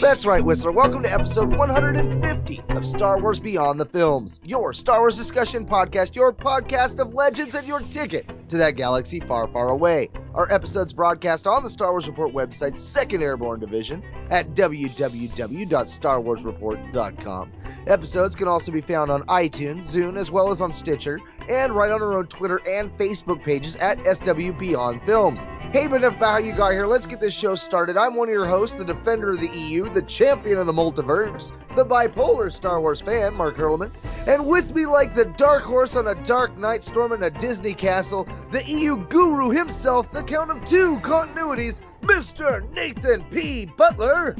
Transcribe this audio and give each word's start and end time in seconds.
That's 0.00 0.26
right, 0.26 0.44
Whistler. 0.44 0.72
Welcome 0.72 1.02
to 1.04 1.12
episode 1.12 1.56
150 1.56 2.60
of 2.70 2.84
Star 2.84 3.20
Wars 3.20 3.38
Beyond 3.38 3.78
the 3.78 3.84
Films, 3.84 4.40
your 4.42 4.72
Star 4.72 5.00
Wars 5.00 5.16
discussion 5.16 5.64
podcast, 5.64 6.16
your 6.16 6.32
podcast 6.32 6.98
of 6.98 7.14
legends, 7.14 7.54
and 7.54 7.66
your 7.66 7.80
ticket 7.80 8.26
to 8.48 8.58
that 8.58 8.76
galaxy 8.76 9.20
far, 9.20 9.48
far 9.48 9.70
away. 9.70 10.10
Our 10.34 10.50
episodes 10.52 10.92
broadcast 10.92 11.46
on 11.46 11.62
the 11.62 11.70
Star 11.70 11.92
Wars 11.92 12.06
Report 12.06 12.32
website's 12.32 12.82
second 12.82 13.22
airborne 13.22 13.60
division 13.60 14.02
at 14.30 14.54
www.starwarsreport.com. 14.54 17.52
Episodes 17.86 18.36
can 18.36 18.48
also 18.48 18.70
be 18.70 18.80
found 18.80 19.10
on 19.10 19.22
iTunes, 19.22 19.84
Zune, 19.84 20.16
as 20.16 20.30
well 20.30 20.50
as 20.50 20.60
on 20.60 20.72
Stitcher, 20.72 21.20
and 21.48 21.72
right 21.72 21.90
on 21.90 22.02
our 22.02 22.16
own 22.16 22.26
Twitter 22.26 22.60
and 22.68 22.96
Facebook 22.98 23.42
pages 23.42 23.76
at 23.76 23.98
SW 24.06 24.52
Beyond 24.58 25.02
Films. 25.02 25.46
Hey, 25.72 25.88
but 25.88 25.96
enough 25.96 26.16
about 26.16 26.32
how 26.32 26.38
you 26.38 26.52
got 26.52 26.72
here. 26.72 26.86
Let's 26.86 27.06
get 27.06 27.20
this 27.20 27.34
show 27.34 27.54
started. 27.54 27.96
I'm 27.96 28.14
one 28.14 28.28
of 28.28 28.32
your 28.32 28.46
hosts, 28.46 28.76
the 28.76 28.84
defender 28.84 29.30
of 29.30 29.40
the 29.40 29.50
EU, 29.58 29.88
the 29.88 30.02
champion 30.02 30.58
of 30.58 30.66
the 30.66 30.72
multiverse, 30.72 31.52
the 31.74 31.84
bipolar 31.84 32.52
Star 32.52 32.80
Wars 32.80 33.00
fan, 33.00 33.34
Mark 33.34 33.56
Hurlman. 33.56 33.90
And 34.28 34.46
with 34.46 34.74
me, 34.74 34.86
like 34.86 35.14
the 35.14 35.24
dark 35.24 35.62
horse 35.62 35.96
on 35.96 36.08
a 36.08 36.14
dark 36.22 36.56
night 36.58 36.84
storming 36.84 37.22
a 37.22 37.30
Disney 37.30 37.74
castle, 37.74 38.28
the 38.50 38.64
EU 38.66 38.96
guru 39.08 39.50
himself, 39.50 40.12
the 40.12 40.22
count 40.22 40.50
of 40.50 40.64
two 40.64 40.98
continuities, 41.00 41.80
Mr. 42.02 42.68
Nathan 42.72 43.24
P. 43.30 43.66
Butler. 43.66 44.36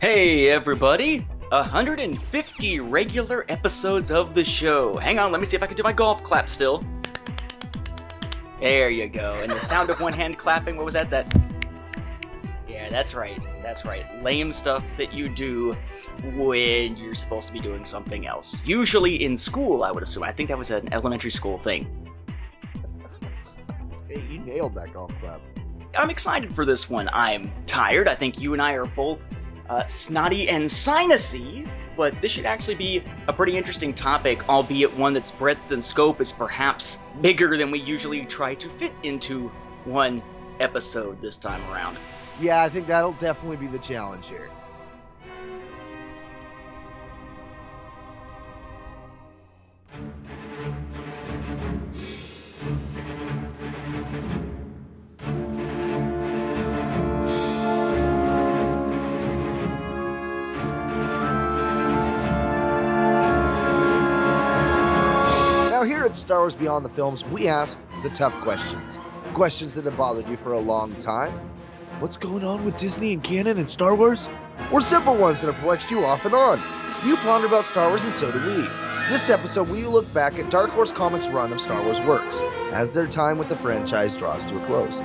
Hey, 0.00 0.48
everybody! 0.48 1.26
150 1.50 2.80
regular 2.80 3.44
episodes 3.48 4.10
of 4.10 4.34
the 4.34 4.42
show. 4.42 4.96
Hang 4.96 5.18
on, 5.18 5.32
let 5.32 5.40
me 5.40 5.46
see 5.46 5.56
if 5.56 5.62
I 5.62 5.66
can 5.66 5.76
do 5.76 5.82
my 5.82 5.92
golf 5.92 6.22
clap 6.22 6.48
still. 6.48 6.82
There 8.58 8.90
you 8.90 9.08
go. 9.08 9.38
And 9.42 9.50
the 9.50 9.60
sound 9.60 9.90
of 9.90 10.00
one 10.00 10.12
hand 10.12 10.38
clapping, 10.38 10.76
what 10.76 10.84
was 10.84 10.94
that? 10.94 11.10
That. 11.10 11.26
Yeah, 12.68 12.88
that's 12.90 13.14
right. 13.14 13.38
That's 13.62 13.84
right. 13.84 14.06
Lame 14.22 14.50
stuff 14.50 14.84
that 14.96 15.12
you 15.12 15.28
do 15.28 15.76
when 16.34 16.96
you're 16.96 17.14
supposed 17.14 17.48
to 17.48 17.52
be 17.52 17.60
doing 17.60 17.84
something 17.84 18.26
else. 18.26 18.64
Usually 18.64 19.22
in 19.24 19.36
school, 19.36 19.82
I 19.82 19.90
would 19.90 20.02
assume. 20.02 20.22
I 20.22 20.32
think 20.32 20.48
that 20.48 20.58
was 20.58 20.70
an 20.70 20.92
elementary 20.92 21.30
school 21.30 21.58
thing. 21.58 22.11
You 24.18 24.38
nailed 24.38 24.74
that 24.74 24.92
golf 24.92 25.12
clap. 25.20 25.40
I'm 25.96 26.10
excited 26.10 26.54
for 26.54 26.64
this 26.64 26.88
one. 26.88 27.08
I'm 27.12 27.52
tired. 27.66 28.08
I 28.08 28.14
think 28.14 28.38
you 28.38 28.52
and 28.52 28.62
I 28.62 28.72
are 28.72 28.86
both 28.86 29.28
uh, 29.68 29.86
snotty 29.86 30.48
and 30.48 30.64
sinusy, 30.64 31.68
but 31.96 32.18
this 32.20 32.32
should 32.32 32.46
actually 32.46 32.74
be 32.76 33.04
a 33.28 33.32
pretty 33.32 33.56
interesting 33.56 33.92
topic, 33.92 34.48
albeit 34.48 34.96
one 34.96 35.12
that's 35.12 35.30
breadth 35.30 35.72
and 35.72 35.84
scope 35.84 36.20
is 36.20 36.32
perhaps 36.32 36.98
bigger 37.20 37.56
than 37.56 37.70
we 37.70 37.80
usually 37.80 38.24
try 38.24 38.54
to 38.54 38.68
fit 38.68 38.92
into 39.02 39.48
one 39.84 40.22
episode 40.60 41.20
this 41.20 41.36
time 41.36 41.60
around. 41.70 41.98
Yeah, 42.40 42.62
I 42.62 42.68
think 42.68 42.86
that'll 42.86 43.12
definitely 43.12 43.58
be 43.58 43.66
the 43.66 43.78
challenge 43.78 44.28
here. 44.28 44.50
At 66.12 66.18
Star 66.18 66.40
Wars 66.40 66.54
Beyond 66.54 66.84
the 66.84 66.90
Films, 66.90 67.24
we 67.24 67.48
ask 67.48 67.80
the 68.02 68.10
tough 68.10 68.34
questions. 68.42 68.98
Questions 69.32 69.76
that 69.76 69.86
have 69.86 69.96
bothered 69.96 70.28
you 70.28 70.36
for 70.36 70.52
a 70.52 70.58
long 70.58 70.94
time. 70.96 71.32
What's 72.00 72.18
going 72.18 72.44
on 72.44 72.66
with 72.66 72.76
Disney 72.76 73.14
and 73.14 73.24
canon 73.24 73.58
and 73.58 73.70
Star 73.70 73.94
Wars? 73.94 74.28
Or 74.70 74.82
simple 74.82 75.16
ones 75.16 75.40
that 75.40 75.46
have 75.46 75.56
perplexed 75.56 75.90
you 75.90 76.04
off 76.04 76.26
and 76.26 76.34
on. 76.34 76.60
You 77.06 77.16
ponder 77.16 77.46
about 77.46 77.64
Star 77.64 77.88
Wars, 77.88 78.04
and 78.04 78.12
so 78.12 78.30
do 78.30 78.38
we. 78.46 78.68
This 79.08 79.30
episode, 79.30 79.70
we 79.70 79.84
look 79.84 80.12
back 80.12 80.38
at 80.38 80.50
Dark 80.50 80.68
Horse 80.72 80.92
Comics' 80.92 81.28
run 81.28 81.50
of 81.50 81.58
Star 81.58 81.82
Wars 81.82 82.00
works, 82.02 82.42
as 82.72 82.92
their 82.92 83.06
time 83.06 83.38
with 83.38 83.48
the 83.48 83.56
franchise 83.56 84.14
draws 84.14 84.44
to 84.44 84.62
a 84.62 84.66
close. 84.66 85.00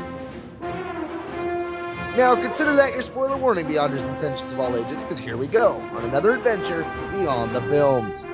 Now, 2.17 2.35
consider 2.35 2.75
that 2.75 2.91
your 2.91 3.01
spoiler 3.01 3.37
warning, 3.37 3.65
Beyonders 3.65 4.05
and 4.05 4.17
Sentients 4.17 4.51
of 4.51 4.59
all 4.59 4.75
ages, 4.75 5.03
because 5.03 5.19
here 5.19 5.37
we 5.37 5.47
go 5.47 5.75
on 5.95 6.03
another 6.03 6.33
adventure 6.33 6.81
beyond 7.13 7.55
the 7.55 7.61
films. 7.61 8.25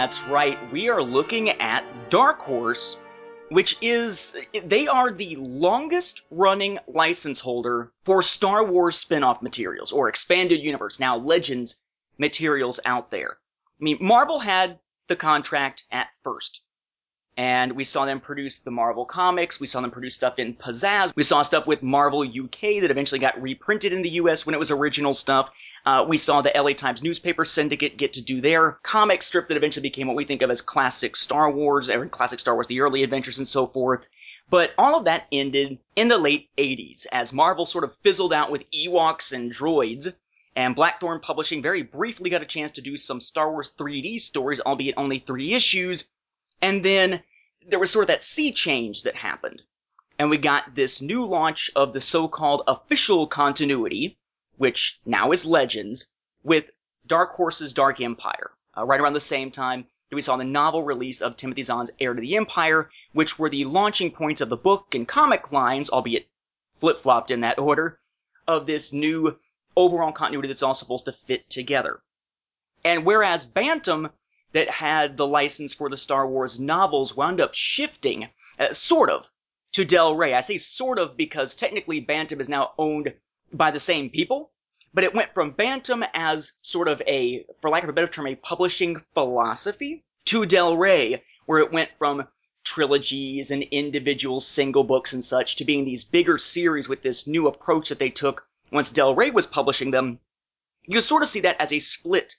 That's 0.00 0.22
right. 0.22 0.58
We 0.72 0.88
are 0.88 1.02
looking 1.02 1.50
at 1.50 1.84
Dark 2.08 2.40
Horse, 2.40 2.96
which 3.50 3.76
is 3.82 4.34
they 4.64 4.86
are 4.86 5.12
the 5.12 5.36
longest 5.36 6.22
running 6.30 6.78
license 6.88 7.38
holder 7.38 7.92
for 8.02 8.22
Star 8.22 8.64
Wars 8.64 8.96
spin-off 8.96 9.42
materials 9.42 9.92
or 9.92 10.08
expanded 10.08 10.60
universe, 10.60 11.00
now 11.00 11.18
Legends 11.18 11.82
materials 12.16 12.80
out 12.86 13.10
there. 13.10 13.32
I 13.78 13.84
mean, 13.84 13.98
Marvel 14.00 14.40
had 14.40 14.78
the 15.08 15.16
contract 15.16 15.84
at 15.92 16.06
first. 16.22 16.62
And 17.40 17.72
we 17.72 17.84
saw 17.84 18.04
them 18.04 18.20
produce 18.20 18.58
the 18.58 18.70
Marvel 18.70 19.06
comics. 19.06 19.58
We 19.58 19.66
saw 19.66 19.80
them 19.80 19.90
produce 19.90 20.14
stuff 20.14 20.38
in 20.38 20.52
Pizzazz. 20.52 21.16
We 21.16 21.22
saw 21.22 21.40
stuff 21.40 21.66
with 21.66 21.82
Marvel 21.82 22.20
UK 22.20 22.82
that 22.82 22.90
eventually 22.90 23.18
got 23.18 23.40
reprinted 23.40 23.94
in 23.94 24.02
the 24.02 24.10
US 24.10 24.44
when 24.44 24.54
it 24.54 24.58
was 24.58 24.70
original 24.70 25.14
stuff. 25.14 25.48
Uh, 25.86 26.04
we 26.06 26.18
saw 26.18 26.42
the 26.42 26.52
LA 26.54 26.74
Times 26.74 27.02
newspaper 27.02 27.46
syndicate 27.46 27.96
get 27.96 28.12
to 28.12 28.20
do 28.20 28.42
their 28.42 28.72
comic 28.82 29.22
strip 29.22 29.48
that 29.48 29.56
eventually 29.56 29.88
became 29.88 30.06
what 30.06 30.18
we 30.18 30.26
think 30.26 30.42
of 30.42 30.50
as 30.50 30.60
classic 30.60 31.16
Star 31.16 31.50
Wars, 31.50 31.88
or 31.88 32.06
classic 32.08 32.40
Star 32.40 32.52
Wars, 32.52 32.66
the 32.66 32.82
early 32.82 33.02
adventures 33.02 33.38
and 33.38 33.48
so 33.48 33.66
forth. 33.66 34.06
But 34.50 34.72
all 34.76 34.94
of 34.94 35.06
that 35.06 35.26
ended 35.32 35.78
in 35.96 36.08
the 36.08 36.18
late 36.18 36.50
80s 36.58 37.06
as 37.10 37.32
Marvel 37.32 37.64
sort 37.64 37.84
of 37.84 37.96
fizzled 38.02 38.34
out 38.34 38.50
with 38.50 38.70
Ewoks 38.70 39.32
and 39.32 39.50
droids. 39.50 40.12
And 40.54 40.76
Blackthorn 40.76 41.20
Publishing 41.20 41.62
very 41.62 41.84
briefly 41.84 42.28
got 42.28 42.42
a 42.42 42.46
chance 42.46 42.72
to 42.72 42.82
do 42.82 42.98
some 42.98 43.22
Star 43.22 43.50
Wars 43.50 43.74
3D 43.78 44.20
stories, 44.20 44.60
albeit 44.60 44.96
only 44.98 45.20
three 45.20 45.54
issues. 45.54 46.10
And 46.60 46.84
then 46.84 47.22
there 47.70 47.78
was 47.78 47.90
sort 47.90 48.04
of 48.04 48.08
that 48.08 48.22
sea 48.22 48.52
change 48.52 49.04
that 49.04 49.14
happened. 49.14 49.62
And 50.18 50.28
we 50.28 50.36
got 50.36 50.74
this 50.74 51.00
new 51.00 51.24
launch 51.24 51.70
of 51.74 51.92
the 51.92 52.00
so-called 52.00 52.62
official 52.68 53.26
continuity, 53.26 54.18
which 54.58 55.00
now 55.06 55.32
is 55.32 55.46
Legends, 55.46 56.14
with 56.42 56.66
Dark 57.06 57.32
Horse's 57.32 57.72
Dark 57.72 58.00
Empire. 58.00 58.50
Uh, 58.76 58.84
right 58.84 59.00
around 59.00 59.14
the 59.14 59.20
same 59.20 59.50
time 59.50 59.84
that 60.08 60.16
we 60.16 60.22
saw 60.22 60.36
the 60.36 60.44
novel 60.44 60.84
release 60.84 61.20
of 61.22 61.36
Timothy 61.36 61.62
Zahn's 61.62 61.90
Heir 61.98 62.14
to 62.14 62.20
the 62.20 62.36
Empire, 62.36 62.90
which 63.12 63.38
were 63.38 63.50
the 63.50 63.64
launching 63.64 64.10
points 64.10 64.40
of 64.40 64.48
the 64.48 64.56
book 64.56 64.94
and 64.94 65.08
comic 65.08 65.50
lines, 65.50 65.90
albeit 65.90 66.28
flip-flopped 66.76 67.30
in 67.30 67.40
that 67.40 67.58
order, 67.58 67.98
of 68.46 68.66
this 68.66 68.92
new 68.92 69.38
overall 69.76 70.12
continuity 70.12 70.48
that's 70.48 70.62
all 70.62 70.74
supposed 70.74 71.06
to 71.06 71.12
fit 71.12 71.48
together. 71.50 72.00
And 72.84 73.04
whereas 73.04 73.44
Bantam 73.44 74.10
that 74.52 74.68
had 74.68 75.16
the 75.16 75.26
license 75.26 75.74
for 75.74 75.88
the 75.88 75.96
Star 75.96 76.26
Wars 76.26 76.58
novels 76.58 77.16
wound 77.16 77.40
up 77.40 77.54
shifting, 77.54 78.28
uh, 78.58 78.72
sort 78.72 79.10
of, 79.10 79.30
to 79.72 79.84
Del 79.84 80.16
Rey. 80.16 80.34
I 80.34 80.40
say 80.40 80.58
sort 80.58 80.98
of 80.98 81.16
because 81.16 81.54
technically 81.54 82.00
Bantam 82.00 82.40
is 82.40 82.48
now 82.48 82.72
owned 82.78 83.14
by 83.52 83.70
the 83.70 83.80
same 83.80 84.10
people, 84.10 84.50
but 84.92 85.04
it 85.04 85.14
went 85.14 85.34
from 85.34 85.52
Bantam 85.52 86.04
as 86.14 86.58
sort 86.62 86.88
of 86.88 87.00
a, 87.06 87.44
for 87.60 87.70
lack 87.70 87.84
of 87.84 87.88
a 87.88 87.92
better 87.92 88.08
term, 88.08 88.26
a 88.26 88.34
publishing 88.34 89.02
philosophy 89.14 90.04
to 90.26 90.46
Del 90.46 90.76
Rey, 90.76 91.22
where 91.46 91.60
it 91.60 91.72
went 91.72 91.90
from 91.98 92.26
trilogies 92.62 93.50
and 93.50 93.62
individual 93.62 94.40
single 94.40 94.84
books 94.84 95.12
and 95.12 95.24
such 95.24 95.56
to 95.56 95.64
being 95.64 95.84
these 95.84 96.04
bigger 96.04 96.38
series 96.38 96.88
with 96.88 97.02
this 97.02 97.26
new 97.26 97.46
approach 97.48 97.88
that 97.88 97.98
they 97.98 98.10
took 98.10 98.46
once 98.70 98.90
Del 98.90 99.14
Rey 99.14 99.30
was 99.30 99.46
publishing 99.46 99.90
them. 99.90 100.20
You 100.86 101.00
sort 101.00 101.22
of 101.22 101.28
see 101.28 101.40
that 101.40 101.60
as 101.60 101.72
a 101.72 101.78
split 101.78 102.36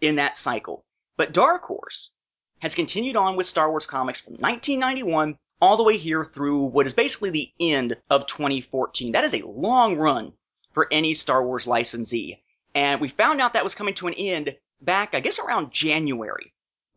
in 0.00 0.16
that 0.16 0.36
cycle. 0.36 0.84
But 1.16 1.32
Dark 1.32 1.64
Horse 1.64 2.12
has 2.60 2.74
continued 2.74 3.16
on 3.16 3.36
with 3.36 3.46
Star 3.46 3.70
Wars 3.70 3.86
comics 3.86 4.20
from 4.20 4.34
1991 4.34 5.38
all 5.60 5.78
the 5.78 5.82
way 5.82 5.96
here 5.96 6.24
through 6.24 6.64
what 6.64 6.86
is 6.86 6.92
basically 6.92 7.30
the 7.30 7.52
end 7.58 7.96
of 8.10 8.26
2014. 8.26 9.12
That 9.12 9.24
is 9.24 9.34
a 9.34 9.46
long 9.46 9.96
run 9.96 10.34
for 10.72 10.86
any 10.92 11.14
Star 11.14 11.42
Wars 11.42 11.66
licensee. 11.66 12.42
And 12.74 13.00
we 13.00 13.08
found 13.08 13.40
out 13.40 13.54
that 13.54 13.64
was 13.64 13.74
coming 13.74 13.94
to 13.94 14.08
an 14.08 14.14
end 14.14 14.58
back, 14.82 15.14
I 15.14 15.20
guess, 15.20 15.38
around 15.38 15.72
January. 15.72 16.52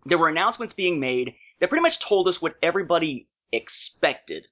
There 0.06 0.18
were 0.18 0.27
announcements 0.27 0.74
being 0.74 1.00
made 1.00 1.36
that 1.60 1.69
pretty 1.69 1.83
much 1.83 2.00
told 2.00 2.27
us 2.27 2.42
what 2.42 2.57
everybody 2.62 3.30
expected. 3.54 4.48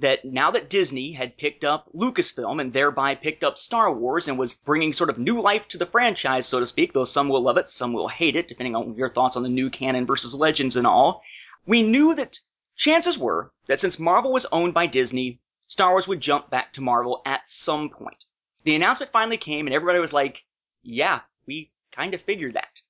That 0.00 0.24
now 0.24 0.50
that 0.50 0.70
Disney 0.70 1.12
had 1.12 1.36
picked 1.36 1.64
up 1.64 1.88
Lucasfilm 1.94 2.60
and 2.60 2.72
thereby 2.72 3.14
picked 3.14 3.44
up 3.44 3.58
Star 3.58 3.92
Wars 3.92 4.28
and 4.28 4.38
was 4.38 4.54
bringing 4.54 4.92
sort 4.92 5.10
of 5.10 5.18
new 5.18 5.40
life 5.40 5.68
to 5.68 5.78
the 5.78 5.86
franchise, 5.86 6.46
so 6.46 6.58
to 6.58 6.66
speak, 6.66 6.92
though 6.92 7.04
some 7.04 7.28
will 7.28 7.42
love 7.42 7.58
it, 7.58 7.68
some 7.68 7.92
will 7.92 8.08
hate 8.08 8.36
it, 8.36 8.48
depending 8.48 8.74
on 8.74 8.96
your 8.96 9.08
thoughts 9.08 9.36
on 9.36 9.42
the 9.42 9.48
new 9.48 9.70
canon 9.70 10.06
versus 10.06 10.34
Legends 10.34 10.76
and 10.76 10.86
all, 10.86 11.22
we 11.66 11.82
knew 11.82 12.14
that 12.14 12.38
chances 12.76 13.18
were 13.18 13.52
that 13.66 13.80
since 13.80 13.98
Marvel 13.98 14.32
was 14.32 14.46
owned 14.50 14.74
by 14.74 14.86
Disney, 14.86 15.40
Star 15.66 15.90
Wars 15.90 16.08
would 16.08 16.20
jump 16.20 16.50
back 16.50 16.72
to 16.72 16.80
Marvel 16.80 17.22
at 17.26 17.48
some 17.48 17.90
point. 17.90 18.24
The 18.64 18.74
announcement 18.74 19.12
finally 19.12 19.36
came 19.36 19.66
and 19.66 19.74
everybody 19.74 20.00
was 20.00 20.12
like, 20.12 20.44
yeah, 20.82 21.20
we 21.46 21.70
kind 21.92 22.14
of 22.14 22.22
figured 22.22 22.54
that. 22.54 22.80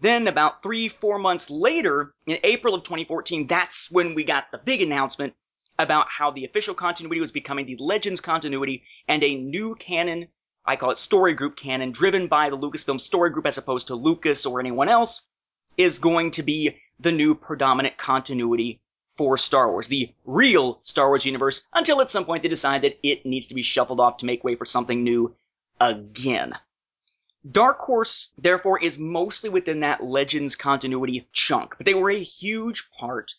Then 0.00 0.28
about 0.28 0.62
three, 0.62 0.88
four 0.88 1.18
months 1.18 1.50
later, 1.50 2.14
in 2.26 2.38
April 2.42 2.74
of 2.74 2.82
2014, 2.82 3.46
that's 3.46 3.90
when 3.90 4.14
we 4.14 4.24
got 4.24 4.50
the 4.50 4.58
big 4.58 4.82
announcement 4.82 5.34
about 5.78 6.06
how 6.08 6.30
the 6.30 6.44
official 6.44 6.74
continuity 6.74 7.20
was 7.20 7.32
becoming 7.32 7.66
the 7.66 7.76
Legends 7.78 8.20
continuity 8.20 8.84
and 9.08 9.22
a 9.22 9.36
new 9.36 9.74
canon, 9.74 10.28
I 10.64 10.76
call 10.76 10.90
it 10.90 10.98
story 10.98 11.34
group 11.34 11.56
canon, 11.56 11.92
driven 11.92 12.28
by 12.28 12.50
the 12.50 12.58
Lucasfilm 12.58 13.00
story 13.00 13.30
group 13.30 13.46
as 13.46 13.58
opposed 13.58 13.88
to 13.88 13.94
Lucas 13.94 14.46
or 14.46 14.60
anyone 14.60 14.88
else, 14.88 15.28
is 15.76 15.98
going 15.98 16.32
to 16.32 16.42
be 16.42 16.76
the 16.98 17.12
new 17.12 17.34
predominant 17.34 17.98
continuity 17.98 18.80
for 19.16 19.36
Star 19.38 19.70
Wars, 19.70 19.88
the 19.88 20.12
real 20.24 20.80
Star 20.82 21.08
Wars 21.08 21.24
universe, 21.24 21.66
until 21.72 22.00
at 22.00 22.10
some 22.10 22.24
point 22.24 22.42
they 22.42 22.48
decide 22.48 22.82
that 22.82 22.98
it 23.02 23.24
needs 23.24 23.46
to 23.48 23.54
be 23.54 23.62
shuffled 23.62 24.00
off 24.00 24.18
to 24.18 24.26
make 24.26 24.44
way 24.44 24.54
for 24.56 24.64
something 24.64 25.02
new 25.02 25.34
again. 25.80 26.52
Dark 27.48 27.78
Horse, 27.78 28.32
therefore, 28.36 28.82
is 28.82 28.98
mostly 28.98 29.50
within 29.50 29.80
that 29.80 30.02
Legends 30.02 30.56
continuity 30.56 31.28
chunk, 31.32 31.76
but 31.76 31.86
they 31.86 31.94
were 31.94 32.10
a 32.10 32.22
huge 32.22 32.90
part 32.90 33.34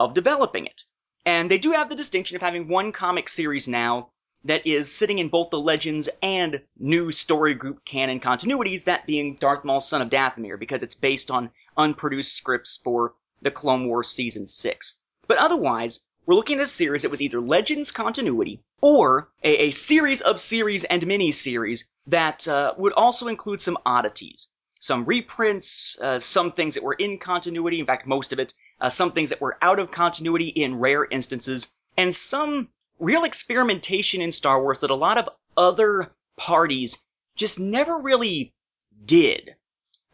of 0.00 0.14
developing 0.14 0.66
it. 0.66 0.84
And 1.24 1.50
they 1.50 1.58
do 1.58 1.72
have 1.72 1.88
the 1.88 1.94
distinction 1.94 2.36
of 2.36 2.42
having 2.42 2.68
one 2.68 2.92
comic 2.92 3.28
series 3.28 3.68
now 3.68 4.10
that 4.44 4.66
is 4.66 4.92
sitting 4.92 5.18
in 5.18 5.28
both 5.28 5.50
the 5.50 5.60
Legends 5.60 6.08
and 6.20 6.62
new 6.78 7.12
story 7.12 7.54
group 7.54 7.84
canon 7.84 8.18
continuities, 8.18 8.84
that 8.84 9.06
being 9.06 9.36
Darth 9.36 9.64
Maul, 9.64 9.80
Son 9.80 10.02
of 10.02 10.10
Dathomir, 10.10 10.58
because 10.58 10.82
it's 10.82 10.96
based 10.96 11.30
on 11.30 11.50
unproduced 11.76 12.32
scripts 12.32 12.80
for 12.82 13.14
the 13.40 13.50
Clone 13.50 13.86
Wars 13.86 14.08
Season 14.08 14.48
6. 14.48 15.00
But 15.28 15.38
otherwise, 15.38 16.00
we're 16.26 16.34
looking 16.34 16.58
at 16.58 16.64
a 16.64 16.68
series 16.68 17.02
that 17.02 17.10
was 17.10 17.22
either 17.22 17.40
Legends 17.40 17.90
continuity 17.90 18.62
or 18.80 19.30
a, 19.42 19.68
a 19.68 19.70
series 19.70 20.20
of 20.20 20.40
series 20.40 20.84
and 20.84 21.06
mini-series 21.06 21.88
that 22.06 22.46
uh, 22.48 22.74
would 22.78 22.92
also 22.92 23.28
include 23.28 23.60
some 23.60 23.78
oddities. 23.86 24.48
Some 24.80 25.04
reprints, 25.04 25.96
uh, 26.00 26.18
some 26.18 26.50
things 26.50 26.74
that 26.74 26.82
were 26.82 26.94
in 26.94 27.18
continuity, 27.18 27.78
in 27.78 27.86
fact, 27.86 28.06
most 28.06 28.32
of 28.32 28.40
it, 28.40 28.54
uh, 28.80 28.88
some 28.88 29.12
things 29.12 29.30
that 29.30 29.40
were 29.40 29.58
out 29.62 29.78
of 29.78 29.90
continuity 29.90 30.48
in 30.48 30.78
rare 30.78 31.04
instances, 31.04 31.72
and 31.96 32.14
some 32.14 32.68
real 32.98 33.24
experimentation 33.24 34.22
in 34.22 34.32
Star 34.32 34.62
Wars 34.62 34.78
that 34.78 34.90
a 34.90 34.94
lot 34.94 35.18
of 35.18 35.28
other 35.56 36.12
parties 36.36 37.04
just 37.36 37.58
never 37.60 37.98
really 37.98 38.54
did. 39.04 39.56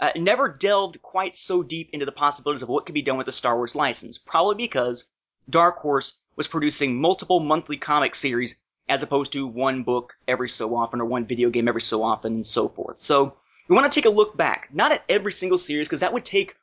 Uh, 0.01 0.13
never 0.15 0.49
delved 0.49 1.03
quite 1.03 1.37
so 1.37 1.63
deep 1.63 1.91
into 1.93 2.07
the 2.07 2.13
possibilities 2.13 2.63
of 2.63 2.69
what 2.69 2.87
could 2.87 2.95
be 2.95 3.03
done 3.03 3.17
with 3.17 3.27
the 3.27 3.33
Star 3.33 3.57
Wars 3.57 3.75
license, 3.75 4.17
probably 4.17 4.55
because 4.55 5.11
Dark 5.51 5.79
Horse 5.79 6.21
was 6.37 6.47
producing 6.47 7.01
multiple 7.01 7.41
monthly 7.41 7.77
comic 7.77 8.15
series 8.15 8.61
as 8.89 9.03
opposed 9.03 9.33
to 9.33 9.47
one 9.47 9.83
book 9.83 10.17
every 10.27 10.49
so 10.49 10.77
often 10.77 11.01
or 11.01 11.05
one 11.05 11.27
video 11.27 11.51
game 11.51 11.69
every 11.69 11.81
so 11.81 12.03
often 12.03 12.35
and 12.35 12.47
so 12.47 12.69
forth. 12.69 13.01
So 13.01 13.35
we 13.69 13.75
want 13.75 13.91
to 13.91 13.95
take 14.01 14.07
a 14.07 14.15
look 14.15 14.37
back, 14.37 14.69
not 14.73 14.93
at 14.93 15.05
every 15.09 15.33
single 15.33 15.59
series 15.59 15.89
because 15.89 16.01
that 16.01 16.13
would 16.13 16.25
take 16.25 16.57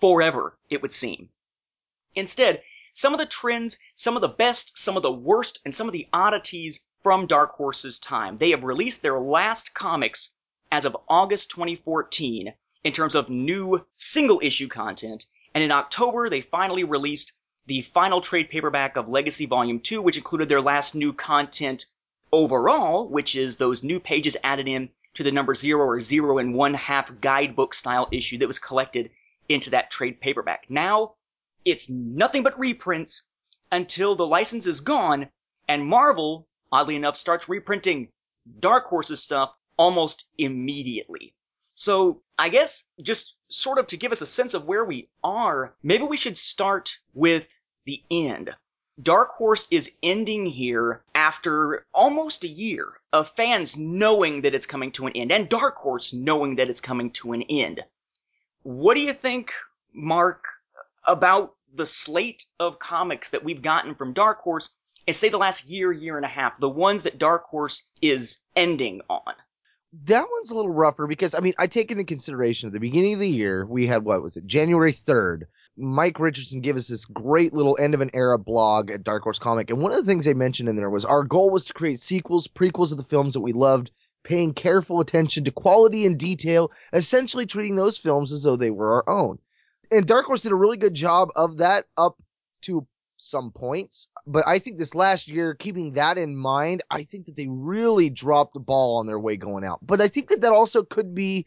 forever, 0.00 0.56
it 0.70 0.82
would 0.82 0.92
seem. 0.92 1.28
Instead, 2.14 2.62
some 2.94 3.14
of 3.14 3.18
the 3.18 3.26
trends, 3.26 3.78
some 3.94 4.16
of 4.16 4.20
the 4.20 4.28
best, 4.28 4.76
some 4.76 4.96
of 4.96 5.02
the 5.02 5.12
worst, 5.12 5.60
and 5.64 5.74
some 5.74 5.88
of 5.88 5.92
the 5.92 6.06
oddities 6.12 6.84
from 7.02 7.26
Dark 7.26 7.52
Horse's 7.52 7.98
time. 7.98 8.36
They 8.36 8.50
have 8.50 8.64
released 8.64 9.02
their 9.02 9.18
last 9.18 9.74
comics 9.74 10.36
as 10.70 10.84
of 10.84 10.96
August 11.08 11.50
2014 11.50 12.52
in 12.84 12.92
terms 12.92 13.14
of 13.14 13.30
new 13.30 13.86
single 13.96 14.40
issue 14.42 14.68
content, 14.68 15.26
and 15.54 15.64
in 15.64 15.70
October 15.70 16.28
they 16.28 16.40
finally 16.40 16.84
released 16.84 17.32
the 17.66 17.80
final 17.80 18.20
trade 18.20 18.50
paperback 18.50 18.96
of 18.96 19.08
Legacy 19.08 19.46
Volume 19.46 19.80
2, 19.80 20.02
which 20.02 20.16
included 20.16 20.48
their 20.48 20.60
last 20.60 20.94
new 20.94 21.12
content 21.12 21.86
overall, 22.32 23.08
which 23.08 23.36
is 23.36 23.56
those 23.56 23.82
new 23.82 24.00
pages 24.00 24.36
added 24.42 24.68
in 24.68 24.90
to 25.14 25.22
the 25.22 25.32
number 25.32 25.54
zero 25.54 25.86
or 25.86 26.00
zero 26.00 26.38
and 26.38 26.54
one 26.54 26.74
half 26.74 27.20
guidebook 27.20 27.74
style 27.74 28.08
issue 28.10 28.38
that 28.38 28.46
was 28.46 28.58
collected 28.58 29.10
into 29.48 29.70
that 29.70 29.90
trade 29.90 30.20
paperback. 30.20 30.64
Now, 30.68 31.14
it's 31.64 31.90
nothing 31.90 32.42
but 32.42 32.58
reprints 32.58 33.28
until 33.70 34.14
the 34.14 34.26
license 34.26 34.66
is 34.66 34.80
gone 34.80 35.28
and 35.68 35.86
Marvel, 35.86 36.46
oddly 36.70 36.96
enough, 36.96 37.16
starts 37.16 37.48
reprinting 37.48 38.08
Dark 38.60 38.86
Horse's 38.86 39.22
stuff 39.22 39.54
almost 39.76 40.28
immediately. 40.38 41.34
So 41.74 42.22
I 42.38 42.48
guess 42.48 42.84
just 43.00 43.36
sort 43.48 43.78
of 43.78 43.86
to 43.88 43.96
give 43.96 44.12
us 44.12 44.20
a 44.20 44.26
sense 44.26 44.54
of 44.54 44.66
where 44.66 44.84
we 44.84 45.08
are, 45.24 45.74
maybe 45.82 46.04
we 46.04 46.16
should 46.16 46.36
start 46.36 46.98
with 47.14 47.58
the 47.84 48.02
end. 48.10 48.54
Dark 49.02 49.30
Horse 49.30 49.68
is 49.70 49.96
ending 50.02 50.44
here 50.44 51.02
after 51.14 51.86
almost 51.94 52.44
a 52.44 52.48
year 52.48 53.00
of 53.12 53.30
fans 53.30 53.76
knowing 53.76 54.42
that 54.42 54.54
it's 54.54 54.66
coming 54.66 54.92
to 54.92 55.06
an 55.06 55.14
end 55.14 55.32
and 55.32 55.48
Dark 55.48 55.76
Horse 55.76 56.12
knowing 56.12 56.56
that 56.56 56.68
it's 56.68 56.80
coming 56.80 57.10
to 57.12 57.32
an 57.32 57.42
end. 57.42 57.82
What 58.62 58.94
do 58.94 59.00
you 59.00 59.14
think, 59.14 59.52
Mark, 59.94 60.44
about 61.06 61.54
the 61.74 61.86
slate 61.86 62.44
of 62.60 62.78
comics 62.78 63.30
that 63.30 63.44
we've 63.44 63.62
gotten 63.62 63.94
from 63.94 64.12
Dark 64.12 64.40
Horse 64.42 64.70
and 65.06 65.16
say 65.16 65.28
the 65.28 65.38
last 65.38 65.68
year, 65.68 65.90
year 65.90 66.16
and 66.16 66.24
a 66.24 66.28
half, 66.28 66.60
the 66.60 66.68
ones 66.68 67.02
that 67.02 67.18
Dark 67.18 67.44
Horse 67.46 67.88
is 68.00 68.40
ending 68.54 69.00
on? 69.08 69.34
that 70.04 70.26
one's 70.32 70.50
a 70.50 70.54
little 70.54 70.72
rougher 70.72 71.06
because 71.06 71.34
I 71.34 71.40
mean 71.40 71.52
I 71.58 71.66
take 71.66 71.90
into 71.90 72.04
consideration 72.04 72.66
at 72.66 72.72
the 72.72 72.80
beginning 72.80 73.14
of 73.14 73.20
the 73.20 73.28
year 73.28 73.66
we 73.66 73.86
had 73.86 74.04
what 74.04 74.22
was 74.22 74.36
it 74.36 74.46
January 74.46 74.92
third. 74.92 75.46
Mike 75.76 76.18
Richardson 76.18 76.60
gave 76.60 76.76
us 76.76 76.88
this 76.88 77.04
great 77.04 77.52
little 77.52 77.76
end 77.80 77.94
of 77.94 78.00
an 78.00 78.10
era 78.14 78.38
blog 78.38 78.90
at 78.90 79.04
Dark 79.04 79.22
Horse 79.22 79.38
Comic, 79.38 79.70
and 79.70 79.80
one 79.80 79.90
of 79.90 79.96
the 79.98 80.04
things 80.04 80.24
they 80.24 80.34
mentioned 80.34 80.68
in 80.68 80.76
there 80.76 80.90
was 80.90 81.04
our 81.04 81.24
goal 81.24 81.50
was 81.50 81.64
to 81.66 81.72
create 81.72 82.00
sequels, 82.00 82.46
prequels 82.46 82.90
of 82.90 82.98
the 82.98 83.02
films 83.02 83.32
that 83.32 83.40
we 83.40 83.52
loved, 83.52 83.90
paying 84.22 84.52
careful 84.52 85.00
attention 85.00 85.44
to 85.44 85.50
quality 85.50 86.04
and 86.04 86.18
detail, 86.18 86.70
essentially 86.92 87.46
treating 87.46 87.76
those 87.76 87.96
films 87.96 88.32
as 88.32 88.42
though 88.42 88.56
they 88.56 88.70
were 88.70 88.92
our 88.92 89.08
own. 89.08 89.38
And 89.92 90.06
Dark 90.06 90.26
Horse 90.26 90.42
did 90.42 90.52
a 90.52 90.56
really 90.56 90.78
good 90.78 90.94
job 90.94 91.28
of 91.36 91.58
that 91.58 91.84
up 91.98 92.16
to 92.62 92.86
some 93.18 93.52
points. 93.52 94.08
But 94.26 94.42
I 94.46 94.58
think 94.58 94.78
this 94.78 94.94
last 94.94 95.28
year, 95.28 95.54
keeping 95.54 95.92
that 95.92 96.18
in 96.18 96.34
mind, 96.34 96.82
I 96.90 97.04
think 97.04 97.26
that 97.26 97.36
they 97.36 97.46
really 97.48 98.08
dropped 98.08 98.54
the 98.54 98.60
ball 98.60 98.96
on 98.96 99.06
their 99.06 99.18
way 99.18 99.36
going 99.36 99.64
out. 99.64 99.80
But 99.82 100.00
I 100.00 100.08
think 100.08 100.28
that 100.28 100.40
that 100.40 100.52
also 100.52 100.82
could 100.82 101.14
be 101.14 101.46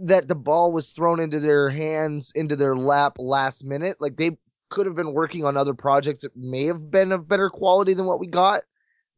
that 0.00 0.28
the 0.28 0.34
ball 0.34 0.72
was 0.72 0.92
thrown 0.92 1.20
into 1.20 1.40
their 1.40 1.70
hands, 1.70 2.32
into 2.34 2.56
their 2.56 2.76
lap 2.76 3.16
last 3.18 3.64
minute. 3.64 3.96
Like 4.00 4.16
they 4.16 4.36
could 4.68 4.86
have 4.86 4.96
been 4.96 5.14
working 5.14 5.44
on 5.44 5.56
other 5.56 5.74
projects 5.74 6.20
that 6.20 6.36
may 6.36 6.64
have 6.64 6.90
been 6.90 7.12
of 7.12 7.28
better 7.28 7.48
quality 7.48 7.94
than 7.94 8.06
what 8.06 8.20
we 8.20 8.26
got 8.26 8.62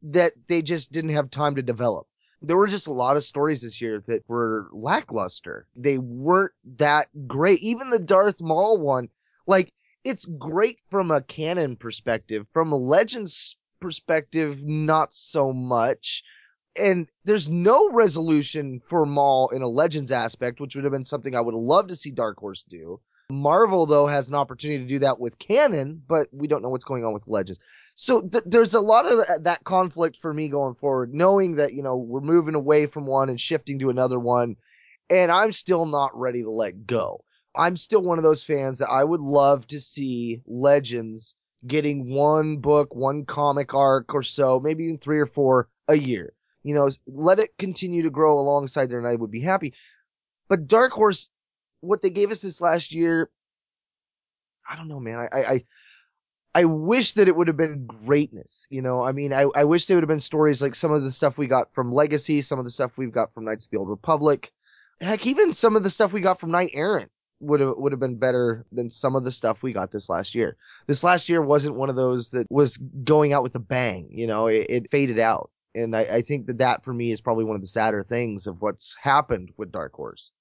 that 0.03 0.33
they 0.47 0.63
just 0.63 0.93
didn't 0.93 1.11
have 1.11 1.31
time 1.31 1.57
to 1.57 1.63
develop. 1.63 2.07
There 2.41 2.57
were 2.57 2.69
just 2.69 2.87
a 2.87 2.93
lot 2.93 3.17
of 3.17 3.25
stories 3.25 3.63
this 3.63 3.81
year 3.81 4.03
that 4.07 4.23
were 4.29 4.69
lackluster. 4.73 5.67
They 5.75 5.99
weren't 5.99 6.53
that 6.77 7.09
great. 7.27 7.61
Even 7.63 7.91
the 7.91 7.99
Darth 7.99 8.41
Maul 8.41 8.81
one, 8.81 9.09
like 9.47 9.73
it's 10.05 10.25
great 10.25 10.79
from 10.91 11.11
a 11.11 11.23
canon 11.23 11.77
perspective. 11.77 12.47
From 12.53 12.71
a 12.73 12.77
Legends 12.77 13.57
perspective, 13.81 14.65
not 14.65 15.13
so 15.13 15.53
much. 15.53 16.23
And 16.77 17.09
there's 17.25 17.49
no 17.49 17.91
resolution 17.91 18.79
for 18.81 19.05
Maul 19.05 19.49
in 19.49 19.63
a 19.63 19.69
Legends 19.69 20.13
aspect, 20.13 20.61
which 20.61 20.77
would 20.77 20.85
have 20.85 20.93
been 20.93 21.05
something 21.05 21.35
I 21.35 21.41
would 21.41 21.55
loved 21.55 21.89
to 21.89 21.97
see 21.97 22.13
Dark 22.13 22.39
Horse 22.39 22.63
do. 22.63 23.01
Marvel, 23.31 23.85
though, 23.85 24.07
has 24.07 24.31
an 24.31 24.35
opportunity 24.35 24.83
to 24.83 24.89
do 24.89 24.99
that 25.01 25.21
with 25.21 25.39
canon, 25.39 26.03
but 26.09 26.29
we 26.33 26.49
don't 26.49 26.63
know 26.63 26.71
what's 26.71 26.85
going 26.85 27.05
on 27.05 27.13
with 27.13 27.27
Legends. 27.27 27.61
So 27.95 28.23
th- 28.23 28.45
there's 28.47 28.73
a 28.73 28.81
lot 28.81 29.05
of 29.05 29.45
that 29.45 29.65
conflict 29.65 30.17
for 30.17 30.33
me 30.33 30.49
going 30.49 30.75
forward, 30.75 31.13
knowing 31.13 31.57
that, 31.57 31.75
you 31.75 31.83
know, 31.83 31.99
we're 31.99 32.23
moving 32.23 32.55
away 32.55 32.87
from 32.87 33.07
one 33.07 33.29
and 33.29 33.39
shifting 33.39 33.79
to 33.81 33.91
another 33.91 34.19
one. 34.19 34.57
And 35.11 35.31
I'm 35.31 35.53
still 35.53 35.85
not 35.85 36.19
ready 36.19 36.43
to 36.43 36.51
let 36.51 36.87
go. 36.87 37.23
I'm 37.55 37.77
still 37.77 38.03
one 38.03 38.19
of 38.19 38.25
those 38.25 38.45
fans 38.45 38.79
that 38.79 38.89
I 38.89 39.05
would 39.05 39.21
love 39.21 39.67
to 39.69 39.81
see 39.81 40.41
Legends 40.47 41.37
getting 41.67 42.11
one 42.11 42.59
book, 42.59 42.95
one 42.95 43.27
comic 43.27 43.75
arc 43.75 44.15
or 44.15 44.23
so, 44.23 44.59
maybe 44.59 44.85
even 44.85 44.99
three 44.99 45.19
or 45.19 45.27
four 45.27 45.69
a 45.89 45.97
year. 45.97 46.33
You 46.63 46.75
know, 46.75 46.91
let 47.07 47.41
it 47.41 47.51
continue 47.59 48.03
to 48.03 48.11
grow 48.11 48.39
alongside 48.39 48.89
there 48.89 48.99
and 48.99 49.09
I 49.09 49.17
would 49.17 49.31
be 49.31 49.41
happy. 49.41 49.75
But 50.49 50.67
Dark 50.67 50.93
Horse, 50.93 51.31
what 51.81 52.03
they 52.03 52.11
gave 52.11 52.31
us 52.31 52.43
this 52.43 52.61
last 52.61 52.93
year, 52.93 53.31
I 54.69 54.77
don't 54.77 54.89
know, 54.89 55.01
man. 55.01 55.29
I, 55.33 55.39
I, 55.39 55.65
I 56.55 56.65
wish 56.65 57.13
that 57.13 57.29
it 57.29 57.37
would 57.37 57.49
have 57.49 57.57
been 57.57 57.87
greatness. 57.87 58.67
You 58.71 58.83
know, 58.83 59.05
I 59.05 59.13
mean, 59.13 59.33
I, 59.33 59.47
I 59.55 59.65
wish 59.65 59.87
they 59.87 59.95
would 59.95 60.03
have 60.03 60.09
been 60.09 60.21
stories 60.21 60.61
like 60.61 60.75
some 60.75 60.93
of 60.93 61.05
the 61.05 61.13
stuff 61.13 61.39
we 61.39 61.47
got 61.47 61.73
from 61.73 61.93
Legacy, 61.93 62.43
some 62.43 62.59
of 62.59 62.65
the 62.65 62.71
stuff 62.71 62.99
we've 62.99 63.13
got 63.13 63.33
from 63.33 63.45
Knights 63.45 63.67
of 63.67 63.71
the 63.71 63.79
Old 63.79 63.89
Republic. 63.89 64.53
Heck, 65.01 65.27
even 65.27 65.53
some 65.53 65.77
of 65.77 65.85
the 65.85 65.91
stuff 65.91 66.13
we 66.13 66.21
got 66.21 66.41
from 66.41 66.51
Knight 66.51 66.71
Errant 66.75 67.11
would 67.41 67.61
have 67.61 67.75
would 67.77 67.93
have 67.93 68.01
been 68.01 68.19
better 68.19 68.67
than 68.73 68.91
some 68.91 69.15
of 69.15 69.25
the 69.25 69.31
stuff 69.31 69.63
we 69.63 69.73
got 69.73 69.93
this 69.93 70.09
last 70.09 70.35
year. 70.35 70.57
This 70.87 71.05
last 71.05 71.29
year 71.29 71.41
wasn't 71.43 71.77
one 71.77 71.89
of 71.89 71.97
those 71.97 72.31
that 72.33 72.47
was 72.51 72.77
going 73.05 73.33
out 73.33 73.43
with 73.43 73.55
a 73.55 73.61
bang. 73.61 74.09
You 74.11 74.27
know, 74.27 74.49
it, 74.49 74.67
it 74.69 74.91
faded 74.91 75.19
out, 75.19 75.51
and 75.75 75.95
I, 75.95 76.01
I 76.01 76.23
think 76.23 76.47
that 76.47 76.59
that 76.59 76.85
for 76.85 76.93
me 76.93 77.13
is 77.13 77.21
probably 77.21 77.45
one 77.45 77.55
of 77.55 77.61
the 77.61 77.69
sadder 77.69 78.03
things 78.03 78.47
of 78.47 78.61
what's 78.61 78.97
happened 79.01 79.53
with 79.57 79.71
Dark 79.71 79.93
Horse. 79.93 80.33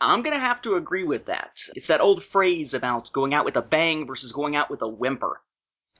I'm 0.00 0.22
gonna 0.22 0.38
have 0.38 0.60
to 0.62 0.76
agree 0.76 1.04
with 1.04 1.26
that. 1.26 1.60
It's 1.74 1.86
that 1.86 2.00
old 2.00 2.22
phrase 2.22 2.74
about 2.74 3.12
going 3.12 3.32
out 3.32 3.44
with 3.44 3.56
a 3.56 3.62
bang 3.62 4.06
versus 4.06 4.32
going 4.32 4.54
out 4.54 4.70
with 4.70 4.82
a 4.82 4.88
whimper. 4.88 5.40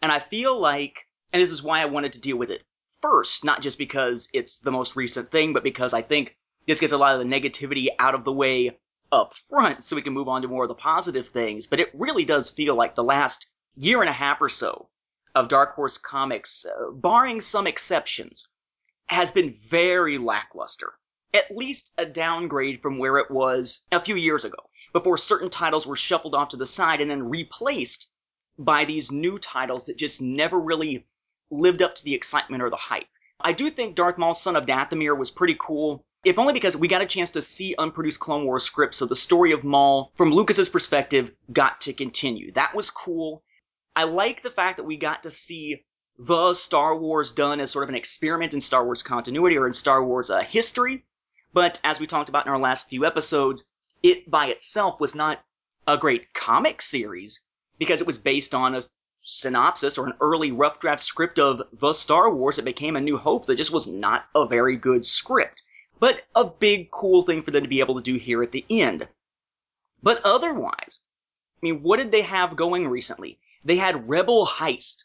And 0.02 0.12
I 0.12 0.20
feel 0.20 0.58
like, 0.58 1.06
and 1.32 1.40
this 1.40 1.50
is 1.50 1.62
why 1.62 1.80
I 1.80 1.86
wanted 1.86 2.12
to 2.12 2.20
deal 2.20 2.36
with 2.36 2.50
it 2.50 2.62
first, 3.00 3.44
not 3.44 3.62
just 3.62 3.78
because 3.78 4.28
it's 4.34 4.58
the 4.58 4.70
most 4.70 4.96
recent 4.96 5.30
thing, 5.30 5.52
but 5.52 5.64
because 5.64 5.94
I 5.94 6.02
think 6.02 6.36
this 6.66 6.80
gets 6.80 6.92
a 6.92 6.98
lot 6.98 7.14
of 7.14 7.20
the 7.20 7.32
negativity 7.32 7.88
out 7.98 8.14
of 8.14 8.24
the 8.24 8.32
way 8.32 8.78
up 9.12 9.34
front 9.34 9.84
so 9.84 9.96
we 9.96 10.02
can 10.02 10.12
move 10.12 10.28
on 10.28 10.42
to 10.42 10.48
more 10.48 10.64
of 10.64 10.68
the 10.68 10.74
positive 10.74 11.28
things. 11.28 11.66
But 11.66 11.80
it 11.80 11.90
really 11.94 12.24
does 12.24 12.50
feel 12.50 12.74
like 12.74 12.94
the 12.94 13.04
last 13.04 13.50
year 13.76 14.00
and 14.00 14.10
a 14.10 14.12
half 14.12 14.40
or 14.40 14.48
so 14.48 14.88
of 15.34 15.48
Dark 15.48 15.74
Horse 15.74 15.98
Comics, 15.98 16.66
uh, 16.66 16.90
barring 16.90 17.40
some 17.40 17.66
exceptions, 17.66 18.48
has 19.06 19.30
been 19.30 19.54
very 19.68 20.18
lackluster. 20.18 20.94
At 21.36 21.54
least 21.54 21.92
a 21.98 22.06
downgrade 22.06 22.80
from 22.80 22.96
where 22.96 23.18
it 23.18 23.30
was 23.30 23.84
a 23.92 24.00
few 24.00 24.16
years 24.16 24.46
ago, 24.46 24.70
before 24.94 25.18
certain 25.18 25.50
titles 25.50 25.86
were 25.86 25.94
shuffled 25.94 26.34
off 26.34 26.48
to 26.48 26.56
the 26.56 26.64
side 26.64 27.02
and 27.02 27.10
then 27.10 27.28
replaced 27.28 28.10
by 28.56 28.86
these 28.86 29.12
new 29.12 29.38
titles 29.38 29.84
that 29.84 29.98
just 29.98 30.22
never 30.22 30.58
really 30.58 31.06
lived 31.50 31.82
up 31.82 31.94
to 31.96 32.04
the 32.04 32.14
excitement 32.14 32.62
or 32.62 32.70
the 32.70 32.76
hype. 32.76 33.08
I 33.38 33.52
do 33.52 33.68
think 33.68 33.94
Darth 33.94 34.16
Maul's 34.16 34.40
Son 34.40 34.56
of 34.56 34.64
Dathomir 34.64 35.14
was 35.14 35.30
pretty 35.30 35.54
cool, 35.60 36.06
if 36.24 36.38
only 36.38 36.54
because 36.54 36.74
we 36.74 36.88
got 36.88 37.02
a 37.02 37.06
chance 37.06 37.30
to 37.32 37.42
see 37.42 37.74
unproduced 37.76 38.18
Clone 38.18 38.46
Wars 38.46 38.64
scripts, 38.64 38.96
so 38.96 39.04
the 39.04 39.14
story 39.14 39.52
of 39.52 39.62
Maul, 39.62 40.12
from 40.14 40.32
Lucas's 40.32 40.70
perspective, 40.70 41.32
got 41.52 41.82
to 41.82 41.92
continue. 41.92 42.50
That 42.52 42.74
was 42.74 42.88
cool. 42.88 43.42
I 43.94 44.04
like 44.04 44.42
the 44.42 44.50
fact 44.50 44.78
that 44.78 44.84
we 44.84 44.96
got 44.96 45.22
to 45.24 45.30
see 45.30 45.84
the 46.18 46.54
Star 46.54 46.96
Wars 46.96 47.32
done 47.32 47.60
as 47.60 47.70
sort 47.70 47.82
of 47.82 47.90
an 47.90 47.94
experiment 47.94 48.54
in 48.54 48.62
Star 48.62 48.86
Wars 48.86 49.02
continuity 49.02 49.58
or 49.58 49.66
in 49.66 49.74
Star 49.74 50.02
Wars 50.02 50.30
uh, 50.30 50.40
history. 50.40 51.04
But 51.56 51.80
as 51.82 51.98
we 51.98 52.06
talked 52.06 52.28
about 52.28 52.44
in 52.44 52.52
our 52.52 52.58
last 52.58 52.90
few 52.90 53.06
episodes, 53.06 53.70
it 54.02 54.30
by 54.30 54.48
itself 54.48 55.00
was 55.00 55.14
not 55.14 55.42
a 55.86 55.96
great 55.96 56.34
comic 56.34 56.82
series 56.82 57.46
because 57.78 58.02
it 58.02 58.06
was 58.06 58.18
based 58.18 58.54
on 58.54 58.74
a 58.74 58.82
synopsis 59.22 59.96
or 59.96 60.06
an 60.06 60.18
early 60.20 60.52
rough 60.52 60.80
draft 60.80 61.02
script 61.02 61.38
of 61.38 61.62
the 61.72 61.94
Star 61.94 62.30
Wars 62.30 62.56
that 62.56 62.66
became 62.66 62.94
a 62.94 63.00
New 63.00 63.16
Hope 63.16 63.46
that 63.46 63.56
just 63.56 63.72
was 63.72 63.86
not 63.86 64.26
a 64.34 64.46
very 64.46 64.76
good 64.76 65.06
script. 65.06 65.62
But 65.98 66.24
a 66.34 66.44
big 66.44 66.90
cool 66.90 67.22
thing 67.22 67.42
for 67.42 67.52
them 67.52 67.62
to 67.62 67.70
be 67.70 67.80
able 67.80 67.94
to 67.94 68.02
do 68.02 68.16
here 68.16 68.42
at 68.42 68.52
the 68.52 68.66
end. 68.68 69.08
But 70.02 70.20
otherwise, 70.26 71.00
I 71.56 71.60
mean, 71.62 71.82
what 71.82 71.96
did 71.96 72.10
they 72.10 72.20
have 72.20 72.56
going 72.56 72.86
recently? 72.86 73.38
They 73.64 73.76
had 73.76 74.10
Rebel 74.10 74.44
Heist. 74.44 75.04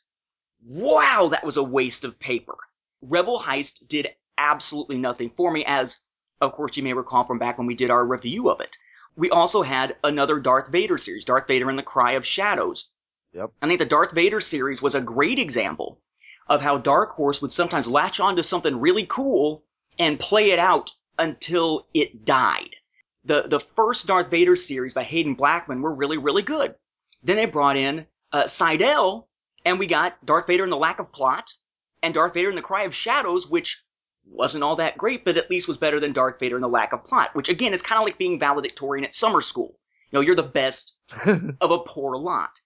Wow, 0.65 1.29
that 1.31 1.45
was 1.45 1.55
a 1.55 1.63
waste 1.63 2.03
of 2.03 2.19
paper. 2.19 2.57
Rebel 3.01 3.39
Heist 3.39 3.87
did 3.87 4.09
absolutely 4.37 4.97
nothing 4.97 5.29
for 5.29 5.49
me, 5.49 5.63
as, 5.65 6.01
of 6.41 6.53
course, 6.53 6.75
you 6.75 6.83
may 6.83 6.93
recall 6.93 7.23
from 7.23 7.39
back 7.39 7.57
when 7.57 7.67
we 7.67 7.75
did 7.75 7.91
our 7.91 8.03
review 8.03 8.49
of 8.49 8.59
it. 8.59 8.75
We 9.15 9.29
also 9.29 9.61
had 9.61 9.95
another 10.03 10.39
Darth 10.39 10.69
Vader 10.69 10.97
series, 10.97 11.25
Darth 11.25 11.47
Vader 11.47 11.69
and 11.69 11.77
the 11.77 11.83
Cry 11.83 12.13
of 12.13 12.25
Shadows. 12.25 12.91
Yep. 13.33 13.51
I 13.61 13.67
think 13.67 13.79
the 13.79 13.85
Darth 13.85 14.11
Vader 14.11 14.41
series 14.41 14.81
was 14.81 14.95
a 14.95 15.01
great 15.01 15.39
example 15.39 15.99
of 16.47 16.61
how 16.61 16.77
Dark 16.77 17.11
Horse 17.11 17.41
would 17.41 17.51
sometimes 17.51 17.89
latch 17.89 18.19
on 18.19 18.35
to 18.35 18.43
something 18.43 18.79
really 18.79 19.05
cool 19.05 19.63
and 19.99 20.19
play 20.19 20.51
it 20.51 20.59
out 20.59 20.91
until 21.19 21.87
it 21.93 22.25
died. 22.25 22.75
The 23.23 23.43
the 23.43 23.59
first 23.59 24.07
Darth 24.07 24.31
Vader 24.31 24.55
series 24.55 24.93
by 24.93 25.03
Haden 25.03 25.35
Blackman 25.35 25.81
were 25.81 25.93
really 25.93 26.17
really 26.17 26.41
good. 26.41 26.75
Then 27.21 27.35
they 27.35 27.45
brought 27.45 27.77
in 27.77 28.07
uh, 28.31 28.43
Siedell, 28.45 29.27
and 29.63 29.77
we 29.77 29.85
got 29.85 30.25
Darth 30.25 30.47
Vader 30.47 30.63
and 30.63 30.71
the 30.71 30.77
Lack 30.77 30.99
of 30.99 31.11
Plot, 31.11 31.53
and 32.01 32.13
Darth 32.13 32.33
Vader 32.33 32.49
and 32.49 32.57
the 32.57 32.63
Cry 32.63 32.83
of 32.83 32.95
Shadows, 32.95 33.47
which 33.47 33.83
wasn't 34.31 34.63
all 34.63 34.77
that 34.77 34.97
great, 34.97 35.25
but 35.25 35.37
at 35.37 35.49
least 35.49 35.67
was 35.67 35.77
better 35.77 35.99
than 35.99 36.13
Darth 36.13 36.39
Vader 36.39 36.55
and 36.55 36.63
the 36.63 36.69
Lack 36.69 36.93
of 36.93 37.03
Plot, 37.05 37.35
which 37.35 37.49
again 37.49 37.73
is 37.73 37.81
kind 37.81 37.99
of 37.99 38.05
like 38.05 38.17
being 38.17 38.39
valedictorian 38.39 39.05
at 39.05 39.13
summer 39.13 39.41
school. 39.41 39.77
You 40.09 40.17
know, 40.17 40.21
you're 40.21 40.35
the 40.35 40.43
best 40.43 40.97
of 41.25 41.71
a 41.71 41.79
poor 41.79 42.17
lot. 42.17 42.59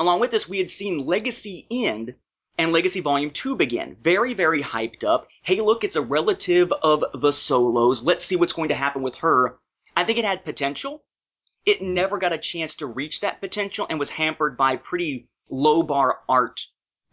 Along 0.00 0.20
with 0.20 0.30
this, 0.30 0.48
we 0.48 0.58
had 0.58 0.68
seen 0.68 1.06
Legacy 1.06 1.66
end 1.70 2.14
and 2.58 2.72
Legacy 2.72 3.00
Volume 3.00 3.30
2 3.30 3.56
begin. 3.56 3.96
Very, 4.02 4.34
very 4.34 4.62
hyped 4.62 5.04
up. 5.04 5.28
Hey, 5.42 5.60
look, 5.60 5.84
it's 5.84 5.96
a 5.96 6.02
relative 6.02 6.72
of 6.82 7.04
the 7.14 7.32
Solos. 7.32 8.02
Let's 8.02 8.24
see 8.24 8.36
what's 8.36 8.52
going 8.52 8.68
to 8.68 8.74
happen 8.74 9.02
with 9.02 9.16
her. 9.16 9.58
I 9.96 10.04
think 10.04 10.18
it 10.18 10.24
had 10.24 10.44
potential. 10.44 11.04
It 11.64 11.82
never 11.82 12.18
got 12.18 12.32
a 12.32 12.38
chance 12.38 12.76
to 12.76 12.86
reach 12.86 13.20
that 13.20 13.40
potential 13.40 13.86
and 13.88 13.98
was 13.98 14.10
hampered 14.10 14.56
by 14.56 14.76
pretty 14.76 15.28
low 15.48 15.82
bar 15.82 16.18
art 16.28 16.60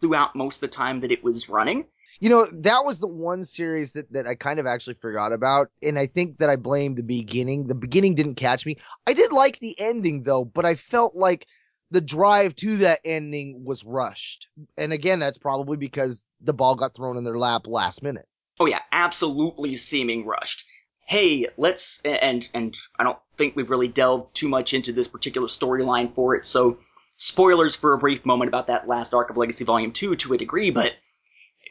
throughout 0.00 0.34
most 0.34 0.56
of 0.56 0.60
the 0.62 0.76
time 0.76 1.00
that 1.00 1.12
it 1.12 1.22
was 1.22 1.48
running. 1.48 1.86
You 2.20 2.28
know, 2.28 2.46
that 2.52 2.84
was 2.84 3.00
the 3.00 3.08
one 3.08 3.44
series 3.44 3.94
that, 3.94 4.12
that 4.12 4.26
I 4.26 4.34
kind 4.34 4.60
of 4.60 4.66
actually 4.66 4.94
forgot 4.94 5.32
about. 5.32 5.68
And 5.82 5.98
I 5.98 6.06
think 6.06 6.38
that 6.38 6.50
I 6.50 6.56
blamed 6.56 6.98
the 6.98 7.02
beginning. 7.02 7.66
The 7.66 7.74
beginning 7.74 8.14
didn't 8.14 8.34
catch 8.34 8.66
me. 8.66 8.76
I 9.06 9.14
did 9.14 9.32
like 9.32 9.58
the 9.58 9.74
ending 9.78 10.22
though, 10.22 10.44
but 10.44 10.66
I 10.66 10.74
felt 10.74 11.14
like 11.14 11.46
the 11.90 12.00
drive 12.00 12.54
to 12.56 12.76
that 12.78 13.00
ending 13.04 13.64
was 13.64 13.84
rushed. 13.84 14.48
And 14.76 14.92
again, 14.92 15.18
that's 15.18 15.38
probably 15.38 15.76
because 15.76 16.24
the 16.40 16.52
ball 16.52 16.76
got 16.76 16.94
thrown 16.94 17.16
in 17.16 17.24
their 17.24 17.38
lap 17.38 17.66
last 17.66 18.02
minute. 18.02 18.26
Oh 18.60 18.66
yeah, 18.66 18.80
absolutely 18.92 19.74
seeming 19.76 20.26
rushed. 20.26 20.66
Hey, 21.06 21.48
let's 21.56 22.00
and 22.04 22.48
and 22.54 22.76
I 22.98 23.04
don't 23.04 23.18
think 23.36 23.56
we've 23.56 23.70
really 23.70 23.88
delved 23.88 24.34
too 24.34 24.48
much 24.48 24.74
into 24.74 24.92
this 24.92 25.08
particular 25.08 25.48
storyline 25.48 26.14
for 26.14 26.36
it, 26.36 26.46
so 26.46 26.78
spoilers 27.16 27.74
for 27.74 27.94
a 27.94 27.98
brief 27.98 28.24
moment 28.24 28.48
about 28.48 28.68
that 28.68 28.86
last 28.86 29.12
arc 29.14 29.30
of 29.30 29.36
Legacy 29.36 29.64
Volume 29.64 29.92
2 29.92 30.14
to 30.16 30.34
a 30.34 30.38
degree, 30.38 30.70
but 30.70 30.92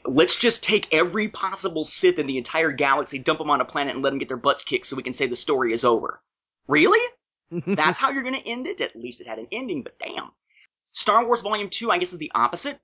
let's 0.06 0.36
just 0.36 0.64
take 0.64 0.94
every 0.94 1.28
possible 1.28 1.84
Sith 1.84 2.20
in 2.20 2.26
the 2.26 2.38
entire 2.38 2.72
galaxy, 2.72 3.20
dump 3.20 3.40
them 3.40 3.50
on 3.50 3.62
a 3.62 3.66
planet, 3.66 3.96
and 3.96 4.04
let 4.04 4.12
them 4.12 4.20
get 4.20 4.28
their 4.28 4.38
butts 4.38 4.64
kicked 4.64 4.86
so 4.86 4.96
we 4.96 5.04
can 5.04 5.14
say 5.14 5.28
the 5.28 5.36
story 5.36 5.74
is 5.74 5.86
over. 5.86 6.22
Really? 6.68 7.06
That's 7.52 7.98
how 7.98 8.12
you're 8.12 8.24
going 8.24 8.40
to 8.40 8.48
end 8.48 8.68
it? 8.68 8.82
At 8.82 8.96
least 8.96 9.22
it 9.22 9.28
had 9.28 9.40
an 9.40 9.48
ending, 9.52 9.84
but 9.84 9.98
damn. 10.00 10.32
Star 10.92 11.26
Wars 11.26 11.42
Volume 11.42 11.70
2, 11.70 11.92
I 11.92 11.98
guess, 11.98 12.14
is 12.14 12.20
the 12.20 12.32
opposite. 12.34 12.80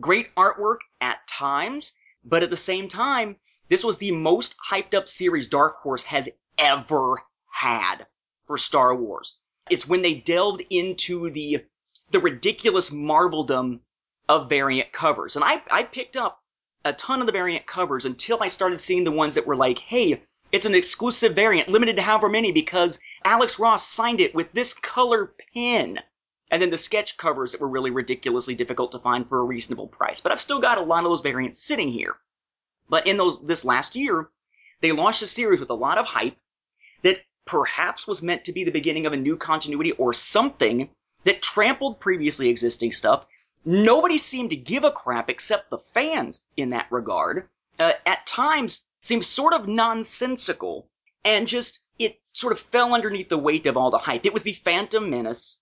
Great 0.00 0.34
artwork 0.34 0.78
at 1.00 1.26
times, 1.28 1.94
but 2.24 2.42
at 2.42 2.50
the 2.50 2.56
same 2.56 2.88
time, 2.88 3.36
this 3.68 3.84
was 3.84 3.98
the 3.98 4.12
most 4.12 4.56
hyped 4.68 4.94
up 4.94 5.08
series 5.08 5.48
Dark 5.48 5.76
Horse 5.76 6.02
has 6.04 6.28
ever 6.58 7.22
had 7.50 8.06
for 8.44 8.58
Star 8.58 8.94
Wars. 8.94 9.40
It's 9.68 9.86
when 9.86 10.02
they 10.02 10.14
delved 10.14 10.62
into 10.70 11.30
the 11.30 11.64
the 12.10 12.18
ridiculous 12.18 12.90
marveldom 12.90 13.80
of 14.30 14.48
variant 14.48 14.92
covers. 14.92 15.34
And 15.34 15.44
I, 15.44 15.60
I 15.72 15.82
picked 15.82 16.16
up 16.16 16.40
a 16.84 16.92
ton 16.92 17.18
of 17.18 17.26
the 17.26 17.32
variant 17.32 17.66
covers 17.66 18.04
until 18.04 18.40
I 18.40 18.46
started 18.46 18.78
seeing 18.78 19.02
the 19.02 19.10
ones 19.10 19.34
that 19.34 19.46
were 19.46 19.56
like, 19.56 19.78
hey, 19.78 20.22
it's 20.52 20.66
an 20.66 20.74
exclusive 20.76 21.34
variant, 21.34 21.68
limited 21.68 21.96
to 21.96 22.02
however 22.02 22.28
many, 22.28 22.52
because 22.52 23.00
Alex 23.24 23.58
Ross 23.58 23.84
signed 23.84 24.20
it 24.20 24.32
with 24.32 24.52
this 24.52 24.72
color 24.72 25.34
pen. 25.52 25.98
And 26.48 26.62
then 26.62 26.70
the 26.70 26.78
sketch 26.78 27.16
covers 27.16 27.50
that 27.50 27.60
were 27.60 27.68
really 27.68 27.90
ridiculously 27.90 28.54
difficult 28.54 28.92
to 28.92 29.00
find 29.00 29.28
for 29.28 29.40
a 29.40 29.44
reasonable 29.44 29.88
price. 29.88 30.20
But 30.20 30.30
I've 30.30 30.40
still 30.40 30.60
got 30.60 30.78
a 30.78 30.82
lot 30.82 31.04
of 31.04 31.10
those 31.10 31.22
variants 31.22 31.60
sitting 31.60 31.88
here. 31.88 32.14
But 32.88 33.08
in 33.08 33.16
those 33.16 33.44
this 33.44 33.64
last 33.64 33.96
year, 33.96 34.30
they 34.80 34.92
launched 34.92 35.22
a 35.22 35.26
series 35.26 35.58
with 35.58 35.70
a 35.70 35.74
lot 35.74 35.98
of 35.98 36.06
hype 36.06 36.36
that 37.02 37.20
perhaps 37.46 38.06
was 38.06 38.22
meant 38.22 38.44
to 38.44 38.52
be 38.52 38.62
the 38.62 38.70
beginning 38.70 39.06
of 39.06 39.12
a 39.12 39.16
new 39.16 39.36
continuity 39.36 39.90
or 39.92 40.12
something 40.12 40.88
that 41.24 41.42
trampled 41.42 41.98
previously 41.98 42.48
existing 42.48 42.92
stuff. 42.92 43.26
Nobody 43.64 44.16
seemed 44.16 44.50
to 44.50 44.56
give 44.56 44.84
a 44.84 44.90
crap 44.90 45.28
except 45.28 45.70
the 45.70 45.78
fans 45.78 46.46
in 46.56 46.70
that 46.70 46.86
regard. 46.90 47.48
Uh, 47.78 47.92
at 48.06 48.26
times, 48.26 48.86
seems 49.00 49.26
sort 49.26 49.52
of 49.52 49.68
nonsensical 49.68 50.88
and 51.24 51.46
just 51.46 51.80
it 51.98 52.20
sort 52.32 52.52
of 52.52 52.58
fell 52.58 52.94
underneath 52.94 53.28
the 53.28 53.38
weight 53.38 53.66
of 53.66 53.76
all 53.76 53.90
the 53.90 53.98
hype. 53.98 54.24
It 54.24 54.32
was 54.32 54.42
the 54.42 54.52
Phantom 54.52 55.08
Menace 55.10 55.60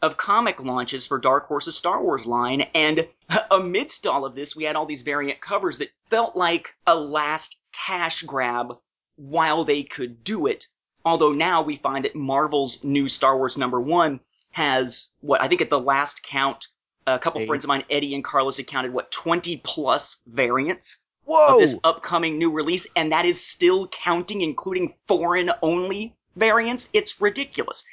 of 0.00 0.16
comic 0.16 0.60
launches 0.60 1.06
for 1.06 1.18
Dark 1.18 1.46
Horse's 1.46 1.76
Star 1.76 2.02
Wars 2.02 2.24
line, 2.24 2.62
and 2.74 3.08
amidst 3.50 4.06
all 4.06 4.24
of 4.24 4.34
this, 4.34 4.54
we 4.54 4.64
had 4.64 4.76
all 4.76 4.86
these 4.86 5.02
variant 5.02 5.40
covers 5.40 5.78
that 5.78 5.90
felt 6.06 6.36
like 6.36 6.74
a 6.86 6.94
last 6.94 7.60
cash 7.72 8.22
grab 8.22 8.78
while 9.16 9.64
they 9.64 9.82
could 9.82 10.22
do 10.22 10.46
it. 10.46 10.68
Although 11.04 11.32
now 11.32 11.62
we 11.62 11.76
find 11.76 12.04
that 12.04 12.14
Marvel's 12.14 12.84
new 12.84 13.08
Star 13.08 13.36
Wars 13.36 13.56
number 13.56 13.80
one 13.80 14.20
has 14.50 15.08
what 15.20 15.42
I 15.42 15.48
think 15.48 15.60
at 15.60 15.70
the 15.70 15.80
last 15.80 16.22
count, 16.22 16.68
a 17.14 17.18
couple 17.18 17.40
Eight. 17.40 17.46
friends 17.46 17.64
of 17.64 17.68
mine, 17.68 17.84
Eddie 17.90 18.14
and 18.14 18.24
Carlos, 18.24 18.56
had 18.56 18.66
counted 18.66 18.92
what 18.92 19.10
twenty 19.10 19.58
plus 19.58 20.20
variants 20.26 21.04
Whoa! 21.24 21.54
of 21.54 21.60
this 21.60 21.78
upcoming 21.84 22.38
new 22.38 22.50
release, 22.50 22.86
and 22.96 23.12
that 23.12 23.24
is 23.24 23.42
still 23.42 23.88
counting, 23.88 24.40
including 24.40 24.94
foreign 25.06 25.50
only 25.62 26.14
variants. 26.36 26.90
It's 26.92 27.20
ridiculous. 27.20 27.84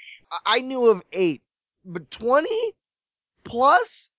I- 0.46 0.60
knew 0.60 0.88
of 0.88 1.04
eight, 1.12 1.44
but 1.84 2.10
20 2.12 2.50
plus? 3.44 4.10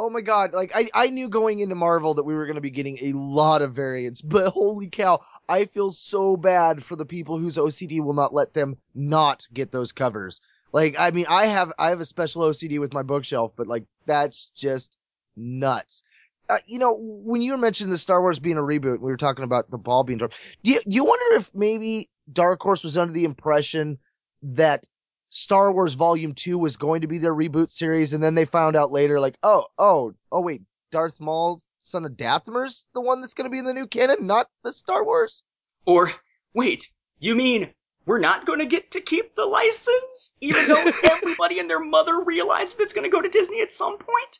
Oh 0.00 0.08
my 0.08 0.20
god, 0.20 0.52
like 0.54 0.70
I, 0.76 0.88
I 0.94 1.08
knew 1.08 1.28
going 1.28 1.58
into 1.58 1.74
Marvel 1.74 2.14
that 2.14 2.22
we 2.22 2.32
were 2.32 2.46
going 2.46 2.54
to 2.54 2.60
be 2.60 2.70
getting 2.70 2.98
a 3.02 3.12
lot 3.18 3.62
of 3.62 3.74
variants, 3.74 4.20
but 4.22 4.52
holy 4.52 4.86
cow, 4.88 5.18
I 5.48 5.64
feel 5.64 5.90
so 5.90 6.36
bad 6.36 6.84
for 6.84 6.94
the 6.94 7.04
people 7.04 7.36
whose 7.38 7.56
OCD 7.56 8.00
will 8.00 8.14
not 8.14 8.32
let 8.32 8.54
them 8.54 8.76
not 8.94 9.48
get 9.52 9.72
those 9.72 9.90
covers. 9.90 10.40
Like, 10.72 10.96
I 10.98 11.10
mean, 11.10 11.26
I 11.28 11.46
have 11.46 11.72
I 11.78 11.90
have 11.90 12.00
a 12.00 12.04
special 12.04 12.42
OCD 12.42 12.78
with 12.78 12.92
my 12.92 13.02
bookshelf, 13.02 13.52
but 13.56 13.66
like 13.66 13.84
that's 14.06 14.50
just 14.50 14.96
nuts. 15.36 16.04
Uh, 16.50 16.58
you 16.66 16.78
know, 16.78 16.96
when 16.98 17.42
you 17.42 17.52
were 17.52 17.58
mentioning 17.58 17.90
the 17.90 17.98
Star 17.98 18.20
Wars 18.22 18.38
being 18.38 18.56
a 18.56 18.62
reboot, 18.62 19.00
we 19.00 19.10
were 19.10 19.18
talking 19.18 19.44
about 19.44 19.70
the 19.70 19.78
ball 19.78 20.02
being 20.04 20.18
dropped. 20.18 20.34
Do 20.62 20.70
you, 20.70 20.80
you 20.86 21.04
wonder 21.04 21.36
if 21.36 21.54
maybe 21.54 22.08
Dark 22.32 22.60
Horse 22.62 22.84
was 22.84 22.96
under 22.96 23.12
the 23.12 23.24
impression 23.24 23.98
that 24.42 24.88
Star 25.28 25.72
Wars 25.72 25.92
Volume 25.94 26.32
2 26.32 26.56
was 26.58 26.78
going 26.78 27.02
to 27.02 27.06
be 27.06 27.18
their 27.18 27.34
reboot 27.34 27.70
series, 27.70 28.14
and 28.14 28.22
then 28.22 28.34
they 28.34 28.46
found 28.46 28.76
out 28.76 28.90
later, 28.90 29.20
like, 29.20 29.36
oh, 29.42 29.66
oh, 29.78 30.14
oh, 30.32 30.40
wait, 30.40 30.62
Darth 30.90 31.20
Maul, 31.20 31.60
son 31.78 32.06
of 32.06 32.12
Dathomir's 32.12 32.88
the 32.94 33.00
one 33.02 33.20
that's 33.20 33.34
going 33.34 33.44
to 33.44 33.50
be 33.50 33.58
in 33.58 33.66
the 33.66 33.74
new 33.74 33.86
canon, 33.86 34.26
not 34.26 34.48
the 34.64 34.72
Star 34.72 35.04
Wars? 35.04 35.42
Or, 35.84 36.12
wait, 36.54 36.88
you 37.18 37.34
mean 37.34 37.74
we're 38.08 38.18
not 38.18 38.46
going 38.46 38.58
to 38.58 38.64
get 38.64 38.90
to 38.92 39.02
keep 39.02 39.34
the 39.34 39.44
license, 39.44 40.38
even 40.40 40.66
though 40.66 40.90
everybody 41.04 41.58
and 41.58 41.68
their 41.68 41.78
mother 41.78 42.18
realizes 42.22 42.80
it's 42.80 42.94
going 42.94 43.04
to 43.04 43.14
go 43.14 43.20
to 43.20 43.28
Disney 43.28 43.60
at 43.60 43.70
some 43.70 43.98
point? 43.98 44.38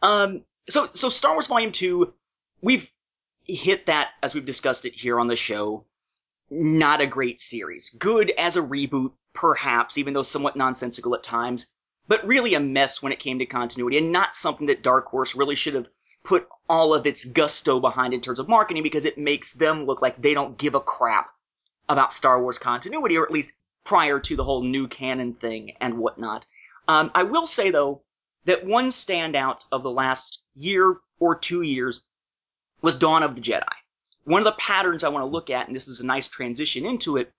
Um, 0.00 0.44
so, 0.70 0.88
so 0.92 1.08
Star 1.08 1.32
Wars 1.32 1.48
Volume 1.48 1.72
2, 1.72 2.14
we've 2.62 2.88
hit 3.44 3.86
that 3.86 4.10
as 4.22 4.36
we've 4.36 4.46
discussed 4.46 4.86
it 4.86 4.94
here 4.94 5.18
on 5.18 5.26
the 5.26 5.34
show. 5.34 5.84
Not 6.48 7.00
a 7.00 7.08
great 7.08 7.40
series. 7.40 7.90
Good 7.90 8.30
as 8.38 8.56
a 8.56 8.62
reboot, 8.62 9.10
perhaps, 9.34 9.98
even 9.98 10.14
though 10.14 10.22
somewhat 10.22 10.54
nonsensical 10.54 11.16
at 11.16 11.24
times, 11.24 11.74
but 12.06 12.24
really 12.24 12.54
a 12.54 12.60
mess 12.60 13.02
when 13.02 13.10
it 13.10 13.18
came 13.18 13.40
to 13.40 13.46
continuity 13.46 13.98
and 13.98 14.12
not 14.12 14.36
something 14.36 14.68
that 14.68 14.84
Dark 14.84 15.06
Horse 15.06 15.34
really 15.34 15.56
should 15.56 15.74
have 15.74 15.88
put 16.22 16.46
all 16.68 16.94
of 16.94 17.04
its 17.04 17.24
gusto 17.24 17.80
behind 17.80 18.14
in 18.14 18.20
terms 18.20 18.38
of 18.38 18.48
marketing 18.48 18.84
because 18.84 19.04
it 19.04 19.18
makes 19.18 19.54
them 19.54 19.86
look 19.86 20.00
like 20.02 20.22
they 20.22 20.34
don't 20.34 20.56
give 20.56 20.76
a 20.76 20.80
crap 20.80 21.30
about 21.88 22.12
Star 22.12 22.40
Wars 22.40 22.58
continuity, 22.58 23.16
or 23.16 23.24
at 23.24 23.32
least 23.32 23.54
prior 23.84 24.20
to 24.20 24.36
the 24.36 24.44
whole 24.44 24.62
new 24.62 24.86
canon 24.86 25.32
thing 25.32 25.72
and 25.80 25.98
whatnot. 25.98 26.44
Um, 26.86 27.10
I 27.14 27.22
will 27.22 27.46
say 27.46 27.70
though 27.70 28.02
that 28.44 28.66
one 28.66 28.88
standout 28.88 29.64
of 29.72 29.82
the 29.82 29.90
last 29.90 30.42
year 30.54 30.96
or 31.18 31.34
two 31.34 31.62
years 31.62 32.02
was 32.82 32.96
Dawn 32.96 33.22
of 33.22 33.34
the 33.34 33.40
Jedi. 33.40 33.66
One 34.24 34.40
of 34.40 34.44
the 34.44 34.52
patterns 34.52 35.04
I 35.04 35.08
want 35.08 35.22
to 35.22 35.30
look 35.30 35.50
at, 35.50 35.66
and 35.66 35.76
this 35.76 35.88
is 35.88 36.00
a 36.00 36.06
nice 36.06 36.28
transition 36.28 36.84
into 36.84 37.16
it, 37.16 37.32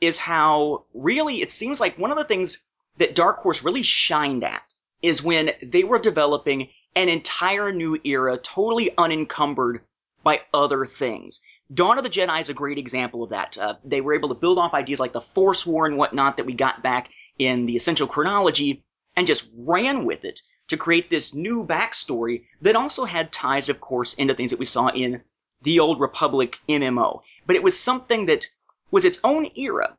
is 0.00 0.18
how 0.18 0.84
really 0.94 1.42
it 1.42 1.50
seems 1.50 1.80
like 1.80 1.98
one 1.98 2.10
of 2.10 2.16
the 2.16 2.24
things 2.24 2.64
that 2.98 3.14
Dark 3.14 3.38
Horse 3.38 3.64
really 3.64 3.82
shined 3.82 4.44
at 4.44 4.62
is 5.02 5.22
when 5.22 5.52
they 5.62 5.84
were 5.84 5.98
developing 5.98 6.68
an 6.94 7.08
entire 7.08 7.72
new 7.72 7.98
era, 8.04 8.38
totally 8.38 8.96
unencumbered 8.96 9.80
by 10.22 10.42
other 10.52 10.84
things. 10.84 11.40
Dawn 11.72 11.98
of 11.98 12.04
the 12.04 12.10
Jedi 12.10 12.40
is 12.40 12.48
a 12.48 12.54
great 12.54 12.78
example 12.78 13.22
of 13.22 13.30
that. 13.30 13.58
Uh, 13.58 13.74
they 13.84 14.00
were 14.00 14.14
able 14.14 14.30
to 14.30 14.34
build 14.34 14.58
off 14.58 14.72
ideas 14.72 15.00
like 15.00 15.12
the 15.12 15.20
Force 15.20 15.66
War 15.66 15.86
and 15.86 15.98
whatnot 15.98 16.38
that 16.38 16.46
we 16.46 16.54
got 16.54 16.82
back 16.82 17.10
in 17.38 17.66
the 17.66 17.76
Essential 17.76 18.06
Chronology 18.06 18.84
and 19.16 19.26
just 19.26 19.48
ran 19.54 20.04
with 20.04 20.24
it 20.24 20.40
to 20.68 20.76
create 20.76 21.10
this 21.10 21.34
new 21.34 21.66
backstory 21.66 22.44
that 22.62 22.76
also 22.76 23.04
had 23.04 23.32
ties, 23.32 23.68
of 23.68 23.80
course, 23.80 24.14
into 24.14 24.34
things 24.34 24.50
that 24.50 24.58
we 24.58 24.64
saw 24.64 24.88
in 24.88 25.22
the 25.62 25.80
Old 25.80 26.00
Republic 26.00 26.56
MMO. 26.68 27.20
But 27.46 27.56
it 27.56 27.62
was 27.62 27.78
something 27.78 28.26
that 28.26 28.46
was 28.90 29.04
its 29.04 29.20
own 29.24 29.48
era, 29.56 29.96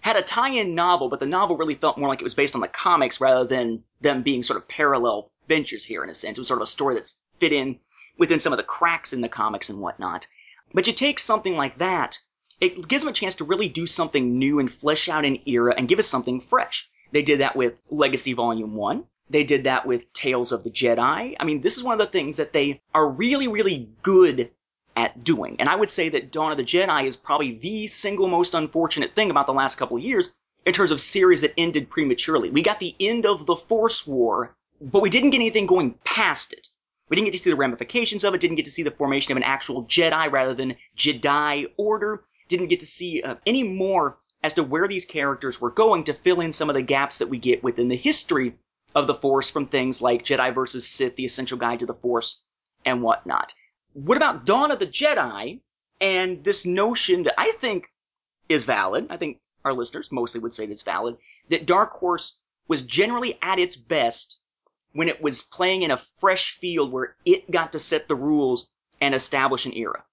had 0.00 0.16
a 0.16 0.22
tie-in 0.22 0.74
novel, 0.74 1.08
but 1.08 1.18
the 1.18 1.26
novel 1.26 1.56
really 1.56 1.74
felt 1.74 1.98
more 1.98 2.08
like 2.08 2.20
it 2.20 2.24
was 2.24 2.34
based 2.34 2.54
on 2.54 2.60
the 2.60 2.68
comics 2.68 3.20
rather 3.20 3.44
than 3.44 3.82
them 4.00 4.22
being 4.22 4.42
sort 4.42 4.56
of 4.56 4.68
parallel 4.68 5.32
ventures 5.48 5.84
here 5.84 6.04
in 6.04 6.10
a 6.10 6.14
sense. 6.14 6.38
It 6.38 6.40
was 6.40 6.48
sort 6.48 6.58
of 6.58 6.64
a 6.64 6.66
story 6.66 6.94
that's 6.94 7.16
fit 7.38 7.52
in 7.52 7.80
within 8.18 8.40
some 8.40 8.52
of 8.52 8.56
the 8.56 8.62
cracks 8.62 9.12
in 9.12 9.20
the 9.20 9.28
comics 9.28 9.68
and 9.68 9.80
whatnot. 9.80 10.26
But 10.72 10.86
you 10.86 10.92
take 10.92 11.20
something 11.20 11.56
like 11.56 11.78
that, 11.78 12.18
it 12.60 12.88
gives 12.88 13.02
them 13.02 13.10
a 13.10 13.14
chance 13.14 13.36
to 13.36 13.44
really 13.44 13.68
do 13.68 13.86
something 13.86 14.38
new 14.38 14.58
and 14.58 14.72
flesh 14.72 15.08
out 15.08 15.24
an 15.24 15.38
era 15.46 15.74
and 15.76 15.88
give 15.88 15.98
us 15.98 16.08
something 16.08 16.40
fresh. 16.40 16.88
They 17.12 17.22
did 17.22 17.40
that 17.40 17.56
with 17.56 17.80
Legacy 17.90 18.32
Volume 18.32 18.74
1. 18.74 19.04
They 19.28 19.44
did 19.44 19.64
that 19.64 19.86
with 19.86 20.12
Tales 20.12 20.52
of 20.52 20.64
the 20.64 20.70
Jedi. 20.70 21.36
I 21.38 21.44
mean, 21.44 21.60
this 21.60 21.76
is 21.76 21.82
one 21.82 21.92
of 21.92 21.98
the 21.98 22.12
things 22.12 22.36
that 22.36 22.52
they 22.52 22.80
are 22.94 23.08
really, 23.08 23.48
really 23.48 23.88
good 24.02 24.50
at 24.96 25.24
doing. 25.24 25.56
And 25.58 25.68
I 25.68 25.76
would 25.76 25.90
say 25.90 26.08
that 26.08 26.32
Dawn 26.32 26.52
of 26.52 26.56
the 26.56 26.64
Jedi 26.64 27.06
is 27.06 27.16
probably 27.16 27.52
the 27.52 27.86
single 27.86 28.28
most 28.28 28.54
unfortunate 28.54 29.14
thing 29.14 29.30
about 29.30 29.46
the 29.46 29.52
last 29.52 29.76
couple 29.76 29.96
of 29.96 30.02
years 30.02 30.32
in 30.64 30.72
terms 30.72 30.90
of 30.90 31.00
series 31.00 31.42
that 31.42 31.54
ended 31.56 31.90
prematurely. 31.90 32.50
We 32.50 32.62
got 32.62 32.80
the 32.80 32.94
end 32.98 33.26
of 33.26 33.46
the 33.46 33.56
Force 33.56 34.06
War, 34.06 34.56
but 34.80 35.02
we 35.02 35.10
didn't 35.10 35.30
get 35.30 35.38
anything 35.38 35.66
going 35.66 35.94
past 36.04 36.52
it. 36.52 36.68
We 37.08 37.16
didn't 37.16 37.26
get 37.26 37.32
to 37.32 37.38
see 37.38 37.50
the 37.50 37.56
ramifications 37.56 38.24
of 38.24 38.34
it, 38.34 38.40
didn't 38.40 38.56
get 38.56 38.64
to 38.64 38.70
see 38.70 38.82
the 38.82 38.90
formation 38.90 39.32
of 39.32 39.36
an 39.36 39.44
actual 39.44 39.84
Jedi 39.84 40.30
rather 40.30 40.54
than 40.54 40.76
Jedi 40.96 41.66
Order, 41.76 42.24
didn't 42.48 42.68
get 42.68 42.80
to 42.80 42.86
see 42.86 43.22
uh, 43.22 43.36
any 43.46 43.62
more 43.62 44.18
as 44.42 44.54
to 44.54 44.62
where 44.62 44.88
these 44.88 45.04
characters 45.04 45.60
were 45.60 45.70
going 45.70 46.04
to 46.04 46.14
fill 46.14 46.40
in 46.40 46.52
some 46.52 46.68
of 46.68 46.74
the 46.74 46.82
gaps 46.82 47.18
that 47.18 47.28
we 47.28 47.38
get 47.38 47.62
within 47.62 47.88
the 47.88 47.96
history 47.96 48.56
of 48.94 49.06
the 49.06 49.14
Force 49.14 49.50
from 49.50 49.66
things 49.66 50.00
like 50.00 50.24
Jedi 50.24 50.54
versus 50.54 50.88
Sith, 50.88 51.16
The 51.16 51.24
Essential 51.24 51.58
Guide 51.58 51.80
to 51.80 51.86
the 51.86 51.94
Force, 51.94 52.42
and 52.84 53.02
whatnot. 53.02 53.54
What 53.92 54.16
about 54.16 54.44
Dawn 54.44 54.70
of 54.70 54.78
the 54.78 54.86
Jedi 54.86 55.60
and 56.00 56.44
this 56.44 56.66
notion 56.66 57.24
that 57.24 57.34
I 57.38 57.52
think 57.52 57.88
is 58.48 58.64
valid? 58.64 59.06
I 59.10 59.16
think 59.16 59.40
our 59.64 59.72
listeners 59.72 60.12
mostly 60.12 60.40
would 60.40 60.54
say 60.54 60.64
it's 60.64 60.82
valid 60.82 61.16
that 61.48 61.66
Dark 61.66 61.92
Horse 61.92 62.38
was 62.68 62.82
generally 62.82 63.38
at 63.42 63.58
its 63.58 63.76
best 63.76 64.40
when 64.92 65.08
it 65.08 65.22
was 65.22 65.42
playing 65.42 65.82
in 65.82 65.90
a 65.90 65.96
fresh 65.96 66.52
field 66.58 66.92
where 66.92 67.16
it 67.24 67.50
got 67.50 67.72
to 67.72 67.78
set 67.78 68.08
the 68.08 68.14
rules 68.14 68.70
and 69.00 69.14
establish 69.14 69.66
an 69.66 69.74
era. 69.74 70.04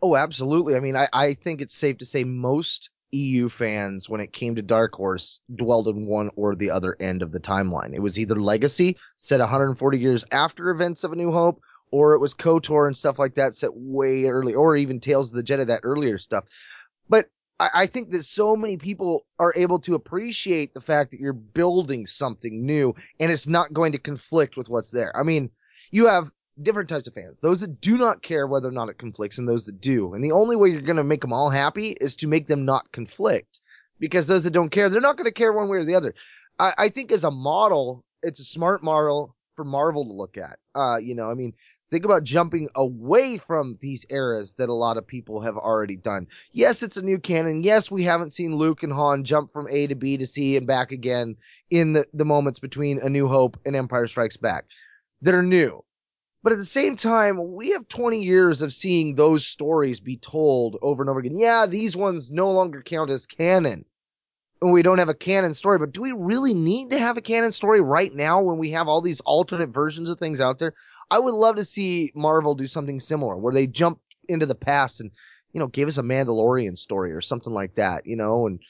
Oh, 0.00 0.16
absolutely. 0.16 0.74
I 0.74 0.80
mean, 0.80 0.96
I, 0.96 1.08
I 1.12 1.34
think 1.34 1.60
it's 1.60 1.74
safe 1.74 1.98
to 1.98 2.04
say 2.04 2.24
most 2.24 2.90
EU 3.12 3.48
fans, 3.48 4.08
when 4.08 4.20
it 4.20 4.32
came 4.32 4.54
to 4.54 4.62
Dark 4.62 4.94
Horse, 4.94 5.40
dwelled 5.54 5.86
in 5.86 6.06
one 6.06 6.30
or 6.34 6.54
the 6.54 6.70
other 6.70 6.96
end 6.98 7.22
of 7.22 7.30
the 7.30 7.40
timeline. 7.40 7.94
It 7.94 8.00
was 8.00 8.18
either 8.18 8.40
Legacy, 8.40 8.96
set 9.18 9.38
140 9.38 9.98
years 9.98 10.24
after 10.32 10.70
events 10.70 11.04
of 11.04 11.12
A 11.12 11.16
New 11.16 11.30
Hope, 11.30 11.60
or 11.90 12.14
it 12.14 12.20
was 12.20 12.34
KOTOR 12.34 12.86
and 12.86 12.96
stuff 12.96 13.18
like 13.18 13.34
that, 13.34 13.54
set 13.54 13.70
way 13.74 14.24
early, 14.24 14.54
or 14.54 14.76
even 14.76 14.98
Tales 14.98 15.30
of 15.30 15.36
the 15.36 15.42
Jedi, 15.42 15.66
that 15.66 15.80
earlier 15.82 16.16
stuff. 16.16 16.44
But 17.08 17.26
I, 17.58 17.70
I 17.74 17.86
think 17.86 18.10
that 18.10 18.22
so 18.24 18.56
many 18.56 18.76
people 18.76 19.26
are 19.38 19.52
able 19.56 19.78
to 19.80 19.94
appreciate 19.94 20.74
the 20.74 20.80
fact 20.80 21.10
that 21.10 21.20
you're 21.20 21.32
building 21.32 22.06
something 22.06 22.64
new 22.64 22.94
and 23.20 23.30
it's 23.30 23.46
not 23.46 23.72
going 23.72 23.92
to 23.92 23.98
conflict 23.98 24.56
with 24.56 24.68
what's 24.68 24.90
there. 24.90 25.16
I 25.16 25.22
mean, 25.22 25.50
you 25.90 26.06
have 26.06 26.30
different 26.60 26.88
types 26.88 27.06
of 27.06 27.14
fans. 27.14 27.40
Those 27.40 27.60
that 27.60 27.80
do 27.80 27.96
not 27.96 28.22
care 28.22 28.46
whether 28.46 28.68
or 28.68 28.72
not 28.72 28.88
it 28.88 28.98
conflicts 28.98 29.38
and 29.38 29.48
those 29.48 29.66
that 29.66 29.80
do. 29.80 30.14
And 30.14 30.22
the 30.22 30.32
only 30.32 30.56
way 30.56 30.68
you're 30.70 30.80
going 30.80 30.96
to 30.96 31.04
make 31.04 31.22
them 31.22 31.32
all 31.32 31.50
happy 31.50 31.96
is 32.00 32.16
to 32.16 32.28
make 32.28 32.46
them 32.46 32.64
not 32.64 32.92
conflict 32.92 33.60
because 33.98 34.26
those 34.26 34.44
that 34.44 34.52
don't 34.52 34.70
care, 34.70 34.88
they're 34.88 35.00
not 35.00 35.16
going 35.16 35.26
to 35.26 35.32
care 35.32 35.52
one 35.52 35.68
way 35.68 35.78
or 35.78 35.84
the 35.84 35.94
other. 35.94 36.14
I, 36.58 36.74
I 36.76 36.88
think 36.88 37.12
as 37.12 37.24
a 37.24 37.30
model, 37.30 38.04
it's 38.22 38.40
a 38.40 38.44
smart 38.44 38.82
model 38.82 39.34
for 39.54 39.64
Marvel 39.64 40.04
to 40.04 40.12
look 40.12 40.36
at. 40.36 40.58
Uh, 40.74 40.96
you 41.02 41.14
know, 41.14 41.30
I 41.30 41.34
mean, 41.34 41.52
think 41.92 42.06
about 42.06 42.24
jumping 42.24 42.70
away 42.74 43.36
from 43.36 43.78
these 43.82 44.06
eras 44.08 44.54
that 44.54 44.70
a 44.70 44.74
lot 44.74 44.96
of 44.96 45.06
people 45.06 45.42
have 45.42 45.58
already 45.58 45.96
done. 45.96 46.26
Yes, 46.52 46.82
it's 46.82 46.96
a 46.96 47.04
new 47.04 47.18
canon. 47.18 47.62
Yes, 47.62 47.90
we 47.90 48.02
haven't 48.02 48.32
seen 48.32 48.56
Luke 48.56 48.82
and 48.82 48.92
Han 48.94 49.24
jump 49.24 49.52
from 49.52 49.68
A 49.70 49.86
to 49.88 49.94
B 49.94 50.16
to 50.16 50.26
C 50.26 50.56
and 50.56 50.66
back 50.66 50.90
again 50.90 51.36
in 51.70 51.92
the, 51.92 52.06
the 52.14 52.24
moments 52.24 52.58
between 52.58 52.98
A 52.98 53.10
New 53.10 53.28
Hope 53.28 53.58
and 53.66 53.76
Empire 53.76 54.08
Strikes 54.08 54.38
Back 54.38 54.64
that 55.20 55.34
are 55.34 55.42
new. 55.42 55.84
But 56.42 56.54
at 56.54 56.58
the 56.58 56.64
same 56.64 56.96
time, 56.96 57.54
we 57.54 57.70
have 57.70 57.86
20 57.86 58.22
years 58.22 58.62
of 58.62 58.72
seeing 58.72 59.14
those 59.14 59.46
stories 59.46 60.00
be 60.00 60.16
told 60.16 60.78
over 60.80 61.02
and 61.02 61.10
over 61.10 61.20
again. 61.20 61.36
Yeah, 61.36 61.66
these 61.66 61.94
ones 61.94 62.32
no 62.32 62.50
longer 62.50 62.82
count 62.82 63.10
as 63.10 63.26
canon. 63.26 63.84
And 64.62 64.72
we 64.72 64.82
don't 64.82 64.98
have 64.98 65.08
a 65.08 65.14
canon 65.14 65.54
story, 65.54 65.80
but 65.80 65.90
do 65.90 66.00
we 66.00 66.12
really 66.12 66.54
need 66.54 66.90
to 66.90 66.98
have 66.98 67.16
a 67.16 67.20
canon 67.20 67.50
story 67.50 67.80
right 67.80 68.14
now 68.14 68.40
when 68.40 68.58
we 68.58 68.70
have 68.70 68.86
all 68.86 69.00
these 69.00 69.20
alternate 69.22 69.70
versions 69.70 70.08
of 70.08 70.20
things 70.20 70.40
out 70.40 70.60
there? 70.60 70.72
I 71.10 71.18
would 71.18 71.34
love 71.34 71.56
to 71.56 71.64
see 71.64 72.12
Marvel 72.14 72.54
do 72.54 72.68
something 72.68 73.00
similar 73.00 73.36
where 73.36 73.52
they 73.52 73.66
jump 73.66 74.00
into 74.28 74.46
the 74.46 74.54
past 74.54 75.00
and, 75.00 75.10
you 75.52 75.58
know, 75.58 75.66
give 75.66 75.88
us 75.88 75.98
a 75.98 76.02
Mandalorian 76.02 76.78
story 76.78 77.10
or 77.10 77.20
something 77.20 77.52
like 77.52 77.74
that, 77.74 78.06
you 78.06 78.16
know, 78.16 78.46
and 78.46 78.60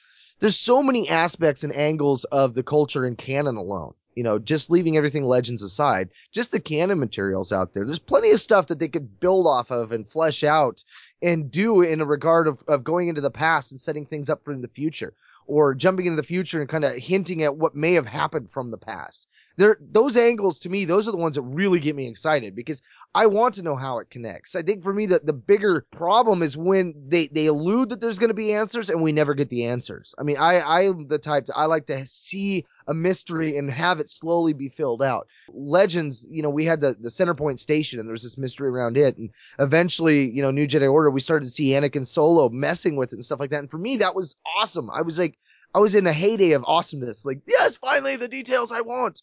there's 0.40 0.58
so 0.58 0.82
many 0.82 1.10
aspects 1.10 1.62
and 1.62 1.76
angles 1.76 2.24
of 2.24 2.54
the 2.54 2.62
culture 2.62 3.04
in 3.04 3.14
canon 3.14 3.56
alone 3.56 3.92
you 4.14 4.22
know, 4.22 4.38
just 4.38 4.70
leaving 4.70 4.96
everything 4.96 5.22
legends 5.22 5.62
aside, 5.62 6.10
just 6.32 6.52
the 6.52 6.60
canon 6.60 6.98
materials 6.98 7.50
out 7.50 7.72
there. 7.72 7.86
There's 7.86 7.98
plenty 7.98 8.30
of 8.30 8.40
stuff 8.40 8.66
that 8.66 8.78
they 8.78 8.88
could 8.88 9.20
build 9.20 9.46
off 9.46 9.70
of 9.70 9.90
and 9.90 10.06
flesh 10.06 10.44
out 10.44 10.84
and 11.22 11.50
do 11.50 11.80
in 11.80 12.02
a 12.02 12.04
regard 12.04 12.46
of, 12.46 12.62
of 12.68 12.84
going 12.84 13.08
into 13.08 13.22
the 13.22 13.30
past 13.30 13.72
and 13.72 13.80
setting 13.80 14.04
things 14.04 14.28
up 14.28 14.44
for 14.44 14.52
in 14.52 14.60
the 14.60 14.68
future 14.68 15.14
or 15.46 15.74
jumping 15.74 16.06
into 16.06 16.16
the 16.16 16.26
future 16.26 16.60
and 16.60 16.68
kind 16.68 16.84
of 16.84 16.96
hinting 16.96 17.42
at 17.42 17.56
what 17.56 17.74
may 17.74 17.94
have 17.94 18.06
happened 18.06 18.50
from 18.50 18.70
the 18.70 18.78
past. 18.78 19.28
There, 19.56 19.76
those 19.80 20.16
angles 20.16 20.58
to 20.60 20.68
me, 20.68 20.84
those 20.84 21.06
are 21.06 21.10
the 21.10 21.16
ones 21.16 21.34
that 21.34 21.42
really 21.42 21.80
get 21.80 21.96
me 21.96 22.08
excited 22.08 22.54
because 22.54 22.82
I 23.14 23.26
want 23.26 23.54
to 23.54 23.62
know 23.62 23.76
how 23.76 23.98
it 23.98 24.10
connects. 24.10 24.54
I 24.54 24.62
think 24.62 24.82
for 24.82 24.92
me, 24.92 25.06
that 25.06 25.26
the 25.26 25.32
bigger 25.32 25.86
problem 25.90 26.42
is 26.42 26.56
when 26.56 26.94
they, 27.06 27.28
they 27.28 27.46
allude 27.46 27.90
that 27.90 28.00
there's 28.00 28.18
going 28.18 28.28
to 28.28 28.34
be 28.34 28.52
answers 28.52 28.88
and 28.88 29.02
we 29.02 29.12
never 29.12 29.34
get 29.34 29.50
the 29.50 29.66
answers. 29.66 30.14
I 30.18 30.22
mean, 30.22 30.36
I, 30.38 30.60
I'm 30.60 31.08
the 31.08 31.18
type 31.18 31.46
that 31.46 31.56
I 31.56 31.66
like 31.66 31.86
to 31.86 32.06
see 32.06 32.64
a 32.86 32.94
mystery 32.94 33.56
and 33.56 33.70
have 33.70 34.00
it 34.00 34.08
slowly 34.08 34.52
be 34.52 34.68
filled 34.68 35.02
out. 35.02 35.28
Legends, 35.48 36.26
you 36.30 36.42
know, 36.42 36.50
we 36.50 36.64
had 36.64 36.80
the, 36.80 36.96
the 36.98 37.10
center 37.10 37.34
point 37.34 37.60
station 37.60 37.98
and 37.98 38.08
there 38.08 38.12
was 38.12 38.22
this 38.22 38.38
mystery 38.38 38.68
around 38.68 38.96
it. 38.96 39.16
And 39.18 39.30
eventually, 39.58 40.30
you 40.30 40.42
know, 40.42 40.50
New 40.50 40.66
Jedi 40.66 40.90
Order, 40.90 41.10
we 41.10 41.20
started 41.20 41.46
to 41.46 41.52
see 41.52 41.70
Anakin 41.70 42.06
Solo 42.06 42.48
messing 42.48 42.96
with 42.96 43.12
it 43.12 43.16
and 43.16 43.24
stuff 43.24 43.40
like 43.40 43.50
that. 43.50 43.60
And 43.60 43.70
for 43.70 43.78
me, 43.78 43.98
that 43.98 44.14
was 44.14 44.36
awesome. 44.56 44.90
I 44.90 45.02
was 45.02 45.18
like, 45.18 45.38
I 45.74 45.78
was 45.78 45.94
in 45.94 46.06
a 46.06 46.12
heyday 46.12 46.52
of 46.52 46.64
awesomeness. 46.66 47.24
Like, 47.24 47.40
yes, 47.46 47.76
finally 47.76 48.16
the 48.16 48.28
details 48.28 48.72
I 48.72 48.82
want. 48.82 49.22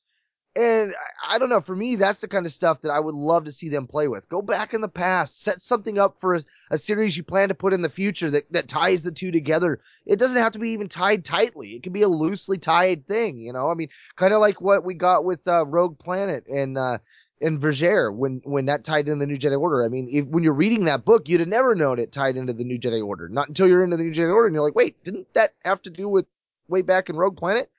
And 0.59 0.93
I, 1.25 1.39
don't 1.39 1.47
know, 1.47 1.61
for 1.61 1.75
me, 1.75 1.95
that's 1.95 2.19
the 2.19 2.27
kind 2.27 2.45
of 2.45 2.51
stuff 2.51 2.81
that 2.81 2.91
I 2.91 2.99
would 2.99 3.15
love 3.15 3.45
to 3.45 3.51
see 3.51 3.69
them 3.69 3.87
play 3.87 4.09
with. 4.09 4.27
Go 4.27 4.41
back 4.41 4.73
in 4.73 4.81
the 4.81 4.89
past, 4.89 5.41
set 5.41 5.61
something 5.61 5.97
up 5.97 6.19
for 6.19 6.35
a, 6.35 6.41
a 6.71 6.77
series 6.77 7.15
you 7.15 7.23
plan 7.23 7.47
to 7.47 7.55
put 7.55 7.71
in 7.71 7.81
the 7.81 7.87
future 7.87 8.29
that, 8.29 8.51
that 8.51 8.67
ties 8.67 9.03
the 9.03 9.11
two 9.13 9.31
together. 9.31 9.79
It 10.05 10.19
doesn't 10.19 10.41
have 10.41 10.51
to 10.51 10.59
be 10.59 10.71
even 10.71 10.89
tied 10.89 11.23
tightly. 11.23 11.69
It 11.69 11.83
can 11.83 11.93
be 11.93 12.01
a 12.01 12.09
loosely 12.09 12.57
tied 12.57 13.07
thing, 13.07 13.39
you 13.39 13.53
know? 13.53 13.71
I 13.71 13.73
mean, 13.73 13.87
kind 14.17 14.33
of 14.33 14.41
like 14.41 14.59
what 14.59 14.83
we 14.83 14.95
got 14.95 15.23
with 15.23 15.47
uh, 15.47 15.65
Rogue 15.65 15.97
Planet 15.97 16.45
and 16.47 16.77
uh, 16.77 16.97
and 17.41 17.61
Vergere 17.61 18.13
when 18.13 18.41
when 18.43 18.65
that 18.65 18.83
tied 18.83 19.07
in 19.07 19.19
the 19.19 19.27
New 19.27 19.37
Jedi 19.37 19.57
Order. 19.57 19.85
I 19.85 19.87
mean, 19.87 20.09
if, 20.11 20.25
when 20.25 20.43
you're 20.43 20.51
reading 20.51 20.83
that 20.85 21.05
book, 21.05 21.29
you'd 21.29 21.39
have 21.39 21.47
never 21.47 21.73
known 21.73 21.99
it 21.99 22.11
tied 22.11 22.35
into 22.35 22.51
the 22.51 22.65
New 22.65 22.77
Jedi 22.77 23.01
Order. 23.01 23.29
Not 23.29 23.47
until 23.47 23.69
you're 23.69 23.85
into 23.85 23.95
the 23.95 24.03
New 24.03 24.11
Jedi 24.11 24.33
Order 24.33 24.47
and 24.47 24.55
you're 24.55 24.63
like, 24.65 24.75
wait, 24.75 25.01
didn't 25.05 25.33
that 25.35 25.53
have 25.63 25.81
to 25.83 25.89
do 25.89 26.09
with 26.09 26.25
way 26.67 26.81
back 26.81 27.09
in 27.09 27.15
Rogue 27.15 27.37
Planet? 27.37 27.69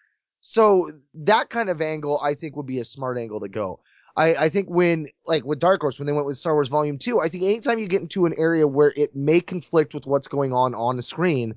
So 0.41 0.91
that 1.15 1.51
kind 1.51 1.69
of 1.69 1.81
angle, 1.81 2.21
I 2.23 2.35
think, 2.35 2.57
would 2.57 2.67
be 2.67 2.79
a 2.79 2.85
smart 2.85 3.19
angle 3.19 3.41
to 3.41 3.49
go. 3.49 3.81
I, 4.17 4.35
I 4.35 4.49
think 4.49 4.69
when, 4.69 5.09
like 5.27 5.45
with 5.45 5.59
Dark 5.59 5.81
Horse, 5.81 5.99
when 5.99 6.07
they 6.07 6.13
went 6.13 6.27
with 6.27 6.37
Star 6.37 6.55
Wars 6.55 6.69
Volume 6.69 6.99
2, 6.99 7.21
I 7.21 7.29
think 7.29 7.45
anytime 7.45 7.79
you 7.79 7.87
get 7.87 8.03
into 8.03 8.27
an 8.27 8.35
area 8.37 8.67
where 8.67 8.93
it 8.97 9.15
may 9.15 9.41
conflict 9.41 9.95
with 9.95 10.07
what's 10.07 10.29
going 10.29 10.53
on 10.53 10.75
on 10.75 10.97
the 10.97 11.03
screen, 11.03 11.55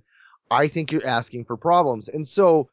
I 0.52 0.67
think 0.67 0.91
you're 0.91 1.06
asking 1.06 1.46
for 1.46 1.58
problems. 1.58 2.10
And 2.10 2.28
so 2.28 2.69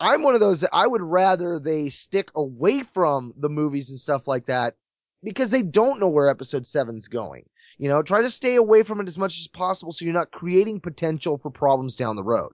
I'm 0.00 0.22
one 0.22 0.34
of 0.34 0.40
those 0.40 0.60
that 0.60 0.70
I 0.72 0.86
would 0.86 1.00
rather 1.00 1.58
they 1.58 1.88
stick 1.88 2.30
away 2.34 2.82
from 2.82 3.32
the 3.36 3.48
movies 3.48 3.88
and 3.88 3.98
stuff 3.98 4.26
like 4.26 4.46
that 4.46 4.74
because 5.22 5.50
they 5.50 5.62
don't 5.62 6.00
know 6.00 6.08
where 6.08 6.28
episode 6.28 6.66
seven's 6.66 7.08
going. 7.08 7.48
You 7.78 7.88
know, 7.88 8.02
try 8.02 8.20
to 8.20 8.30
stay 8.30 8.56
away 8.56 8.82
from 8.82 9.00
it 9.00 9.08
as 9.08 9.18
much 9.18 9.38
as 9.38 9.46
possible 9.46 9.92
so 9.92 10.04
you're 10.04 10.12
not 10.12 10.30
creating 10.30 10.80
potential 10.80 11.38
for 11.38 11.50
problems 11.50 11.96
down 11.96 12.16
the 12.16 12.22
road 12.22 12.52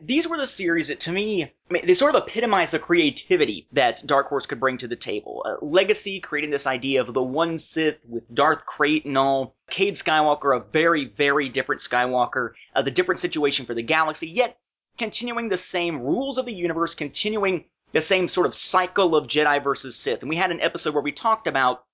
these 0.00 0.28
were 0.28 0.36
the 0.36 0.46
series 0.46 0.88
that, 0.88 1.00
to 1.00 1.12
me, 1.12 1.52
they 1.70 1.94
sort 1.94 2.14
of 2.14 2.22
epitomize 2.22 2.70
the 2.70 2.78
creativity 2.78 3.66
that 3.72 4.00
Dark 4.06 4.28
Horse 4.28 4.46
could 4.46 4.60
bring 4.60 4.78
to 4.78 4.86
the 4.86 4.94
table. 4.94 5.42
Uh, 5.44 5.64
Legacy 5.64 6.20
creating 6.20 6.50
this 6.50 6.68
idea 6.68 7.00
of 7.00 7.12
the 7.12 7.22
one 7.22 7.58
Sith 7.58 8.06
with 8.08 8.22
Darth 8.32 8.64
Krayt 8.64 9.06
and 9.06 9.18
all, 9.18 9.56
Cade 9.70 9.94
Skywalker, 9.94 10.56
a 10.56 10.60
very, 10.60 11.06
very 11.06 11.48
different 11.48 11.80
Skywalker, 11.80 12.52
uh, 12.76 12.82
the 12.82 12.92
different 12.92 13.18
situation 13.18 13.66
for 13.66 13.74
the 13.74 13.82
galaxy, 13.82 14.28
yet 14.28 14.56
continuing 14.98 15.48
the 15.48 15.56
same 15.56 16.00
rules 16.00 16.38
of 16.38 16.46
the 16.46 16.54
universe, 16.54 16.94
continuing 16.94 17.64
the 17.90 18.00
same 18.00 18.28
sort 18.28 18.46
of 18.46 18.54
cycle 18.54 19.16
of 19.16 19.26
Jedi 19.26 19.62
versus 19.62 19.96
Sith. 19.96 20.20
And 20.20 20.28
we 20.28 20.36
had 20.36 20.52
an 20.52 20.60
episode 20.60 20.94
where 20.94 21.02
we 21.02 21.12
talked 21.12 21.48
about 21.48 21.84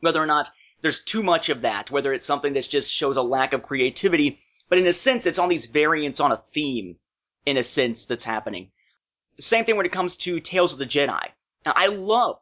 whether 0.00 0.22
or 0.22 0.26
not 0.26 0.48
there's 0.80 1.04
too 1.04 1.22
much 1.22 1.50
of 1.50 1.60
that, 1.62 1.90
whether 1.90 2.12
it's 2.14 2.26
something 2.26 2.54
that 2.54 2.68
just 2.68 2.90
shows 2.90 3.18
a 3.18 3.22
lack 3.22 3.52
of 3.52 3.62
creativity, 3.62 4.38
but 4.70 4.78
in 4.78 4.86
a 4.86 4.92
sense, 4.94 5.26
it's 5.26 5.38
all 5.38 5.48
these 5.48 5.66
variants 5.66 6.20
on 6.20 6.32
a 6.32 6.36
theme 6.36 6.96
in 7.46 7.56
a 7.56 7.62
sense 7.62 8.06
that's 8.06 8.24
happening. 8.24 8.70
Same 9.38 9.64
thing 9.64 9.76
when 9.76 9.86
it 9.86 9.92
comes 9.92 10.16
to 10.18 10.40
Tales 10.40 10.72
of 10.72 10.78
the 10.78 10.86
Jedi. 10.86 11.28
Now, 11.66 11.72
I 11.74 11.88
love 11.88 12.38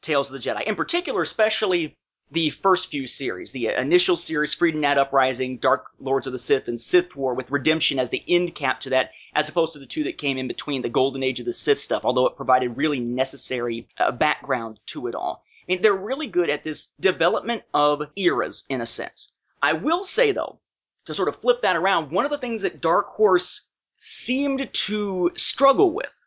Tales 0.00 0.32
of 0.32 0.40
the 0.40 0.48
Jedi, 0.48 0.62
in 0.64 0.74
particular, 0.74 1.22
especially 1.22 1.96
the 2.32 2.50
first 2.50 2.90
few 2.90 3.06
series, 3.06 3.52
the 3.52 3.66
initial 3.66 4.16
series, 4.16 4.54
Freedon 4.54 4.80
Nadd 4.80 4.96
Uprising, 4.96 5.58
Dark 5.58 5.86
Lords 6.00 6.26
of 6.26 6.32
the 6.32 6.38
Sith, 6.38 6.66
and 6.66 6.80
Sith 6.80 7.14
War, 7.14 7.34
with 7.34 7.50
Redemption 7.50 7.98
as 7.98 8.08
the 8.08 8.24
end 8.26 8.54
cap 8.54 8.80
to 8.80 8.90
that, 8.90 9.10
as 9.34 9.48
opposed 9.48 9.74
to 9.74 9.78
the 9.78 9.86
two 9.86 10.04
that 10.04 10.16
came 10.16 10.38
in 10.38 10.48
between, 10.48 10.80
the 10.80 10.88
Golden 10.88 11.22
Age 11.22 11.40
of 11.40 11.46
the 11.46 11.52
Sith 11.52 11.78
stuff, 11.78 12.04
although 12.04 12.26
it 12.26 12.36
provided 12.36 12.76
really 12.76 13.00
necessary 13.00 13.86
uh, 13.98 14.10
background 14.10 14.80
to 14.86 15.06
it 15.08 15.14
all. 15.14 15.44
I 15.44 15.64
mean, 15.68 15.82
they're 15.82 15.92
really 15.92 16.26
good 16.26 16.48
at 16.48 16.64
this 16.64 16.86
development 16.98 17.64
of 17.74 18.10
eras, 18.16 18.64
in 18.68 18.80
a 18.80 18.86
sense. 18.86 19.32
I 19.60 19.74
will 19.74 20.02
say, 20.02 20.32
though, 20.32 20.58
to 21.04 21.14
sort 21.14 21.28
of 21.28 21.36
flip 21.36 21.62
that 21.62 21.76
around, 21.76 22.10
one 22.10 22.24
of 22.24 22.30
the 22.30 22.38
things 22.38 22.62
that 22.62 22.80
Dark 22.80 23.08
Horse 23.08 23.68
seemed 24.02 24.68
to 24.72 25.30
struggle 25.36 25.92
with 25.94 26.26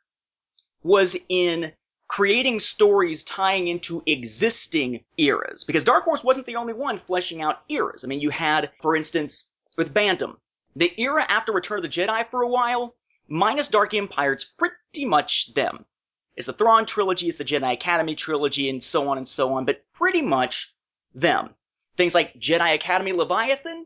was 0.82 1.18
in 1.28 1.74
creating 2.08 2.62
stories 2.62 3.22
tying 3.24 3.68
into 3.68 4.02
existing 4.06 5.04
eras. 5.18 5.66
Because 5.66 5.84
Dark 5.84 6.06
Horse 6.06 6.24
wasn't 6.24 6.48
the 6.48 6.56
only 6.56 6.72
one 6.72 7.02
fleshing 7.06 7.42
out 7.42 7.64
eras. 7.68 8.06
I 8.06 8.08
mean, 8.08 8.22
you 8.22 8.30
had, 8.30 8.72
for 8.82 8.96
instance, 8.96 9.52
with 9.78 9.94
Bantam, 9.94 10.38
the 10.78 10.94
era 11.02 11.26
after 11.28 11.52
Return 11.52 11.80
of 11.80 11.84
the 11.84 11.90
Jedi 11.90 12.30
for 12.30 12.44
a 12.44 12.48
while, 12.48 12.96
minus 13.28 13.68
Dark 13.68 13.94
Empire, 13.94 14.32
it's 14.32 14.46
pretty 14.46 15.04
much 15.04 15.54
them. 15.54 15.86
It's 16.38 16.48
the 16.48 16.54
Thrawn 16.54 16.86
trilogy, 16.86 17.28
it's 17.28 17.40
the 17.40 17.44
Jedi 17.46 17.74
Academy 17.74 18.16
trilogy, 18.16 18.70
and 18.70 18.82
so 18.82 19.10
on 19.10 19.18
and 19.18 19.28
so 19.28 19.54
on, 19.54 19.66
but 19.66 19.84
pretty 19.94 20.22
much 20.22 20.74
them. 21.14 21.50
Things 21.98 22.16
like 22.16 22.40
Jedi 22.40 22.74
Academy 22.74 23.12
Leviathan, 23.12 23.86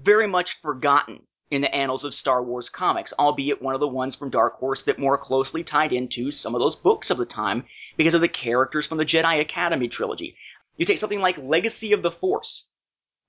very 0.00 0.26
much 0.26 0.60
forgotten 0.60 1.22
in 1.50 1.62
the 1.62 1.74
annals 1.74 2.04
of 2.04 2.12
Star 2.12 2.42
Wars 2.42 2.68
comics, 2.68 3.12
albeit 3.18 3.62
one 3.62 3.74
of 3.74 3.80
the 3.80 3.88
ones 3.88 4.14
from 4.14 4.30
Dark 4.30 4.58
Horse 4.58 4.82
that 4.82 4.98
more 4.98 5.16
closely 5.16 5.64
tied 5.64 5.92
into 5.92 6.30
some 6.30 6.54
of 6.54 6.60
those 6.60 6.76
books 6.76 7.10
of 7.10 7.18
the 7.18 7.24
time 7.24 7.64
because 7.96 8.14
of 8.14 8.20
the 8.20 8.28
characters 8.28 8.86
from 8.86 8.98
the 8.98 9.06
Jedi 9.06 9.40
Academy 9.40 9.88
trilogy. 9.88 10.36
You 10.76 10.84
take 10.84 10.98
something 10.98 11.20
like 11.20 11.38
Legacy 11.38 11.92
of 11.92 12.02
the 12.02 12.10
Force. 12.10 12.68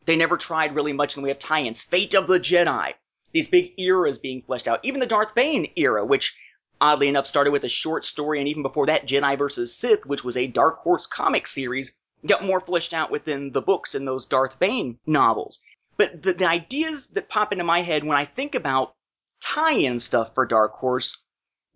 They 0.06 0.16
never 0.16 0.38
tried 0.38 0.76
really 0.76 0.94
much 0.94 1.16
in 1.16 1.22
the 1.22 1.26
way 1.26 1.32
of 1.32 1.40
tie-ins. 1.40 1.82
Fate 1.82 2.14
of 2.14 2.28
the 2.28 2.40
Jedi. 2.40 2.94
These 3.32 3.48
big 3.48 3.74
eras 3.80 4.18
being 4.18 4.42
fleshed 4.42 4.68
out. 4.68 4.80
Even 4.84 5.00
the 5.00 5.06
Darth 5.06 5.36
Bane 5.36 5.72
era, 5.76 6.06
which 6.06 6.36
oddly 6.82 7.08
enough 7.08 7.28
started 7.28 7.52
with 7.52 7.64
a 7.64 7.70
short 7.70 8.06
story 8.06 8.40
and 8.40 8.48
even 8.48 8.64
before 8.64 8.88
that 8.88 9.08
Jedi 9.08 9.38
vs. 9.38 9.76
Sith, 9.76 10.06
which 10.06 10.24
was 10.24 10.36
a 10.36 10.48
Dark 10.48 10.80
Horse 10.80 11.08
comic 11.08 11.48
series, 11.48 11.98
got 12.26 12.44
more 12.44 12.60
fleshed 12.60 12.94
out 12.94 13.12
within 13.12 13.52
the 13.52 13.62
books 13.62 13.96
in 13.96 14.06
those 14.06 14.26
Darth 14.26 14.60
Bane 14.60 15.00
novels. 15.06 15.60
But 16.00 16.22
the, 16.22 16.32
the 16.32 16.48
ideas 16.48 17.10
that 17.10 17.28
pop 17.28 17.52
into 17.52 17.66
my 17.66 17.82
head 17.82 18.06
when 18.06 18.18
I 18.18 18.24
think 18.24 18.56
about 18.56 18.96
tie-in 19.42 20.00
stuff 20.00 20.34
for 20.34 20.46
Dark 20.46 20.72
Horse, 20.76 21.22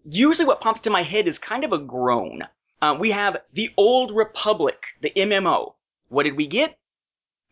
usually 0.06 0.48
what 0.48 0.62
pops 0.62 0.80
to 0.82 0.90
my 0.90 1.04
head 1.04 1.28
is 1.28 1.38
kind 1.38 1.66
of 1.66 1.74
a 1.74 1.78
groan. 1.78 2.48
Uh, 2.82 2.96
we 2.98 3.12
have 3.12 3.42
the 3.52 3.74
Old 3.76 4.16
Republic, 4.16 4.82
the 5.02 5.12
MMO. 5.12 5.74
What 6.08 6.24
did 6.24 6.38
we 6.38 6.48
get? 6.48 6.80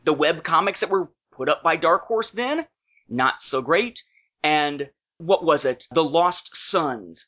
The 0.05 0.13
web 0.13 0.45
comics 0.45 0.79
that 0.79 0.89
were 0.89 1.11
put 1.31 1.49
up 1.49 1.61
by 1.61 1.75
Dark 1.75 2.05
Horse 2.05 2.31
then? 2.31 2.65
Not 3.09 3.41
so 3.41 3.61
great. 3.61 4.01
And 4.41 4.89
what 5.17 5.43
was 5.43 5.65
it? 5.65 5.87
The 5.91 6.05
Lost 6.05 6.55
Sons. 6.55 7.27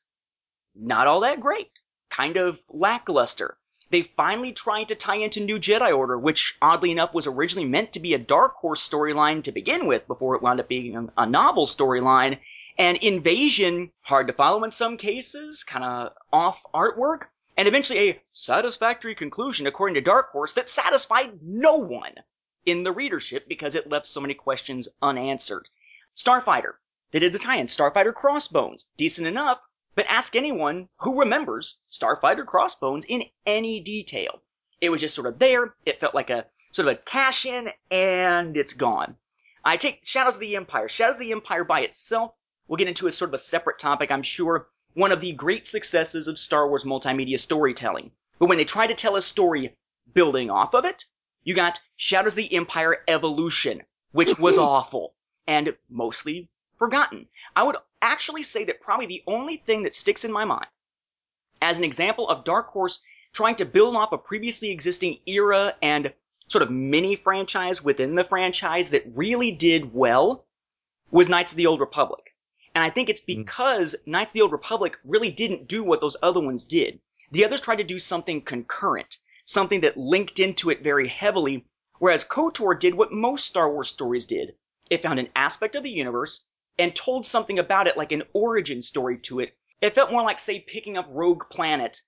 Not 0.74 1.08
all 1.08 1.20
that 1.20 1.42
great. 1.42 1.70
Kind 2.10 2.38
of 2.38 2.62
lackluster 2.70 3.58
they 3.94 4.02
finally 4.02 4.52
tried 4.52 4.88
to 4.88 4.96
tie 4.96 5.18
into 5.18 5.40
New 5.40 5.60
Jedi 5.60 5.96
Order, 5.96 6.18
which 6.18 6.58
oddly 6.60 6.90
enough 6.90 7.14
was 7.14 7.28
originally 7.28 7.68
meant 7.68 7.94
to 7.94 8.00
be 8.00 8.16
a 8.16 8.18
Dark 8.18 8.56
Horse 8.56 8.90
storyline 8.90 9.44
to 9.44 9.52
begin 9.52 9.86
with 9.86 10.08
before 10.08 10.34
it 10.36 10.42
wound 10.42 10.60
up 10.60 10.68
being 10.68 11.12
a 11.16 11.26
novel 11.28 11.68
storyline. 11.68 12.40
And 12.76 12.98
Invasion, 12.98 13.92
hard 14.02 14.26
to 14.26 14.34
follow 14.34 14.64
in 14.64 14.72
some 14.72 14.98
cases, 14.98 15.64
kind 15.64 15.86
of 15.86 16.14
off 16.34 16.64
artwork, 16.74 17.26
and 17.56 17.68
eventually 17.68 18.10
a 18.10 18.22
satisfactory 18.32 19.14
conclusion 19.14 19.68
according 19.68 19.94
to 19.94 20.02
Dark 20.02 20.32
Horse 20.32 20.56
that 20.56 20.70
satisfied 20.70 21.44
no 21.44 21.76
one 21.76 22.16
in 22.66 22.82
the 22.82 22.92
readership 22.92 23.48
because 23.48 23.76
it 23.76 23.92
left 23.92 24.08
so 24.08 24.22
many 24.22 24.34
questions 24.34 24.88
unanswered. 25.04 25.70
Starfighter. 26.16 26.74
They 27.12 27.20
did 27.20 27.32
the 27.32 27.38
tie-in 27.38 27.68
Starfighter 27.68 28.16
Crossbones. 28.16 28.90
Decent 28.98 29.28
enough, 29.28 29.62
but 29.96 30.06
ask 30.08 30.36
anyone 30.36 30.90
who 30.98 31.20
remembers 31.20 31.80
Starfighter 31.90 32.46
Crossbones 32.46 33.06
in 33.06 33.24
any 33.46 33.80
detail. 33.80 34.42
It 34.82 34.90
was 34.90 35.02
just 35.02 35.16
sort 35.16 35.28
of 35.28 35.40
there. 35.40 35.76
It 35.86 36.00
felt 36.00 36.16
like 36.16 36.30
a 36.30 36.46
sort 36.72 36.88
of 36.88 36.96
a 36.96 36.98
cash 36.98 37.46
in 37.46 37.70
and 37.92 38.58
it's 38.58 38.74
gone. 38.74 39.16
I 39.64 39.78
take 39.78 40.02
Shadows 40.04 40.36
of 40.36 40.40
the 40.42 40.56
Empire. 40.56 40.90
Shadows 40.90 41.16
of 41.16 41.22
the 41.22 41.32
Empire 41.32 41.64
by 41.64 41.82
itself, 41.82 42.34
we'll 42.68 42.78
get 42.78 42.88
into 42.88 43.08
as 43.08 43.16
sort 43.16 43.30
of 43.30 43.36
a 43.36 43.38
separate 43.38 43.80
topic, 43.80 44.12
I'm 44.12 44.24
sure. 44.24 44.68
One 44.94 45.12
of 45.12 45.22
the 45.22 45.34
great 45.34 45.66
successes 45.66 46.28
of 46.28 46.38
Star 46.38 46.68
Wars 46.68 46.84
multimedia 46.84 47.40
storytelling. 47.40 48.12
But 48.40 48.48
when 48.48 48.58
they 48.58 48.66
try 48.66 48.88
to 48.88 48.94
tell 48.94 49.16
a 49.16 49.22
story 49.22 49.76
building 50.14 50.50
off 50.50 50.74
of 50.74 50.86
it, 50.86 51.06
you 51.44 51.54
got 51.54 51.80
Shadows 51.96 52.34
of 52.34 52.38
the 52.38 52.54
Empire 52.54 53.04
Evolution, 53.08 53.84
which 54.12 54.38
was 54.38 54.58
awful 54.58 55.14
and 55.48 55.76
mostly 55.90 56.50
forgotten. 56.78 57.28
I 57.56 57.64
would 57.64 57.78
actually 58.02 58.44
say 58.44 58.64
that 58.66 58.82
probably 58.82 59.06
the 59.06 59.24
only 59.28 59.58
thing 59.58 59.84
that 59.84 59.94
sticks 59.94 60.26
in 60.26 60.32
my 60.32 60.46
mind 60.46 60.68
as 61.62 61.78
an 61.78 61.84
example 61.84 62.28
of 62.28 62.44
Dark 62.44 62.68
Horse 62.70 63.02
trying 63.32 63.56
to 63.56 63.66
build 63.66 63.96
off 63.96 64.12
a 64.12 64.18
previously 64.18 64.72
existing 64.72 65.20
era 65.26 65.76
and 65.82 66.14
sort 66.48 66.62
of 66.62 66.70
mini 66.70 67.16
franchise 67.16 67.82
within 67.82 68.16
the 68.16 68.24
franchise 68.24 68.92
that 68.92 69.04
really 69.16 69.52
did 69.52 69.94
well 69.94 70.46
was 71.10 71.30
Knights 71.30 71.54
of 71.54 71.58
the 71.58 71.68
Old 71.68 71.80
Republic. 71.80 72.36
And 72.76 72.84
I 72.84 72.90
think 72.90 73.08
it's 73.08 73.22
hmm. 73.22 73.28
because. 73.28 73.96
Knights 74.06 74.32
of 74.32 74.34
the 74.34 74.42
Old 74.42 74.52
Republic 74.52 75.00
really 75.06 75.32
didn't 75.32 75.68
do 75.68 75.84
what 75.84 76.02
those 76.02 76.18
other 76.22 76.42
ones 76.42 76.64
did. 76.64 77.00
The 77.32 77.46
others 77.46 77.62
tried 77.62 77.78
to 77.78 77.84
do 77.84 77.98
something 77.98 78.42
concurrent, 78.42 79.20
something 79.46 79.82
that 79.82 79.98
linked 79.98 80.40
into 80.40 80.70
it 80.70 80.84
very 80.84 81.08
heavily, 81.08 81.66
whereas 82.00 82.24
KOTOR 82.26 82.80
did 82.80 82.94
what 82.96 83.12
most 83.12 83.46
Star 83.46 83.72
Wars 83.72 83.90
stories 83.90 84.26
did. 84.26 84.56
It 84.90 85.02
found 85.02 85.20
an 85.20 85.30
aspect 85.36 85.76
of 85.76 85.84
the 85.84 85.92
universe, 85.92 86.44
and 86.78 86.96
told 86.96 87.26
something 87.26 87.60
about 87.60 87.88
it 87.88 87.98
like 87.98 88.12
an 88.12 88.24
origin 88.34 88.82
story 88.82 89.18
to 89.20 89.40
it, 89.40 89.56
it 89.82 89.96
felt 89.96 90.12
more 90.12 90.24
like, 90.24 90.40
say, 90.40 90.60
picking 90.60 90.98
up 90.98 91.08
Rogue 91.10 91.44
Planet 91.50 92.02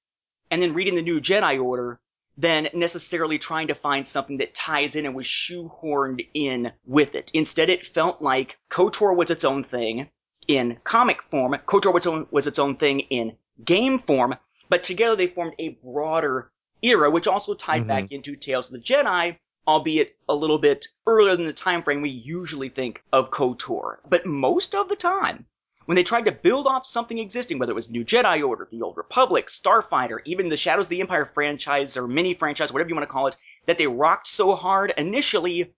and 0.49 0.61
then 0.61 0.73
reading 0.73 0.95
the 0.95 1.01
new 1.01 1.19
Jedi 1.19 1.61
Order 1.61 1.99
than 2.37 2.67
necessarily 2.73 3.37
trying 3.37 3.67
to 3.67 3.75
find 3.75 4.07
something 4.07 4.37
that 4.37 4.53
ties 4.53 4.95
in 4.95 5.05
and 5.05 5.15
was 5.15 5.25
shoehorned 5.25 6.27
in 6.33 6.71
with 6.85 7.15
it. 7.15 7.31
Instead, 7.33 7.69
it 7.69 7.85
felt 7.85 8.21
like 8.21 8.57
KOTOR 8.69 9.15
was 9.15 9.31
its 9.31 9.45
own 9.45 9.63
thing. 9.63 10.09
in 10.47 10.77
comic 10.83 11.17
form. 11.31 11.55
KOTOR 11.65 11.91
was 11.91 12.01
its 12.01 12.07
own, 12.07 12.27
was 12.29 12.45
its 12.45 12.59
own 12.59 12.75
thing 12.77 12.99
in 12.99 13.35
game 13.63 13.97
form, 13.97 14.35
but 14.69 14.83
together 14.83 15.15
they 15.15 15.25
formed 15.25 15.53
a 15.57 15.69
broader 15.83 16.51
era, 16.83 17.09
which 17.09 17.25
also 17.25 17.55
tied 17.55 17.85
Mhm. 17.85 17.87
back 17.87 18.11
into 18.11 18.35
Tales 18.35 18.71
of 18.71 18.73
the 18.73 18.85
Jedi, 18.87 19.39
albeit 19.67 20.15
a 20.29 20.35
little 20.35 20.57
bit 20.57 20.87
earlier 21.07 21.35
than 21.35 21.45
the 21.45 21.53
time 21.53 21.83
frame 21.83 22.01
we 22.01 22.09
usually 22.09 22.69
think 22.69 23.03
of 23.11 23.31
KOTOR. 23.31 23.97
But 24.07 24.25
most 24.25 24.75
of 24.75 24.89
the 24.89 24.95
time, 24.95 25.45
when 25.85 25.95
they 25.95 26.03
tried 26.03 26.25
to 26.25 26.31
build 26.31 26.67
off 26.67 26.85
something 26.85 27.19
existing, 27.19 27.59
whether 27.59 27.71
it 27.71 27.75
was 27.75 27.91
New 27.91 28.03
Jedi 28.03 28.45
Order, 28.45 28.67
the 28.69 28.81
Old 28.81 28.97
Republic, 28.97 29.47
Starfighter, 29.47 30.19
even 30.25 30.49
the 30.49 30.57
Shadows 30.57 30.87
of 30.87 30.89
the 30.89 31.01
Empire 31.01 31.25
franchise 31.25 31.95
or 31.95 32.07
mini 32.07 32.33
franchise, 32.33 32.71
whatever 32.73 32.89
you 32.89 32.95
want 32.95 33.07
to 33.07 33.13
call 33.13 33.27
it, 33.27 33.35
that 33.65 33.77
they 33.77 33.87
rocked 33.87 34.27
so 34.27 34.55
hard 34.55 34.93
initially, 34.97 35.73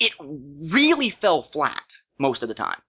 it 0.00 0.12
really 0.20 1.10
fell 1.10 1.42
flat 1.42 1.92
most 2.18 2.42
of 2.42 2.48
the 2.48 2.54
time. 2.54 2.80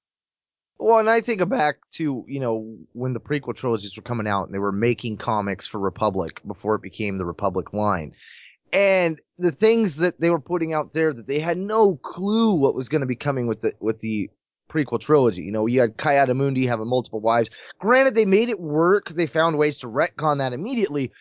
Well, 0.77 0.99
and 0.99 1.10
I 1.10 1.19
think 1.19 1.47
back 1.49 1.77
to, 1.95 2.23
you 2.25 2.39
know, 2.39 2.77
when 2.93 3.12
the 3.12 3.19
prequel 3.19 3.53
trilogies 3.53 3.97
were 3.97 4.03
coming 4.03 4.27
out 4.27 4.45
and 4.45 4.53
they 4.53 4.60
were 4.60 4.71
making 4.71 5.17
comics 5.17 5.67
for 5.67 5.77
Republic 5.77 6.41
before 6.47 6.75
it 6.75 6.82
became 6.82 7.17
the 7.17 7.25
Republic 7.25 7.73
line. 7.73 8.13
And 8.73 9.19
the 9.38 9.51
things 9.51 9.97
that 9.97 10.19
they 10.19 10.29
were 10.29 10.39
putting 10.39 10.73
out 10.73 10.93
there 10.93 11.13
that 11.13 11.27
they 11.27 11.39
had 11.39 11.58
no 11.58 11.95
clue 11.95 12.53
what 12.53 12.75
was 12.75 12.89
going 12.89 13.01
to 13.01 13.08
be 13.08 13.15
coming 13.15 13.47
with 13.47 13.62
the, 13.62 13.73
with 13.79 13.99
the 13.99 14.29
prequel 14.69 14.99
trilogy. 14.99 15.41
You 15.41 15.51
know, 15.51 15.65
you 15.65 15.82
had 15.82 15.97
Ki-Adi-Mundi 15.97 16.65
having 16.65 16.88
multiple 16.88 17.21
wives. 17.21 17.49
Granted, 17.79 18.15
they 18.15 18.25
made 18.25 18.49
it 18.49 18.60
work. 18.60 19.10
They 19.10 19.25
found 19.25 19.58
ways 19.58 19.79
to 19.79 19.88
retcon 19.88 20.38
that 20.38 20.53
immediately. 20.53 21.12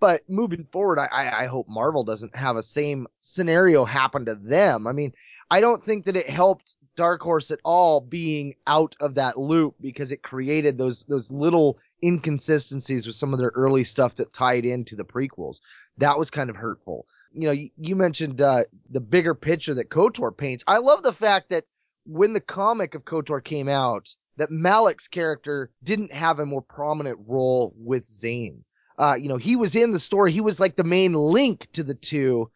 But 0.00 0.22
moving 0.28 0.66
forward, 0.70 0.98
I, 0.98 1.06
I, 1.06 1.42
I 1.42 1.46
hope 1.46 1.66
Marvel 1.68 2.04
doesn't 2.04 2.36
have 2.36 2.56
a 2.56 2.62
same 2.62 3.06
scenario 3.20 3.84
happen 3.84 4.26
to 4.26 4.34
them. 4.34 4.86
I 4.86 4.92
mean, 4.92 5.12
I 5.50 5.60
don't 5.60 5.84
think 5.84 6.04
that 6.04 6.16
it 6.16 6.28
helped 6.28 6.76
Dark 6.96 7.22
Horse 7.22 7.50
at 7.50 7.60
all 7.64 8.00
being 8.00 8.54
out 8.66 8.96
of 9.00 9.14
that 9.16 9.38
loop 9.38 9.74
because 9.80 10.12
it 10.12 10.22
created 10.22 10.78
those 10.78 11.04
those 11.04 11.30
little 11.30 11.78
inconsistencies 12.04 13.06
with 13.06 13.16
some 13.16 13.32
of 13.32 13.38
their 13.38 13.52
early 13.54 13.84
stuff 13.84 14.16
that 14.16 14.32
tied 14.32 14.66
into 14.66 14.94
the 14.94 15.04
prequels. 15.04 15.60
That 15.98 16.18
was 16.18 16.30
kind 16.30 16.50
of 16.50 16.56
hurtful. 16.56 17.06
You 17.32 17.46
know, 17.46 17.52
you, 17.52 17.70
you 17.76 17.96
mentioned 17.96 18.40
uh, 18.40 18.64
the 18.90 19.00
bigger 19.00 19.34
picture 19.34 19.74
that 19.74 19.90
KOTOR 19.90 20.36
paints. 20.36 20.64
I 20.66 20.78
love 20.78 21.02
the 21.02 21.12
fact 21.12 21.48
that 21.50 21.64
when 22.04 22.32
the 22.32 22.40
comic 22.40 22.94
of 22.94 23.04
KOTOR 23.04 23.42
came 23.42 23.68
out, 23.68 24.14
that 24.36 24.50
Malak's 24.50 25.08
character 25.08 25.70
didn't 25.82 26.12
have 26.12 26.38
a 26.38 26.46
more 26.46 26.62
prominent 26.62 27.18
role 27.26 27.72
with 27.76 28.06
Zayne. 28.06 28.64
Uh, 28.98 29.16
you 29.18 29.28
know, 29.28 29.36
he 29.36 29.56
was 29.56 29.74
in 29.74 29.92
the 29.92 29.98
story. 29.98 30.32
He 30.32 30.40
was 30.40 30.60
like 30.60 30.76
the 30.76 30.84
main 30.84 31.14
link 31.14 31.68
to 31.72 31.82
the 31.82 31.94
two, 31.94 32.50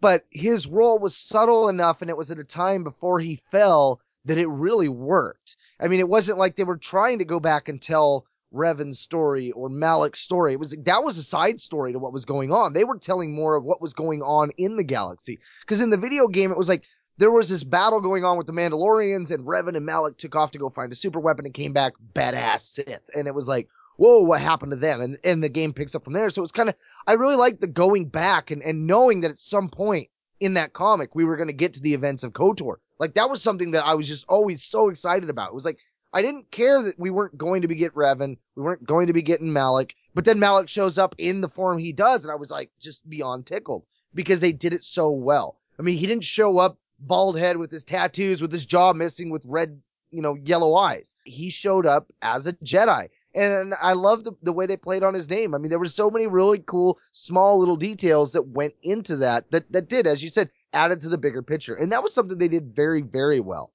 but 0.00 0.24
his 0.30 0.66
role 0.66 0.98
was 0.98 1.16
subtle 1.16 1.68
enough 1.68 2.02
and 2.02 2.10
it 2.10 2.16
was 2.16 2.30
at 2.30 2.38
a 2.38 2.44
time 2.44 2.84
before 2.84 3.20
he 3.20 3.42
fell 3.50 4.00
that 4.24 4.38
it 4.38 4.48
really 4.48 4.88
worked. 4.88 5.56
I 5.80 5.88
mean, 5.88 6.00
it 6.00 6.08
wasn't 6.08 6.38
like 6.38 6.56
they 6.56 6.64
were 6.64 6.76
trying 6.76 7.18
to 7.18 7.24
go 7.24 7.40
back 7.40 7.68
and 7.68 7.80
tell 7.80 8.26
Revan's 8.54 8.98
story 8.98 9.50
or 9.52 9.68
Malak's 9.68 10.20
story. 10.20 10.52
It 10.52 10.58
was 10.58 10.76
that 10.84 11.04
was 11.04 11.18
a 11.18 11.22
side 11.22 11.60
story 11.60 11.92
to 11.92 11.98
what 11.98 12.12
was 12.12 12.24
going 12.24 12.52
on. 12.52 12.72
They 12.72 12.84
were 12.84 12.98
telling 12.98 13.34
more 13.34 13.56
of 13.56 13.64
what 13.64 13.80
was 13.80 13.94
going 13.94 14.22
on 14.22 14.50
in 14.56 14.76
the 14.76 14.84
galaxy. 14.84 15.38
Because 15.60 15.80
in 15.80 15.90
the 15.90 15.96
video 15.96 16.28
game, 16.28 16.50
it 16.50 16.58
was 16.58 16.68
like 16.68 16.84
there 17.18 17.30
was 17.30 17.48
this 17.48 17.64
battle 17.64 18.00
going 18.00 18.24
on 18.24 18.36
with 18.36 18.46
the 18.46 18.52
Mandalorians, 18.52 19.30
and 19.30 19.46
Revan 19.46 19.76
and 19.76 19.86
Malak 19.86 20.16
took 20.16 20.34
off 20.34 20.50
to 20.52 20.58
go 20.58 20.68
find 20.68 20.92
a 20.92 20.96
super 20.96 21.20
weapon 21.20 21.44
and 21.44 21.54
came 21.54 21.72
back 21.72 21.92
badass 22.14 22.60
Sith. 22.60 23.10
And 23.14 23.28
it 23.28 23.34
was 23.34 23.46
like, 23.46 23.68
whoa, 23.96 24.20
what 24.20 24.40
happened 24.40 24.72
to 24.72 24.76
them? 24.76 25.00
And 25.00 25.18
and 25.24 25.42
the 25.42 25.48
game 25.48 25.72
picks 25.72 25.94
up 25.94 26.04
from 26.04 26.12
there. 26.12 26.30
So 26.30 26.42
it's 26.42 26.52
kind 26.52 26.68
of 26.68 26.74
I 27.06 27.12
really 27.14 27.36
like 27.36 27.60
the 27.60 27.66
going 27.66 28.08
back 28.08 28.50
and, 28.50 28.62
and 28.62 28.86
knowing 28.86 29.20
that 29.20 29.30
at 29.30 29.38
some 29.38 29.68
point 29.68 30.08
in 30.40 30.54
that 30.54 30.72
comic 30.72 31.14
we 31.14 31.24
were 31.24 31.36
going 31.36 31.48
to 31.48 31.54
get 31.54 31.72
to 31.74 31.80
the 31.80 31.94
events 31.94 32.22
of 32.22 32.32
KOTOR. 32.32 32.76
Like 32.98 33.14
that 33.14 33.30
was 33.30 33.42
something 33.42 33.72
that 33.72 33.84
I 33.84 33.94
was 33.94 34.08
just 34.08 34.26
always 34.28 34.62
so 34.62 34.88
excited 34.88 35.30
about. 35.30 35.50
It 35.50 35.54
was 35.54 35.64
like 35.64 35.78
I 36.14 36.22
didn't 36.22 36.52
care 36.52 36.80
that 36.80 36.98
we 36.98 37.10
weren't 37.10 37.36
going 37.36 37.62
to 37.62 37.68
be 37.68 37.74
get 37.74 37.94
Revan, 37.94 38.38
we 38.54 38.62
weren't 38.62 38.86
going 38.86 39.08
to 39.08 39.12
be 39.12 39.20
getting 39.20 39.52
Malak, 39.52 39.96
but 40.14 40.24
then 40.24 40.38
Malak 40.38 40.68
shows 40.68 40.96
up 40.96 41.14
in 41.18 41.40
the 41.40 41.48
form 41.48 41.76
he 41.76 41.92
does, 41.92 42.24
and 42.24 42.30
I 42.30 42.36
was 42.36 42.52
like 42.52 42.70
just 42.80 43.08
beyond 43.10 43.46
tickled 43.46 43.84
because 44.14 44.38
they 44.38 44.52
did 44.52 44.72
it 44.72 44.84
so 44.84 45.10
well. 45.10 45.58
I 45.76 45.82
mean, 45.82 45.98
he 45.98 46.06
didn't 46.06 46.22
show 46.22 46.58
up 46.58 46.78
bald 47.00 47.36
head 47.36 47.56
with 47.56 47.72
his 47.72 47.82
tattoos, 47.82 48.40
with 48.40 48.52
his 48.52 48.64
jaw 48.64 48.92
missing, 48.92 49.30
with 49.32 49.44
red, 49.44 49.82
you 50.12 50.22
know, 50.22 50.36
yellow 50.36 50.76
eyes. 50.76 51.16
He 51.24 51.50
showed 51.50 51.84
up 51.84 52.12
as 52.22 52.46
a 52.46 52.52
Jedi. 52.54 53.08
And 53.34 53.74
I 53.82 53.94
love 53.94 54.22
the, 54.22 54.32
the 54.42 54.52
way 54.52 54.66
they 54.66 54.76
played 54.76 55.02
on 55.02 55.14
his 55.14 55.28
name. 55.28 55.52
I 55.52 55.58
mean, 55.58 55.68
there 55.68 55.80
were 55.80 55.86
so 55.86 56.08
many 56.08 56.28
really 56.28 56.60
cool, 56.60 57.00
small 57.10 57.58
little 57.58 57.74
details 57.74 58.32
that 58.32 58.46
went 58.46 58.74
into 58.84 59.16
that, 59.16 59.50
that, 59.50 59.72
that 59.72 59.88
did, 59.88 60.06
as 60.06 60.22
you 60.22 60.28
said, 60.28 60.50
added 60.72 61.00
to 61.00 61.08
the 61.08 61.18
bigger 61.18 61.42
picture. 61.42 61.74
And 61.74 61.90
that 61.90 62.04
was 62.04 62.14
something 62.14 62.38
they 62.38 62.46
did 62.46 62.76
very, 62.76 63.02
very 63.02 63.40
well. 63.40 63.72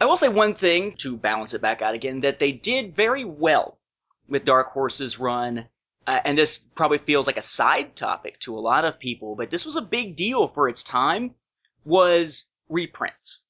I 0.00 0.06
will 0.06 0.16
say 0.16 0.28
one 0.28 0.54
thing 0.54 0.96
to 0.98 1.18
balance 1.18 1.52
it 1.52 1.60
back 1.60 1.82
out 1.82 1.94
again 1.94 2.22
that 2.22 2.38
they 2.38 2.52
did 2.52 2.96
very 2.96 3.24
well 3.24 3.78
with 4.28 4.46
Dark 4.46 4.72
Horse's 4.72 5.18
run. 5.18 5.68
Uh, 6.06 6.20
and 6.24 6.38
this 6.38 6.56
probably 6.56 6.96
feels 6.96 7.26
like 7.26 7.36
a 7.36 7.42
side 7.42 7.94
topic 7.94 8.40
to 8.40 8.58
a 8.58 8.60
lot 8.60 8.86
of 8.86 8.98
people, 8.98 9.36
but 9.36 9.50
this 9.50 9.66
was 9.66 9.76
a 9.76 9.82
big 9.82 10.16
deal 10.16 10.48
for 10.48 10.68
its 10.68 10.82
time 10.82 11.34
was 11.84 12.48
reprints. 12.70 13.42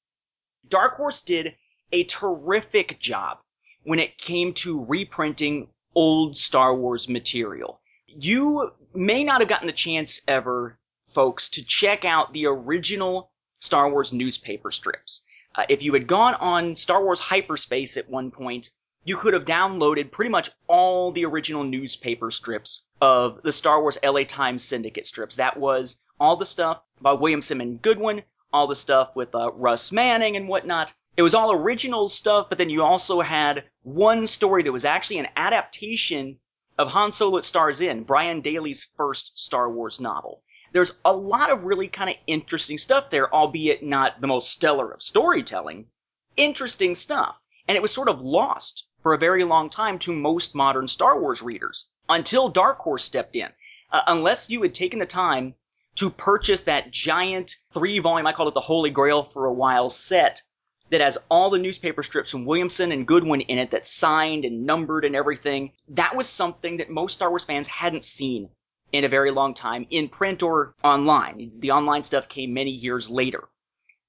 Dark 0.67 0.95
Horse 0.95 1.21
did 1.21 1.55
a 1.93 2.03
terrific 2.03 2.99
job 2.99 3.39
when 3.83 3.99
it 3.99 4.17
came 4.17 4.53
to 4.55 4.83
reprinting 4.83 5.69
old 5.95 6.35
Star 6.35 6.75
Wars 6.75 7.07
material. 7.07 7.79
You 8.07 8.73
may 8.93 9.23
not 9.23 9.39
have 9.39 9.49
gotten 9.49 9.67
the 9.67 9.73
chance 9.73 10.21
ever, 10.27 10.77
folks, 11.07 11.49
to 11.51 11.63
check 11.63 12.03
out 12.03 12.33
the 12.33 12.45
original 12.45 13.31
Star 13.59 13.89
Wars 13.89 14.11
newspaper 14.11 14.71
strips. 14.71 15.25
Uh, 15.53 15.65
if 15.67 15.83
you 15.83 15.93
had 15.93 16.07
gone 16.07 16.33
on 16.35 16.75
Star 16.75 17.03
Wars 17.03 17.19
Hyperspace 17.19 17.97
at 17.97 18.09
one 18.09 18.31
point, 18.31 18.69
you 19.03 19.17
could 19.17 19.33
have 19.33 19.45
downloaded 19.45 20.11
pretty 20.11 20.29
much 20.29 20.51
all 20.67 21.11
the 21.11 21.25
original 21.25 21.63
newspaper 21.63 22.31
strips 22.31 22.87
of 23.01 23.41
the 23.41 23.51
Star 23.51 23.81
Wars 23.81 23.97
LA 24.03 24.23
Times 24.23 24.63
Syndicate 24.63 25.07
strips. 25.07 25.35
That 25.35 25.57
was 25.57 26.03
all 26.19 26.35
the 26.35 26.45
stuff 26.45 26.81
by 27.01 27.13
Williamson 27.13 27.61
and 27.61 27.81
Goodwin, 27.81 28.23
all 28.53 28.67
the 28.67 28.75
stuff 28.75 29.15
with 29.15 29.33
uh, 29.33 29.51
Russ 29.53 29.91
Manning 29.91 30.37
and 30.37 30.47
whatnot. 30.47 30.93
It 31.17 31.23
was 31.23 31.33
all 31.33 31.51
original 31.51 32.07
stuff, 32.07 32.47
but 32.47 32.57
then 32.57 32.69
you 32.69 32.83
also 32.83 33.21
had 33.21 33.65
one 33.83 34.27
story 34.27 34.63
that 34.63 34.71
was 34.71 34.85
actually 34.85 35.19
an 35.19 35.27
adaptation 35.35 36.39
of 36.77 36.89
Han 36.89 37.11
Solo 37.11 37.39
at 37.39 37.43
Stars' 37.45 37.81
End, 37.81 38.07
Brian 38.07 38.41
Daly's 38.41 38.89
first 38.95 39.37
Star 39.37 39.69
Wars 39.69 39.99
novel. 39.99 40.43
There's 40.73 40.99
a 41.03 41.11
lot 41.11 41.51
of 41.51 41.65
really 41.65 41.89
kind 41.89 42.09
of 42.09 42.15
interesting 42.27 42.77
stuff 42.77 43.09
there, 43.09 43.33
albeit 43.33 43.83
not 43.83 44.21
the 44.21 44.27
most 44.27 44.51
stellar 44.51 44.91
of 44.91 45.03
storytelling. 45.03 45.87
Interesting 46.37 46.95
stuff. 46.95 47.41
And 47.67 47.75
it 47.75 47.81
was 47.81 47.93
sort 47.93 48.07
of 48.07 48.21
lost 48.21 48.85
for 49.03 49.13
a 49.13 49.17
very 49.17 49.43
long 49.43 49.69
time 49.69 49.99
to 49.99 50.13
most 50.13 50.55
modern 50.55 50.87
Star 50.87 51.19
Wars 51.19 51.41
readers 51.41 51.89
until 52.07 52.47
Dark 52.47 52.79
Horse 52.79 53.03
stepped 53.03 53.35
in. 53.35 53.49
Uh, 53.91 54.01
unless 54.07 54.49
you 54.49 54.61
had 54.61 54.73
taken 54.73 54.99
the 54.99 55.05
time 55.05 55.55
to 55.95 56.09
purchase 56.09 56.63
that 56.63 56.91
giant 56.91 57.57
three 57.73 57.99
volume, 57.99 58.25
I 58.25 58.31
called 58.31 58.47
it 58.47 58.53
the 58.53 58.61
Holy 58.61 58.89
Grail 58.89 59.23
for 59.23 59.45
a 59.45 59.53
while 59.53 59.89
set 59.89 60.41
that 60.89 61.01
has 61.01 61.17
all 61.29 61.49
the 61.49 61.57
newspaper 61.57 62.01
strips 62.01 62.31
from 62.31 62.45
Williamson 62.45 62.93
and 62.93 63.05
Goodwin 63.05 63.41
in 63.41 63.57
it 63.57 63.71
that's 63.71 63.91
signed 63.91 64.45
and 64.45 64.65
numbered 64.65 65.03
and 65.03 65.17
everything. 65.17 65.73
That 65.89 66.15
was 66.15 66.29
something 66.29 66.77
that 66.77 66.89
most 66.89 67.15
Star 67.15 67.29
Wars 67.29 67.43
fans 67.43 67.67
hadn't 67.67 68.05
seen 68.05 68.49
in 68.91 69.03
a 69.03 69.09
very 69.09 69.31
long 69.31 69.53
time 69.53 69.87
in 69.89 70.09
print 70.09 70.43
or 70.43 70.75
online. 70.83 71.51
The 71.59 71.71
online 71.71 72.03
stuff 72.03 72.27
came 72.27 72.53
many 72.53 72.71
years 72.71 73.09
later. 73.09 73.47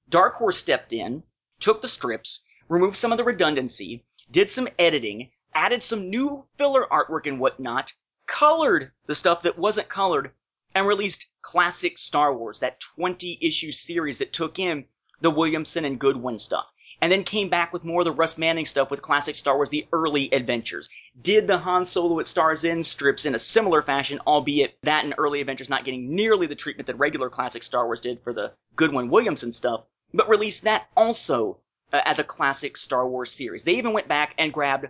Dark 0.08 0.34
Horse 0.34 0.58
stepped 0.58 0.92
in, 0.92 1.22
took 1.60 1.80
the 1.80 1.88
strips, 1.88 2.44
removed 2.68 2.96
some 2.96 3.12
of 3.12 3.18
the 3.18 3.24
redundancy, 3.24 4.04
did 4.30 4.50
some 4.50 4.68
editing, 4.78 5.30
added 5.54 5.82
some 5.82 6.10
new 6.10 6.46
filler 6.56 6.86
artwork 6.90 7.26
and 7.26 7.38
whatnot, 7.38 7.92
colored 8.26 8.92
the 9.06 9.14
stuff 9.14 9.42
that 9.42 9.58
wasn't 9.58 9.88
colored, 9.88 10.32
and 10.74 10.86
released 10.86 11.26
classic 11.42 11.98
Star 11.98 12.34
Wars, 12.34 12.60
that 12.60 12.80
20 12.80 13.38
issue 13.42 13.72
series 13.72 14.18
that 14.18 14.32
took 14.32 14.58
in 14.58 14.86
the 15.20 15.30
Williamson 15.30 15.84
and 15.84 15.98
Goodwin 15.98 16.38
stuff. 16.38 16.71
And 17.02 17.10
then 17.10 17.24
came 17.24 17.48
back 17.48 17.72
with 17.72 17.84
more 17.84 18.00
of 18.00 18.04
the 18.04 18.12
Russ 18.12 18.38
Manning 18.38 18.64
stuff 18.64 18.90
with 18.90 19.02
classic 19.02 19.34
Star 19.36 19.56
Wars, 19.56 19.70
the 19.70 19.88
early 19.92 20.32
adventures. 20.32 20.88
Did 21.20 21.48
the 21.48 21.58
Han 21.58 21.84
Solo 21.84 22.20
at 22.20 22.28
Stars' 22.28 22.64
End 22.64 22.86
strips 22.86 23.26
in 23.26 23.34
a 23.34 23.40
similar 23.40 23.82
fashion, 23.82 24.20
albeit 24.24 24.78
that 24.84 25.04
and 25.04 25.12
early 25.18 25.40
adventures 25.40 25.68
not 25.68 25.84
getting 25.84 26.14
nearly 26.14 26.46
the 26.46 26.54
treatment 26.54 26.86
that 26.86 26.98
regular 26.98 27.28
classic 27.28 27.64
Star 27.64 27.86
Wars 27.86 28.00
did 28.00 28.22
for 28.22 28.32
the 28.32 28.52
Goodwin 28.76 29.10
Williamson 29.10 29.50
stuff, 29.50 29.82
but 30.14 30.28
released 30.28 30.62
that 30.62 30.86
also 30.96 31.58
uh, 31.92 32.00
as 32.04 32.20
a 32.20 32.24
classic 32.24 32.76
Star 32.76 33.06
Wars 33.08 33.32
series. 33.32 33.64
They 33.64 33.74
even 33.74 33.92
went 33.92 34.06
back 34.06 34.34
and 34.38 34.52
grabbed 34.52 34.86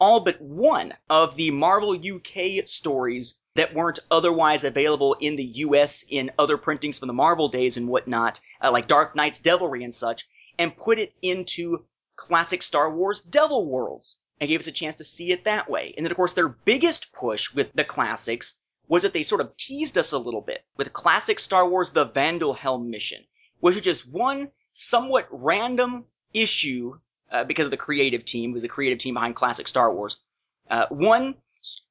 all 0.00 0.18
but 0.18 0.40
one 0.40 0.92
of 1.08 1.36
the 1.36 1.52
Marvel 1.52 1.94
UK 1.94 2.66
stories 2.66 3.38
that 3.54 3.72
weren't 3.72 4.00
otherwise 4.10 4.64
available 4.64 5.14
in 5.20 5.36
the 5.36 5.44
US 5.44 6.04
in 6.08 6.32
other 6.40 6.56
printings 6.56 6.98
from 6.98 7.06
the 7.06 7.14
Marvel 7.14 7.48
days 7.48 7.76
and 7.76 7.86
whatnot, 7.86 8.40
uh, 8.60 8.72
like 8.72 8.88
Dark 8.88 9.14
Knight's 9.14 9.38
Devilry 9.38 9.84
and 9.84 9.94
such, 9.94 10.26
and 10.58 10.76
put 10.76 10.98
it 10.98 11.12
into 11.22 11.84
classic 12.16 12.62
Star 12.62 12.90
Wars 12.94 13.20
Devil 13.20 13.66
Worlds 13.66 14.20
and 14.40 14.48
gave 14.48 14.60
us 14.60 14.66
a 14.66 14.72
chance 14.72 14.96
to 14.96 15.04
see 15.04 15.32
it 15.32 15.44
that 15.44 15.70
way. 15.70 15.94
And 15.96 16.04
then, 16.04 16.10
of 16.10 16.16
course, 16.16 16.32
their 16.32 16.48
biggest 16.48 17.12
push 17.12 17.54
with 17.54 17.72
the 17.74 17.84
classics 17.84 18.58
was 18.88 19.04
that 19.04 19.12
they 19.12 19.22
sort 19.22 19.40
of 19.40 19.56
teased 19.56 19.96
us 19.96 20.12
a 20.12 20.18
little 20.18 20.40
bit 20.40 20.64
with 20.76 20.92
classic 20.92 21.40
Star 21.40 21.68
Wars 21.68 21.90
The 21.90 22.06
Vandelhelm 22.06 22.86
Mission, 22.86 23.22
which 23.60 23.76
is 23.76 23.82
just 23.82 24.12
one 24.12 24.50
somewhat 24.72 25.28
random 25.30 26.04
issue 26.34 26.98
uh, 27.30 27.44
because 27.44 27.66
of 27.66 27.70
the 27.70 27.76
creative 27.76 28.24
team, 28.24 28.52
was 28.52 28.62
the 28.62 28.68
creative 28.68 28.98
team 28.98 29.14
behind 29.14 29.36
classic 29.36 29.68
Star 29.68 29.92
Wars. 29.92 30.22
Uh, 30.68 30.86
one 30.90 31.34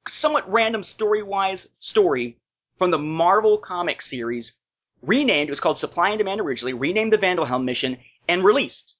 somewhat 0.06 0.50
random 0.50 0.82
story-wise 0.82 1.68
story 1.78 2.38
from 2.78 2.90
the 2.90 2.98
Marvel 2.98 3.58
comic 3.58 4.02
series, 4.02 4.58
renamed, 5.02 5.48
it 5.48 5.52
was 5.52 5.60
called 5.60 5.78
Supply 5.78 6.10
and 6.10 6.18
Demand 6.18 6.40
originally, 6.40 6.74
renamed 6.74 7.12
the 7.12 7.18
Vandelhelm 7.18 7.64
mission, 7.64 7.98
and 8.28 8.44
released. 8.44 8.96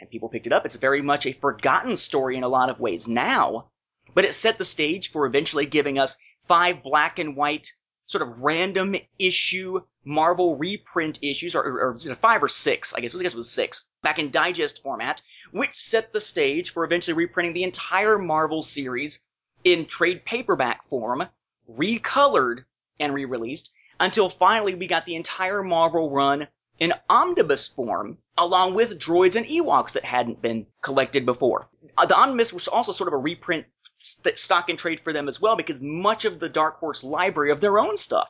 And 0.00 0.10
people 0.10 0.28
picked 0.28 0.46
it 0.46 0.52
up. 0.52 0.64
It's 0.64 0.76
very 0.76 1.02
much 1.02 1.26
a 1.26 1.32
forgotten 1.32 1.96
story 1.96 2.36
in 2.36 2.44
a 2.44 2.48
lot 2.48 2.70
of 2.70 2.80
ways 2.80 3.08
now, 3.08 3.70
but 4.14 4.24
it 4.24 4.34
set 4.34 4.58
the 4.58 4.64
stage 4.64 5.10
for 5.10 5.26
eventually 5.26 5.66
giving 5.66 5.98
us 5.98 6.16
five 6.46 6.82
black 6.82 7.18
and 7.18 7.36
white 7.36 7.72
sort 8.06 8.22
of 8.22 8.40
random 8.40 8.96
issue 9.18 9.80
Marvel 10.04 10.56
reprint 10.56 11.18
issues, 11.20 11.54
or, 11.54 11.62
or, 11.62 11.90
or 11.90 12.14
five 12.14 12.42
or 12.42 12.48
six? 12.48 12.94
I 12.94 13.00
guess, 13.00 13.14
I 13.14 13.22
guess 13.22 13.34
it 13.34 13.36
was 13.36 13.50
six, 13.50 13.86
back 14.02 14.18
in 14.18 14.30
digest 14.30 14.82
format, 14.82 15.20
which 15.50 15.74
set 15.74 16.12
the 16.12 16.20
stage 16.20 16.70
for 16.70 16.84
eventually 16.84 17.14
reprinting 17.14 17.52
the 17.52 17.64
entire 17.64 18.18
Marvel 18.18 18.62
series 18.62 19.26
in 19.64 19.84
trade 19.84 20.24
paperback 20.24 20.88
form, 20.88 21.26
recolored 21.70 22.64
and 22.98 23.12
re-released, 23.12 23.70
until 24.00 24.30
finally 24.30 24.74
we 24.74 24.86
got 24.86 25.04
the 25.04 25.16
entire 25.16 25.62
Marvel 25.62 26.10
run 26.10 26.48
in 26.78 26.94
omnibus 27.08 27.66
form, 27.66 28.18
along 28.36 28.74
with 28.74 28.98
droids 28.98 29.34
and 29.34 29.46
Ewoks 29.46 29.92
that 29.92 30.04
hadn't 30.04 30.40
been 30.40 30.66
collected 30.80 31.26
before. 31.26 31.68
Uh, 31.96 32.06
the 32.06 32.16
omnibus 32.16 32.52
was 32.52 32.68
also 32.68 32.92
sort 32.92 33.08
of 33.08 33.14
a 33.14 33.18
reprint 33.18 33.66
st- 33.94 34.38
stock 34.38 34.68
and 34.68 34.78
trade 34.78 35.00
for 35.00 35.12
them 35.12 35.28
as 35.28 35.40
well, 35.40 35.56
because 35.56 35.82
much 35.82 36.24
of 36.24 36.38
the 36.38 36.48
Dark 36.48 36.78
Horse 36.78 37.02
library 37.02 37.50
of 37.50 37.60
their 37.60 37.78
own 37.78 37.96
stuff 37.96 38.28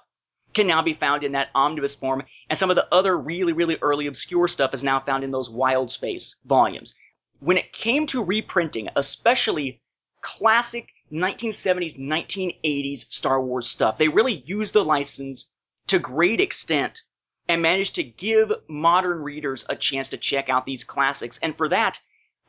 can 0.54 0.66
now 0.66 0.80
be 0.80 0.94
found 0.94 1.24
in 1.24 1.32
that 1.32 1.50
omnibus 1.54 1.94
form, 1.94 2.22
and 2.48 2.58
some 2.58 2.70
of 2.70 2.76
the 2.76 2.88
other 2.92 3.16
really, 3.16 3.52
really 3.52 3.76
early 3.82 4.06
obscure 4.06 4.48
stuff 4.48 4.72
is 4.72 4.82
now 4.82 4.98
found 4.98 5.24
in 5.24 5.30
those 5.30 5.50
Wild 5.50 5.90
Space 5.90 6.36
volumes. 6.46 6.94
When 7.40 7.58
it 7.58 7.72
came 7.72 8.06
to 8.06 8.24
reprinting, 8.24 8.88
especially 8.96 9.82
classic 10.22 10.88
1970s, 11.12 11.98
1980s 11.98 12.98
Star 13.12 13.40
Wars 13.42 13.68
stuff, 13.68 13.98
they 13.98 14.08
really 14.08 14.42
used 14.46 14.72
the 14.72 14.84
license 14.84 15.52
to 15.88 15.98
great 15.98 16.40
extent 16.40 17.02
and 17.48 17.62
managed 17.62 17.94
to 17.96 18.04
give 18.04 18.52
modern 18.68 19.22
readers 19.22 19.64
a 19.68 19.76
chance 19.76 20.10
to 20.10 20.18
check 20.18 20.48
out 20.48 20.66
these 20.66 20.84
classics. 20.84 21.38
And 21.42 21.56
for 21.56 21.68
that, 21.68 22.00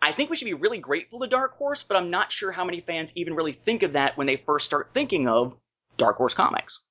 I 0.02 0.12
think 0.12 0.30
we 0.30 0.36
should 0.36 0.46
be 0.46 0.54
really 0.54 0.80
grateful 0.80 1.20
to 1.20 1.28
Dark 1.28 1.58
Horse, 1.58 1.84
but 1.84 1.98
I'm 1.98 2.10
not 2.10 2.32
sure 2.32 2.52
how 2.52 2.66
many 2.66 2.82
fans 2.82 3.12
even 3.16 3.36
really 3.36 3.54
think 3.54 3.84
of 3.84 3.94
that 3.94 4.18
when 4.18 4.28
they 4.28 4.38
first 4.38 4.66
start 4.66 4.92
thinking 4.94 5.28
of 5.28 5.56
Dark 5.98 6.18
Horse 6.18 6.34
comics. 6.34 6.82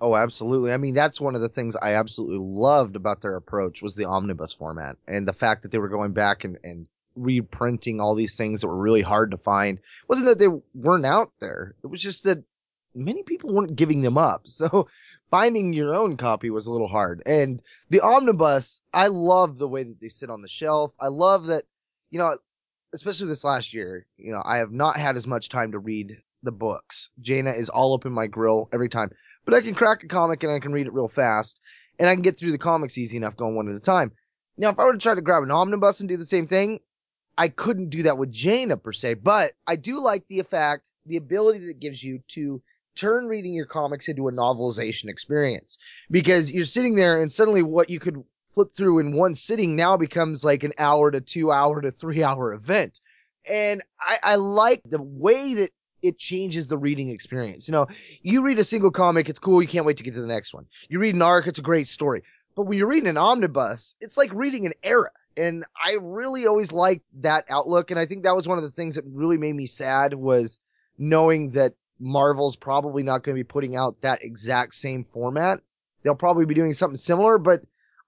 Oh, 0.00 0.14
absolutely. 0.16 0.72
I 0.72 0.76
mean, 0.76 0.94
that's 0.94 1.20
one 1.20 1.34
of 1.34 1.40
the 1.40 1.48
things 1.48 1.76
I 1.76 1.94
absolutely 1.94 2.38
loved 2.38 2.96
about 2.96 3.22
their 3.22 3.36
approach 3.36 3.80
was 3.80 3.94
the 3.94 4.06
omnibus 4.06 4.52
format 4.52 4.96
and 5.06 5.26
the 5.26 5.32
fact 5.32 5.62
that 5.62 5.72
they 5.72 5.78
were 5.78 5.88
going 5.88 6.12
back 6.12 6.44
and, 6.44 6.58
and 6.64 6.86
reprinting 7.14 8.00
all 8.00 8.14
these 8.14 8.36
things 8.36 8.60
that 8.60 8.66
were 8.66 8.76
really 8.76 9.02
hard 9.02 9.30
to 9.30 9.38
find. 9.38 9.78
It 9.78 10.08
wasn't 10.08 10.26
that 10.26 10.38
they 10.38 10.48
weren't 10.74 11.06
out 11.06 11.32
there. 11.40 11.76
It 11.82 11.86
was 11.86 12.02
just 12.02 12.24
that 12.24 12.44
many 12.94 13.22
people 13.22 13.54
weren't 13.54 13.76
giving 13.76 14.02
them 14.02 14.18
up. 14.18 14.46
So 14.54 14.88
finding 15.30 15.72
your 15.72 15.94
own 15.94 16.16
copy 16.16 16.48
was 16.50 16.66
a 16.66 16.72
little 16.72 16.88
hard. 16.88 17.22
And 17.26 17.60
the 17.90 18.00
omnibus, 18.00 18.80
I 18.92 19.08
love 19.08 19.58
the 19.58 19.68
way 19.68 19.82
that 19.82 20.00
they 20.00 20.08
sit 20.08 20.30
on 20.30 20.42
the 20.42 20.48
shelf. 20.48 20.94
I 21.00 21.08
love 21.08 21.46
that, 21.46 21.64
you 22.10 22.20
know, 22.20 22.36
especially 22.92 23.26
this 23.26 23.42
last 23.42 23.74
year, 23.74 24.06
you 24.16 24.32
know, 24.32 24.42
I 24.44 24.58
have 24.58 24.70
not 24.70 24.96
had 24.96 25.16
as 25.16 25.26
much 25.26 25.48
time 25.48 25.72
to 25.72 25.78
read 25.78 26.18
the 26.44 26.52
books. 26.52 27.10
Jaina 27.20 27.50
is 27.50 27.68
all 27.68 27.94
up 27.94 28.06
in 28.06 28.12
my 28.12 28.28
grill 28.28 28.68
every 28.72 28.88
time, 28.88 29.10
but 29.44 29.54
I 29.54 29.60
can 29.60 29.74
crack 29.74 30.04
a 30.04 30.06
comic 30.08 30.42
and 30.44 30.52
I 30.52 30.60
can 30.60 30.72
read 30.72 30.86
it 30.86 30.92
real 30.92 31.08
fast 31.08 31.60
and 31.98 32.08
I 32.08 32.14
can 32.14 32.22
get 32.22 32.38
through 32.38 32.52
the 32.52 32.58
comics 32.58 32.98
easy 32.98 33.16
enough 33.16 33.36
going 33.36 33.56
one 33.56 33.68
at 33.68 33.74
a 33.74 33.80
time. 33.80 34.12
Now, 34.56 34.70
if 34.70 34.78
I 34.78 34.84
were 34.84 34.92
to 34.92 34.98
try 34.98 35.14
to 35.14 35.20
grab 35.20 35.42
an 35.42 35.50
omnibus 35.50 36.00
and 36.00 36.08
do 36.08 36.16
the 36.16 36.24
same 36.24 36.46
thing, 36.46 36.78
I 37.36 37.48
couldn't 37.48 37.88
do 37.88 38.04
that 38.04 38.18
with 38.18 38.30
Jaina 38.30 38.76
per 38.76 38.92
se, 38.92 39.14
but 39.14 39.52
I 39.66 39.74
do 39.74 40.00
like 40.00 40.26
the 40.28 40.38
effect, 40.38 40.92
the 41.06 41.16
ability 41.16 41.58
that 41.60 41.70
it 41.70 41.80
gives 41.80 42.02
you 42.02 42.20
to 42.28 42.62
turn 42.94 43.26
reading 43.26 43.52
your 43.54 43.66
comics 43.66 44.08
into 44.08 44.28
a 44.28 44.32
novelization 44.32 45.08
experience 45.08 45.78
because 46.10 46.52
you're 46.52 46.64
sitting 46.64 46.94
there 46.94 47.20
and 47.20 47.32
suddenly 47.32 47.62
what 47.62 47.90
you 47.90 48.00
could 48.00 48.22
flip 48.46 48.74
through 48.76 49.00
in 49.00 49.12
one 49.16 49.34
sitting 49.34 49.76
now 49.76 49.96
becomes 49.96 50.44
like 50.44 50.62
an 50.62 50.72
hour 50.78 51.10
to 51.10 51.20
two 51.20 51.50
hour 51.50 51.80
to 51.80 51.90
three 51.90 52.22
hour 52.22 52.52
event. 52.52 53.00
And 53.50 53.82
I, 54.00 54.18
I 54.22 54.34
like 54.36 54.82
the 54.84 55.02
way 55.02 55.54
that 55.54 55.70
it 56.02 56.18
changes 56.18 56.68
the 56.68 56.78
reading 56.78 57.08
experience. 57.08 57.66
You 57.66 57.72
know, 57.72 57.86
you 58.22 58.42
read 58.42 58.58
a 58.58 58.64
single 58.64 58.90
comic, 58.90 59.28
it's 59.28 59.38
cool. 59.38 59.60
You 59.60 59.68
can't 59.68 59.86
wait 59.86 59.96
to 59.96 60.02
get 60.02 60.14
to 60.14 60.20
the 60.20 60.26
next 60.26 60.54
one. 60.54 60.66
You 60.88 60.98
read 60.98 61.14
an 61.14 61.22
arc, 61.22 61.46
it's 61.46 61.58
a 61.58 61.62
great 61.62 61.88
story. 61.88 62.22
But 62.54 62.62
when 62.64 62.78
you're 62.78 62.86
reading 62.86 63.08
an 63.08 63.16
omnibus, 63.16 63.96
it's 64.00 64.16
like 64.16 64.32
reading 64.32 64.66
an 64.66 64.74
era. 64.82 65.10
And 65.36 65.64
I 65.82 65.96
really 66.00 66.46
always 66.46 66.72
liked 66.72 67.04
that 67.20 67.44
outlook. 67.48 67.90
And 67.90 67.98
I 67.98 68.06
think 68.06 68.22
that 68.22 68.36
was 68.36 68.46
one 68.46 68.58
of 68.58 68.64
the 68.64 68.70
things 68.70 68.94
that 68.94 69.04
really 69.12 69.38
made 69.38 69.56
me 69.56 69.66
sad 69.66 70.14
was 70.14 70.60
knowing 70.96 71.50
that 71.52 71.72
Marvel's 72.00 72.56
probably 72.56 73.02
not 73.02 73.22
going 73.22 73.36
to 73.36 73.40
be 73.40 73.46
putting 73.46 73.76
out 73.76 74.00
that 74.02 74.24
exact 74.24 74.74
same 74.74 75.04
format. 75.04 75.60
They'll 76.02 76.14
probably 76.14 76.44
be 76.44 76.54
doing 76.54 76.72
something 76.72 76.96
similar, 76.96 77.38
but 77.38 77.62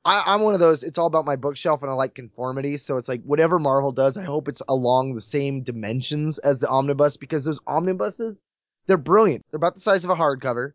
I, 0.05 0.35
am 0.35 0.43
one 0.43 0.55
of 0.55 0.61
those. 0.61 0.83
It's 0.83 0.99
all 0.99 1.07
about 1.07 1.25
my 1.25 1.37
bookshelf, 1.37 1.83
and 1.83 1.91
I 1.91 1.95
like 1.95 2.15
conformity. 2.15 2.77
So 2.77 2.97
it's 2.97 3.09
like 3.09 3.23
whatever 3.25 3.59
Marvel 3.59 3.93
does, 3.93 4.17
I 4.17 4.25
hope 4.25 4.49
it's 4.49 4.63
along 4.69 5.15
the 5.15 5.21
same 5.21 5.63
dimensions 5.63 6.39
as 6.39 6.61
the 6.61 6.69
omnibus 6.69 7.17
because 7.17 7.45
those 7.45 7.61
omnibuses, 7.67 8.43
they're 8.87 8.99
brilliant. 8.99 9.45
They're 9.51 9.59
about 9.59 9.75
the 9.75 9.81
size 9.81 10.05
of 10.05 10.11
a 10.11 10.15
hardcover, 10.15 10.73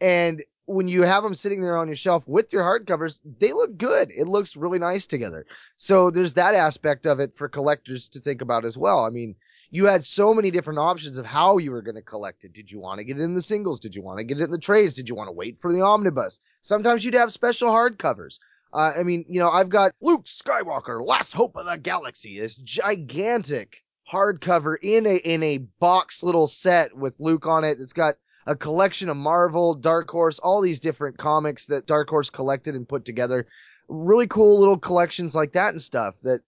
and 0.00 0.42
when 0.70 0.86
you 0.86 1.02
have 1.02 1.24
them 1.24 1.34
sitting 1.34 1.60
there 1.60 1.76
on 1.76 1.88
your 1.88 1.96
shelf 1.96 2.28
with 2.28 2.52
your 2.52 2.62
hardcovers, 2.62 3.18
they 3.40 3.52
look 3.52 3.76
good. 3.76 4.10
It 4.16 4.28
looks 4.28 4.56
really 4.56 4.78
nice 4.78 5.04
together. 5.04 5.44
So 5.76 6.10
there's 6.10 6.34
that 6.34 6.54
aspect 6.54 7.06
of 7.06 7.18
it 7.18 7.36
for 7.36 7.48
collectors 7.48 8.08
to 8.10 8.20
think 8.20 8.40
about 8.40 8.64
as 8.64 8.78
well. 8.78 9.00
I 9.00 9.10
mean, 9.10 9.34
you 9.70 9.86
had 9.86 10.04
so 10.04 10.34
many 10.34 10.50
different 10.50 10.80
options 10.80 11.16
of 11.16 11.24
how 11.24 11.58
you 11.58 11.70
were 11.70 11.82
going 11.82 11.94
to 11.94 12.02
collect 12.02 12.44
it. 12.44 12.52
Did 12.52 12.70
you 12.70 12.80
want 12.80 12.98
to 12.98 13.04
get 13.04 13.18
it 13.18 13.22
in 13.22 13.34
the 13.34 13.42
singles? 13.42 13.78
Did 13.78 13.94
you 13.94 14.02
want 14.02 14.18
to 14.18 14.24
get 14.24 14.38
it 14.38 14.44
in 14.44 14.50
the 14.50 14.58
trades? 14.58 14.94
Did 14.94 15.08
you 15.08 15.14
want 15.14 15.28
to 15.28 15.32
wait 15.32 15.56
for 15.56 15.72
the 15.72 15.82
omnibus? 15.82 16.40
Sometimes 16.62 17.04
you'd 17.04 17.14
have 17.14 17.32
special 17.32 17.68
hardcovers. 17.68 18.38
Uh, 18.72 18.92
I 18.98 19.02
mean, 19.02 19.24
you 19.28 19.40
know, 19.40 19.48
I've 19.48 19.68
got 19.68 19.92
Luke 20.00 20.24
Skywalker, 20.24 21.04
Last 21.04 21.32
Hope 21.32 21.56
of 21.56 21.66
the 21.66 21.76
Galaxy, 21.76 22.38
this 22.38 22.56
gigantic 22.56 23.84
hardcover 24.10 24.76
in 24.82 25.06
a 25.06 25.16
in 25.16 25.42
a 25.42 25.58
box 25.78 26.22
little 26.22 26.48
set 26.48 26.96
with 26.96 27.20
Luke 27.20 27.46
on 27.46 27.64
it. 27.64 27.78
It's 27.80 27.92
got 27.92 28.16
a 28.46 28.56
collection 28.56 29.08
of 29.08 29.16
Marvel, 29.16 29.74
Dark 29.74 30.10
Horse, 30.10 30.38
all 30.40 30.60
these 30.60 30.80
different 30.80 31.18
comics 31.18 31.66
that 31.66 31.86
Dark 31.86 32.08
Horse 32.08 32.30
collected 32.30 32.74
and 32.74 32.88
put 32.88 33.04
together. 33.04 33.46
Really 33.88 34.26
cool 34.26 34.58
little 34.58 34.78
collections 34.78 35.34
like 35.34 35.52
that 35.52 35.70
and 35.70 35.82
stuff 35.82 36.18
that, 36.20 36.40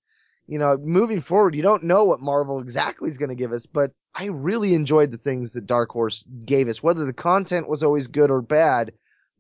you 0.47 0.59
know, 0.59 0.77
moving 0.79 1.21
forward, 1.21 1.55
you 1.55 1.63
don't 1.63 1.85
know 1.85 2.05
what 2.05 2.21
Marvel 2.21 2.61
exactly 2.61 3.09
is 3.09 3.19
going 3.19 3.31
to 3.31 3.35
give 3.35 3.53
us, 3.53 3.67
but 3.67 3.93
I 4.15 4.27
really 4.27 4.75
enjoyed 4.75 5.11
the 5.11 5.17
things 5.17 5.53
that 5.53 5.67
Dark 5.67 5.91
Horse 5.91 6.25
gave 6.45 6.69
us. 6.69 6.83
Whether 6.83 7.05
the 7.05 7.13
content 7.13 7.69
was 7.69 7.83
always 7.83 8.09
good 8.09 8.31
or 8.31 8.43
bad, 8.43 8.93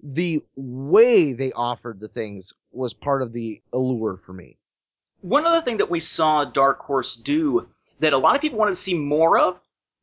the 0.02 0.40
way 0.56 1.32
they 1.32 1.52
offered 1.52 2.00
the 2.00 2.08
things 2.08 2.52
was 2.70 2.94
part 2.94 3.22
of 3.22 3.32
the 3.32 3.60
allure 3.72 4.16
for 4.16 4.32
me. 4.32 4.56
One 5.20 5.46
other 5.46 5.60
thing 5.60 5.76
that 5.76 5.90
we 5.90 6.00
saw 6.00 6.44
Dark 6.44 6.80
Horse 6.80 7.16
do 7.16 7.68
that 8.00 8.12
a 8.12 8.18
lot 8.18 8.34
of 8.34 8.40
people 8.40 8.58
wanted 8.58 8.72
to 8.72 8.76
see 8.76 8.94
more 8.94 9.38
of, 9.38 9.60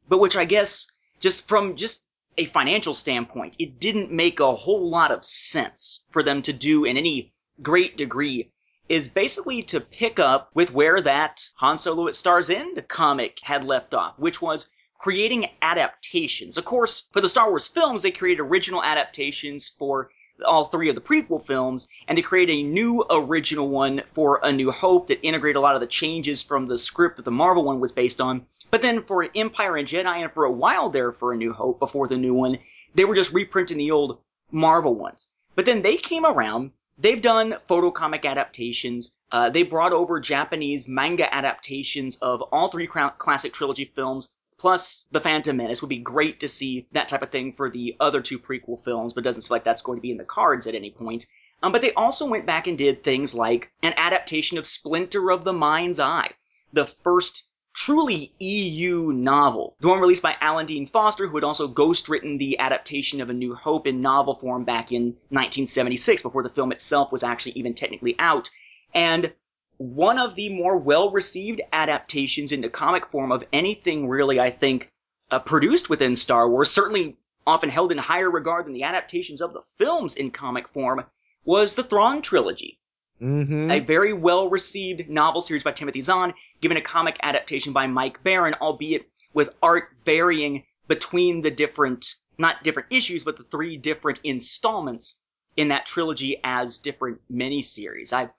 but 0.07 0.19
which 0.19 0.37
I 0.37 0.45
guess 0.45 0.87
just 1.19 1.47
from 1.47 1.75
just 1.75 2.05
a 2.37 2.45
financial 2.45 2.93
standpoint, 2.93 3.55
it 3.59 3.79
didn't 3.79 4.11
make 4.11 4.39
a 4.39 4.55
whole 4.55 4.89
lot 4.89 5.11
of 5.11 5.25
sense 5.25 6.05
for 6.11 6.23
them 6.23 6.41
to 6.43 6.53
do 6.53 6.85
in 6.85 6.95
any 6.95 7.33
great 7.61 7.97
degree 7.97 8.51
is 8.89 9.07
basically 9.07 9.61
to 9.61 9.79
pick 9.79 10.19
up 10.19 10.49
with 10.53 10.73
where 10.73 10.99
that 10.99 11.47
Han 11.57 11.77
Solo 11.77 12.07
at 12.07 12.15
Star's 12.15 12.49
End 12.49 12.83
comic 12.87 13.39
had 13.43 13.63
left 13.63 13.93
off, 13.93 14.17
which 14.17 14.41
was 14.41 14.71
creating 14.97 15.49
adaptations. 15.61 16.57
Of 16.57 16.65
course, 16.65 17.07
for 17.13 17.21
the 17.21 17.29
Star 17.29 17.49
Wars 17.49 17.67
films, 17.67 18.01
they 18.01 18.11
created 18.11 18.41
original 18.41 18.83
adaptations 18.83 19.67
for 19.69 20.09
all 20.45 20.65
three 20.65 20.89
of 20.89 20.95
the 20.95 21.01
prequel 21.01 21.45
films, 21.45 21.87
and 22.07 22.17
they 22.17 22.21
created 22.21 22.53
a 22.53 22.63
new 22.63 23.05
original 23.09 23.69
one 23.69 24.01
for 24.13 24.39
A 24.43 24.51
New 24.51 24.71
Hope 24.71 25.07
that 25.07 25.25
integrated 25.25 25.57
a 25.57 25.61
lot 25.61 25.75
of 25.75 25.81
the 25.81 25.87
changes 25.87 26.41
from 26.41 26.65
the 26.65 26.77
script 26.77 27.17
that 27.17 27.25
the 27.25 27.31
Marvel 27.31 27.63
one 27.63 27.79
was 27.79 27.91
based 27.91 28.19
on. 28.19 28.45
But 28.71 28.81
then 28.81 29.03
for 29.03 29.27
Empire 29.35 29.77
and 29.77 29.87
Jedi, 29.87 30.23
and 30.23 30.31
for 30.31 30.45
a 30.45 30.51
while 30.51 30.89
there 30.89 31.11
for 31.11 31.33
A 31.33 31.37
New 31.37 31.53
Hope 31.53 31.79
before 31.79 32.07
the 32.07 32.17
new 32.17 32.33
one, 32.33 32.57
they 32.95 33.05
were 33.05 33.15
just 33.15 33.33
reprinting 33.33 33.77
the 33.77 33.91
old 33.91 34.19
Marvel 34.51 34.95
ones. 34.95 35.27
But 35.55 35.65
then 35.65 35.81
they 35.81 35.97
came 35.97 36.25
around. 36.25 36.71
They've 37.01 37.21
done 37.21 37.55
photocomic 37.69 38.25
adaptations. 38.25 39.17
Uh, 39.31 39.49
they 39.49 39.63
brought 39.63 39.93
over 39.93 40.19
Japanese 40.19 40.89
manga 40.89 41.33
adaptations 41.33 42.17
of 42.17 42.41
all 42.41 42.67
three 42.67 42.87
classic 42.87 43.53
trilogy 43.53 43.85
films, 43.95 44.35
plus 44.57 45.05
The 45.11 45.21
Phantom 45.21 45.55
Menace. 45.55 45.81
Would 45.81 45.87
be 45.87 45.99
great 45.99 46.41
to 46.41 46.49
see 46.49 46.87
that 46.91 47.07
type 47.07 47.21
of 47.21 47.29
thing 47.29 47.53
for 47.53 47.69
the 47.69 47.95
other 48.01 48.21
two 48.21 48.37
prequel 48.37 48.83
films, 48.83 49.13
but 49.13 49.23
doesn't 49.23 49.43
seem 49.43 49.55
like 49.55 49.63
that's 49.63 49.81
going 49.81 49.97
to 49.97 50.01
be 50.01 50.11
in 50.11 50.17
the 50.17 50.25
cards 50.25 50.67
at 50.67 50.75
any 50.75 50.91
point. 50.91 51.25
Um, 51.63 51.71
but 51.71 51.81
they 51.81 51.93
also 51.93 52.27
went 52.27 52.45
back 52.45 52.67
and 52.67 52.77
did 52.77 53.01
things 53.01 53.33
like 53.33 53.71
an 53.81 53.93
adaptation 53.95 54.57
of 54.57 54.67
Splinter 54.67 55.31
of 55.31 55.45
the 55.45 55.53
Mind's 55.53 56.01
Eye, 56.01 56.31
the 56.73 56.85
first 57.03 57.48
truly 57.79 58.33
EU 58.39 59.13
novel. 59.13 59.77
The 59.79 59.87
one 59.87 60.01
released 60.01 60.21
by 60.21 60.35
Alan 60.41 60.65
Dean 60.65 60.85
Foster, 60.85 61.27
who 61.27 61.37
had 61.37 61.45
also 61.45 61.69
ghost-written 61.69 62.37
the 62.37 62.59
adaptation 62.59 63.21
of 63.21 63.29
A 63.29 63.33
New 63.33 63.55
Hope 63.55 63.87
in 63.87 64.01
novel 64.01 64.35
form 64.35 64.65
back 64.65 64.91
in 64.91 65.15
1976, 65.29 66.21
before 66.21 66.43
the 66.43 66.49
film 66.49 66.73
itself 66.73 67.09
was 67.09 67.23
actually 67.23 67.53
even 67.53 67.73
technically 67.73 68.17
out. 68.19 68.49
And 68.93 69.31
one 69.77 70.19
of 70.19 70.35
the 70.35 70.49
more 70.49 70.75
well-received 70.75 71.61
adaptations 71.71 72.51
into 72.51 72.69
comic 72.69 73.05
form 73.05 73.31
of 73.31 73.45
anything 73.53 74.09
really, 74.09 74.41
I 74.41 74.51
think, 74.51 74.91
uh, 75.31 75.39
produced 75.39 75.89
within 75.89 76.17
Star 76.17 76.49
Wars, 76.49 76.69
certainly 76.69 77.15
often 77.47 77.69
held 77.69 77.93
in 77.93 77.97
higher 77.97 78.29
regard 78.29 78.65
than 78.65 78.73
the 78.73 78.83
adaptations 78.83 79.39
of 79.39 79.53
the 79.53 79.63
films 79.77 80.15
in 80.15 80.31
comic 80.31 80.67
form, 80.67 81.05
was 81.45 81.75
the 81.75 81.83
Thrawn 81.83 82.21
trilogy. 82.21 82.78
Mm-hmm. 83.21 83.71
A 83.71 83.79
very 83.79 84.13
well-received 84.13 85.09
novel 85.09 85.41
series 85.41 85.63
by 85.63 85.71
Timothy 85.71 86.01
Zahn, 86.01 86.33
given 86.61 86.77
a 86.77 86.81
comic 86.81 87.17
adaptation 87.21 87.73
by 87.73 87.87
Mike 87.87 88.23
Baron, 88.23 88.55
albeit 88.61 89.09
with 89.33 89.55
art 89.61 89.89
varying 90.05 90.63
between 90.87 91.41
the 91.41 91.51
different, 91.51 92.15
not 92.37 92.63
different 92.63 92.91
issues, 92.91 93.23
but 93.23 93.37
the 93.37 93.43
three 93.43 93.77
different 93.77 94.21
installments 94.23 95.19
in 95.57 95.67
that 95.67 95.85
trilogy 95.85 96.39
as 96.43 96.77
different 96.77 97.19
miniseries. 97.31 98.13
I, 98.13 98.29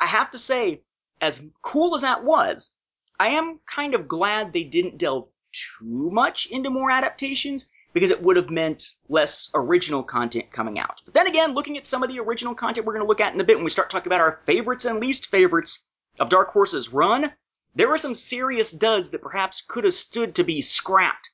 I 0.00 0.06
have 0.06 0.30
to 0.30 0.38
say, 0.38 0.82
as 1.20 1.46
cool 1.60 1.94
as 1.94 2.00
that 2.00 2.24
was, 2.24 2.74
I 3.18 3.28
am 3.30 3.60
kind 3.66 3.94
of 3.94 4.08
glad 4.08 4.52
they 4.52 4.64
didn't 4.64 4.98
delve 4.98 5.28
too 5.52 6.10
much 6.10 6.46
into 6.46 6.70
more 6.70 6.90
adaptations 6.90 7.70
because 7.92 8.10
it 8.10 8.22
would 8.22 8.36
have 8.36 8.50
meant 8.50 8.94
less 9.08 9.50
original 9.54 10.02
content 10.02 10.50
coming 10.52 10.78
out. 10.78 11.02
But 11.04 11.14
then 11.14 11.26
again, 11.26 11.54
looking 11.54 11.76
at 11.76 11.86
some 11.86 12.02
of 12.02 12.08
the 12.08 12.20
original 12.20 12.54
content 12.54 12.86
we're 12.86 12.92
going 12.92 13.04
to 13.04 13.08
look 13.08 13.20
at 13.20 13.34
in 13.34 13.40
a 13.40 13.44
bit 13.44 13.56
when 13.56 13.64
we 13.64 13.70
start 13.70 13.90
talking 13.90 14.08
about 14.08 14.20
our 14.20 14.40
favorites 14.46 14.84
and 14.84 15.00
least 15.00 15.30
favorites 15.30 15.84
of 16.18 16.28
Dark 16.28 16.50
Horse's 16.50 16.92
run, 16.92 17.32
there 17.74 17.88
were 17.88 17.98
some 17.98 18.14
serious 18.14 18.72
duds 18.72 19.10
that 19.10 19.22
perhaps 19.22 19.62
could 19.66 19.84
have 19.84 19.94
stood 19.94 20.34
to 20.36 20.44
be 20.44 20.62
scrapped 20.62 21.30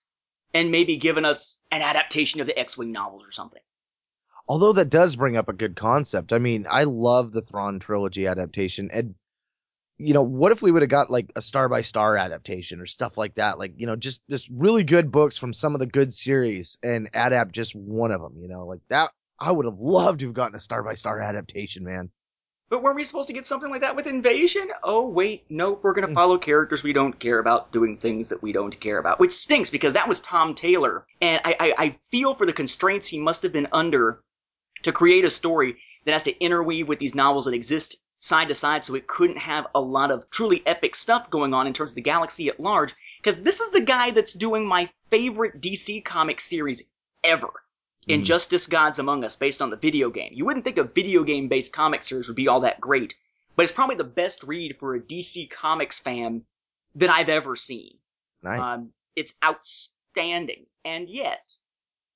and 0.54 0.70
maybe 0.70 0.96
given 0.96 1.24
us 1.24 1.62
an 1.70 1.82
adaptation 1.82 2.40
of 2.40 2.46
the 2.46 2.58
X-Wing 2.58 2.92
novels 2.92 3.26
or 3.26 3.32
something. 3.32 3.60
Although 4.48 4.74
that 4.74 4.90
does 4.90 5.16
bring 5.16 5.36
up 5.36 5.48
a 5.48 5.52
good 5.52 5.76
concept. 5.76 6.32
I 6.32 6.38
mean, 6.38 6.66
I 6.70 6.84
love 6.84 7.32
the 7.32 7.42
Thrawn 7.42 7.80
trilogy 7.80 8.26
adaptation. 8.26 8.90
And, 8.92 9.16
you 9.98 10.12
know, 10.12 10.22
what 10.22 10.52
if 10.52 10.62
we 10.62 10.70
would 10.70 10.82
have 10.82 10.90
got 10.90 11.10
like 11.10 11.32
a 11.36 11.42
star 11.42 11.68
by 11.68 11.82
star 11.82 12.16
adaptation 12.16 12.80
or 12.80 12.86
stuff 12.86 13.16
like 13.16 13.34
that? 13.34 13.58
Like, 13.58 13.74
you 13.76 13.86
know, 13.86 13.96
just, 13.96 14.20
just 14.28 14.48
really 14.52 14.84
good 14.84 15.10
books 15.10 15.38
from 15.38 15.52
some 15.52 15.74
of 15.74 15.80
the 15.80 15.86
good 15.86 16.12
series 16.12 16.76
and 16.82 17.08
adapt 17.14 17.52
just 17.52 17.74
one 17.74 18.10
of 18.10 18.20
them, 18.20 18.34
you 18.38 18.48
know, 18.48 18.66
like 18.66 18.80
that. 18.88 19.10
I 19.38 19.52
would 19.52 19.66
have 19.66 19.78
loved 19.78 20.20
to 20.20 20.26
have 20.26 20.34
gotten 20.34 20.54
a 20.54 20.60
star 20.60 20.82
by 20.82 20.94
star 20.94 21.20
adaptation, 21.20 21.84
man. 21.84 22.10
But 22.68 22.82
weren't 22.82 22.96
we 22.96 23.04
supposed 23.04 23.28
to 23.28 23.34
get 23.34 23.46
something 23.46 23.70
like 23.70 23.82
that 23.82 23.94
with 23.94 24.08
Invasion? 24.08 24.68
Oh, 24.82 25.08
wait, 25.08 25.44
nope, 25.48 25.80
we're 25.84 25.92
gonna 25.92 26.08
mm. 26.08 26.14
follow 26.14 26.36
characters 26.36 26.82
we 26.82 26.92
don't 26.92 27.18
care 27.18 27.38
about 27.38 27.70
doing 27.70 27.96
things 27.96 28.30
that 28.30 28.42
we 28.42 28.52
don't 28.52 28.78
care 28.80 28.98
about. 28.98 29.20
Which 29.20 29.30
stinks 29.30 29.70
because 29.70 29.94
that 29.94 30.08
was 30.08 30.20
Tom 30.20 30.54
Taylor. 30.54 31.06
And 31.20 31.40
I, 31.44 31.56
I, 31.60 31.74
I 31.78 31.98
feel 32.10 32.34
for 32.34 32.44
the 32.44 32.52
constraints 32.52 33.06
he 33.06 33.20
must 33.20 33.42
have 33.42 33.52
been 33.52 33.68
under 33.72 34.20
to 34.82 34.90
create 34.90 35.24
a 35.24 35.30
story 35.30 35.76
that 36.06 36.12
has 36.12 36.24
to 36.24 36.38
interweave 36.42 36.88
with 36.88 36.98
these 36.98 37.14
novels 37.14 37.44
that 37.44 37.54
exist 37.54 37.98
side 38.26 38.48
to 38.48 38.54
side 38.54 38.84
so 38.84 38.94
it 38.94 39.06
couldn't 39.06 39.38
have 39.38 39.66
a 39.74 39.80
lot 39.80 40.10
of 40.10 40.28
truly 40.30 40.62
epic 40.66 40.94
stuff 40.96 41.30
going 41.30 41.54
on 41.54 41.66
in 41.66 41.72
terms 41.72 41.92
of 41.92 41.96
the 41.96 42.02
galaxy 42.02 42.48
at 42.48 42.60
large. 42.60 42.94
Because 43.18 43.42
this 43.42 43.60
is 43.60 43.70
the 43.70 43.80
guy 43.80 44.10
that's 44.10 44.32
doing 44.32 44.66
my 44.66 44.88
favorite 45.10 45.60
DC 45.60 46.04
comic 46.04 46.40
series 46.40 46.90
ever. 47.24 47.48
Injustice 48.08 48.68
Gods 48.68 49.00
Among 49.00 49.24
Us, 49.24 49.34
based 49.34 49.60
on 49.60 49.70
the 49.70 49.76
video 49.76 50.10
game. 50.10 50.32
You 50.32 50.44
wouldn't 50.44 50.64
think 50.64 50.78
a 50.78 50.84
video 50.84 51.24
game 51.24 51.48
based 51.48 51.72
comic 51.72 52.04
series 52.04 52.28
would 52.28 52.36
be 52.36 52.46
all 52.46 52.60
that 52.60 52.80
great, 52.80 53.16
but 53.56 53.64
it's 53.64 53.72
probably 53.72 53.96
the 53.96 54.04
best 54.04 54.44
read 54.44 54.78
for 54.78 54.94
a 54.94 55.00
DC 55.00 55.50
Comics 55.50 55.98
fan 55.98 56.44
that 56.94 57.10
I've 57.10 57.28
ever 57.28 57.56
seen. 57.56 57.98
Nice. 58.42 58.60
Um, 58.60 58.92
it's 59.16 59.34
outstanding. 59.44 60.66
And 60.84 61.08
yet, 61.08 61.56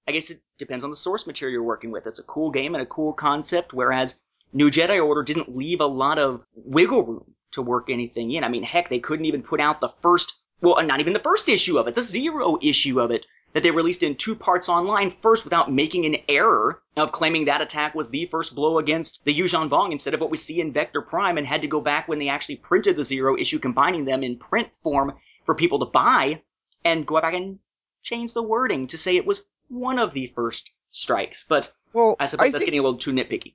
I 0.07 0.13
guess 0.13 0.31
it 0.31 0.41
depends 0.59 0.85
on 0.85 0.91
the 0.91 0.97
source 0.97 1.27
material 1.27 1.55
you're 1.55 1.63
working 1.65 1.91
with. 1.91 2.07
It's 2.07 2.21
a 2.21 2.25
cool 2.25 2.53
game 2.53 2.75
and 2.77 2.83
a 2.83 2.87
cool 2.87 3.13
concept, 3.13 3.73
whereas 3.73 4.21
New 4.53 4.71
Jedi 4.71 5.05
Order 5.05 5.23
didn't 5.23 5.57
leave 5.57 5.81
a 5.81 5.87
lot 5.87 6.19
of 6.19 6.45
wiggle 6.55 7.05
room 7.05 7.35
to 7.53 7.63
work 7.63 7.91
anything 7.91 8.31
in. 8.33 8.45
I 8.45 8.49
mean, 8.49 8.63
heck, 8.63 8.89
they 8.89 8.99
couldn't 8.99 9.27
even 9.27 9.43
put 9.43 9.61
out 9.61 9.81
the 9.81 9.89
first, 10.03 10.39
well, 10.61 10.85
not 10.85 11.01
even 11.01 11.13
the 11.13 11.19
first 11.19 11.49
issue 11.49 11.79
of 11.79 11.89
it, 11.89 11.95
the 11.95 12.01
zero 12.01 12.59
issue 12.61 13.01
of 13.01 13.11
it 13.11 13.27
that 13.53 13.63
they 13.63 13.71
released 13.71 14.03
in 14.03 14.15
two 14.15 14.35
parts 14.35 14.69
online 14.69 15.11
first 15.11 15.45
without 15.45 15.73
making 15.73 16.05
an 16.05 16.17
error 16.29 16.81
of 16.97 17.11
claiming 17.11 17.47
that 17.47 17.61
attack 17.61 17.95
was 17.95 18.11
the 18.11 18.27
first 18.27 18.55
blow 18.55 18.79
against 18.79 19.25
the 19.25 19.37
Yuuzhan 19.37 19.69
Vong 19.69 19.91
instead 19.91 20.15
of 20.15 20.21
what 20.21 20.31
we 20.31 20.37
see 20.37 20.61
in 20.61 20.73
Vector 20.73 21.03
Prime 21.03 21.37
and 21.37 21.47
had 21.47 21.63
to 21.63 21.69
go 21.69 21.81
back 21.81 22.07
when 22.07 22.19
they 22.19 22.29
actually 22.29 22.57
printed 22.57 22.97
the 22.97 23.05
zero 23.05 23.37
issue, 23.37 23.59
combining 23.59 24.05
them 24.05 24.23
in 24.23 24.37
print 24.37 24.69
form 24.83 25.15
for 25.45 25.55
people 25.55 25.81
to 25.81 25.87
buy 25.87 26.43
and 26.85 27.07
go 27.07 27.21
back 27.21 27.35
and 27.35 27.59
change 28.03 28.35
the 28.35 28.43
wording 28.43 28.87
to 28.87 28.99
say 28.99 29.17
it 29.17 29.27
was 29.27 29.45
one 29.69 29.99
of 29.99 30.13
the 30.13 30.27
first 30.29 30.71
strikes. 30.91 31.45
But 31.49 31.73
well, 31.93 32.17
I 32.21 32.27
suppose 32.27 32.53
that's 32.53 32.63
think- 32.63 32.67
getting 32.67 32.81
a 32.81 32.85
little 32.85 32.99
too 32.99 33.13
nitpicky. 33.13 33.55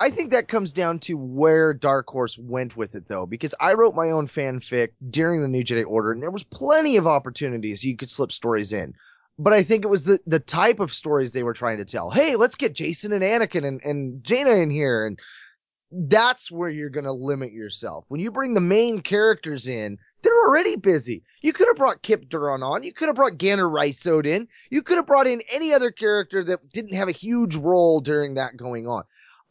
I 0.00 0.10
think 0.10 0.32
that 0.32 0.48
comes 0.48 0.72
down 0.72 0.98
to 1.00 1.14
where 1.14 1.72
Dark 1.72 2.08
Horse 2.08 2.38
went 2.38 2.76
with 2.76 2.94
it 2.94 3.06
though, 3.06 3.26
because 3.26 3.54
I 3.60 3.74
wrote 3.74 3.94
my 3.94 4.10
own 4.10 4.26
fanfic 4.26 4.88
during 5.10 5.42
the 5.42 5.48
New 5.48 5.62
Jedi 5.62 5.86
Order 5.86 6.12
and 6.12 6.22
there 6.22 6.30
was 6.30 6.44
plenty 6.44 6.96
of 6.96 7.06
opportunities 7.06 7.84
you 7.84 7.96
could 7.96 8.10
slip 8.10 8.32
stories 8.32 8.72
in. 8.72 8.94
But 9.38 9.52
I 9.52 9.62
think 9.62 9.84
it 9.84 9.88
was 9.88 10.04
the, 10.04 10.18
the 10.26 10.40
type 10.40 10.80
of 10.80 10.92
stories 10.92 11.32
they 11.32 11.42
were 11.42 11.54
trying 11.54 11.78
to 11.78 11.84
tell. 11.84 12.10
Hey, 12.10 12.36
let's 12.36 12.54
get 12.54 12.74
Jacen 12.74 13.12
and 13.12 13.22
Anakin 13.22 13.66
and, 13.66 13.80
and 13.82 14.22
Jaina 14.22 14.50
in 14.50 14.70
here. 14.70 15.06
And 15.06 15.18
that's 15.90 16.50
where 16.50 16.68
you're 16.68 16.90
going 16.90 17.04
to 17.04 17.12
limit 17.12 17.52
yourself. 17.52 18.06
When 18.08 18.20
you 18.20 18.30
bring 18.30 18.54
the 18.54 18.60
main 18.60 19.00
characters 19.00 19.66
in, 19.66 19.98
they're 20.22 20.46
already 20.46 20.76
busy. 20.76 21.22
You 21.42 21.52
could 21.52 21.66
have 21.68 21.76
brought 21.76 22.02
Kyp 22.02 22.28
Durron 22.28 22.62
on. 22.62 22.82
You 22.82 22.92
could 22.92 23.08
have 23.08 23.16
brought 23.16 23.38
Ganner 23.38 23.70
Rysode 23.70 24.26
in. 24.26 24.48
You 24.70 24.82
could 24.82 24.96
have 24.96 25.06
brought 25.06 25.26
in 25.26 25.42
any 25.50 25.72
other 25.72 25.90
character 25.90 26.44
that 26.44 26.60
didn't 26.72 26.94
have 26.94 27.08
a 27.08 27.12
huge 27.12 27.56
role 27.56 28.00
during 28.00 28.34
that 28.34 28.56
going 28.56 28.86
on. 28.86 29.02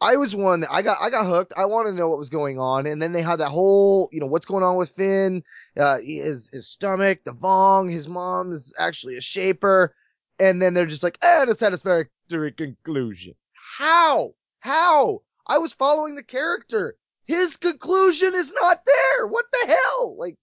I 0.02 0.16
was 0.16 0.36
one 0.36 0.62
that 0.62 0.74
I 0.74 0.82
got, 0.82 0.98
I 1.00 1.12
got 1.12 1.28
hooked. 1.28 1.54
I 1.56 1.66
wanted 1.66 1.92
to 1.92 1.96
know 1.96 2.10
what 2.10 2.18
was 2.18 2.32
going 2.32 2.60
on. 2.60 2.88
And 2.88 3.00
then 3.00 3.12
they 3.12 3.22
had 3.22 3.40
that 3.40 3.50
whole, 3.50 4.10
you 4.12 4.20
know, 4.20 4.26
what's 4.26 4.48
going 4.48 4.64
on 4.64 4.76
with 4.78 4.90
Finn, 4.90 5.44
uh, 5.78 6.00
his, 6.04 6.50
his 6.52 6.68
stomach, 6.68 7.24
the 7.24 7.34
Vong, 7.34 7.92
his 7.92 8.10
mom's 8.10 8.74
actually 8.80 9.16
a 9.16 9.22
shaper. 9.22 9.94
And 10.40 10.60
then 10.60 10.74
they're 10.74 10.88
just 10.88 11.04
like, 11.04 11.20
and 11.24 11.50
a 11.52 11.54
satisfactory 11.54 12.52
conclusion. 12.52 13.36
How? 13.54 14.32
How? 14.60 15.22
I 15.48 15.60
was 15.60 15.72
following 15.72 16.16
the 16.16 16.24
character. 16.24 16.96
His 17.26 17.56
conclusion 17.58 18.34
is 18.34 18.52
not 18.60 18.80
there. 18.84 19.28
What 19.28 19.46
the 19.52 19.68
hell? 19.68 20.18
Like, 20.18 20.36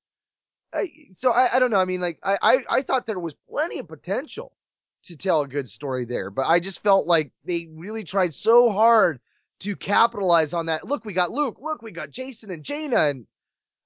I, 0.73 0.87
so 1.11 1.33
I, 1.33 1.49
I 1.55 1.59
don't 1.59 1.73
know. 1.73 1.81
I 1.81 1.85
mean, 1.85 2.01
like, 2.01 2.21
I, 2.23 2.39
I, 2.41 2.57
I 2.71 2.83
thought 2.83 3.07
there 3.07 3.19
was 3.19 3.35
plenty 3.51 3.81
of 3.81 3.89
potential 3.89 4.53
to 5.05 5.17
tell 5.17 5.41
a 5.41 5.49
good 5.49 5.69
story 5.69 6.05
there, 6.05 6.31
but 6.31 6.47
I 6.47 6.61
just 6.61 6.83
felt 6.83 7.07
like 7.07 7.33
they 7.45 7.69
really 7.73 8.05
tried 8.05 8.35
so 8.35 8.71
hard 8.71 9.19
to 9.61 9.77
capitalize 9.77 10.55
on 10.55 10.67
that. 10.67 10.85
Look, 10.85 11.05
we 11.05 11.13
got 11.13 11.31
Luke. 11.31 11.57
Look, 11.61 11.83
we 11.83 11.91
got 11.91 12.11
Jacen 12.11 12.53
and 12.53 12.65
Jaina. 12.65 12.97
And 12.97 13.27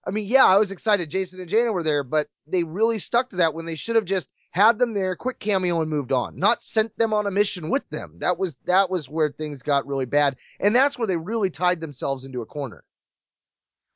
I 0.07 0.11
mean, 0.11 0.27
yeah, 0.27 0.45
I 0.45 0.57
was 0.57 0.71
excited 0.71 1.11
Jacen 1.11 1.41
and 1.41 1.49
Jaina 1.49 1.73
were 1.73 1.83
there, 1.83 2.05
but 2.05 2.29
they 2.47 2.65
really 2.65 2.99
stuck 2.99 3.31
to 3.31 3.37
that 3.37 3.55
when 3.55 3.67
they 3.67 3.77
should 3.77 3.97
have 3.97 4.05
just 4.05 4.29
had 4.51 4.79
them 4.79 4.93
there, 4.93 5.17
quick 5.17 5.39
cameo 5.39 5.81
and 5.81 5.91
moved 5.91 6.13
on, 6.13 6.37
not 6.37 6.63
sent 6.63 6.97
them 6.99 7.15
on 7.15 7.27
a 7.27 7.31
mission 7.31 7.71
with 7.71 7.89
them. 7.89 8.17
That 8.19 8.39
was, 8.39 8.59
that 8.67 8.91
was 8.91 9.09
where 9.09 9.31
things 9.31 9.63
got 9.63 9.87
really 9.87 10.05
bad. 10.05 10.37
And 10.61 10.75
that's 10.75 10.99
where 10.99 11.07
they 11.07 11.17
really 11.17 11.49
tied 11.49 11.81
themselves 11.81 12.25
into 12.25 12.43
a 12.43 12.47
corner. 12.47 12.85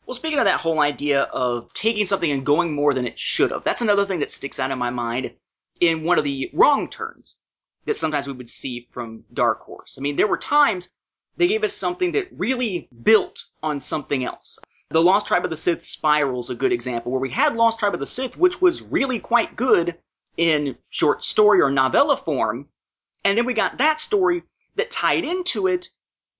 Well, 0.06 0.14
speaking 0.14 0.38
of 0.38 0.44
that 0.44 0.60
whole 0.60 0.80
idea 0.80 1.22
of 1.22 1.72
taking 1.74 2.06
something 2.06 2.30
and 2.30 2.46
going 2.46 2.72
more 2.72 2.94
than 2.94 3.06
it 3.06 3.18
should 3.18 3.50
have, 3.50 3.64
that's 3.64 3.82
another 3.82 4.06
thing 4.06 4.20
that 4.20 4.30
sticks 4.30 4.60
out 4.60 4.70
in 4.70 4.78
my 4.78 4.90
mind 4.90 5.34
in 5.80 6.04
one 6.04 6.16
of 6.16 6.24
the 6.24 6.48
wrong 6.54 6.88
turns 6.88 7.38
that 7.86 7.96
sometimes 7.96 8.26
we 8.26 8.32
would 8.32 8.48
see 8.48 8.88
from 8.92 9.24
Dark 9.32 9.60
Horse. 9.60 9.96
I 9.98 10.00
mean, 10.00 10.16
there 10.16 10.26
were 10.26 10.38
times 10.38 10.90
they 11.36 11.46
gave 11.46 11.64
us 11.64 11.72
something 11.72 12.12
that 12.12 12.28
really 12.32 12.88
built 13.02 13.46
on 13.62 13.80
something 13.80 14.24
else. 14.24 14.58
The 14.90 15.02
Lost 15.02 15.26
Tribe 15.26 15.44
of 15.44 15.50
the 15.50 15.56
Sith 15.56 15.84
Spiral 15.84 16.40
is 16.40 16.50
a 16.50 16.54
good 16.54 16.72
example, 16.72 17.10
where 17.10 17.20
we 17.20 17.30
had 17.30 17.56
Lost 17.56 17.78
Tribe 17.78 17.94
of 17.94 18.00
the 18.00 18.06
Sith, 18.06 18.36
which 18.36 18.62
was 18.62 18.82
really 18.82 19.18
quite 19.18 19.56
good 19.56 19.96
in 20.36 20.76
short 20.88 21.24
story 21.24 21.60
or 21.60 21.70
novella 21.70 22.16
form, 22.16 22.68
and 23.24 23.36
then 23.36 23.46
we 23.46 23.54
got 23.54 23.78
that 23.78 23.98
story 23.98 24.44
that 24.76 24.90
tied 24.90 25.24
into 25.24 25.66
it, 25.66 25.88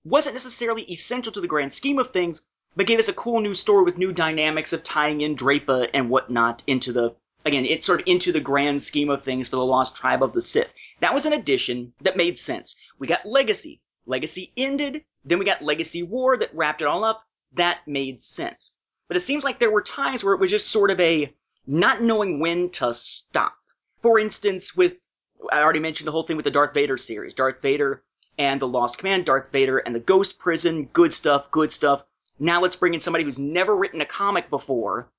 wasn't 0.05 0.35
necessarily 0.35 0.89
essential 0.91 1.33
to 1.33 1.41
the 1.41 1.47
grand 1.47 1.73
scheme 1.73 1.99
of 1.99 2.11
things, 2.11 2.47
but 2.75 2.87
gave 2.87 2.99
us 2.99 3.09
a 3.09 3.13
cool 3.13 3.41
new 3.41 3.53
story 3.53 3.83
with 3.83 3.97
new 3.97 4.13
dynamics 4.13 4.71
of 4.71 4.83
tying 4.83 5.21
in 5.21 5.35
Drapa 5.35 5.89
and 5.93 6.09
whatnot 6.09 6.63
into 6.67 6.93
the 6.93 7.15
again, 7.45 7.65
it's 7.65 7.85
sort 7.85 8.01
of 8.01 8.07
into 8.07 8.31
the 8.31 8.39
grand 8.39 8.81
scheme 8.81 9.09
of 9.09 9.23
things 9.23 9.47
for 9.47 9.55
the 9.55 9.65
Lost 9.65 9.95
Tribe 9.95 10.23
of 10.23 10.33
the 10.33 10.41
Sith. 10.41 10.73
That 10.99 11.13
was 11.13 11.25
an 11.25 11.33
addition 11.33 11.93
that 12.01 12.17
made 12.17 12.37
sense. 12.37 12.75
We 12.99 13.07
got 13.07 13.25
Legacy. 13.25 13.81
Legacy 14.07 14.51
ended, 14.57 15.03
then 15.25 15.39
we 15.39 15.45
got 15.45 15.61
Legacy 15.61 16.01
War 16.01 16.37
that 16.37 16.55
wrapped 16.55 16.81
it 16.81 16.87
all 16.87 17.03
up. 17.03 17.23
That 17.53 17.79
made 17.85 18.21
sense. 18.21 18.77
But 19.07 19.17
it 19.17 19.21
seems 19.21 19.43
like 19.43 19.59
there 19.59 19.71
were 19.71 19.81
times 19.81 20.23
where 20.23 20.33
it 20.33 20.39
was 20.39 20.51
just 20.51 20.69
sort 20.69 20.91
of 20.91 20.99
a 20.99 21.33
not 21.65 22.01
knowing 22.01 22.39
when 22.39 22.69
to 22.71 22.93
stop. 22.93 23.53
For 24.01 24.19
instance, 24.19 24.75
with, 24.75 25.11
I 25.51 25.61
already 25.61 25.79
mentioned 25.79 26.07
the 26.07 26.11
whole 26.11 26.23
thing 26.23 26.37
with 26.37 26.45
the 26.45 26.51
Darth 26.51 26.73
Vader 26.73 26.97
series. 26.97 27.33
Darth 27.33 27.61
Vader 27.61 28.03
and 28.37 28.59
the 28.59 28.67
Lost 28.67 28.97
Command, 28.97 29.25
Darth 29.25 29.51
Vader 29.51 29.79
and 29.79 29.93
the 29.93 29.99
Ghost 29.99 30.39
Prison, 30.39 30.85
good 30.93 31.13
stuff, 31.13 31.51
good 31.51 31.71
stuff. 31.71 32.03
Now 32.39 32.61
let's 32.61 32.75
bring 32.75 32.93
in 32.93 32.99
somebody 32.99 33.23
who's 33.23 33.39
never 33.39 33.75
written 33.75 34.01
a 34.01 34.05
comic 34.05 34.49
before. 34.49 35.09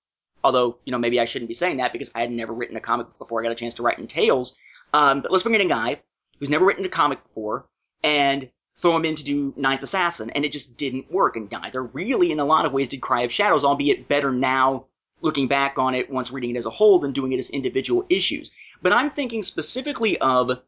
Although, 0.45 0.78
you 0.84 0.93
know, 0.93 0.99
maybe 0.99 1.18
I 1.18 1.24
shouldn't 1.24 1.49
be 1.49 1.55
saying 1.55 1.78
that 1.78 1.93
because 1.93 2.12
I 2.14 2.20
had 2.20 2.30
never 2.30 2.53
written 2.53 2.76
a 2.76 2.80
comic 2.80 3.07
before 3.18 3.41
I 3.41 3.45
got 3.45 3.53
a 3.53 3.57
chance 3.57 3.74
to 3.74 3.82
write 3.82 3.99
in 3.99 4.07
Tales. 4.07 4.57
Um, 4.95 5.20
but 5.20 5.32
let's 5.32 5.43
bring 5.43 5.57
in 5.57 5.61
a 5.61 5.66
guy 5.66 6.01
who's 6.39 6.51
never 6.51 6.64
written 6.64 6.84
a 6.84 6.89
comic 6.89 7.22
before 7.24 7.66
and 8.03 8.49
throw 8.79 8.97
him 8.97 9.05
in 9.05 9.14
to 9.16 9.24
do 9.24 9.53
Ninth 9.57 9.83
Assassin, 9.83 10.31
and 10.31 10.45
it 10.45 10.53
just 10.53 10.79
didn't 10.79 11.11
work. 11.11 11.37
And 11.37 11.51
neither 11.51 11.83
really, 11.83 12.31
in 12.31 12.41
a 12.41 12.45
lot 12.45 12.64
of 12.64 12.72
ways, 12.72 12.89
did 12.89 13.01
Cry 13.01 13.22
of 13.22 13.33
Shadows, 13.33 13.64
albeit 13.64 14.09
better 14.09 14.33
now, 14.33 14.87
looking 15.20 15.49
back 15.49 15.79
on 15.79 15.95
it 15.95 16.11
once 16.11 16.31
reading 16.31 16.51
it 16.51 16.59
as 16.59 16.66
a 16.66 16.70
whole 16.70 16.99
than 17.01 17.12
doing 17.12 17.33
it 17.33 17.39
as 17.39 17.51
individual 17.51 18.07
issues. 18.09 18.51
But 18.81 18.93
I'm 18.93 19.11
thinking 19.11 19.43
specifically 19.43 20.16
of 20.18 20.61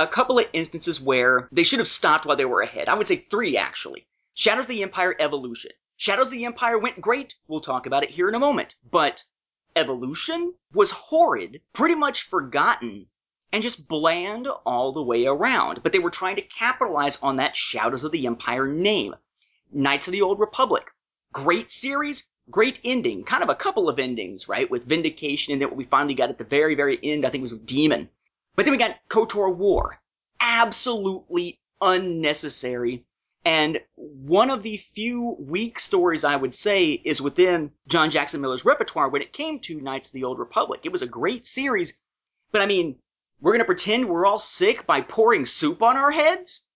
a 0.00 0.06
couple 0.06 0.38
of 0.38 0.46
instances 0.52 1.00
where 1.00 1.48
they 1.52 1.62
should 1.62 1.78
have 1.78 1.88
stopped 1.88 2.26
while 2.26 2.36
they 2.36 2.44
were 2.44 2.62
ahead. 2.62 2.88
I 2.88 2.94
would 2.94 3.06
say 3.06 3.16
three, 3.16 3.56
actually. 3.56 4.06
Shadows 4.34 4.64
of 4.64 4.70
the 4.70 4.82
Empire 4.82 5.14
Evolution. 5.18 5.70
Shadows 5.96 6.28
of 6.28 6.32
the 6.32 6.46
Empire 6.46 6.78
went 6.78 7.00
great. 7.00 7.36
We'll 7.46 7.60
talk 7.60 7.86
about 7.86 8.02
it 8.02 8.10
here 8.10 8.28
in 8.28 8.34
a 8.34 8.40
moment. 8.40 8.74
But 8.90 9.22
Evolution 9.76 10.54
was 10.72 10.90
horrid, 10.90 11.60
pretty 11.72 11.94
much 11.94 12.22
forgotten, 12.22 13.06
and 13.52 13.62
just 13.62 13.86
bland 13.86 14.48
all 14.64 14.92
the 14.92 15.02
way 15.02 15.26
around. 15.26 15.82
But 15.82 15.92
they 15.92 15.98
were 15.98 16.10
trying 16.10 16.36
to 16.36 16.42
capitalize 16.42 17.18
on 17.22 17.36
that 17.36 17.56
Shadows 17.56 18.02
of 18.02 18.12
the 18.12 18.26
Empire 18.26 18.66
name. 18.66 19.14
Knights 19.70 20.08
of 20.08 20.12
the 20.12 20.22
Old 20.22 20.40
Republic. 20.40 20.90
Great 21.32 21.70
series, 21.70 22.28
great 22.50 22.78
ending. 22.84 23.24
Kind 23.24 23.42
of 23.42 23.48
a 23.48 23.54
couple 23.54 23.88
of 23.88 23.98
endings, 23.98 24.48
right? 24.48 24.70
With 24.70 24.84
Vindication 24.84 25.52
and 25.52 25.60
then 25.60 25.68
what 25.68 25.76
we 25.76 25.84
finally 25.84 26.14
got 26.14 26.30
at 26.30 26.38
the 26.38 26.44
very, 26.44 26.74
very 26.74 26.98
end, 27.02 27.24
I 27.24 27.30
think 27.30 27.42
was 27.42 27.52
with 27.52 27.66
Demon. 27.66 28.08
But 28.54 28.64
then 28.64 28.72
we 28.72 28.78
got 28.78 28.96
KOTOR 29.08 29.54
War. 29.54 30.00
Absolutely 30.40 31.60
unnecessary. 31.80 33.04
And 33.44 33.80
one 33.96 34.50
of 34.50 34.62
the 34.62 34.76
few 34.76 35.36
weak 35.38 35.80
stories 35.80 36.22
I 36.22 36.36
would 36.36 36.54
say 36.54 36.90
is 36.92 37.20
within 37.20 37.72
John 37.88 38.10
Jackson 38.10 38.40
Miller's 38.40 38.64
repertoire 38.64 39.08
when 39.08 39.22
it 39.22 39.32
came 39.32 39.58
to 39.60 39.80
Knights 39.80 40.10
of 40.10 40.14
the 40.14 40.24
Old 40.24 40.38
Republic. 40.38 40.82
It 40.84 40.92
was 40.92 41.02
a 41.02 41.06
great 41.06 41.44
series, 41.44 41.98
but 42.52 42.62
I 42.62 42.66
mean, 42.66 42.98
we're 43.42 43.52
gonna 43.52 43.64
pretend 43.64 44.08
we're 44.08 44.24
all 44.24 44.38
sick 44.38 44.86
by 44.86 45.00
pouring 45.00 45.44
soup 45.44 45.82
on 45.82 45.96
our 45.96 46.12
heads? 46.12 46.68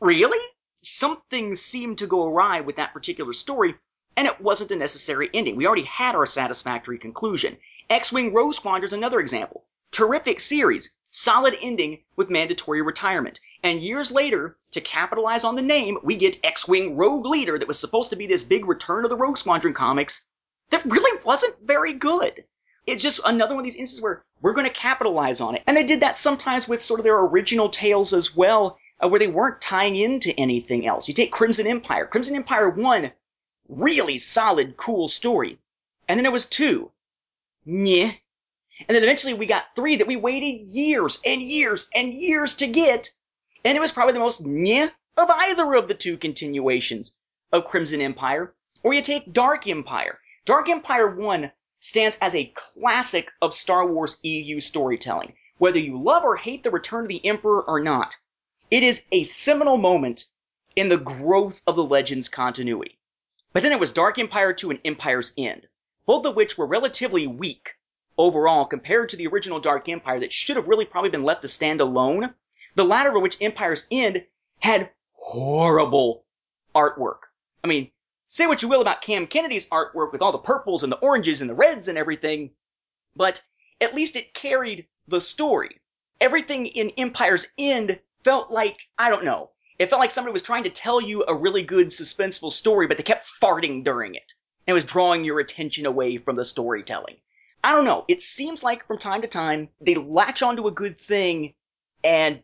Really? 0.00 0.42
Something 0.82 1.54
seemed 1.54 1.98
to 1.98 2.06
go 2.06 2.26
awry 2.26 2.62
with 2.62 2.76
that 2.76 2.94
particular 2.94 3.34
story, 3.34 3.74
and 4.16 4.26
it 4.26 4.40
wasn't 4.40 4.70
a 4.70 4.76
necessary 4.76 5.28
ending. 5.34 5.56
We 5.56 5.66
already 5.66 5.82
had 5.82 6.14
our 6.14 6.24
satisfactory 6.24 6.98
conclusion. 6.98 7.58
X-Wing 7.90 8.32
Rogue 8.32 8.54
Squadron 8.54 8.86
is 8.86 8.94
another 8.94 9.20
example. 9.20 9.66
Terrific 9.90 10.40
series, 10.40 10.94
solid 11.10 11.54
ending 11.60 12.02
with 12.16 12.30
mandatory 12.30 12.80
retirement. 12.80 13.38
And 13.62 13.82
years 13.82 14.10
later, 14.10 14.56
to 14.70 14.80
capitalize 14.80 15.44
on 15.44 15.56
the 15.56 15.62
name, 15.62 15.98
we 16.02 16.16
get 16.16 16.42
X-Wing 16.42 16.96
Rogue 16.96 17.26
Leader 17.26 17.58
that 17.58 17.68
was 17.68 17.78
supposed 17.78 18.08
to 18.10 18.16
be 18.16 18.26
this 18.26 18.44
big 18.44 18.66
return 18.66 19.04
of 19.04 19.10
the 19.10 19.16
Rogue 19.16 19.36
Squadron 19.36 19.74
comics 19.74 20.26
that 20.70 20.86
really 20.86 21.20
wasn't 21.22 21.54
very 21.66 21.92
good. 21.92 22.44
It's 22.88 23.02
just 23.02 23.20
another 23.22 23.54
one 23.54 23.60
of 23.60 23.64
these 23.64 23.74
instances 23.74 24.02
where 24.02 24.24
we're 24.40 24.54
going 24.54 24.66
to 24.66 24.72
capitalize 24.72 25.42
on 25.42 25.54
it. 25.54 25.62
And 25.66 25.76
they 25.76 25.84
did 25.84 26.00
that 26.00 26.16
sometimes 26.16 26.66
with 26.66 26.80
sort 26.80 27.00
of 27.00 27.04
their 27.04 27.18
original 27.18 27.68
tales 27.68 28.14
as 28.14 28.34
well, 28.34 28.78
uh, 28.98 29.08
where 29.08 29.18
they 29.18 29.26
weren't 29.26 29.60
tying 29.60 29.94
into 29.94 30.32
anything 30.40 30.86
else. 30.86 31.06
You 31.06 31.12
take 31.12 31.30
Crimson 31.30 31.66
Empire. 31.66 32.06
Crimson 32.06 32.34
Empire 32.34 32.70
1, 32.70 33.12
really 33.68 34.16
solid, 34.16 34.78
cool 34.78 35.08
story. 35.08 35.58
And 36.08 36.18
then 36.18 36.22
there 36.22 36.32
was 36.32 36.46
2. 36.46 36.90
Nyeh. 37.66 38.18
And 38.88 38.94
then 38.94 39.02
eventually 39.02 39.34
we 39.34 39.44
got 39.44 39.76
3 39.76 39.96
that 39.96 40.06
we 40.06 40.16
waited 40.16 40.68
years 40.68 41.20
and 41.26 41.42
years 41.42 41.90
and 41.94 42.10
years 42.10 42.54
to 42.56 42.66
get. 42.66 43.10
And 43.66 43.76
it 43.76 43.80
was 43.80 43.92
probably 43.92 44.14
the 44.14 44.20
most 44.20 44.46
nyeh 44.46 44.90
of 45.18 45.28
either 45.30 45.74
of 45.74 45.88
the 45.88 45.94
two 45.94 46.16
continuations 46.16 47.14
of 47.52 47.66
Crimson 47.66 48.00
Empire. 48.00 48.54
Or 48.82 48.94
you 48.94 49.02
take 49.02 49.30
Dark 49.30 49.66
Empire. 49.66 50.18
Dark 50.46 50.70
Empire 50.70 51.14
1 51.14 51.52
stands 51.80 52.18
as 52.20 52.34
a 52.34 52.52
classic 52.54 53.30
of 53.40 53.54
Star 53.54 53.86
Wars 53.86 54.18
EU 54.22 54.60
storytelling. 54.60 55.34
Whether 55.58 55.78
you 55.78 56.00
love 56.02 56.24
or 56.24 56.36
hate 56.36 56.62
the 56.62 56.70
Return 56.70 57.04
of 57.04 57.08
the 57.08 57.24
Emperor 57.26 57.62
or 57.62 57.80
not, 57.80 58.16
it 58.70 58.82
is 58.82 59.06
a 59.12 59.24
seminal 59.24 59.76
moment 59.76 60.24
in 60.76 60.88
the 60.88 60.98
growth 60.98 61.62
of 61.66 61.76
the 61.76 61.84
Legends 61.84 62.28
continuity. 62.28 62.98
But 63.52 63.62
then 63.62 63.72
it 63.72 63.80
was 63.80 63.92
Dark 63.92 64.18
Empire 64.18 64.52
2 64.52 64.70
and 64.70 64.80
Empire's 64.84 65.32
End, 65.36 65.66
both 66.06 66.26
of 66.26 66.36
which 66.36 66.56
were 66.56 66.66
relatively 66.66 67.26
weak 67.26 67.70
overall 68.16 68.64
compared 68.66 69.08
to 69.08 69.16
the 69.16 69.26
original 69.26 69.58
Dark 69.60 69.88
Empire 69.88 70.20
that 70.20 70.32
should 70.32 70.56
have 70.56 70.68
really 70.68 70.84
probably 70.84 71.10
been 71.10 71.24
left 71.24 71.42
to 71.42 71.48
stand 71.48 71.80
alone. 71.80 72.34
The 72.74 72.84
latter 72.84 73.16
of 73.16 73.22
which 73.22 73.38
Empire's 73.40 73.86
End 73.90 74.24
had 74.60 74.90
horrible 75.12 76.24
artwork. 76.74 77.18
I 77.64 77.68
mean, 77.68 77.90
say 78.28 78.46
what 78.46 78.62
you 78.62 78.68
will 78.68 78.80
about 78.80 79.00
Cam 79.00 79.26
Kennedy's 79.26 79.68
artwork 79.68 80.12
with 80.12 80.22
all 80.22 80.32
the 80.32 80.38
purples 80.38 80.82
and 80.82 80.92
the 80.92 80.98
oranges 80.98 81.40
and 81.40 81.48
the 81.48 81.54
reds 81.54 81.88
and 81.88 81.98
everything, 81.98 82.50
but 83.16 83.42
at 83.80 83.94
least 83.94 84.16
it 84.16 84.34
carried 84.34 84.86
the 85.06 85.20
story. 85.20 85.80
Everything 86.20 86.66
in 86.66 86.90
Empire's 86.90 87.46
End 87.56 87.98
felt 88.24 88.50
like, 88.50 88.76
I 88.98 89.08
don't 89.08 89.24
know, 89.24 89.50
it 89.78 89.88
felt 89.88 90.00
like 90.00 90.10
somebody 90.10 90.32
was 90.32 90.42
trying 90.42 90.64
to 90.64 90.70
tell 90.70 91.00
you 91.00 91.24
a 91.26 91.34
really 91.34 91.62
good 91.62 91.88
suspenseful 91.88 92.52
story, 92.52 92.86
but 92.86 92.96
they 92.96 93.02
kept 93.02 93.30
farting 93.40 93.84
during 93.84 94.14
it. 94.14 94.34
And 94.66 94.72
it 94.72 94.74
was 94.74 94.84
drawing 94.84 95.24
your 95.24 95.40
attention 95.40 95.86
away 95.86 96.18
from 96.18 96.36
the 96.36 96.44
storytelling. 96.44 97.16
I 97.64 97.72
don't 97.72 97.84
know. 97.84 98.04
It 98.08 98.20
seems 98.20 98.62
like 98.62 98.86
from 98.86 98.98
time 98.98 99.22
to 99.22 99.28
time 99.28 99.68
they 99.80 99.94
latch 99.94 100.42
onto 100.42 100.66
a 100.66 100.72
good 100.72 101.00
thing 101.00 101.54
and 102.04 102.42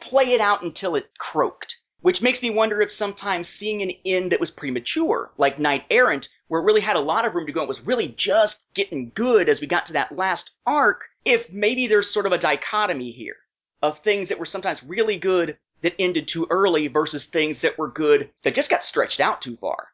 play 0.00 0.32
it 0.32 0.40
out 0.40 0.62
until 0.62 0.96
it 0.96 1.16
croaked. 1.18 1.80
Which 2.04 2.20
makes 2.20 2.42
me 2.42 2.50
wonder 2.50 2.82
if 2.82 2.92
sometimes 2.92 3.48
seeing 3.48 3.80
an 3.80 3.92
end 4.04 4.32
that 4.32 4.38
was 4.38 4.50
premature, 4.50 5.32
like 5.38 5.58
Knight 5.58 5.84
Errant, 5.88 6.28
where 6.48 6.60
it 6.60 6.64
really 6.64 6.82
had 6.82 6.96
a 6.96 7.00
lot 7.00 7.24
of 7.24 7.34
room 7.34 7.46
to 7.46 7.52
go 7.52 7.60
and 7.60 7.66
was 7.66 7.80
really 7.80 8.08
just 8.08 8.66
getting 8.74 9.10
good 9.14 9.48
as 9.48 9.62
we 9.62 9.66
got 9.66 9.86
to 9.86 9.94
that 9.94 10.14
last 10.14 10.54
arc, 10.66 11.06
if 11.24 11.50
maybe 11.50 11.86
there's 11.86 12.10
sort 12.10 12.26
of 12.26 12.32
a 12.32 12.38
dichotomy 12.38 13.10
here 13.10 13.36
of 13.80 14.00
things 14.00 14.28
that 14.28 14.38
were 14.38 14.44
sometimes 14.44 14.84
really 14.84 15.16
good 15.16 15.56
that 15.80 15.94
ended 15.98 16.28
too 16.28 16.46
early 16.50 16.88
versus 16.88 17.24
things 17.24 17.62
that 17.62 17.78
were 17.78 17.90
good 17.90 18.28
that 18.42 18.54
just 18.54 18.68
got 18.68 18.84
stretched 18.84 19.18
out 19.18 19.40
too 19.40 19.56
far. 19.56 19.88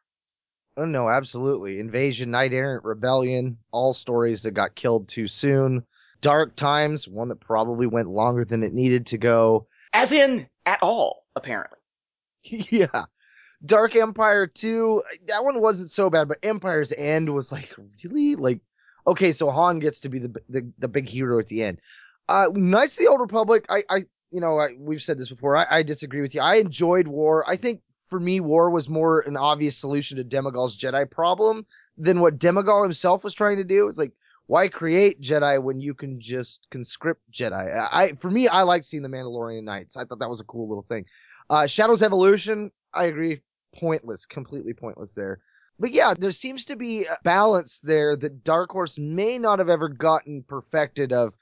Oh 0.75 0.83
no, 0.83 1.07
absolutely. 1.07 1.79
Invasion, 1.79 2.29
Knight 2.29 2.51
Errant, 2.51 2.83
Rebellion, 2.83 3.57
all 3.71 3.93
stories 3.93 4.43
that 4.43 4.51
got 4.51 4.75
killed 4.75 5.07
too 5.07 5.29
soon. 5.29 5.85
Dark 6.19 6.57
Times, 6.57 7.07
one 7.07 7.29
that 7.29 7.39
probably 7.39 7.87
went 7.87 8.09
longer 8.09 8.43
than 8.43 8.63
it 8.63 8.73
needed 8.73 9.05
to 9.05 9.17
go. 9.17 9.67
As 9.93 10.11
in, 10.11 10.47
at 10.65 10.79
all, 10.81 11.23
apparently. 11.37 11.77
yeah. 12.69 13.05
Dark 13.63 13.95
Empire 13.95 14.47
2, 14.47 15.03
that 15.27 15.43
one 15.43 15.61
wasn't 15.61 15.89
so 15.89 16.09
bad, 16.09 16.27
but 16.27 16.39
Empire's 16.41 16.91
End 16.97 17.33
was 17.33 17.51
like, 17.51 17.75
really? 18.03 18.35
Like, 18.35 18.61
okay, 19.05 19.31
so 19.31 19.51
Han 19.51 19.79
gets 19.79 19.99
to 20.01 20.09
be 20.09 20.19
the 20.19 20.41
the, 20.49 20.71
the 20.79 20.87
big 20.87 21.07
hero 21.07 21.39
at 21.39 21.47
the 21.47 21.63
end. 21.63 21.79
Uh, 22.27 22.47
Knights 22.53 22.93
of 22.93 22.99
the 22.99 23.07
Old 23.07 23.21
Republic, 23.21 23.65
I, 23.69 23.83
I 23.89 23.97
you 24.31 24.39
know, 24.39 24.59
I, 24.59 24.69
we've 24.77 25.01
said 25.01 25.19
this 25.19 25.29
before. 25.29 25.57
I, 25.57 25.65
I 25.69 25.83
disagree 25.83 26.21
with 26.21 26.33
you. 26.33 26.41
I 26.41 26.55
enjoyed 26.55 27.07
War. 27.07 27.47
I 27.47 27.55
think 27.55 27.81
for 28.07 28.19
me, 28.19 28.39
War 28.39 28.69
was 28.69 28.89
more 28.89 29.21
an 29.21 29.37
obvious 29.37 29.77
solution 29.77 30.17
to 30.17 30.23
Demagol's 30.23 30.77
Jedi 30.77 31.09
problem 31.09 31.65
than 31.97 32.19
what 32.19 32.39
Demagol 32.39 32.83
himself 32.83 33.23
was 33.23 33.33
trying 33.33 33.57
to 33.57 33.63
do. 33.63 33.87
It's 33.87 33.97
like, 33.97 34.13
why 34.47 34.67
create 34.67 35.21
Jedi 35.21 35.63
when 35.63 35.79
you 35.79 35.93
can 35.93 36.19
just 36.19 36.67
conscript 36.71 37.21
Jedi? 37.31 37.87
I, 37.91 38.13
for 38.13 38.29
me, 38.29 38.47
I 38.47 38.63
like 38.63 38.83
seeing 38.83 39.03
the 39.03 39.09
Mandalorian 39.09 39.63
Knights. 39.63 39.95
I 39.95 40.03
thought 40.03 40.19
that 40.19 40.29
was 40.29 40.41
a 40.41 40.45
cool 40.45 40.67
little 40.67 40.83
thing. 40.83 41.05
Uh, 41.51 41.67
Shadows 41.67 42.01
Evolution, 42.01 42.71
I 42.93 43.05
agree, 43.07 43.41
pointless, 43.75 44.25
completely 44.25 44.73
pointless 44.73 45.13
there. 45.15 45.41
But 45.77 45.91
yeah, 45.91 46.13
there 46.17 46.31
seems 46.31 46.63
to 46.65 46.77
be 46.77 47.03
a 47.03 47.17
balance 47.25 47.81
there 47.81 48.15
that 48.15 48.45
Dark 48.45 48.71
Horse 48.71 48.97
may 48.97 49.37
not 49.37 49.59
have 49.59 49.67
ever 49.67 49.89
gotten 49.89 50.43
perfected 50.47 51.11
of 51.11 51.35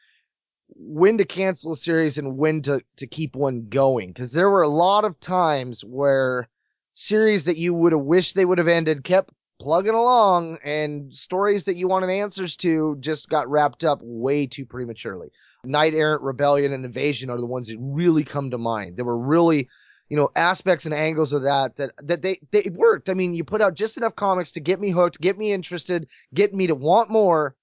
when 0.70 1.20
to 1.20 1.26
cancel 1.26 1.74
a 1.74 1.76
series 1.76 2.18
and 2.18 2.40
when 2.40 2.64
to, 2.64 2.82
to 2.98 3.06
keep 3.06 3.36
one 3.36 3.68
going. 3.70 4.12
Cause 4.16 4.32
there 4.32 4.50
were 4.50 4.64
a 4.64 4.68
lot 4.68 5.06
of 5.06 5.20
times 5.20 5.86
where 5.86 6.50
series 6.96 7.44
that 7.44 7.58
you 7.58 7.76
would 7.76 7.92
have 7.92 8.02
wished 8.02 8.34
they 8.34 8.46
would 8.46 8.58
have 8.58 8.68
ended 8.68 9.04
kept 9.04 9.32
plugging 9.60 9.94
along 9.94 10.58
and 10.64 11.14
stories 11.14 11.66
that 11.66 11.76
you 11.76 11.88
wanted 11.88 12.10
answers 12.10 12.56
to 12.56 12.96
just 13.00 13.30
got 13.30 13.48
wrapped 13.48 13.84
up 13.84 14.00
way 14.02 14.48
too 14.48 14.66
prematurely. 14.66 15.30
Knight 15.66 15.94
Errant 15.94 16.24
Rebellion 16.24 16.74
and 16.74 16.84
Invasion 16.84 17.30
are 17.30 17.38
the 17.38 17.46
ones 17.46 17.68
that 17.68 17.78
really 17.80 18.24
come 18.24 18.50
to 18.50 18.58
mind. 18.58 18.98
There 18.98 19.06
were 19.06 19.20
really, 19.20 19.70
you 20.10 20.18
know, 20.18 20.30
aspects 20.36 20.86
and 20.86 20.94
angles 20.94 21.34
of 21.34 21.44
that 21.44 21.76
that 21.78 21.92
that 22.00 22.22
they 22.22 22.40
they 22.52 22.70
worked. 22.74 23.10
I 23.10 23.14
mean, 23.14 23.34
you 23.34 23.44
put 23.44 23.62
out 23.62 23.76
just 23.76 23.98
enough 23.98 24.16
comics 24.16 24.52
to 24.54 24.60
get 24.60 24.80
me 24.80 24.90
hooked, 24.90 25.22
get 25.22 25.38
me 25.38 25.52
interested, 25.52 26.08
get 26.34 26.54
me 26.54 26.68
to 26.68 26.76
want 26.76 27.10
more, 27.10 27.56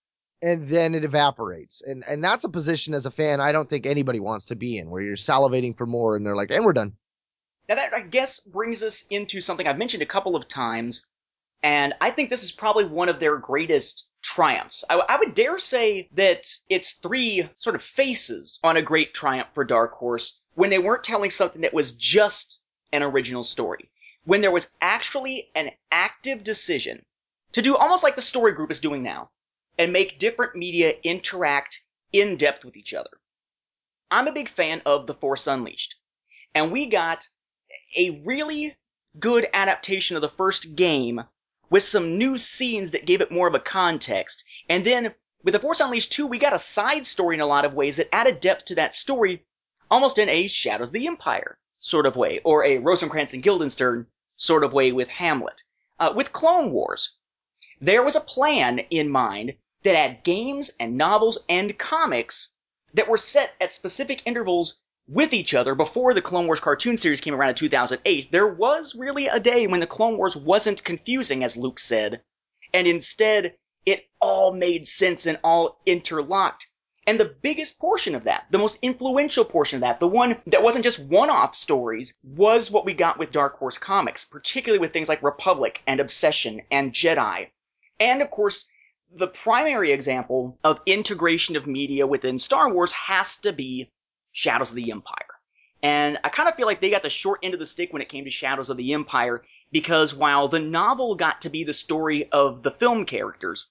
and 0.43 0.67
then 0.69 0.95
it 0.95 1.05
evaporates. 1.05 1.83
And 1.83 2.05
and 2.07 2.23
that's 2.23 2.45
a 2.45 2.49
position 2.49 2.95
as 2.95 3.05
a 3.05 3.11
fan 3.11 3.41
I 3.41 3.53
don't 3.53 3.69
think 3.69 3.85
anybody 3.85 4.21
wants 4.21 4.47
to 4.47 4.57
be 4.57 4.79
in, 4.79 4.91
where 4.91 5.03
you're 5.03 5.17
salivating 5.17 5.77
for 5.77 5.87
more 5.87 6.17
and 6.17 6.25
they're 6.25 6.37
like, 6.37 6.51
and 6.51 6.65
we're 6.65 6.73
done. 6.73 6.93
Now 7.69 7.75
that 7.75 7.93
I 7.93 8.01
guess 8.01 8.41
brings 8.41 8.83
us 8.83 9.05
into 9.11 9.41
something 9.41 9.67
I've 9.67 9.79
mentioned 9.79 10.05
a 10.05 10.07
couple 10.07 10.37
of 10.37 10.47
times, 10.47 11.09
and 11.65 11.95
I 12.01 12.13
think 12.13 12.31
this 12.31 12.45
is 12.45 12.53
probably 12.53 12.85
one 12.85 13.09
of 13.09 13.19
their 13.19 13.39
greatest 13.39 14.06
triumphs. 14.37 14.85
I, 14.91 14.97
I 14.97 15.19
would 15.19 15.33
dare 15.33 15.59
say 15.59 16.11
that 16.13 16.47
it's 16.69 16.93
three 16.93 17.49
sort 17.57 17.75
of 17.75 17.83
faces 17.83 18.61
on 18.63 18.77
a 18.77 18.83
great 18.83 19.15
triumph 19.15 19.49
for 19.55 19.65
Dark 19.65 19.95
Horse 19.95 20.43
when 20.53 20.69
they 20.69 20.79
weren't 20.79 21.03
telling 21.03 21.31
something 21.31 21.63
that 21.63 21.73
was 21.73 21.97
just 21.97 22.61
an 22.93 23.03
original 23.03 23.43
story. 23.43 23.89
When 24.25 24.43
there 24.43 24.51
was 24.51 24.75
actually 24.83 25.51
an 25.55 25.71
active 25.91 26.45
decision 26.45 27.07
to 27.53 27.63
do 27.63 27.79
almost 27.79 28.05
like 28.05 28.15
the 28.15 28.21
story 28.21 28.53
group 28.53 28.71
is 28.71 28.81
doing 28.81 29.03
now 29.03 29.31
and 29.79 29.91
make 29.91 30.19
different 30.19 30.55
media 30.55 30.93
interact 31.03 31.83
in 32.13 32.37
depth 32.37 32.63
with 32.63 32.77
each 32.77 32.93
other. 32.93 33.19
I'm 34.11 34.29
a 34.29 34.33
big 34.33 34.51
fan 34.51 34.83
of 34.85 35.07
The 35.07 35.15
Force 35.15 35.47
Unleashed. 35.47 35.95
And 36.55 36.73
we 36.73 36.85
got 36.85 37.27
a 37.97 38.23
really 38.27 38.77
good 39.19 39.49
adaptation 39.55 40.15
of 40.15 40.21
the 40.21 40.29
first 40.29 40.77
game 40.77 41.25
with 41.69 41.83
some 41.83 42.19
new 42.19 42.39
scenes 42.39 42.91
that 42.93 43.07
gave 43.07 43.21
it 43.21 43.31
more 43.31 43.49
of 43.49 43.55
a 43.55 43.61
context. 43.61 44.45
And 44.69 44.85
then 44.85 45.15
with 45.43 45.53
The 45.53 45.61
Force 45.61 45.81
Unleashed 45.81 46.13
2, 46.13 46.27
we 46.27 46.39
got 46.39 46.53
a 46.53 46.59
side 46.59 47.07
story 47.07 47.37
in 47.37 47.41
a 47.41 47.47
lot 47.47 47.65
of 47.65 47.75
ways 47.75 47.97
that 47.97 48.15
added 48.15 48.41
depth 48.41 48.67
to 48.67 48.75
that 48.77 48.95
story, 48.95 49.45
almost 49.91 50.19
in 50.19 50.29
a 50.29 50.47
Shadows 50.49 50.89
of 50.89 50.93
the 50.93 51.07
Empire 51.07 51.59
sort 51.79 52.07
of 52.07 52.17
way, 52.17 52.41
or 52.45 52.65
a 52.65 52.79
Rosencrantz 52.79 53.33
and 53.33 53.43
Guildenstern 53.43 54.07
sort 54.37 54.65
of 54.65 54.73
way 54.73 54.93
with 54.93 55.09
Hamlet. 55.09 55.63
Uh, 55.99 56.13
with 56.15 56.33
Clone 56.33 56.73
Wars, 56.73 57.17
there 57.81 58.03
was 58.03 58.17
a 58.17 58.21
plan 58.21 58.81
in 58.91 59.09
mind 59.09 59.55
that 59.83 59.97
had 59.97 60.25
games 60.25 60.73
and 60.81 60.97
novels 60.97 61.39
and 61.49 61.79
comics 61.79 62.55
that 62.95 63.09
were 63.09 63.19
set 63.19 63.55
at 63.61 63.73
specific 63.73 64.23
intervals 64.27 64.81
with 65.09 65.33
each 65.33 65.55
other 65.55 65.75
before 65.75 66.15
the 66.15 66.23
Clone 66.23 66.47
Wars 66.47 66.61
cartoon 66.61 66.97
series 66.97 67.21
came 67.21 67.35
around 67.35 67.51
in 67.51 67.55
2008. 67.55 68.31
There 68.31 68.47
was 68.47 68.95
really 68.95 69.29
a 69.29 69.41
day 69.41 69.67
when 69.67 69.81
the 69.81 69.87
Clone 69.87 70.17
Wars 70.17 70.37
wasn't 70.37 70.85
confusing, 70.85 71.45
as 71.45 71.57
Luke 71.57 71.79
said, 71.79 72.23
and 72.75 72.87
instead 72.87 73.55
it 73.85 74.09
all 74.21 74.53
made 74.53 74.87
sense 74.87 75.27
and 75.27 75.39
all 75.45 75.81
interlocked. 75.87 76.69
And 77.07 77.21
the 77.21 77.37
biggest 77.41 77.79
portion 77.79 78.17
of 78.17 78.25
that, 78.25 78.47
the 78.51 78.59
most 78.59 78.81
influential 78.83 79.45
portion 79.45 79.77
of 79.77 79.81
that, 79.83 80.01
the 80.01 80.09
one 80.09 80.43
that 80.47 80.65
wasn't 80.65 80.83
just 80.83 80.99
one-off 80.99 81.55
stories, 81.55 82.19
was 82.25 82.69
what 82.69 82.85
we 82.85 82.95
got 82.95 83.17
with 83.17 83.31
Dark 83.31 83.59
Horse 83.59 83.79
Comics, 83.79 84.25
particularly 84.25 84.81
with 84.81 84.93
things 84.93 85.09
like 85.09 85.23
Republic 85.23 85.83
and 85.87 86.01
Obsession 86.01 86.63
and 86.73 86.93
Jedi. 86.93 87.47
And 88.01 88.23
of 88.23 88.31
course, 88.31 88.67
the 89.15 89.29
primary 89.29 89.93
example 89.93 90.59
of 90.65 90.81
integration 90.85 91.55
of 91.55 91.69
media 91.69 92.09
within 92.09 92.39
Star 92.39 92.73
Wars 92.73 92.91
has 92.91 93.37
to 93.39 93.53
be 93.53 93.93
Shadows 94.37 94.69
of 94.69 94.77
the 94.77 94.91
Empire. 94.91 95.33
And 95.83 96.19
I 96.23 96.29
kind 96.29 96.47
of 96.47 96.57
feel 96.57 96.67
like 96.67 96.83
they 96.83 96.91
got 96.91 97.01
the 97.01 97.09
short 97.09 97.41
end 97.43 97.55
of 97.55 97.61
the 97.61 97.65
stick 97.65 97.91
when 97.91 98.03
it 98.03 98.11
came 98.11 98.25
to 98.25 98.31
Shadows 98.31 98.69
of 98.69 98.77
the 98.77 98.93
Empire 98.93 99.43
because 99.73 100.15
while 100.15 100.49
the 100.49 100.61
novel 100.61 101.15
got 101.15 101.41
to 101.41 101.49
be 101.49 101.65
the 101.65 101.73
story 101.73 102.29
of 102.31 102.63
the 102.63 102.71
film 102.71 103.07
characters, 103.07 103.71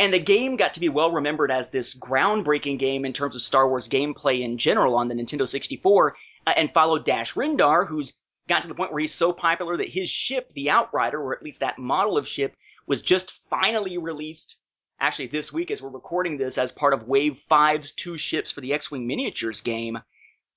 and 0.00 0.14
the 0.14 0.18
game 0.18 0.56
got 0.56 0.72
to 0.74 0.80
be 0.80 0.88
well 0.88 1.10
remembered 1.10 1.50
as 1.50 1.68
this 1.68 1.94
groundbreaking 1.94 2.78
game 2.78 3.04
in 3.04 3.12
terms 3.12 3.34
of 3.34 3.42
Star 3.42 3.68
Wars 3.68 3.90
gameplay 3.90 4.40
in 4.40 4.56
general 4.56 4.94
on 4.96 5.08
the 5.08 5.14
Nintendo 5.14 5.46
64, 5.46 6.16
uh, 6.46 6.54
and 6.56 6.72
followed 6.72 7.04
Dash 7.04 7.34
Rendar, 7.34 7.86
who's 7.86 8.18
got 8.48 8.62
to 8.62 8.68
the 8.68 8.74
point 8.74 8.92
where 8.92 9.00
he's 9.00 9.12
so 9.12 9.34
popular 9.34 9.76
that 9.76 9.92
his 9.92 10.08
ship, 10.08 10.50
the 10.54 10.70
Outrider, 10.70 11.20
or 11.20 11.36
at 11.36 11.42
least 11.42 11.60
that 11.60 11.78
model 11.78 12.16
of 12.16 12.26
ship, 12.26 12.56
was 12.86 13.02
just 13.02 13.42
finally 13.50 13.98
released. 13.98 14.62
Actually, 14.98 15.26
this 15.26 15.52
week 15.52 15.70
as 15.70 15.82
we're 15.82 15.90
recording 15.90 16.38
this 16.38 16.56
as 16.56 16.72
part 16.72 16.94
of 16.94 17.06
Wave 17.06 17.34
5's 17.34 17.92
two 17.92 18.16
ships 18.16 18.50
for 18.50 18.62
the 18.62 18.72
X-Wing 18.72 19.06
miniatures 19.06 19.60
game, 19.60 19.98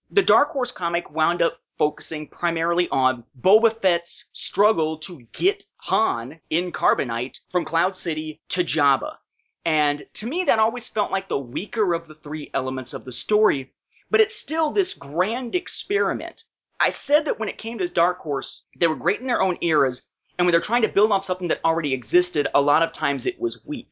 the 0.09 0.23
Dark 0.23 0.49
Horse 0.51 0.71
comic 0.71 1.11
wound 1.11 1.41
up 1.41 1.59
focusing 1.77 2.25
primarily 2.25 2.87
on 2.89 3.25
Boba 3.39 3.81
Fett's 3.81 4.29
struggle 4.31 4.97
to 4.99 5.27
get 5.33 5.65
Han 5.81 6.39
in 6.49 6.71
Carbonite 6.71 7.39
from 7.49 7.65
Cloud 7.65 7.97
City 7.97 8.41
to 8.49 8.63
Jabba. 8.63 9.17
And 9.65 10.07
to 10.13 10.25
me, 10.25 10.45
that 10.45 10.57
always 10.57 10.87
felt 10.87 11.11
like 11.11 11.27
the 11.27 11.37
weaker 11.37 11.93
of 11.93 12.07
the 12.07 12.15
three 12.15 12.49
elements 12.53 12.93
of 12.93 13.03
the 13.03 13.11
story, 13.11 13.73
but 14.09 14.21
it's 14.21 14.35
still 14.35 14.71
this 14.71 14.93
grand 14.93 15.53
experiment. 15.53 16.45
I 16.79 16.91
said 16.91 17.25
that 17.25 17.39
when 17.39 17.49
it 17.49 17.57
came 17.57 17.77
to 17.79 17.87
Dark 17.87 18.19
Horse, 18.19 18.65
they 18.77 18.87
were 18.87 18.95
great 18.95 19.19
in 19.19 19.27
their 19.27 19.41
own 19.41 19.57
eras, 19.59 20.07
and 20.37 20.45
when 20.45 20.53
they're 20.53 20.61
trying 20.61 20.83
to 20.83 20.87
build 20.87 21.11
off 21.11 21.25
something 21.25 21.49
that 21.49 21.63
already 21.65 21.93
existed, 21.93 22.47
a 22.53 22.61
lot 22.61 22.83
of 22.83 22.93
times 22.93 23.25
it 23.25 23.39
was 23.39 23.65
weak, 23.65 23.91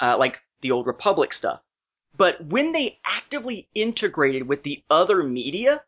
uh, 0.00 0.16
like 0.18 0.40
the 0.60 0.70
Old 0.70 0.86
Republic 0.86 1.32
stuff. 1.32 1.60
But 2.16 2.44
when 2.44 2.72
they 2.72 2.98
actively 3.04 3.68
integrated 3.74 4.46
with 4.46 4.62
the 4.62 4.82
other 4.90 5.22
media, 5.22 5.82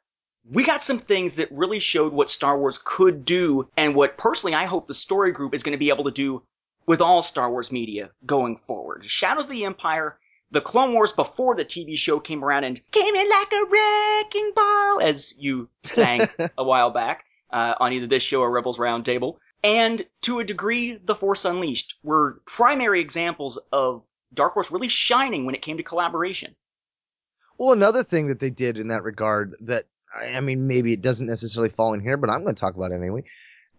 we 0.51 0.65
got 0.65 0.83
some 0.83 0.99
things 0.99 1.37
that 1.37 1.53
really 1.53 1.79
showed 1.79 2.13
what 2.13 2.31
Star 2.31 2.59
Wars 2.59 2.81
could 2.83 3.25
do 3.25 3.69
and 3.77 3.95
what 3.95 4.17
personally 4.17 4.55
I 4.55 4.65
hope 4.65 4.87
the 4.87 4.95
story 4.95 5.33
group 5.33 5.55
is 5.55 5.63
going 5.63 5.73
to 5.73 5.79
be 5.79 5.91
able 5.91 6.05
to 6.05 6.11
do 6.11 6.43
with 6.87 7.01
all 7.01 7.23
Star 7.23 7.51
Wars 7.51 7.73
media 7.73 8.11
going 8.27 8.57
forward. 8.57 9.05
Shadows 9.05 9.47
of 9.47 9.51
the 9.51 9.65
Empire, 9.65 10.19
the 10.51 10.61
Clone 10.61 10.93
Wars 10.93 11.13
before 11.13 11.57
the 11.57 11.65
TV 11.65 11.97
show 11.97 12.21
came 12.21 12.45
around 12.45 12.65
and 12.65 12.81
came 12.91 13.15
in 13.15 13.29
like 13.29 13.53
a 13.53 13.65
wrecking 13.71 14.53
ball, 14.55 15.01
as 15.01 15.35
you 15.39 15.69
sang 15.85 16.29
a 16.59 16.65
while 16.65 16.91
back 16.91 17.25
uh, 17.51 17.75
on 17.81 17.93
either 17.93 18.07
this 18.07 18.23
show 18.23 18.41
or 18.41 18.51
Rebels 18.51 18.79
Roundtable, 18.79 19.39
and 19.65 20.05
to 20.23 20.39
a 20.39 20.45
degree, 20.45 20.97
The 21.03 21.15
Force 21.15 21.45
Unleashed 21.45 21.97
were 22.05 22.41
primary 22.47 23.01
examples 23.01 23.59
of 23.73 24.05
Dark 24.33 24.53
Horse 24.53 24.71
really 24.71 24.89
shining 24.89 25.47
when 25.47 25.55
it 25.55 25.63
came 25.63 25.79
to 25.79 25.83
collaboration. 25.83 26.55
Well, 27.59 27.73
another 27.73 28.03
thing 28.03 28.29
that 28.29 28.39
they 28.39 28.51
did 28.51 28.77
in 28.77 28.89
that 28.89 29.03
regard 29.03 29.57
that 29.63 29.87
I 30.15 30.41
mean, 30.41 30.69
maybe 30.69 30.93
it 30.93 31.01
doesn't 31.01 31.27
necessarily 31.27 31.71
fall 31.71 31.93
in 31.93 32.01
here, 32.01 32.17
but 32.17 32.31
I'm 32.31 32.45
going 32.45 32.55
to 32.55 32.61
talk 32.61 32.77
about 32.77 32.93
it 32.93 32.97
anyway 32.97 33.25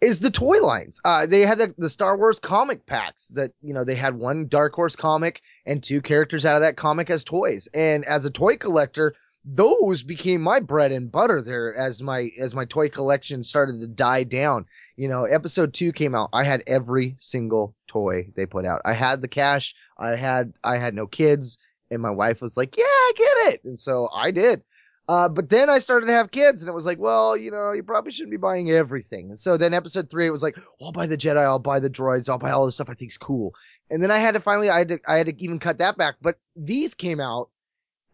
is 0.02 0.20
the 0.20 0.32
toy 0.32 0.62
lines. 0.62 1.00
Uh, 1.04 1.26
they 1.26 1.42
had 1.42 1.58
the, 1.58 1.74
the, 1.78 1.90
Star 1.90 2.18
Wars 2.18 2.40
comic 2.40 2.86
packs 2.86 3.30
that, 3.30 3.52
you 3.62 3.74
know, 3.74 3.84
they 3.84 3.96
had 3.96 4.16
one 4.16 4.48
Dark 4.48 4.74
Horse 4.74 4.96
comic 4.96 5.42
and 5.66 5.82
two 5.82 6.02
characters 6.02 6.46
out 6.46 6.56
of 6.56 6.62
that 6.62 6.76
comic 6.76 7.10
as 7.10 7.24
toys. 7.24 7.68
And 7.74 8.06
as 8.06 8.26
a 8.26 8.32
toy 8.32 8.58
collector, 8.58 9.16
those 9.46 10.02
became 10.04 10.42
my 10.42 10.60
bread 10.60 10.92
and 10.92 11.12
butter 11.12 11.42
there 11.42 11.76
as 11.76 12.02
my, 12.02 12.30
as 12.40 12.56
my 12.56 12.66
toy 12.66 12.90
collection 12.90 13.44
started 13.44 13.80
to 13.80 13.88
die 13.88 14.24
down. 14.24 14.66
You 14.98 15.08
know, 15.08 15.26
episode 15.26 15.74
two 15.74 15.92
came 15.92 16.16
out. 16.16 16.30
I 16.34 16.44
had 16.44 16.64
every 16.66 17.16
single 17.20 17.76
toy 17.88 18.32
they 18.36 18.46
put 18.46 18.66
out. 18.66 18.82
I 18.86 18.94
had 18.94 19.22
the 19.22 19.28
cash. 19.28 19.76
I 19.98 20.16
had, 20.16 20.54
I 20.64 20.78
had 20.78 20.94
no 20.94 21.06
kids 21.06 21.60
and 21.92 22.02
my 22.02 22.12
wife 22.12 22.42
was 22.42 22.58
like, 22.58 22.78
yeah, 22.78 22.84
I 22.84 23.12
get 23.16 23.54
it. 23.54 23.64
And 23.64 23.78
so 23.78 24.10
I 24.14 24.32
did. 24.32 24.64
Uh, 25.08 25.30
but 25.30 25.50
then 25.50 25.70
I 25.70 25.78
started 25.78 26.08
to 26.08 26.14
have 26.14 26.32
kids, 26.32 26.64
and 26.64 26.70
it 26.70 26.74
was 26.74 26.86
like, 26.86 26.98
well, 26.98 27.38
you 27.38 27.52
know, 27.52 27.74
you 27.74 27.84
probably 27.84 28.12
shouldn't 28.12 28.32
be 28.32 28.38
buying 28.38 28.72
everything. 28.72 29.30
And 29.30 29.40
so 29.40 29.56
then 29.56 29.74
episode 29.74 30.10
three, 30.10 30.26
it 30.26 30.32
was 30.32 30.42
like, 30.42 30.58
well, 30.58 30.88
I'll 30.88 30.92
buy 30.92 31.06
the 31.06 31.18
Jedi, 31.18 31.44
I'll 31.44 31.60
buy 31.60 31.80
the 31.80 31.92
droids, 31.92 32.28
I'll 32.28 32.40
buy 32.40 32.50
all 32.50 32.66
this 32.66 32.76
stuff 32.76 32.90
I 32.90 32.96
think's 32.96 33.18
cool. 33.18 33.54
And 33.92 34.02
then 34.02 34.10
I 34.10 34.18
had 34.18 34.34
to 34.34 34.40
finally, 34.40 34.72
I 34.72 34.80
had 34.80 34.88
to, 34.88 35.00
I 35.08 35.18
had 35.18 35.28
to 35.28 35.44
even 35.44 35.60
cut 35.60 35.78
that 35.78 35.96
back. 35.96 36.16
But 36.22 36.40
these 36.56 36.96
came 36.96 37.20
out, 37.20 37.50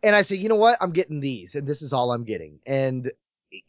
and 0.03 0.15
I 0.15 0.21
said, 0.21 0.39
you 0.39 0.49
know 0.49 0.55
what, 0.55 0.77
I'm 0.81 0.91
getting 0.91 1.19
these, 1.19 1.55
and 1.55 1.67
this 1.67 1.81
is 1.81 1.93
all 1.93 2.11
I'm 2.11 2.23
getting. 2.23 2.59
And 2.65 3.11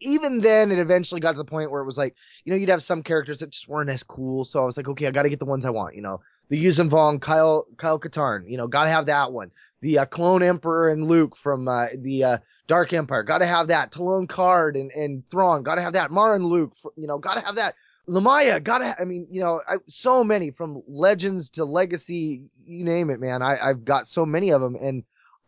even 0.00 0.40
then, 0.40 0.70
it 0.70 0.78
eventually 0.78 1.20
got 1.20 1.32
to 1.32 1.38
the 1.38 1.44
point 1.44 1.70
where 1.70 1.82
it 1.82 1.86
was 1.86 1.98
like, 1.98 2.14
you 2.44 2.52
know, 2.52 2.56
you'd 2.56 2.68
have 2.68 2.82
some 2.82 3.02
characters 3.02 3.40
that 3.40 3.50
just 3.50 3.68
weren't 3.68 3.90
as 3.90 4.02
cool. 4.02 4.44
So 4.44 4.62
I 4.62 4.64
was 4.64 4.76
like, 4.76 4.88
okay, 4.88 5.06
I 5.06 5.10
got 5.10 5.22
to 5.24 5.28
get 5.28 5.40
the 5.40 5.44
ones 5.44 5.64
I 5.64 5.70
want. 5.70 5.96
You 5.96 6.02
know, 6.02 6.20
the 6.50 6.64
Yuuzhan 6.64 6.88
Vong, 6.88 7.20
Kyle, 7.20 7.66
Kyle 7.78 7.98
Katarn, 7.98 8.44
you 8.46 8.56
know, 8.56 8.68
got 8.68 8.84
to 8.84 8.90
have 8.90 9.06
that 9.06 9.32
one 9.32 9.50
the 9.82 9.98
uh, 9.98 10.06
clone 10.06 10.42
emperor 10.42 10.88
and 10.90 11.08
Luke 11.08 11.36
from 11.36 11.68
uh, 11.68 11.86
the 11.98 12.24
uh, 12.24 12.38
Dark 12.68 12.92
Empire. 12.92 13.24
Got 13.24 13.38
to 13.38 13.46
have 13.46 13.68
that. 13.68 13.90
Talon 13.90 14.28
Karrde 14.28 14.80
and, 14.80 14.90
and 14.92 15.28
Thrawn. 15.28 15.64
Got 15.64 15.74
to 15.74 15.82
have 15.82 15.92
that. 15.92 16.10
Mara 16.10 16.36
and 16.36 16.46
Luke. 16.46 16.74
You 16.96 17.08
know, 17.08 17.18
got 17.18 17.34
to 17.34 17.40
have 17.40 17.56
that. 17.56 17.74
Lumiya. 18.08 18.62
Got 18.62 18.78
to. 18.78 18.86
Ha- 18.86 18.96
I 19.00 19.04
mean, 19.04 19.26
you 19.28 19.42
know, 19.42 19.60
I, 19.68 19.76
so 19.88 20.24
many 20.24 20.52
from 20.52 20.82
Legends 20.86 21.50
to 21.50 21.64
Legacy. 21.64 22.48
You 22.64 22.84
name 22.84 23.10
it, 23.10 23.20
man. 23.20 23.42
I, 23.42 23.58
I've 23.60 23.84
got 23.84 24.06
so 24.06 24.24
many 24.24 24.50
of 24.50 24.60
them, 24.60 24.76
and 24.80 25.02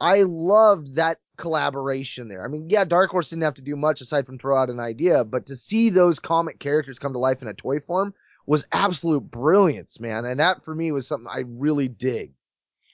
I 0.05 0.25
loved 0.25 0.97
that 0.97 1.19
collaboration 1.39 2.29
there. 2.29 2.45
I 2.45 2.49
mean, 2.49 2.69
yeah, 2.69 2.85
Dark 2.85 3.11
Horse 3.11 3.31
didn't 3.31 3.45
have 3.45 3.55
to 3.55 3.63
do 3.63 3.75
much 3.75 4.03
aside 4.03 4.27
from 4.27 4.39
throw 4.39 4.55
out 4.55 4.69
an 4.69 4.79
idea, 4.79 5.25
but 5.25 5.47
to 5.47 5.57
see 5.57 5.89
those 5.89 6.19
comic 6.19 6.59
characters 6.59 6.99
come 6.99 7.15
to 7.15 7.19
life 7.19 7.41
in 7.41 7.49
a 7.49 7.55
toy 7.55 7.81
form 7.81 8.13
was 8.47 8.67
absolute 8.71 9.31
brilliance, 9.31 9.99
man. 9.99 10.27
And 10.27 10.41
that 10.41 10.63
for 10.63 10.75
me 10.75 10.93
was 10.93 11.07
something 11.07 11.27
I 11.27 11.45
really 11.47 11.89
dig. 11.89 12.33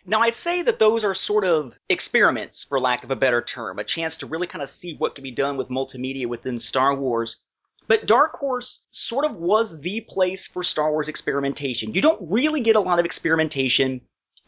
Now, 0.06 0.20
I'd 0.20 0.36
say 0.36 0.62
that 0.62 0.78
those 0.78 1.04
are 1.04 1.12
sort 1.12 1.44
of 1.44 1.76
experiments, 1.88 2.62
for 2.62 2.78
lack 2.78 3.02
of 3.02 3.10
a 3.10 3.16
better 3.16 3.42
term, 3.42 3.80
a 3.80 3.84
chance 3.84 4.16
to 4.18 4.26
really 4.26 4.46
kind 4.46 4.62
of 4.62 4.70
see 4.70 4.94
what 4.94 5.16
can 5.16 5.24
be 5.24 5.32
done 5.32 5.56
with 5.56 5.68
multimedia 5.68 6.28
within 6.28 6.60
Star 6.60 6.94
Wars. 6.94 7.42
But 7.88 8.06
Dark 8.06 8.34
Horse 8.34 8.84
sort 8.90 9.24
of 9.24 9.34
was 9.34 9.80
the 9.80 10.02
place 10.02 10.46
for 10.46 10.62
Star 10.62 10.92
Wars 10.92 11.08
experimentation. 11.08 11.92
You 11.92 12.02
don't 12.02 12.30
really 12.30 12.60
get 12.60 12.76
a 12.76 12.80
lot 12.80 13.00
of 13.00 13.04
experimentation 13.04 14.00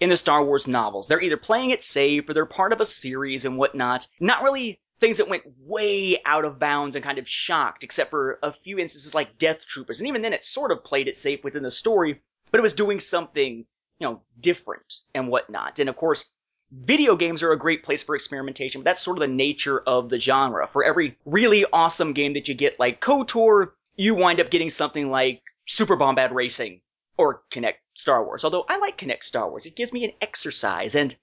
in 0.03 0.09
the 0.09 0.17
Star 0.17 0.45
Wars 0.45 0.67
novels. 0.67 1.07
They're 1.07 1.21
either 1.21 1.37
playing 1.37 1.71
it 1.71 1.85
safe 1.85 2.29
or 2.29 2.35
they're 2.35 2.45
part 2.45 2.73
of 2.73 2.81
a 2.81 2.85
series 2.85 3.45
and 3.45 3.57
whatnot. 3.57 4.09
Not 4.19 4.43
really 4.43 4.81
things 4.99 5.19
that 5.19 5.29
went 5.29 5.45
way 5.61 6.19
out 6.27 6.45
of 6.45 6.59
bounds 6.59 6.97
and 6.97 7.05
kind 7.05 7.19
of 7.19 7.29
shocked, 7.29 7.85
except 7.85 8.11
for 8.11 8.41
a 8.43 8.51
few 8.51 8.81
instances 8.81 9.15
like 9.15 9.39
Death 9.39 9.65
Troopers. 9.65 10.01
And 10.01 10.09
even 10.09 10.21
then, 10.21 10.33
it 10.33 10.45
sort 10.45 10.73
of 10.73 10.83
played 10.83 11.07
it 11.07 11.17
safe 11.17 11.45
within 11.45 11.63
the 11.63 11.71
story, 11.71 12.21
but 12.51 12.59
it 12.59 12.63
was 12.63 12.75
doing 12.75 12.99
something 12.99 13.65
you 14.01 14.09
know, 14.09 14.21
different 14.41 14.95
and 15.15 15.29
whatnot. 15.29 15.79
And 15.79 15.89
of 15.89 15.95
course, 15.95 16.29
video 16.73 17.15
games 17.15 17.45
are 17.45 17.53
a 17.53 17.59
great 17.59 17.85
place 17.85 18.03
for 18.03 18.17
experimentation, 18.17 18.81
but 18.81 18.87
that's 18.87 19.03
sort 19.03 19.19
of 19.19 19.21
the 19.21 19.29
nature 19.29 19.79
of 19.87 20.09
the 20.09 20.19
genre. 20.19 20.67
For 20.67 20.83
every 20.83 21.17
really 21.25 21.65
awesome 21.73 22.13
game 22.13 22.35
that 22.35 22.49
you 22.49 22.57
get, 22.57 22.81
like 22.81 23.01
KOTOR, 23.01 23.71
you 23.95 24.17
wind 24.17 24.41
up 24.41 24.51
getting 24.51 24.71
something 24.71 25.13
like 25.13 25.43
Super 25.65 25.97
Bombad 25.97 26.33
Racing 26.33 26.81
or 27.19 27.43
Kinect 27.51 27.75
Star 27.95 28.25
Wars. 28.25 28.45
Although 28.45 28.65
I 28.69 28.79
like 28.79 28.99
Kinect 28.99 29.25
Star 29.25 29.49
Wars. 29.49 29.67
It 29.67 29.77
gives 29.77 29.93
me 29.93 30.05
an 30.05 30.13
exercise, 30.21 30.95
and 30.95 31.15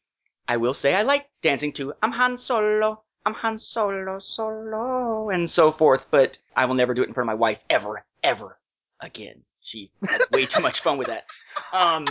I 0.47 0.57
will 0.57 0.73
say 0.73 0.93
I 0.93 1.03
like 1.03 1.27
dancing 1.41 1.71
to 1.73 1.93
I'm 2.01 2.11
Han 2.11 2.37
Solo, 2.37 3.03
I'm 3.25 3.33
Han 3.33 3.57
Solo, 3.57 4.19
Solo, 4.19 5.29
and 5.29 5.49
so 5.49 5.71
forth, 5.71 6.09
but 6.11 6.37
I 6.55 6.65
will 6.65 6.75
never 6.75 6.93
do 6.93 7.03
it 7.03 7.07
in 7.07 7.13
front 7.13 7.29
of 7.29 7.33
my 7.35 7.39
wife 7.39 7.63
ever, 7.69 8.05
ever 8.23 8.57
again. 8.99 9.43
She 9.61 9.91
has 10.07 10.27
way 10.31 10.45
too 10.45 10.61
much 10.61 10.81
fun 10.81 10.97
with 10.97 11.07
that. 11.07 11.25
Um, 11.73 12.05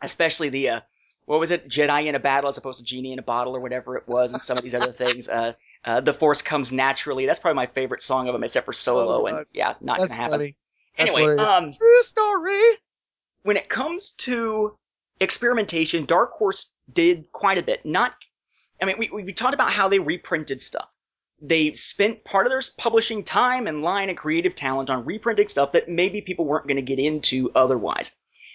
especially 0.00 0.48
the 0.48 0.68
uh, 0.70 0.80
what 1.26 1.40
was 1.40 1.50
it, 1.50 1.68
Jedi 1.68 2.06
in 2.06 2.14
a 2.14 2.20
battle 2.20 2.48
as 2.48 2.58
opposed 2.58 2.78
to 2.78 2.84
genie 2.84 3.12
in 3.12 3.18
a 3.18 3.22
bottle 3.22 3.54
or 3.54 3.60
whatever 3.60 3.96
it 3.96 4.08
was, 4.08 4.32
and 4.32 4.42
some 4.42 4.56
of 4.56 4.62
these 4.62 4.74
other 4.74 4.92
things. 4.92 5.28
Uh, 5.28 5.52
Uh, 5.84 6.00
the 6.00 6.12
Force 6.12 6.42
comes 6.42 6.70
naturally. 6.72 7.26
That's 7.26 7.40
probably 7.40 7.56
my 7.56 7.66
favorite 7.66 8.02
song 8.02 8.28
of 8.28 8.34
them, 8.34 8.44
except 8.44 8.66
for 8.66 8.72
Solo. 8.72 9.22
Oh, 9.22 9.26
and 9.26 9.46
yeah, 9.52 9.74
not 9.80 9.98
That's 9.98 10.12
gonna 10.12 10.22
happen. 10.22 10.38
funny. 10.38 10.56
That's 10.96 11.14
Anyway, 11.14 11.36
um, 11.36 11.72
true 11.72 12.02
story. 12.02 12.62
when 13.42 13.56
it 13.56 13.68
comes 13.68 14.12
to 14.18 14.76
experimentation, 15.20 16.04
Dark 16.04 16.32
Horse 16.32 16.72
did 16.92 17.30
quite 17.32 17.58
a 17.58 17.62
bit. 17.62 17.84
Not, 17.84 18.14
I 18.80 18.84
mean, 18.84 18.96
we, 18.98 19.08
we 19.10 19.32
talked 19.32 19.54
about 19.54 19.72
how 19.72 19.88
they 19.88 19.98
reprinted 19.98 20.60
stuff. 20.60 20.90
They 21.40 21.72
spent 21.72 22.24
part 22.24 22.46
of 22.46 22.50
their 22.50 22.62
publishing 22.78 23.24
time 23.24 23.66
and 23.66 23.82
line 23.82 24.08
and 24.08 24.18
creative 24.18 24.54
talent 24.54 24.90
on 24.90 25.04
reprinting 25.04 25.48
stuff 25.48 25.72
that 25.72 25.88
maybe 25.88 26.20
people 26.20 26.44
weren't 26.44 26.68
going 26.68 26.76
to 26.76 26.82
get 26.82 26.98
into 26.98 27.50
otherwise. 27.54 28.12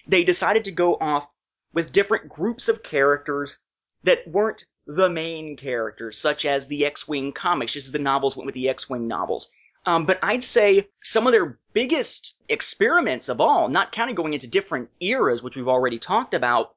They 0.08 0.24
decided 0.24 0.66
to 0.66 0.72
go 0.72 0.96
off 0.96 1.28
with 1.74 1.92
different 1.92 2.30
groups 2.30 2.70
of 2.70 2.84
characters 2.84 3.58
that 4.04 4.26
weren't 4.28 4.66
the 4.86 5.10
main 5.10 5.58
characters, 5.58 6.18
such 6.18 6.46
as 6.46 6.68
the 6.68 6.86
X-Wing 6.86 7.34
comics, 7.34 7.74
just 7.74 7.88
as 7.88 7.92
the 7.92 8.00
novels 8.00 8.38
went 8.38 8.46
with 8.46 8.56
the 8.56 8.70
X-Wing 8.70 9.06
novels. 9.06 9.52
Um, 9.88 10.06
but 10.06 10.20
I'd 10.22 10.44
say 10.44 10.90
some 11.02 11.28
of 11.28 11.32
their 11.32 11.58
biggest 11.72 12.36
experiments 12.50 13.30
of 13.30 13.40
all, 13.40 13.70
not 13.70 13.94
counting 13.94 14.16
going 14.16 14.34
into 14.34 14.50
different 14.50 14.90
eras, 15.00 15.42
which 15.42 15.56
we've 15.56 15.70
already 15.70 15.98
talked 15.98 16.34
about, 16.34 16.76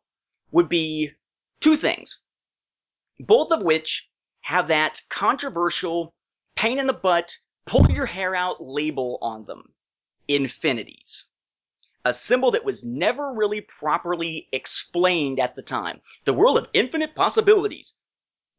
would 0.53 0.69
be 0.69 1.11
two 1.61 1.75
things. 1.75 2.23
Both 3.19 3.51
of 3.51 3.63
which 3.63 4.09
have 4.43 4.69
that 4.69 5.03
controversial, 5.09 6.15
pain 6.55 6.79
in 6.79 6.87
the 6.87 6.93
butt, 6.93 7.37
pull 7.67 7.91
your 7.91 8.07
hair 8.07 8.37
out 8.37 8.63
label 8.63 9.19
on 9.21 9.45
them. 9.45 9.75
Infinities. 10.29 11.29
A 12.05 12.15
symbol 12.15 12.53
that 12.53 12.65
was 12.65 12.85
never 12.85 13.33
really 13.33 13.61
properly 13.61 14.49
explained 14.53 15.41
at 15.41 15.57
the 15.57 15.63
time. 15.63 16.01
The 16.27 16.33
world 16.33 16.59
of 16.59 16.69
infinite 16.75 17.17
possibilities. 17.17 17.97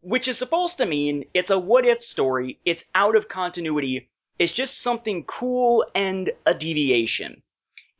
Which 0.02 0.28
is 0.28 0.38
supposed 0.38 0.78
to 0.80 0.86
mean 0.86 1.24
it's 1.34 1.52
a 1.52 1.58
what 1.58 1.86
if 1.86 2.04
story, 2.04 2.60
it's 2.66 2.92
out 2.94 3.16
of 3.16 3.30
continuity, 3.30 4.10
it's 4.42 4.52
just 4.52 4.82
something 4.82 5.24
cool 5.26 5.86
and 5.94 6.32
a 6.48 6.56
deviation. 6.56 7.44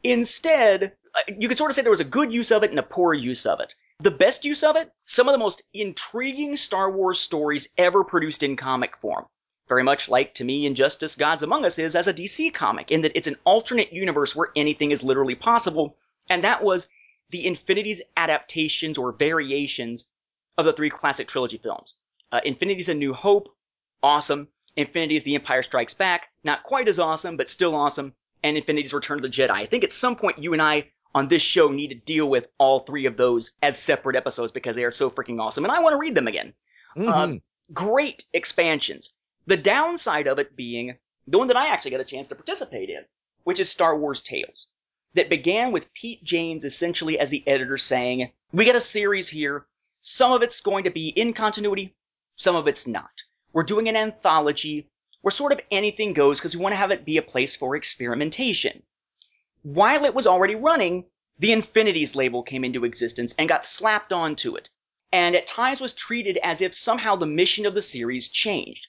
Instead, 0.04 0.94
uh, 1.14 1.34
you 1.38 1.48
could 1.48 1.58
sort 1.58 1.70
of 1.70 1.76
say 1.76 1.84
there 1.84 1.92
was 1.92 2.00
a 2.00 2.18
good 2.20 2.34
use 2.34 2.52
of 2.52 2.64
it 2.64 2.72
and 2.72 2.80
a 2.80 2.84
poor 2.84 3.14
use 3.14 3.46
of 3.46 3.60
it. 3.60 3.76
The 4.00 4.10
best 4.10 4.44
use 4.44 4.64
of 4.64 4.76
it, 4.76 4.92
some 5.06 5.28
of 5.28 5.34
the 5.34 5.38
most 5.38 5.62
intriguing 5.72 6.56
Star 6.56 6.90
Wars 6.90 7.20
stories 7.20 7.70
ever 7.78 8.04
produced 8.04 8.42
in 8.42 8.56
comic 8.56 8.98
form. 8.98 9.28
Very 9.68 9.84
much 9.84 10.10
like, 10.10 10.34
to 10.34 10.44
me, 10.44 10.66
Injustice 10.66 11.14
Gods 11.14 11.44
Among 11.44 11.64
Us 11.64 11.78
is 11.78 11.96
as 11.96 12.08
a 12.08 12.14
DC 12.14 12.52
comic, 12.56 12.90
in 12.90 13.02
that 13.02 13.12
it's 13.14 13.28
an 13.28 13.38
alternate 13.44 13.94
universe 13.94 14.36
where 14.36 14.50
anything 14.56 14.90
is 14.90 15.04
literally 15.04 15.36
possible, 15.36 15.96
and 16.28 16.44
that 16.44 16.64
was 16.64 16.90
the 17.30 17.46
Infinities 17.46 18.02
adaptations 18.18 18.98
or 18.98 19.12
variations 19.12 20.10
of 20.58 20.66
the 20.66 20.74
three 20.74 20.90
classic 20.90 21.28
trilogy 21.28 21.60
films. 21.60 22.00
Uh, 22.32 22.42
Infinities 22.44 22.90
A 22.90 22.96
New 22.96 23.14
Hope, 23.14 23.56
awesome. 24.02 24.48
Infinities 24.76 25.24
The 25.24 25.36
Empire 25.36 25.64
Strikes 25.64 25.94
Back, 25.94 26.30
not 26.44 26.64
quite 26.64 26.88
as 26.88 27.00
awesome, 27.00 27.38
but 27.38 27.50
still 27.50 27.76
awesome. 27.76 28.14
And 28.44 28.58
Infinities 28.58 28.94
Return 28.94 29.18
of 29.20 29.24
the 29.24 29.30
Jedi. 29.30 29.52
I 29.52 29.66
think 29.66 29.84
at 29.84 29.92
some 29.92 30.16
point 30.16 30.40
you 30.40 30.54
and 30.54 30.62
I 30.62 30.92
on 31.14 31.28
this 31.28 31.44
show 31.44 31.70
need 31.70 31.90
to 31.90 31.96
deal 31.96 32.30
with 32.30 32.50
all 32.58 32.80
three 32.80 33.06
of 33.06 33.18
those 33.18 33.56
as 33.62 33.78
separate 33.78 34.16
episodes 34.16 34.52
because 34.52 34.76
they 34.76 34.86
are 34.86 34.92
so 34.92 35.10
freaking 35.10 35.40
awesome, 35.42 35.66
and 35.66 35.72
I 35.72 35.80
want 35.82 35.94
to 35.94 35.98
read 36.00 36.16
them 36.16 36.28
again. 36.28 36.54
Mhm. 36.96 37.08
Um, 37.08 37.42
great 37.74 38.24
expansions. 38.34 39.14
The 39.46 39.58
downside 39.58 40.28
of 40.28 40.40
it 40.40 40.56
being 40.56 40.98
the 41.28 41.38
one 41.38 41.48
that 41.50 41.58
I 41.58 41.68
actually 41.68 41.92
got 41.92 42.00
a 42.00 42.06
chance 42.06 42.30
to 42.30 42.36
participate 42.36 42.90
in, 42.90 43.06
which 43.44 43.60
is 43.60 43.70
Star 43.70 43.98
Wars 43.98 44.22
Tales, 44.22 44.68
that 45.14 45.30
began 45.30 45.72
with 45.72 45.94
Peet 45.94 46.24
Janes 46.24 46.64
essentially 46.64 47.20
as 47.20 47.30
the 47.30 47.46
editor 47.48 47.78
saying, 47.78 48.32
"We 48.54 48.66
got 48.66 48.76
a 48.76 48.82
series 48.82 49.28
here. 49.28 49.68
Some 50.00 50.32
of 50.32 50.42
it's 50.42 50.62
going 50.62 50.86
to 50.86 50.90
be 50.90 51.10
in 51.10 51.34
continuity, 51.34 51.94
some 52.36 52.56
of 52.56 52.68
it's 52.68 52.88
not. 52.88 53.12
We're 53.54 53.64
doing 53.64 53.90
an 53.90 53.96
anthology 53.96 54.90
where 55.22 55.32
sort 55.32 55.52
of 55.52 55.60
anything 55.70 56.14
goes 56.14 56.40
because 56.40 56.56
we 56.56 56.62
want 56.62 56.74
to 56.74 56.78
have 56.78 56.92
it 56.92 57.06
be 57.06 57.18
a 57.18 57.22
place 57.22 57.56
for 57.56 57.76
experimentation." 57.76 58.84
While 59.64 60.06
it 60.06 60.14
was 60.14 60.26
already 60.26 60.56
running, 60.56 61.06
the 61.38 61.52
Infinities 61.52 62.16
label 62.16 62.44
came 62.44 62.64
into 62.64 62.86
existence 62.86 63.36
and 63.38 63.50
got 63.50 63.66
slapped 63.66 64.14
onto 64.14 64.56
it, 64.56 64.70
and 65.12 65.36
at 65.36 65.48
times 65.48 65.82
was 65.82 65.94
treated 65.94 66.38
as 66.42 66.62
if 66.62 66.74
somehow 66.74 67.16
the 67.16 67.26
mission 67.26 67.66
of 67.66 67.74
the 67.74 67.82
series 67.82 68.30
changed. 68.30 68.88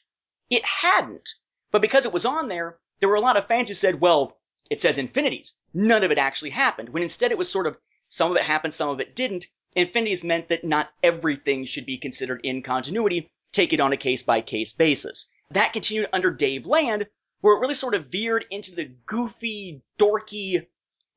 It 0.49 0.65
hadn't, 0.65 1.31
but 1.71 1.83
because 1.83 2.07
it 2.07 2.13
was 2.13 2.25
on 2.25 2.49
there, 2.49 2.79
there 3.01 3.09
were 3.09 3.17
a 3.17 3.21
lot 3.21 3.37
of 3.37 3.49
fans 3.49 3.69
who 3.69 3.75
said, 3.75 4.01
well, 4.01 4.39
it 4.71 4.81
says 4.81 4.97
Infinities. 4.97 5.61
None 5.75 6.05
of 6.05 6.11
it 6.11 6.19
actually 6.19 6.51
happened, 6.51 6.91
when 6.91 7.03
instead 7.03 7.33
it 7.33 7.39
was 7.39 7.51
sort 7.51 7.67
of 7.67 7.79
some 8.07 8.31
of 8.31 8.37
it 8.37 8.45
happened, 8.45 8.75
some 8.75 8.91
of 8.91 9.01
it 9.01 9.17
didn't. 9.17 9.47
Infinities 9.75 10.23
meant 10.23 10.49
that 10.49 10.65
not 10.65 10.93
everything 11.03 11.65
should 11.65 11.87
be 11.87 11.99
considered 11.99 12.41
in 12.45 12.63
continuity, 12.63 13.31
take 13.53 13.73
it 13.73 13.81
on 13.81 13.93
a 13.93 13.97
case 13.97 14.23
by 14.23 14.41
case 14.41 14.73
basis. 14.73 15.31
That 15.51 15.73
continued 15.73 16.09
under 16.13 16.31
Dave 16.31 16.67
Land, 16.67 17.07
where 17.41 17.57
it 17.57 17.61
really 17.61 17.75
sort 17.75 17.95
of 17.95 18.07
veered 18.07 18.45
into 18.51 18.75
the 18.75 18.91
goofy, 19.07 19.83
dorky, 19.99 20.67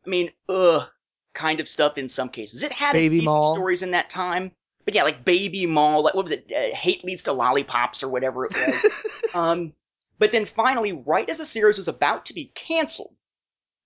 I 0.05 0.09
mean, 0.09 0.31
ugh, 0.49 0.87
kind 1.33 1.59
of 1.59 1.67
stuff 1.67 1.97
in 1.97 2.09
some 2.09 2.29
cases. 2.29 2.63
It 2.63 2.71
had 2.71 2.95
its 2.95 3.05
Baby 3.05 3.21
decent 3.21 3.35
Maul. 3.35 3.53
stories 3.53 3.81
in 3.81 3.91
that 3.91 4.09
time, 4.09 4.51
but 4.83 4.93
yeah, 4.93 5.03
like 5.03 5.25
Baby 5.25 5.65
Maul, 5.65 6.03
like 6.03 6.13
what 6.13 6.25
was 6.25 6.31
it? 6.31 6.51
Uh, 6.55 6.75
Hate 6.75 7.03
leads 7.03 7.23
to 7.23 7.33
lollipops 7.33 8.03
or 8.03 8.09
whatever 8.09 8.45
it 8.45 8.53
was. 8.53 8.91
um, 9.33 9.73
but 10.19 10.31
then 10.31 10.45
finally, 10.45 10.91
right 10.93 11.29
as 11.29 11.39
the 11.39 11.45
series 11.45 11.77
was 11.77 11.87
about 11.87 12.25
to 12.25 12.33
be 12.33 12.51
canceled, 12.53 13.15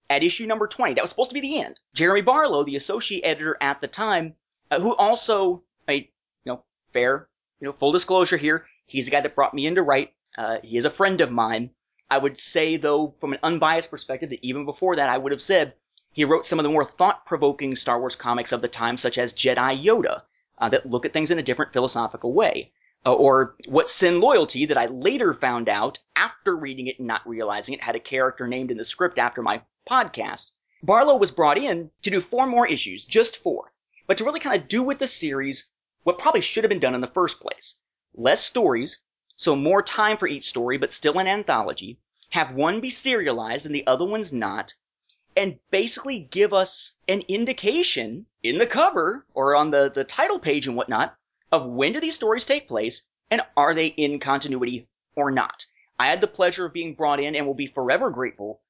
at 0.09 0.23
issue 0.23 0.47
number 0.47 0.67
20, 0.67 0.95
that 0.95 1.01
was 1.01 1.11
supposed 1.11 1.29
to 1.29 1.33
be 1.35 1.41
the 1.41 1.61
end. 1.61 1.79
Jeremy 1.93 2.21
Barlow, 2.21 2.63
the 2.63 2.75
associate 2.75 3.21
editor 3.23 3.57
at 3.61 3.79
the 3.79 3.87
time, 3.87 4.33
uh, 4.71 4.79
who 4.79 4.95
also, 4.95 5.63
I, 5.87 5.93
you 5.93 6.07
know, 6.45 6.63
fair, 6.93 7.28
you 7.59 7.67
know, 7.67 7.73
full 7.73 7.91
disclosure 7.91 8.37
here, 8.37 8.65
he's 8.85 9.05
the 9.05 9.11
guy 9.11 9.21
that 9.21 9.35
brought 9.35 9.53
me 9.53 9.65
in 9.67 9.75
to 9.75 9.81
write. 9.81 10.13
Uh, 10.37 10.57
he 10.63 10.77
is 10.77 10.85
a 10.85 10.89
friend 10.89 11.21
of 11.21 11.31
mine. 11.31 11.71
I 12.09 12.17
would 12.17 12.39
say, 12.39 12.77
though, 12.77 13.13
from 13.19 13.33
an 13.33 13.39
unbiased 13.43 13.91
perspective, 13.91 14.29
that 14.29 14.45
even 14.45 14.65
before 14.65 14.95
that, 14.95 15.09
I 15.09 15.17
would 15.17 15.31
have 15.31 15.41
said 15.41 15.73
he 16.11 16.25
wrote 16.25 16.45
some 16.45 16.57
of 16.57 16.63
the 16.63 16.69
more 16.69 16.83
thought-provoking 16.83 17.75
Star 17.75 17.99
Wars 17.99 18.15
comics 18.15 18.51
of 18.51 18.61
the 18.61 18.67
time, 18.67 18.97
such 18.97 19.17
as 19.17 19.33
Jedi 19.33 19.83
Yoda, 19.83 20.23
uh, 20.57 20.69
that 20.69 20.89
look 20.89 21.05
at 21.05 21.13
things 21.13 21.31
in 21.31 21.39
a 21.39 21.43
different 21.43 21.73
philosophical 21.73 22.33
way. 22.33 22.71
Uh, 23.05 23.13
or 23.13 23.55
What 23.67 23.89
Sin 23.89 24.19
Loyalty, 24.19 24.65
that 24.65 24.77
I 24.77 24.87
later 24.87 25.33
found 25.33 25.69
out, 25.69 25.99
after 26.15 26.55
reading 26.55 26.87
it 26.87 26.99
and 26.99 27.07
not 27.07 27.27
realizing 27.27 27.73
it, 27.73 27.81
had 27.81 27.95
a 27.95 27.99
character 27.99 28.47
named 28.47 28.71
in 28.71 28.77
the 28.77 28.83
script 28.83 29.19
after 29.19 29.41
my 29.41 29.61
podcast. 29.89 30.51
Barlow 30.83 31.17
was 31.17 31.31
brought 31.31 31.57
in 31.57 31.91
to 32.01 32.09
do 32.09 32.21
four 32.21 32.47
more 32.47 32.67
issues, 32.67 33.05
just 33.05 33.37
four, 33.37 33.71
but 34.07 34.17
to 34.17 34.23
really 34.23 34.39
kind 34.39 34.59
of 34.59 34.67
do 34.67 34.81
with 34.81 34.99
the 34.99 35.07
series 35.07 35.69
what 36.03 36.17
probably 36.17 36.41
should 36.41 36.63
have 36.63 36.69
been 36.69 36.79
done 36.79 36.95
in 36.95 37.01
the 37.01 37.07
first 37.07 37.39
place. 37.39 37.79
Less 38.13 38.43
stories, 38.43 39.01
so 39.35 39.55
more 39.55 39.81
time 39.81 40.17
for 40.17 40.27
each 40.27 40.47
story, 40.47 40.77
but 40.77 40.93
still 40.93 41.19
an 41.19 41.27
anthology. 41.27 41.99
Have 42.29 42.53
one 42.53 42.79
be 42.79 42.89
serialized 42.89 43.65
and 43.65 43.73
the 43.73 43.87
other 43.87 44.05
one's 44.05 44.31
not. 44.31 44.73
And 45.35 45.59
basically 45.71 46.19
give 46.19 46.53
us 46.53 46.97
an 47.07 47.21
indication 47.27 48.25
in 48.43 48.57
the 48.57 48.67
cover 48.67 49.25
or 49.33 49.55
on 49.55 49.71
the, 49.71 49.89
the 49.89 50.03
title 50.03 50.39
page 50.39 50.67
and 50.67 50.75
whatnot 50.75 51.17
of 51.51 51.65
when 51.65 51.93
do 51.93 51.99
these 51.99 52.15
stories 52.15 52.45
take 52.45 52.67
place 52.67 53.07
and 53.31 53.41
are 53.55 53.73
they 53.73 53.87
in 53.87 54.19
continuity 54.19 54.87
or 55.15 55.31
not. 55.31 55.65
I 55.97 56.07
had 56.07 56.21
the 56.21 56.27
pleasure 56.27 56.65
of 56.65 56.73
being 56.73 56.95
brought 56.95 57.19
in 57.19 57.35
and 57.35 57.45
will 57.45 57.53
be 57.53 57.67
forever 57.67 58.09
grateful 58.09 58.61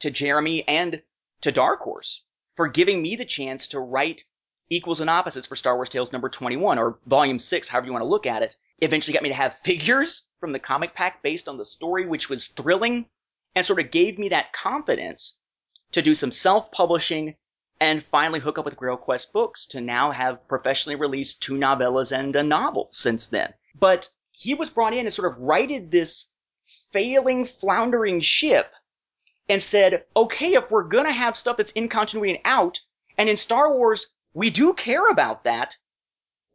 to 0.00 0.10
Jeremy 0.10 0.66
and 0.68 1.02
to 1.40 1.52
Dark 1.52 1.80
Horse 1.80 2.24
for 2.54 2.68
giving 2.68 3.00
me 3.00 3.16
the 3.16 3.24
chance 3.24 3.68
to 3.68 3.80
write 3.80 4.24
equals 4.68 5.00
and 5.00 5.10
opposites 5.10 5.46
for 5.46 5.56
Star 5.56 5.76
Wars 5.76 5.88
Tales 5.88 6.12
number 6.12 6.28
21 6.28 6.78
or 6.78 6.98
volume 7.06 7.38
6, 7.38 7.68
however 7.68 7.86
you 7.86 7.92
want 7.92 8.02
to 8.02 8.08
look 8.08 8.26
at 8.26 8.42
it. 8.42 8.56
Eventually 8.78 9.12
got 9.14 9.22
me 9.22 9.28
to 9.28 9.34
have 9.34 9.58
figures 9.64 10.26
from 10.40 10.52
the 10.52 10.58
comic 10.58 10.94
pack 10.94 11.22
based 11.22 11.48
on 11.48 11.58
the 11.58 11.64
story, 11.64 12.06
which 12.06 12.28
was 12.28 12.48
thrilling 12.48 13.06
and 13.54 13.64
sort 13.64 13.80
of 13.80 13.90
gave 13.90 14.18
me 14.18 14.30
that 14.30 14.52
confidence 14.52 15.40
to 15.92 16.02
do 16.02 16.14
some 16.14 16.32
self-publishing 16.32 17.36
and 17.80 18.04
finally 18.04 18.40
hook 18.40 18.58
up 18.58 18.64
with 18.64 18.76
Grail 18.76 18.96
Quest 18.96 19.32
Books 19.32 19.66
to 19.68 19.80
now 19.80 20.10
have 20.10 20.46
professionally 20.48 20.96
released 20.96 21.42
two 21.42 21.54
novellas 21.54 22.16
and 22.16 22.34
a 22.34 22.42
novel 22.42 22.88
since 22.90 23.28
then. 23.28 23.52
But 23.78 24.08
he 24.32 24.54
was 24.54 24.70
brought 24.70 24.94
in 24.94 25.06
and 25.06 25.12
sort 25.12 25.32
of 25.32 25.40
righted 25.40 25.90
this 25.90 26.34
failing, 26.92 27.44
floundering 27.44 28.20
ship 28.20 28.72
and 29.48 29.62
said, 29.62 30.04
okay, 30.16 30.54
if 30.54 30.70
we're 30.70 30.84
gonna 30.84 31.12
have 31.12 31.36
stuff 31.36 31.56
that's 31.56 31.72
in 31.72 31.88
continuity 31.88 32.34
and 32.34 32.42
out, 32.44 32.80
and 33.18 33.28
in 33.28 33.36
Star 33.36 33.72
Wars, 33.72 34.06
we 34.36 34.50
do 34.50 34.74
care 34.74 35.08
about 35.08 35.44
that, 35.44 35.78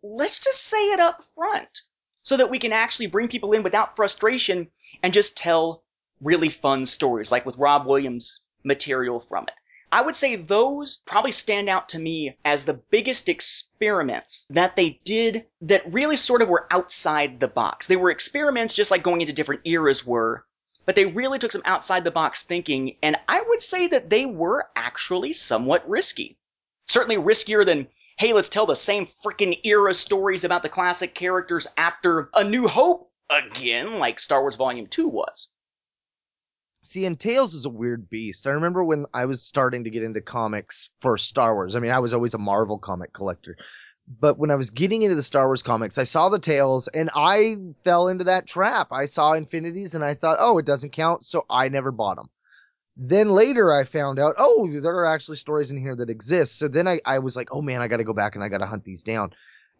let's 0.03 0.39
just 0.39 0.63
say 0.63 0.91
it 0.91 0.99
up 0.99 1.23
front 1.23 1.81
so 2.21 2.37
that 2.37 2.51
we 2.51 2.59
can 2.59 2.71
actually 2.71 3.07
bring 3.07 3.27
people 3.27 3.53
in 3.53 3.63
without 3.63 3.95
frustration 3.95 4.67
and 5.01 5.11
just 5.15 5.35
tell 5.35 5.83
really 6.21 6.49
fun 6.49 6.85
stories, 6.85 7.31
like 7.31 7.43
with 7.43 7.57
Rob 7.57 7.87
Williams' 7.87 8.41
material 8.63 9.19
from 9.19 9.45
it. 9.45 9.55
I 9.91 10.03
would 10.03 10.15
say 10.15 10.35
those 10.35 11.01
probably 11.07 11.31
stand 11.31 11.69
out 11.69 11.89
to 11.89 11.99
me 11.99 12.37
as 12.45 12.65
the 12.65 12.79
biggest 12.91 13.27
experiments 13.27 14.45
that 14.51 14.75
they 14.75 15.01
did 15.03 15.47
that 15.61 15.91
really 15.91 16.17
sort 16.17 16.43
of 16.43 16.49
were 16.49 16.67
outside 16.69 17.39
the 17.39 17.47
box. 17.47 17.87
They 17.87 17.97
were 17.97 18.11
experiments 18.11 18.75
just 18.75 18.91
like 18.91 19.01
going 19.01 19.21
into 19.21 19.33
different 19.33 19.61
eras 19.65 20.05
were, 20.05 20.45
but 20.85 20.93
they 20.93 21.07
really 21.07 21.39
took 21.39 21.51
some 21.51 21.63
outside 21.65 22.03
the 22.03 22.11
box 22.11 22.43
thinking, 22.43 22.97
and 23.01 23.17
I 23.27 23.41
would 23.41 23.63
say 23.63 23.87
that 23.87 24.11
they 24.11 24.27
were 24.27 24.67
actually 24.75 25.33
somewhat 25.33 25.89
risky. 25.89 26.37
Certainly 26.91 27.23
riskier 27.23 27.65
than, 27.65 27.87
hey, 28.17 28.33
let's 28.33 28.49
tell 28.49 28.65
the 28.65 28.75
same 28.75 29.07
freaking 29.23 29.57
era 29.63 29.93
stories 29.93 30.43
about 30.43 30.61
the 30.61 30.67
classic 30.67 31.15
characters 31.15 31.65
after 31.77 32.29
A 32.33 32.43
New 32.43 32.67
Hope 32.67 33.09
again, 33.29 33.97
like 33.97 34.19
Star 34.19 34.41
Wars 34.41 34.57
Volume 34.57 34.87
2 34.87 35.07
was. 35.07 35.47
See, 36.83 37.05
and 37.05 37.17
Tales 37.17 37.53
was 37.53 37.65
a 37.65 37.69
weird 37.69 38.09
beast. 38.09 38.45
I 38.45 38.49
remember 38.49 38.83
when 38.83 39.05
I 39.13 39.23
was 39.23 39.41
starting 39.41 39.85
to 39.85 39.89
get 39.89 40.03
into 40.03 40.19
comics 40.19 40.89
for 40.99 41.17
Star 41.17 41.53
Wars. 41.53 41.77
I 41.77 41.79
mean, 41.79 41.91
I 41.91 41.99
was 41.99 42.13
always 42.13 42.33
a 42.33 42.37
Marvel 42.37 42.77
comic 42.77 43.13
collector. 43.13 43.55
But 44.19 44.37
when 44.37 44.51
I 44.51 44.55
was 44.55 44.69
getting 44.69 45.03
into 45.03 45.15
the 45.15 45.23
Star 45.23 45.47
Wars 45.47 45.63
comics, 45.63 45.97
I 45.97 46.03
saw 46.03 46.27
the 46.27 46.39
Tales 46.39 46.89
and 46.89 47.09
I 47.15 47.55
fell 47.85 48.09
into 48.09 48.25
that 48.25 48.47
trap. 48.47 48.89
I 48.91 49.05
saw 49.05 49.31
Infinities 49.31 49.93
and 49.93 50.03
I 50.03 50.13
thought, 50.13 50.39
oh, 50.41 50.57
it 50.57 50.65
doesn't 50.65 50.91
count. 50.91 51.23
So 51.23 51.45
I 51.49 51.69
never 51.69 51.93
bought 51.93 52.17
them. 52.17 52.29
Then 52.97 53.29
later 53.29 53.73
I 53.73 53.83
found 53.83 54.19
out, 54.19 54.35
oh, 54.37 54.69
there 54.81 54.95
are 54.95 55.05
actually 55.05 55.37
stories 55.37 55.71
in 55.71 55.77
here 55.77 55.95
that 55.95 56.09
exist. 56.09 56.57
So 56.57 56.67
then 56.67 56.87
I, 56.87 56.99
I 57.05 57.19
was 57.19 57.35
like, 57.35 57.49
oh 57.51 57.61
man, 57.61 57.81
I 57.81 57.87
got 57.87 57.97
to 57.97 58.03
go 58.03 58.13
back 58.13 58.35
and 58.35 58.43
I 58.43 58.49
got 58.49 58.59
to 58.59 58.65
hunt 58.65 58.83
these 58.83 59.03
down. 59.03 59.31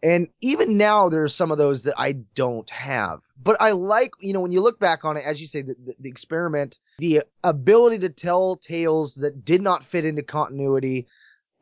And 0.02 0.26
even 0.40 0.76
now, 0.76 1.08
there 1.08 1.22
are 1.22 1.28
some 1.28 1.52
of 1.52 1.58
those 1.58 1.84
that 1.84 1.94
I 1.96 2.14
don't 2.34 2.68
have. 2.70 3.20
But 3.40 3.56
I 3.60 3.70
like, 3.70 4.10
you 4.20 4.32
know, 4.32 4.40
when 4.40 4.50
you 4.50 4.60
look 4.60 4.80
back 4.80 5.04
on 5.04 5.16
it, 5.16 5.22
as 5.24 5.40
you 5.40 5.46
say, 5.46 5.62
the, 5.62 5.76
the, 5.84 5.94
the 6.00 6.08
experiment, 6.08 6.80
the 6.98 7.22
ability 7.44 8.00
to 8.00 8.08
tell 8.08 8.56
tales 8.56 9.14
that 9.16 9.44
did 9.44 9.62
not 9.62 9.84
fit 9.84 10.04
into 10.04 10.22
continuity. 10.22 11.06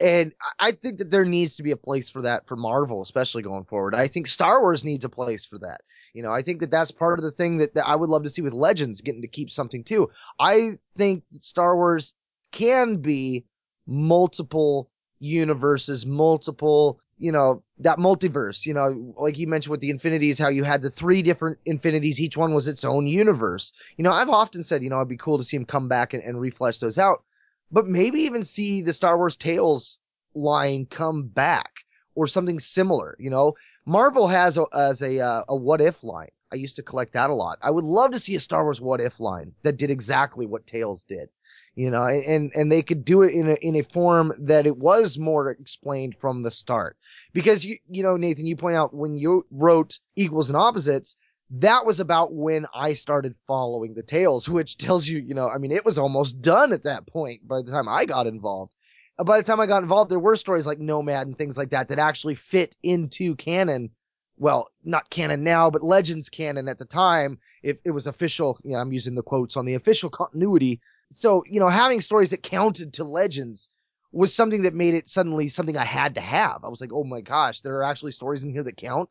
And 0.00 0.32
I 0.58 0.72
think 0.72 0.98
that 0.98 1.10
there 1.10 1.26
needs 1.26 1.56
to 1.56 1.62
be 1.62 1.72
a 1.72 1.76
place 1.76 2.08
for 2.08 2.22
that 2.22 2.46
for 2.46 2.56
Marvel, 2.56 3.02
especially 3.02 3.42
going 3.42 3.64
forward. 3.64 3.94
I 3.94 4.08
think 4.08 4.26
Star 4.26 4.62
Wars 4.62 4.82
needs 4.82 5.04
a 5.04 5.10
place 5.10 5.44
for 5.44 5.58
that. 5.58 5.82
You 6.14 6.22
know, 6.22 6.32
I 6.32 6.42
think 6.42 6.60
that 6.60 6.70
that's 6.70 6.90
part 6.90 7.18
of 7.18 7.22
the 7.22 7.30
thing 7.30 7.58
that, 7.58 7.74
that 7.74 7.86
I 7.86 7.96
would 7.96 8.08
love 8.08 8.22
to 8.22 8.30
see 8.30 8.42
with 8.42 8.54
Legends 8.54 9.02
getting 9.02 9.22
to 9.22 9.28
keep 9.28 9.50
something 9.50 9.84
too. 9.84 10.10
I 10.38 10.72
think 10.96 11.24
Star 11.40 11.76
Wars 11.76 12.14
can 12.50 12.96
be 12.96 13.44
multiple 13.86 14.90
universes, 15.18 16.06
multiple 16.06 17.00
you 17.20 17.30
know, 17.30 17.62
that 17.78 17.98
multiverse, 17.98 18.64
you 18.64 18.72
know, 18.72 19.14
like 19.18 19.38
you 19.38 19.46
mentioned 19.46 19.70
with 19.70 19.80
the 19.80 19.90
infinities, 19.90 20.38
how 20.38 20.48
you 20.48 20.64
had 20.64 20.80
the 20.80 20.90
three 20.90 21.20
different 21.20 21.58
infinities, 21.66 22.18
each 22.18 22.36
one 22.36 22.54
was 22.54 22.66
its 22.66 22.82
own 22.82 23.06
universe. 23.06 23.72
You 23.98 24.04
know, 24.04 24.10
I've 24.10 24.30
often 24.30 24.62
said, 24.62 24.82
you 24.82 24.88
know, 24.88 24.96
it'd 24.96 25.08
be 25.08 25.18
cool 25.18 25.36
to 25.36 25.44
see 25.44 25.58
him 25.58 25.66
come 25.66 25.86
back 25.86 26.14
and, 26.14 26.22
and 26.22 26.40
reflesh 26.40 26.78
those 26.78 26.96
out, 26.96 27.22
but 27.70 27.86
maybe 27.86 28.20
even 28.20 28.44
see 28.44 28.82
the 28.82 28.92
Star 28.92 29.16
Wars 29.16 29.36
Tales 29.36 29.98
line 30.34 30.86
come 30.86 31.26
back 31.26 31.70
or 32.14 32.26
something 32.26 32.58
similar. 32.58 33.16
You 33.18 33.30
know, 33.30 33.54
Marvel 33.86 34.26
has 34.26 34.58
a, 34.58 34.66
as 34.74 35.02
a, 35.02 35.20
uh, 35.20 35.42
a 35.48 35.56
what 35.56 35.80
if 35.80 36.04
line. 36.04 36.30
I 36.52 36.56
used 36.56 36.76
to 36.76 36.82
collect 36.82 37.12
that 37.12 37.30
a 37.30 37.34
lot. 37.34 37.58
I 37.62 37.70
would 37.70 37.84
love 37.84 38.12
to 38.12 38.18
see 38.18 38.34
a 38.34 38.40
Star 38.40 38.64
Wars 38.64 38.80
what 38.80 39.00
if 39.00 39.20
line 39.20 39.52
that 39.62 39.76
did 39.76 39.90
exactly 39.90 40.46
what 40.46 40.66
Tales 40.66 41.04
did 41.04 41.28
you 41.74 41.90
know, 41.90 42.04
and, 42.04 42.50
and 42.54 42.70
they 42.70 42.82
could 42.82 43.04
do 43.04 43.22
it 43.22 43.32
in 43.32 43.48
a, 43.48 43.54
in 43.60 43.76
a 43.76 43.82
form 43.82 44.32
that 44.38 44.66
it 44.66 44.76
was 44.76 45.18
more 45.18 45.50
explained 45.50 46.16
from 46.16 46.42
the 46.42 46.50
start. 46.50 46.96
Because 47.32 47.64
you, 47.64 47.78
you 47.88 48.02
know, 48.02 48.16
Nathan, 48.16 48.46
you 48.46 48.56
point 48.56 48.76
out 48.76 48.94
when 48.94 49.16
you 49.16 49.46
wrote 49.50 49.98
equals 50.16 50.50
and 50.50 50.56
opposites, 50.56 51.16
that 51.50 51.84
was 51.84 52.00
about 52.00 52.32
when 52.32 52.66
I 52.74 52.94
started 52.94 53.36
following 53.46 53.94
the 53.94 54.02
tales, 54.02 54.48
which 54.48 54.76
tells 54.78 55.08
you, 55.08 55.18
you 55.18 55.34
know, 55.34 55.48
I 55.48 55.58
mean, 55.58 55.72
it 55.72 55.84
was 55.84 55.98
almost 55.98 56.40
done 56.40 56.72
at 56.72 56.84
that 56.84 57.06
point 57.06 57.46
by 57.46 57.62
the 57.62 57.70
time 57.70 57.88
I 57.88 58.04
got 58.04 58.26
involved. 58.26 58.74
Uh, 59.18 59.24
by 59.24 59.38
the 59.38 59.44
time 59.44 59.60
I 59.60 59.66
got 59.66 59.82
involved, 59.82 60.10
there 60.10 60.18
were 60.18 60.36
stories 60.36 60.66
like 60.66 60.78
Nomad 60.78 61.26
and 61.26 61.36
things 61.36 61.56
like 61.58 61.70
that 61.70 61.88
that 61.88 61.98
actually 61.98 62.34
fit 62.34 62.76
into 62.82 63.34
canon. 63.36 63.90
Well, 64.36 64.70
not 64.84 65.10
canon 65.10 65.44
now, 65.44 65.70
but 65.70 65.82
Legends 65.82 66.28
canon 66.28 66.68
at 66.68 66.78
the 66.78 66.84
time. 66.86 67.38
If 67.62 67.76
it 67.84 67.90
was 67.90 68.06
official, 68.06 68.58
you 68.64 68.72
know, 68.72 68.78
I'm 68.78 68.92
using 68.92 69.14
the 69.14 69.22
quotes 69.22 69.56
on 69.56 69.66
the 69.66 69.74
official 69.74 70.08
continuity 70.08 70.80
so, 71.12 71.42
you 71.48 71.58
know, 71.58 71.68
having 71.68 72.00
stories 72.00 72.30
that 72.30 72.42
counted 72.42 72.92
to 72.94 73.04
legends 73.04 73.68
was 74.12 74.34
something 74.34 74.62
that 74.62 74.74
made 74.74 74.94
it 74.94 75.08
suddenly 75.08 75.48
something 75.48 75.76
I 75.76 75.84
had 75.84 76.14
to 76.14 76.20
have. 76.20 76.64
I 76.64 76.68
was 76.68 76.80
like, 76.80 76.92
oh 76.92 77.04
my 77.04 77.20
gosh, 77.20 77.60
there 77.60 77.76
are 77.78 77.84
actually 77.84 78.12
stories 78.12 78.42
in 78.42 78.52
here 78.52 78.62
that 78.62 78.76
count. 78.76 79.08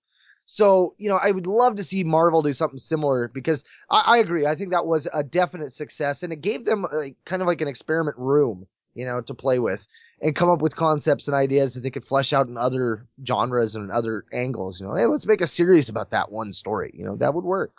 So, 0.51 0.95
you 0.97 1.09
know, 1.09 1.19
I 1.21 1.29
would 1.29 1.45
love 1.45 1.75
to 1.75 1.83
see 1.83 2.03
Marvel 2.03 2.41
do 2.41 2.53
something 2.53 2.79
similar 2.79 3.27
because 3.27 3.63
I, 3.87 4.01
I 4.07 4.17
agree. 4.17 4.47
I 4.47 4.55
think 4.55 4.71
that 4.71 4.87
was 4.87 5.07
a 5.13 5.23
definite 5.23 5.71
success 5.71 6.23
and 6.23 6.33
it 6.33 6.41
gave 6.41 6.65
them 6.65 6.85
a, 6.85 7.13
kind 7.23 7.43
of 7.43 7.47
like 7.47 7.61
an 7.61 7.67
experiment 7.67 8.17
room, 8.17 8.65
you 8.95 9.05
know, 9.05 9.21
to 9.21 9.35
play 9.35 9.59
with 9.59 9.87
and 10.23 10.35
come 10.35 10.49
up 10.49 10.59
with 10.59 10.75
concepts 10.75 11.27
and 11.27 11.35
ideas 11.35 11.75
that 11.75 11.81
they 11.81 11.91
could 11.91 12.03
flesh 12.03 12.33
out 12.33 12.47
in 12.47 12.57
other 12.57 13.05
genres 13.23 13.75
and 13.75 13.91
other 13.91 14.25
angles. 14.33 14.81
You 14.81 14.87
know, 14.87 14.95
hey, 14.95 15.05
let's 15.05 15.27
make 15.27 15.41
a 15.41 15.47
series 15.47 15.87
about 15.87 16.09
that 16.09 16.31
one 16.31 16.51
story. 16.51 16.95
You 16.95 17.05
know, 17.05 17.15
that 17.17 17.35
would 17.35 17.45
work. 17.45 17.71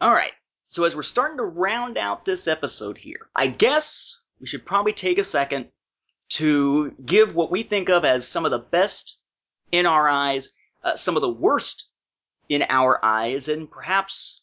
All 0.00 0.12
right. 0.12 0.32
So 0.68 0.84
as 0.84 0.94
we're 0.94 1.02
starting 1.02 1.38
to 1.38 1.44
round 1.44 1.98
out 1.98 2.24
this 2.24 2.46
episode 2.46 2.98
here, 2.98 3.26
I 3.34 3.48
guess 3.48 4.20
we 4.40 4.46
should 4.46 4.64
probably 4.64 4.92
take 4.92 5.18
a 5.18 5.24
second 5.24 5.70
to 6.28 6.94
give 7.04 7.34
what 7.34 7.50
we 7.50 7.64
think 7.64 7.88
of 7.88 8.04
as 8.04 8.28
some 8.28 8.44
of 8.44 8.52
the 8.52 8.58
best 8.58 9.18
in 9.72 9.86
our 9.86 10.08
eyes, 10.08 10.52
uh, 10.84 10.94
some 10.94 11.16
of 11.16 11.22
the 11.22 11.28
worst 11.28 11.85
in 12.48 12.64
our 12.68 13.04
eyes, 13.04 13.48
and 13.48 13.70
perhaps 13.70 14.42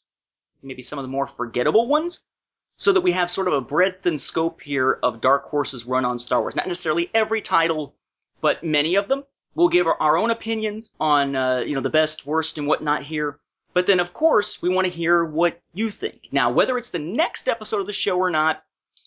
maybe 0.62 0.82
some 0.82 0.99
of 0.99 1.04
the 1.04 1.10
more 1.10 1.28
forgettable 1.28 1.88
ones, 1.88 2.28
so 2.76 2.91
that 2.91 3.01
we 3.01 3.12
have 3.12 3.30
sort 3.30 3.47
of 3.47 3.54
a 3.54 3.62
breadth 3.62 4.06
and 4.06 4.20
scope 4.20 4.62
here 4.62 4.99
of 5.04 5.22
Dark 5.22 5.45
Horse's 5.45 5.86
run 5.86 6.06
on 6.06 6.18
Star 6.18 6.41
Wars. 6.41 6.56
Not 6.56 6.68
necessarily 6.68 7.10
every 7.14 7.41
title, 7.41 7.95
but 8.41 8.64
many 8.64 8.95
of 8.95 9.08
them. 9.08 9.24
We'll 9.56 9.70
give 9.70 9.86
our, 9.86 10.18
own 10.18 10.32
opinions 10.32 10.95
on, 10.99 11.36
uh, 11.36 11.60
you 11.60 11.76
know, 11.76 11.82
the 11.82 11.89
best, 11.89 12.26
worst, 12.26 12.58
and 12.58 12.68
whatnot 12.68 13.04
here. 13.04 13.39
But 13.74 13.86
then, 13.86 13.99
of 13.99 14.14
course, 14.14 14.62
we 14.62 14.70
want 14.70 14.86
to 14.86 14.91
hear 14.91 15.24
what 15.24 15.62
you 15.74 15.89
think. 15.89 16.30
Now, 16.32 16.51
whether 16.51 16.78
it's 16.78 16.89
the 16.89 16.99
next 16.99 17.47
episode 17.47 17.82
of 17.82 17.88
the 17.88 17.93
show 17.93 18.18
or 18.18 18.32
not, 18.32 18.64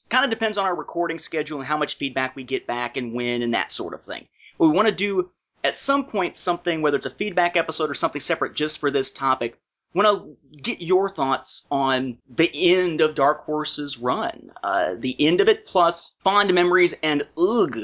kind 0.08 0.24
of 0.24 0.30
depends 0.30 0.56
on 0.56 0.64
our 0.64 0.74
recording 0.74 1.18
schedule 1.18 1.58
and 1.58 1.66
how 1.66 1.76
much 1.76 1.96
feedback 1.96 2.36
we 2.36 2.44
get 2.44 2.66
back 2.66 2.96
and 2.96 3.12
when 3.12 3.42
and 3.42 3.54
that 3.54 3.72
sort 3.72 3.94
of 3.94 4.02
thing. 4.02 4.28
But 4.58 4.68
we 4.68 4.74
want 4.74 4.86
to 4.86 4.94
do 4.94 5.30
at 5.66 5.76
some 5.76 6.04
point 6.04 6.36
something, 6.36 6.80
whether 6.80 6.96
it's 6.96 7.06
a 7.06 7.10
feedback 7.10 7.56
episode 7.56 7.90
or 7.90 7.94
something 7.94 8.20
separate 8.20 8.54
just 8.54 8.78
for 8.78 8.90
this 8.90 9.10
topic. 9.10 9.58
Want 9.94 10.06
to 10.06 10.62
get 10.62 10.80
your 10.80 11.08
thoughts 11.08 11.66
on 11.70 12.18
the 12.28 12.50
end 12.54 13.00
of 13.00 13.14
Dark 13.14 13.44
Horse's 13.44 13.98
run, 13.98 14.52
uh, 14.62 14.94
the 14.96 15.16
end 15.18 15.40
of 15.40 15.48
it 15.48 15.66
plus 15.66 16.14
fond 16.22 16.52
memories 16.54 16.94
and 17.02 17.26
ugh 17.36 17.76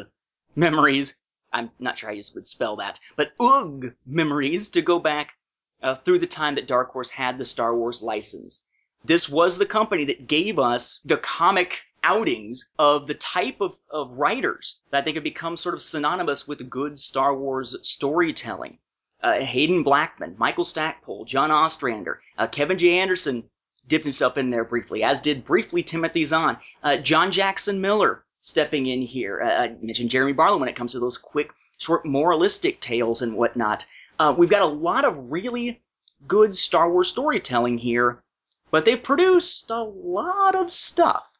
memories. 0.54 1.16
I'm 1.52 1.70
not 1.78 1.98
sure 1.98 2.10
how 2.10 2.14
you 2.14 2.22
would 2.34 2.46
spell 2.46 2.76
that, 2.76 3.00
but 3.16 3.32
ugh 3.40 3.94
memories 4.06 4.68
to 4.70 4.82
go 4.82 4.98
back 4.98 5.32
uh, 5.82 5.96
through 5.96 6.20
the 6.20 6.26
time 6.26 6.54
that 6.54 6.68
Dark 6.68 6.92
Horse 6.92 7.10
had 7.10 7.38
the 7.38 7.44
Star 7.44 7.74
Wars 7.74 8.02
license. 8.02 8.64
This 9.04 9.28
was 9.28 9.58
the 9.58 9.66
company 9.66 10.04
that 10.04 10.28
gave 10.28 10.58
us 10.58 11.00
the 11.04 11.16
comic 11.16 11.82
outings 12.02 12.70
of 12.78 13.06
the 13.06 13.14
type 13.14 13.60
of, 13.60 13.78
of 13.90 14.10
writers 14.12 14.80
that 14.90 15.04
they 15.04 15.12
could 15.12 15.24
become 15.24 15.56
sort 15.56 15.74
of 15.74 15.82
synonymous 15.82 16.48
with 16.48 16.68
good 16.70 16.98
Star 16.98 17.36
Wars 17.36 17.76
storytelling. 17.82 18.78
Uh, 19.22 19.40
Haden 19.40 19.84
Blackman, 19.84 20.34
Michael 20.36 20.64
Stackpole, 20.64 21.24
John 21.24 21.50
Ostrander, 21.50 22.20
uh, 22.38 22.48
Kevin 22.48 22.76
J. 22.76 22.98
Anderson 22.98 23.44
dipped 23.86 24.04
himself 24.04 24.36
in 24.36 24.50
there 24.50 24.64
briefly, 24.64 25.02
as 25.02 25.20
did 25.20 25.44
briefly 25.44 25.82
Timothy 25.82 26.24
Zahn. 26.24 26.56
Uh, 26.82 26.96
John 26.96 27.30
Jackson 27.30 27.80
Miller 27.80 28.24
stepping 28.40 28.86
in 28.86 29.02
here. 29.02 29.40
Uh, 29.40 29.62
I 29.62 29.68
mentioned 29.80 30.10
Jeremy 30.10 30.32
Barlow 30.32 30.58
when 30.58 30.68
it 30.68 30.76
comes 30.76 30.92
to 30.92 31.00
those 31.00 31.18
quick, 31.18 31.50
short, 31.78 32.04
moralistic 32.04 32.80
tales 32.80 33.22
and 33.22 33.36
whatnot. 33.36 33.86
Uh, 34.18 34.34
we've 34.36 34.50
got 34.50 34.62
a 34.62 34.66
lot 34.66 35.04
of 35.04 35.30
really 35.30 35.80
good 36.26 36.54
Star 36.54 36.90
Wars 36.90 37.08
storytelling 37.08 37.78
here, 37.78 38.22
but 38.70 38.84
they've 38.84 39.02
produced 39.02 39.70
a 39.70 39.82
lot 39.82 40.54
of 40.54 40.70
stuff, 40.70 41.31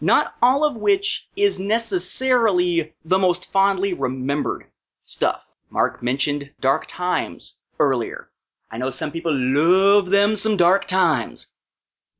not 0.00 0.34
all 0.40 0.64
of 0.64 0.76
which 0.76 1.28
is 1.34 1.58
necessarily 1.58 2.94
the 3.04 3.18
most 3.18 3.50
fondly 3.50 3.92
remembered 3.92 4.66
stuff. 5.04 5.56
Mark 5.70 6.02
mentioned 6.02 6.50
Dark 6.60 6.86
Times 6.86 7.58
earlier. 7.78 8.30
I 8.70 8.78
know 8.78 8.90
some 8.90 9.10
people 9.10 9.32
love 9.34 10.10
them 10.10 10.36
some 10.36 10.56
Dark 10.56 10.84
Times. 10.84 11.52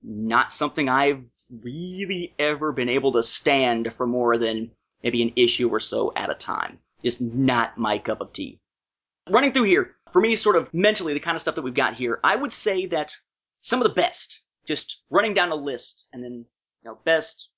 Not 0.03 0.53
something 0.53 0.89
I've 0.89 1.25
really 1.63 2.35
ever 2.39 2.73
been 2.73 2.89
able 2.89 3.13
to 3.13 3.23
stand 3.23 3.93
for 3.93 4.07
more 4.07 4.39
than 4.39 4.71
maybe 5.03 5.23
an 5.23 5.33
issue 5.37 5.69
or 5.69 5.81
so 5.81 6.13
at 6.15 6.31
a 6.31 6.35
time. 6.35 6.79
Just 7.03 7.21
not 7.21 7.79
my 7.79 7.99
cup 7.99 8.21
of 8.21 8.33
tea. 8.33 8.61
Running 9.29 9.53
through 9.53 9.65
here, 9.65 9.95
for 10.13 10.21
me, 10.21 10.35
sort 10.35 10.57
of 10.57 10.73
mentally, 10.73 11.15
the 11.15 11.21
kind 11.21 11.35
of 11.35 11.41
stuff 11.41 11.55
that 11.55 11.63
we've 11.63 11.75
got 11.75 11.95
here, 11.95 12.19
I 12.25 12.35
would 12.35 12.53
say 12.53 12.87
that 12.87 13.17
some 13.61 13.81
of 13.81 13.89
the 13.89 13.95
best, 13.95 14.43
just 14.65 15.03
running 15.11 15.35
down 15.35 15.51
a 15.51 15.55
list 15.55 16.09
and 16.13 16.25
then, 16.25 16.33
you 16.83 16.85
know, 16.85 16.99
best, 17.05 17.51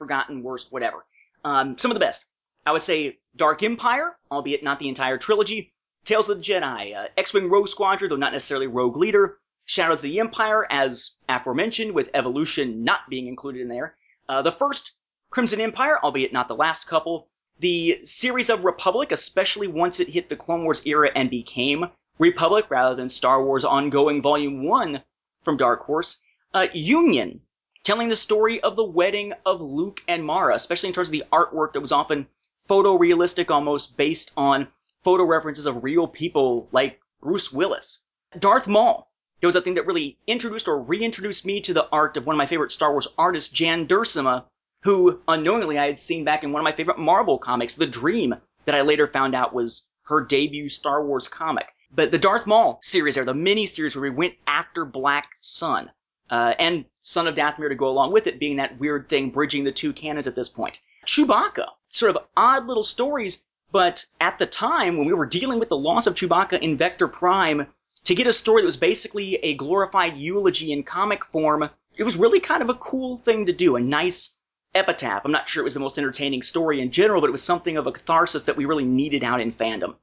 forgotten, 0.00 0.42
worst, 0.42 0.72
whatever. 0.72 1.04
Um, 1.44 1.78
some 1.78 1.92
of 1.92 1.94
the 1.94 2.00
best. 2.00 2.26
I 2.66 2.72
would 2.72 2.82
say 2.82 3.18
Dark 3.36 3.62
Empire, 3.62 4.16
albeit 4.30 4.64
not 4.64 4.80
the 4.80 4.88
entire 4.88 5.18
trilogy. 5.18 5.72
Tales 6.04 6.28
of 6.28 6.38
the 6.38 6.42
Jedi, 6.42 6.96
uh, 6.96 7.08
X-Wing 7.16 7.50
Rogue 7.50 7.68
Squadron, 7.68 8.08
though 8.08 8.16
not 8.16 8.32
necessarily 8.32 8.66
Rogue 8.66 8.96
Leader. 8.96 9.38
Shadows 9.66 9.98
of 9.98 10.10
the 10.10 10.18
Empire, 10.18 10.66
as 10.70 11.16
aforementioned, 11.28 11.92
with 11.92 12.10
Evolution 12.14 12.82
not 12.82 13.08
being 13.08 13.28
included 13.28 13.60
in 13.60 13.68
there. 13.68 13.94
Uh, 14.28 14.42
the 14.42 14.50
first 14.50 14.94
Crimson 15.28 15.60
Empire, 15.60 15.98
albeit 16.02 16.32
not 16.32 16.48
the 16.48 16.56
last 16.56 16.86
couple 16.86 17.28
the 17.60 18.00
series 18.04 18.48
of 18.48 18.64
Republic, 18.64 19.12
especially 19.12 19.68
once 19.68 20.00
it 20.00 20.08
hit 20.08 20.30
the 20.30 20.36
Clone 20.36 20.64
Wars 20.64 20.86
era 20.86 21.10
and 21.14 21.28
became 21.28 21.84
Republic 22.18 22.66
rather 22.70 22.94
than 22.94 23.08
Star 23.08 23.44
Wars 23.44 23.64
Ongoing 23.64 24.22
Volume 24.22 24.64
1 24.64 25.02
from 25.42 25.56
Dark 25.56 25.84
Horse, 25.84 26.20
uh, 26.54 26.66
Union, 26.72 27.42
telling 27.84 28.08
the 28.08 28.16
story 28.16 28.60
of 28.60 28.76
the 28.76 28.84
wedding 28.84 29.32
of 29.46 29.60
Luke 29.60 30.00
and 30.06 30.24
Mara, 30.24 30.54
especially 30.54 30.88
in 30.88 30.94
terms 30.94 31.08
of 31.08 31.12
the 31.12 31.24
artwork 31.32 31.72
that 31.72 31.80
was 31.80 31.92
often 31.92 32.26
photorealistic 32.68 33.50
almost 33.50 33.96
based 33.96 34.32
on 34.36 34.68
photo 35.02 35.24
references 35.24 35.66
of 35.66 35.82
real 35.82 36.06
people 36.06 36.68
like 36.72 37.00
Bruce 37.20 37.52
Willis. 37.52 38.04
Darth 38.38 38.68
Maul, 38.68 39.10
It 39.40 39.46
was 39.46 39.56
a 39.56 39.60
thing 39.60 39.74
that 39.74 39.86
really 39.86 40.18
introduced 40.26 40.68
or 40.68 40.80
reintroduced 40.80 41.46
me 41.46 41.60
to 41.62 41.72
the 41.72 41.88
art 41.90 42.16
of 42.16 42.26
one 42.26 42.34
of 42.34 42.38
my 42.38 42.46
favorite 42.46 42.72
Star 42.72 42.92
Wars 42.92 43.08
artists, 43.16 43.50
Jan 43.50 43.86
Duursema, 43.86 44.44
who 44.82 45.20
unknowingly 45.26 45.78
I 45.78 45.86
had 45.86 45.98
seen 45.98 46.24
back 46.24 46.44
in 46.44 46.52
one 46.52 46.60
of 46.60 46.64
my 46.64 46.76
favorite 46.76 46.98
Marvel 46.98 47.38
comics, 47.38 47.76
The 47.76 47.86
Dream, 47.86 48.34
that 48.66 48.74
I 48.74 48.82
later 48.82 49.06
found 49.06 49.34
out 49.34 49.54
was 49.54 49.90
her 50.02 50.20
debut 50.20 50.68
Star 50.68 51.04
Wars 51.04 51.28
comic. 51.28 51.66
But 51.92 52.10
the 52.10 52.18
Darth 52.18 52.46
Maul 52.46 52.78
series 52.82 53.14
there, 53.14 53.24
the 53.24 53.34
mini 53.34 53.66
series 53.66 53.96
where 53.96 54.02
we 54.02 54.10
went 54.10 54.34
after 54.46 54.84
Black 54.84 55.30
Sun, 55.40 55.90
uh, 56.30 56.54
and 56.58 56.84
Son 57.00 57.26
of 57.26 57.34
Dathomir 57.34 57.68
to 57.68 57.74
go 57.74 57.88
along 57.88 58.12
with 58.12 58.26
it, 58.26 58.38
being 58.38 58.56
that 58.56 58.78
weird 58.78 59.08
thing 59.08 59.30
bridging 59.30 59.64
the 59.64 59.72
two 59.72 59.92
canons 59.92 60.26
at 60.26 60.36
this 60.36 60.48
point. 60.48 60.80
Chewbacca, 61.06 61.66
sort 61.88 62.14
of 62.14 62.22
odd 62.36 62.66
little 62.66 62.82
stories, 62.82 63.44
but 63.72 64.04
at 64.20 64.38
the 64.38 64.46
time 64.46 64.96
when 64.96 65.06
we 65.06 65.12
were 65.12 65.26
dealing 65.26 65.58
with 65.58 65.68
the 65.68 65.78
loss 65.78 66.06
of 66.06 66.14
Chewbacca 66.14 66.60
in 66.60 66.76
Vector 66.76 67.08
Prime, 67.08 67.66
to 68.04 68.14
get 68.14 68.26
a 68.26 68.32
story 68.32 68.62
that 68.62 68.66
was 68.66 68.76
basically 68.76 69.36
a 69.36 69.54
glorified 69.54 70.16
eulogy 70.16 70.72
in 70.72 70.82
comic 70.82 71.24
form, 71.26 71.68
it 71.96 72.04
was 72.04 72.16
really 72.16 72.40
kind 72.40 72.62
of 72.62 72.68
a 72.68 72.74
cool 72.74 73.16
thing 73.16 73.46
to 73.46 73.52
do, 73.52 73.76
a 73.76 73.80
nice 73.80 74.36
epitaph. 74.74 75.22
I'm 75.24 75.32
not 75.32 75.48
sure 75.48 75.62
it 75.62 75.64
was 75.64 75.74
the 75.74 75.80
most 75.80 75.98
entertaining 75.98 76.42
story 76.42 76.80
in 76.80 76.92
general, 76.92 77.20
but 77.20 77.28
it 77.28 77.32
was 77.32 77.42
something 77.42 77.76
of 77.76 77.86
a 77.86 77.92
catharsis 77.92 78.44
that 78.44 78.56
we 78.56 78.64
really 78.64 78.84
needed 78.84 79.24
out 79.24 79.40
in 79.40 79.52
fandom. 79.52 79.96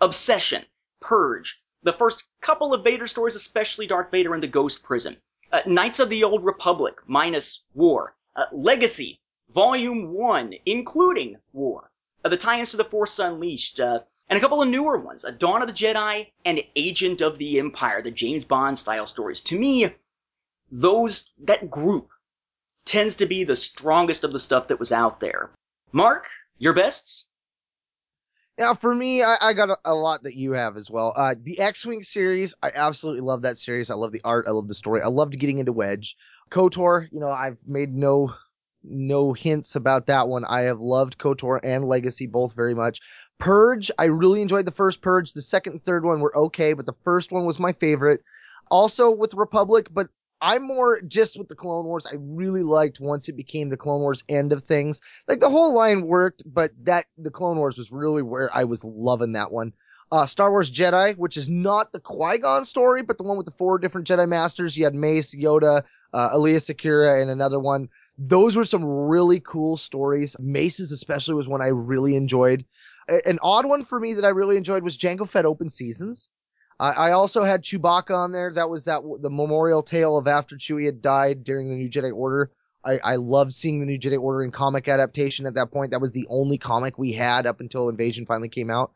Obsession, 0.00 0.64
Purge, 1.00 1.62
the 1.82 1.92
first 1.92 2.24
couple 2.40 2.72
of 2.72 2.82
Vader 2.82 3.06
stories, 3.06 3.34
especially 3.34 3.86
Darth 3.86 4.10
Vader 4.10 4.34
and 4.34 4.42
the 4.42 4.48
Ghost 4.48 4.82
Prison. 4.82 5.16
Uh, 5.54 5.60
Knights 5.66 6.00
of 6.00 6.08
the 6.08 6.24
Old 6.24 6.44
Republic, 6.44 6.94
minus 7.06 7.64
War. 7.74 8.16
Uh, 8.34 8.46
Legacy, 8.50 9.20
Volume 9.50 10.12
1, 10.12 10.52
including 10.66 11.36
War. 11.52 11.92
Uh, 12.24 12.28
the 12.28 12.36
tie-ins 12.36 12.72
to 12.72 12.76
The 12.76 12.84
Force 12.84 13.20
Unleashed, 13.20 13.78
uh, 13.78 14.00
and 14.28 14.36
a 14.36 14.40
couple 14.40 14.60
of 14.60 14.68
newer 14.68 14.98
ones, 14.98 15.24
uh, 15.24 15.30
Dawn 15.30 15.62
of 15.62 15.68
the 15.68 15.72
Jedi 15.72 16.32
and 16.44 16.60
Agent 16.74 17.20
of 17.20 17.38
the 17.38 17.60
Empire, 17.60 18.02
the 18.02 18.10
James 18.10 18.44
Bond 18.44 18.76
style 18.76 19.06
stories. 19.06 19.40
To 19.42 19.56
me, 19.56 19.94
those, 20.72 21.32
that 21.44 21.70
group 21.70 22.10
tends 22.84 23.14
to 23.14 23.26
be 23.26 23.44
the 23.44 23.54
strongest 23.54 24.24
of 24.24 24.32
the 24.32 24.40
stuff 24.40 24.66
that 24.66 24.80
was 24.80 24.90
out 24.90 25.20
there. 25.20 25.52
Mark, 25.92 26.26
your 26.58 26.72
bests? 26.72 27.30
Now, 28.56 28.74
for 28.74 28.94
me, 28.94 29.22
I, 29.22 29.36
I 29.40 29.52
got 29.52 29.70
a, 29.70 29.78
a, 29.84 29.94
lot 29.94 30.22
that 30.22 30.36
you 30.36 30.52
have 30.52 30.76
as 30.76 30.88
well. 30.88 31.12
Uh, 31.16 31.34
the 31.40 31.58
X-Wing 31.58 32.04
series, 32.04 32.54
I 32.62 32.70
absolutely 32.72 33.22
love 33.22 33.42
that 33.42 33.58
series. 33.58 33.90
I 33.90 33.94
love 33.94 34.12
the 34.12 34.20
art. 34.22 34.46
I 34.46 34.52
love 34.52 34.68
the 34.68 34.74
story. 34.74 35.02
I 35.02 35.08
loved 35.08 35.38
getting 35.38 35.58
into 35.58 35.72
Wedge. 35.72 36.16
KOTOR, 36.50 37.08
you 37.10 37.18
know, 37.18 37.32
I've 37.32 37.58
made 37.66 37.92
no 37.92 38.32
no 38.86 39.32
hints 39.32 39.76
about 39.76 40.06
that 40.06 40.28
one. 40.28 40.44
I 40.44 40.62
have 40.62 40.78
loved 40.78 41.18
KOTOR 41.18 41.60
and 41.64 41.84
Legacy 41.84 42.26
both 42.26 42.54
very 42.54 42.74
much. 42.74 43.00
Purge, 43.38 43.90
I 43.98 44.04
really 44.04 44.42
enjoyed 44.42 44.66
the 44.66 44.70
first 44.70 45.00
Purge. 45.00 45.32
The 45.32 45.40
second 45.40 45.72
and 45.72 45.84
third 45.84 46.04
one 46.04 46.20
were 46.20 46.36
okay, 46.36 46.74
but 46.74 46.86
the 46.86 46.94
first 47.02 47.32
one 47.32 47.46
was 47.46 47.58
my 47.58 47.72
favorite. 47.72 48.20
Also 48.70 49.10
with 49.10 49.34
Republic, 49.34 49.88
but 49.90 50.08
I'm 50.40 50.62
more 50.62 51.00
just 51.00 51.38
with 51.38 51.48
the 51.48 51.54
Clone 51.54 51.86
Wars. 51.86 52.06
I 52.06 52.16
really 52.18 52.62
liked 52.62 53.00
once 53.00 53.28
it 53.28 53.36
became 53.36 53.70
the 53.70 53.76
Clone 53.76 54.00
Wars 54.00 54.22
end 54.28 54.52
of 54.52 54.62
things. 54.62 55.00
Like 55.26 55.40
the 55.40 55.48
whole 55.48 55.74
line 55.74 56.06
worked, 56.06 56.42
but 56.46 56.72
that 56.82 57.06
the 57.16 57.30
Clone 57.30 57.56
Wars 57.56 57.78
was 57.78 57.90
really 57.90 58.22
where 58.22 58.50
I 58.54 58.64
was 58.64 58.84
loving 58.84 59.32
that 59.32 59.52
one. 59.52 59.72
Uh, 60.12 60.26
Star 60.26 60.50
Wars 60.50 60.70
Jedi, 60.70 61.16
which 61.16 61.36
is 61.36 61.48
not 61.48 61.92
the 61.92 62.00
Qui 62.00 62.38
Gon 62.38 62.64
story, 62.64 63.02
but 63.02 63.16
the 63.16 63.24
one 63.24 63.36
with 63.36 63.46
the 63.46 63.52
four 63.52 63.78
different 63.78 64.06
Jedi 64.06 64.28
Masters. 64.28 64.76
You 64.76 64.84
had 64.84 64.94
Mace, 64.94 65.34
Yoda, 65.34 65.82
uh, 66.12 66.30
Aayla 66.30 66.56
Secura, 66.56 67.20
and 67.20 67.30
another 67.30 67.58
one. 67.58 67.88
Those 68.18 68.54
were 68.54 68.64
some 68.64 68.84
really 68.84 69.40
cool 69.40 69.76
stories. 69.76 70.36
Mace's 70.38 70.92
especially 70.92 71.34
was 71.34 71.48
one 71.48 71.62
I 71.62 71.68
really 71.68 72.16
enjoyed. 72.16 72.64
A- 73.08 73.26
an 73.28 73.38
odd 73.42 73.66
one 73.66 73.82
for 73.82 73.98
me 73.98 74.14
that 74.14 74.24
I 74.24 74.28
really 74.28 74.56
enjoyed 74.56 74.84
was 74.84 74.96
Jango 74.96 75.28
Fett 75.28 75.46
Open 75.46 75.68
Seasons. 75.68 76.30
I, 76.80 76.90
I 76.90 77.12
also 77.12 77.44
had 77.44 77.62
Chewbacca 77.62 78.14
on 78.14 78.32
there. 78.32 78.50
That 78.50 78.68
was 78.68 78.84
that 78.84 79.02
the 79.20 79.30
memorial 79.30 79.82
tale 79.82 80.18
of 80.18 80.26
after 80.26 80.56
Chewie 80.56 80.86
had 80.86 81.02
died 81.02 81.44
during 81.44 81.68
the 81.68 81.76
New 81.76 81.88
Jedi 81.88 82.12
Order. 82.12 82.50
I, 82.84 82.98
I 83.02 83.16
loved 83.16 83.52
seeing 83.52 83.80
the 83.80 83.86
New 83.86 83.98
Jedi 83.98 84.20
Order 84.20 84.42
in 84.42 84.50
comic 84.50 84.88
adaptation 84.88 85.46
at 85.46 85.54
that 85.54 85.70
point. 85.70 85.92
That 85.92 86.00
was 86.00 86.12
the 86.12 86.26
only 86.28 86.58
comic 86.58 86.98
we 86.98 87.12
had 87.12 87.46
up 87.46 87.60
until 87.60 87.88
Invasion 87.88 88.26
finally 88.26 88.48
came 88.48 88.70
out. 88.70 88.92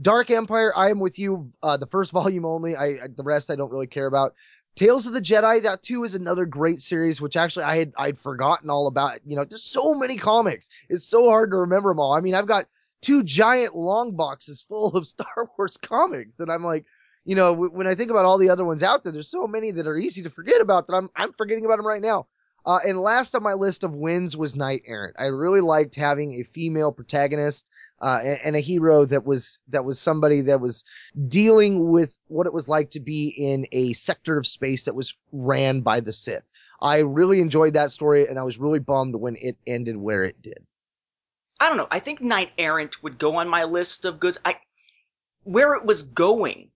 Dark 0.00 0.30
Empire, 0.30 0.72
I 0.76 0.90
am 0.90 1.00
with 1.00 1.18
you. 1.18 1.46
Uh, 1.62 1.76
the 1.76 1.86
first 1.86 2.12
volume 2.12 2.44
only. 2.44 2.76
I, 2.76 2.86
I 2.86 3.08
the 3.14 3.24
rest 3.24 3.50
I 3.50 3.56
don't 3.56 3.72
really 3.72 3.86
care 3.86 4.06
about. 4.06 4.34
Tales 4.74 5.04
of 5.04 5.12
the 5.12 5.20
Jedi, 5.20 5.62
that 5.62 5.82
too 5.82 6.02
is 6.02 6.14
another 6.14 6.46
great 6.46 6.80
series, 6.80 7.20
which 7.20 7.36
actually 7.36 7.64
I 7.64 7.76
had 7.76 7.92
I'd 7.98 8.18
forgotten 8.18 8.70
all 8.70 8.86
about. 8.86 9.20
You 9.26 9.36
know, 9.36 9.44
there's 9.44 9.62
so 9.64 9.94
many 9.94 10.16
comics. 10.16 10.70
It's 10.88 11.04
so 11.04 11.28
hard 11.28 11.50
to 11.50 11.58
remember 11.58 11.90
them 11.90 12.00
all. 12.00 12.14
I 12.14 12.20
mean, 12.20 12.34
I've 12.34 12.46
got 12.46 12.66
two 13.02 13.22
giant 13.22 13.74
long 13.74 14.16
boxes 14.16 14.62
full 14.68 14.96
of 14.96 15.06
Star 15.06 15.50
Wars 15.58 15.76
comics, 15.76 16.40
and 16.40 16.50
I'm 16.50 16.64
like, 16.64 16.86
you 17.24 17.36
know, 17.36 17.52
w- 17.52 17.72
when 17.72 17.86
I 17.86 17.94
think 17.94 18.10
about 18.10 18.24
all 18.24 18.38
the 18.38 18.50
other 18.50 18.64
ones 18.64 18.82
out 18.82 19.02
there, 19.02 19.12
there's 19.12 19.30
so 19.30 19.46
many 19.46 19.70
that 19.72 19.86
are 19.86 19.96
easy 19.96 20.22
to 20.22 20.30
forget 20.30 20.60
about 20.60 20.86
that 20.86 20.94
I'm 20.94 21.08
I'm 21.16 21.32
forgetting 21.32 21.64
about 21.64 21.76
them 21.76 21.86
right 21.86 22.02
now. 22.02 22.26
Uh, 22.64 22.78
and 22.86 22.98
last 22.98 23.34
on 23.34 23.42
my 23.42 23.54
list 23.54 23.82
of 23.82 23.96
wins 23.96 24.36
was 24.36 24.54
Knight 24.54 24.82
Errant. 24.86 25.16
I 25.18 25.24
really 25.24 25.60
liked 25.60 25.96
having 25.96 26.34
a 26.34 26.44
female 26.44 26.92
protagonist 26.92 27.68
uh, 28.00 28.20
and, 28.22 28.38
and, 28.44 28.56
a 28.56 28.60
hero 28.60 29.04
that 29.04 29.24
was 29.24 29.58
that 29.68 29.84
was 29.84 29.98
somebody 29.98 30.42
that 30.42 30.60
was 30.60 30.84
dealing 31.26 31.90
with 31.90 32.18
what 32.28 32.46
it 32.46 32.52
was 32.52 32.68
like 32.68 32.90
to 32.90 33.00
be 33.00 33.34
in 33.36 33.66
a 33.72 33.92
sector 33.94 34.38
of 34.38 34.46
space 34.46 34.84
that 34.84 34.94
was 34.94 35.16
ran 35.32 35.80
by 35.80 35.98
the 35.98 36.12
Sith. 36.12 36.44
I 36.80 36.98
really 36.98 37.40
enjoyed 37.40 37.74
that 37.74 37.90
story, 37.90 38.26
and 38.26 38.38
I 38.38 38.42
was 38.42 38.58
really 38.58 38.80
bummed 38.80 39.16
when 39.16 39.36
it 39.40 39.56
ended 39.66 39.96
where 39.96 40.22
it 40.22 40.40
did. 40.40 40.64
I 41.60 41.68
don't 41.68 41.76
know. 41.76 41.88
I 41.90 42.00
think 42.00 42.20
Knight 42.20 42.50
Errant 42.58 43.02
would 43.02 43.18
go 43.18 43.36
on 43.36 43.48
my 43.48 43.64
list 43.64 44.04
of 44.04 44.20
goods. 44.20 44.38
I 44.44 44.56
where 45.44 45.74
it 45.74 45.84
was 45.84 46.02
going 46.02 46.71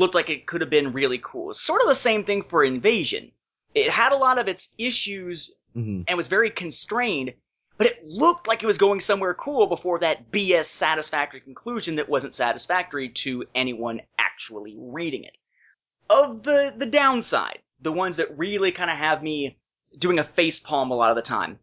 looked 0.00 0.14
like 0.14 0.30
it 0.30 0.46
could 0.46 0.62
have 0.62 0.70
been 0.70 0.92
really 0.92 1.20
cool. 1.22 1.52
Sort 1.52 1.82
of 1.82 1.86
the 1.86 1.94
same 1.94 2.24
thing 2.24 2.42
for 2.42 2.64
Invasion. 2.64 3.30
It 3.74 3.90
had 3.90 4.12
a 4.12 4.16
lot 4.16 4.38
of 4.38 4.48
its 4.48 4.74
issues 4.78 5.52
mm-hmm. 5.76 6.02
and 6.08 6.16
was 6.16 6.26
very 6.26 6.50
constrained, 6.50 7.34
but 7.76 7.86
it 7.86 8.04
looked 8.06 8.48
like 8.48 8.62
it 8.62 8.66
was 8.66 8.78
going 8.78 9.00
somewhere 9.00 9.34
cool 9.34 9.66
before 9.66 9.98
that 9.98 10.32
BS 10.32 10.64
satisfactory 10.64 11.40
conclusion 11.40 11.96
that 11.96 12.08
wasn't 12.08 12.34
satisfactory 12.34 13.10
to 13.10 13.44
anyone 13.54 14.00
actually 14.18 14.74
reading 14.76 15.22
it. 15.22 15.36
Of 16.08 16.42
the, 16.42 16.74
the 16.76 16.86
downside, 16.86 17.60
the 17.80 17.92
ones 17.92 18.16
that 18.16 18.36
really 18.36 18.72
kind 18.72 18.90
of 18.90 18.96
have 18.96 19.22
me 19.22 19.58
doing 19.96 20.18
a 20.18 20.24
facepalm 20.24 20.90
a 20.90 20.94
lot 20.94 21.10
of 21.10 21.16
the 21.16 21.22
time. 21.22 21.58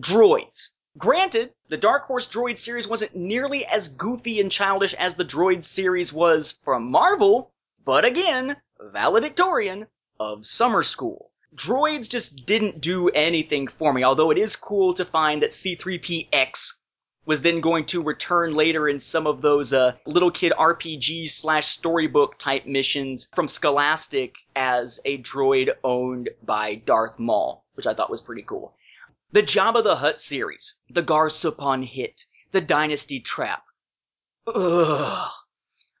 Droids. 0.00 0.70
Granted, 0.98 1.54
the 1.70 1.78
Dark 1.78 2.04
Horse 2.04 2.28
Droid 2.28 2.58
series 2.58 2.86
wasn't 2.86 3.16
nearly 3.16 3.64
as 3.64 3.88
goofy 3.88 4.38
and 4.40 4.52
childish 4.52 4.92
as 4.92 5.14
the 5.14 5.24
Droid 5.24 5.64
series 5.64 6.12
was 6.12 6.52
from 6.52 6.90
Marvel, 6.90 7.50
but 7.82 8.04
again, 8.04 8.56
valedictorian 8.78 9.86
of 10.20 10.44
summer 10.44 10.82
school. 10.82 11.30
Droids 11.54 12.10
just 12.10 12.44
didn't 12.44 12.82
do 12.82 13.08
anything 13.08 13.68
for 13.68 13.94
me, 13.94 14.04
although 14.04 14.30
it 14.30 14.36
is 14.36 14.54
cool 14.54 14.92
to 14.92 15.06
find 15.06 15.42
that 15.42 15.52
C3PX 15.52 16.74
was 17.24 17.40
then 17.40 17.62
going 17.62 17.86
to 17.86 18.02
return 18.02 18.54
later 18.54 18.86
in 18.86 19.00
some 19.00 19.26
of 19.26 19.40
those 19.40 19.72
uh, 19.72 19.94
little 20.04 20.30
kid 20.30 20.52
RPG 20.58 21.30
slash 21.30 21.68
storybook 21.68 22.36
type 22.36 22.66
missions 22.66 23.28
from 23.34 23.48
Scholastic 23.48 24.34
as 24.56 25.00
a 25.06 25.16
droid 25.18 25.70
owned 25.84 26.28
by 26.42 26.74
Darth 26.74 27.18
Maul, 27.18 27.64
which 27.74 27.86
I 27.86 27.94
thought 27.94 28.10
was 28.10 28.20
pretty 28.20 28.42
cool. 28.42 28.74
The 29.34 29.42
Jabba 29.42 29.82
the 29.82 29.96
Hutt 29.96 30.20
series, 30.20 30.74
the 30.90 31.02
Gaar 31.02 31.30
Suppoon 31.30 31.82
hit, 31.82 32.26
the 32.50 32.60
Dynasty 32.60 33.18
Trap. 33.18 33.64
Ugh. 34.46 35.30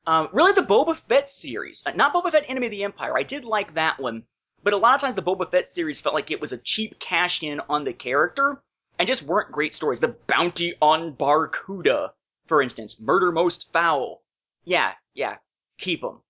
Um, 0.06 0.28
really, 0.34 0.52
the 0.52 0.60
Boba 0.60 0.94
Fett 0.94 1.30
series, 1.30 1.82
uh, 1.86 1.92
not 1.92 2.12
Boba 2.12 2.30
Fett 2.30 2.44
Enemy 2.46 2.66
of 2.66 2.70
the 2.72 2.84
Empire. 2.84 3.16
I 3.16 3.22
did 3.22 3.46
like 3.46 3.72
that 3.72 3.98
one, 3.98 4.24
but 4.62 4.74
a 4.74 4.76
lot 4.76 4.96
of 4.96 5.00
times 5.00 5.14
the 5.14 5.22
Boba 5.22 5.50
Fett 5.50 5.70
series 5.70 5.98
felt 5.98 6.14
like 6.14 6.30
it 6.30 6.42
was 6.42 6.52
a 6.52 6.58
cheap 6.58 7.00
cash 7.00 7.42
in 7.42 7.60
on 7.70 7.84
the 7.84 7.94
character 7.94 8.62
and 8.98 9.08
just 9.08 9.22
weren't 9.22 9.50
great 9.50 9.72
stories. 9.72 10.00
The 10.00 10.14
Bounty 10.26 10.74
on 10.82 11.12
Bar-Kooda, 11.12 12.12
for 12.44 12.60
instance, 12.60 13.00
Murder 13.00 13.32
Most 13.32 13.72
Foul. 13.72 14.22
Yeah, 14.66 14.92
yeah, 15.14 15.36
keep 15.78 16.02
them. 16.02 16.20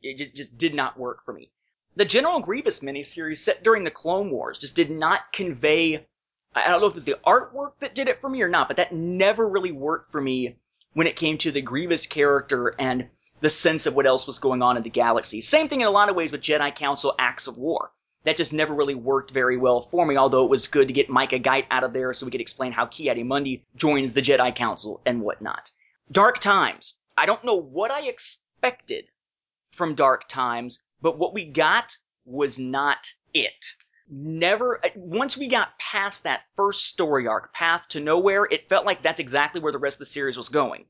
It 0.00 0.18
just, 0.18 0.36
just 0.36 0.58
did 0.58 0.74
not 0.74 0.96
work 0.96 1.24
for 1.24 1.34
me. 1.34 1.50
The 1.96 2.04
General 2.04 2.38
Grievous 2.38 2.80
miniseries 2.80 3.38
set 3.38 3.64
during 3.64 3.82
the 3.82 3.90
Clone 3.90 4.30
Wars 4.30 4.58
just 4.58 4.76
did 4.76 4.92
not 4.92 5.32
convey 5.32 6.06
I 6.54 6.68
don't 6.68 6.80
know 6.80 6.88
if 6.88 6.92
it 6.92 6.94
was 6.94 7.04
the 7.04 7.18
artwork 7.24 7.78
that 7.78 7.94
did 7.94 8.08
it 8.08 8.20
for 8.20 8.28
me 8.28 8.42
or 8.42 8.48
not, 8.48 8.66
but 8.66 8.76
that 8.78 8.92
never 8.92 9.48
really 9.48 9.70
worked 9.70 10.10
for 10.10 10.20
me 10.20 10.56
when 10.94 11.06
it 11.06 11.14
came 11.14 11.38
to 11.38 11.52
the 11.52 11.60
Grievous 11.60 12.06
character 12.06 12.74
and 12.78 13.08
the 13.40 13.50
sense 13.50 13.86
of 13.86 13.94
what 13.94 14.06
else 14.06 14.26
was 14.26 14.40
going 14.40 14.60
on 14.60 14.76
in 14.76 14.82
the 14.82 14.90
galaxy. 14.90 15.40
Same 15.40 15.68
thing 15.68 15.80
in 15.80 15.86
a 15.86 15.92
lot 15.92 16.08
of 16.08 16.16
ways 16.16 16.32
with 16.32 16.42
Jedi 16.42 16.74
Council 16.74 17.14
Acts 17.18 17.46
of 17.46 17.56
War. 17.56 17.92
That 18.24 18.36
just 18.36 18.52
never 18.52 18.74
really 18.74 18.96
worked 18.96 19.30
very 19.30 19.56
well 19.56 19.80
for 19.80 20.04
me, 20.04 20.16
although 20.16 20.44
it 20.44 20.50
was 20.50 20.66
good 20.66 20.88
to 20.88 20.94
get 20.94 21.08
Micah 21.08 21.38
Giiett 21.38 21.66
out 21.70 21.84
of 21.84 21.92
there 21.92 22.12
so 22.12 22.26
we 22.26 22.32
could 22.32 22.40
explain 22.40 22.72
how 22.72 22.86
Ki-Adi-Mundi 22.86 23.64
joins 23.76 24.12
the 24.12 24.20
Jedi 24.20 24.54
Council 24.54 25.00
and 25.06 25.22
whatnot. 25.22 25.70
Dark 26.10 26.38
Times. 26.38 26.96
I 27.16 27.26
don't 27.26 27.44
know 27.44 27.54
what 27.54 27.90
I 27.90 28.02
expected 28.02 29.06
from 29.70 29.94
Dark 29.94 30.28
Times, 30.28 30.84
but 31.00 31.16
what 31.16 31.32
we 31.32 31.44
got 31.46 31.96
was 32.26 32.58
not 32.58 33.12
it 33.32 33.74
never 34.10 34.80
once 34.96 35.36
we 35.36 35.46
got 35.46 35.78
past 35.78 36.24
that 36.24 36.42
first 36.56 36.86
story 36.86 37.26
arc 37.26 37.52
path 37.54 37.86
to 37.88 38.00
nowhere 38.00 38.44
it 38.50 38.68
felt 38.68 38.84
like 38.84 39.02
that's 39.02 39.20
exactly 39.20 39.60
where 39.60 39.72
the 39.72 39.78
rest 39.78 39.96
of 39.96 40.00
the 40.00 40.06
series 40.06 40.36
was 40.36 40.48
going 40.48 40.84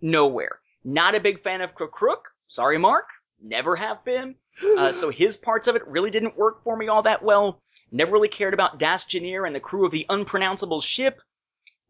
nowhere 0.00 0.58
not 0.82 1.14
a 1.14 1.20
big 1.20 1.40
fan 1.40 1.60
of 1.60 1.74
crook 1.74 2.30
sorry 2.48 2.78
mark 2.78 3.08
never 3.44 3.76
have 3.76 4.04
been. 4.04 4.34
Uh, 4.78 4.92
so 4.92 5.10
his 5.10 5.36
parts 5.36 5.66
of 5.66 5.74
it 5.74 5.86
really 5.88 6.10
didn't 6.10 6.38
work 6.38 6.62
for 6.62 6.76
me 6.76 6.86
all 6.86 7.02
that 7.02 7.24
well. 7.24 7.60
Never 7.90 8.12
really 8.12 8.28
cared 8.28 8.54
about 8.54 8.78
Dass 8.78 9.04
Jennir 9.04 9.44
and 9.44 9.54
the 9.54 9.60
crew 9.60 9.84
of 9.84 9.90
the 9.90 10.06
unpronounceable 10.08 10.80
ship. 10.80 11.20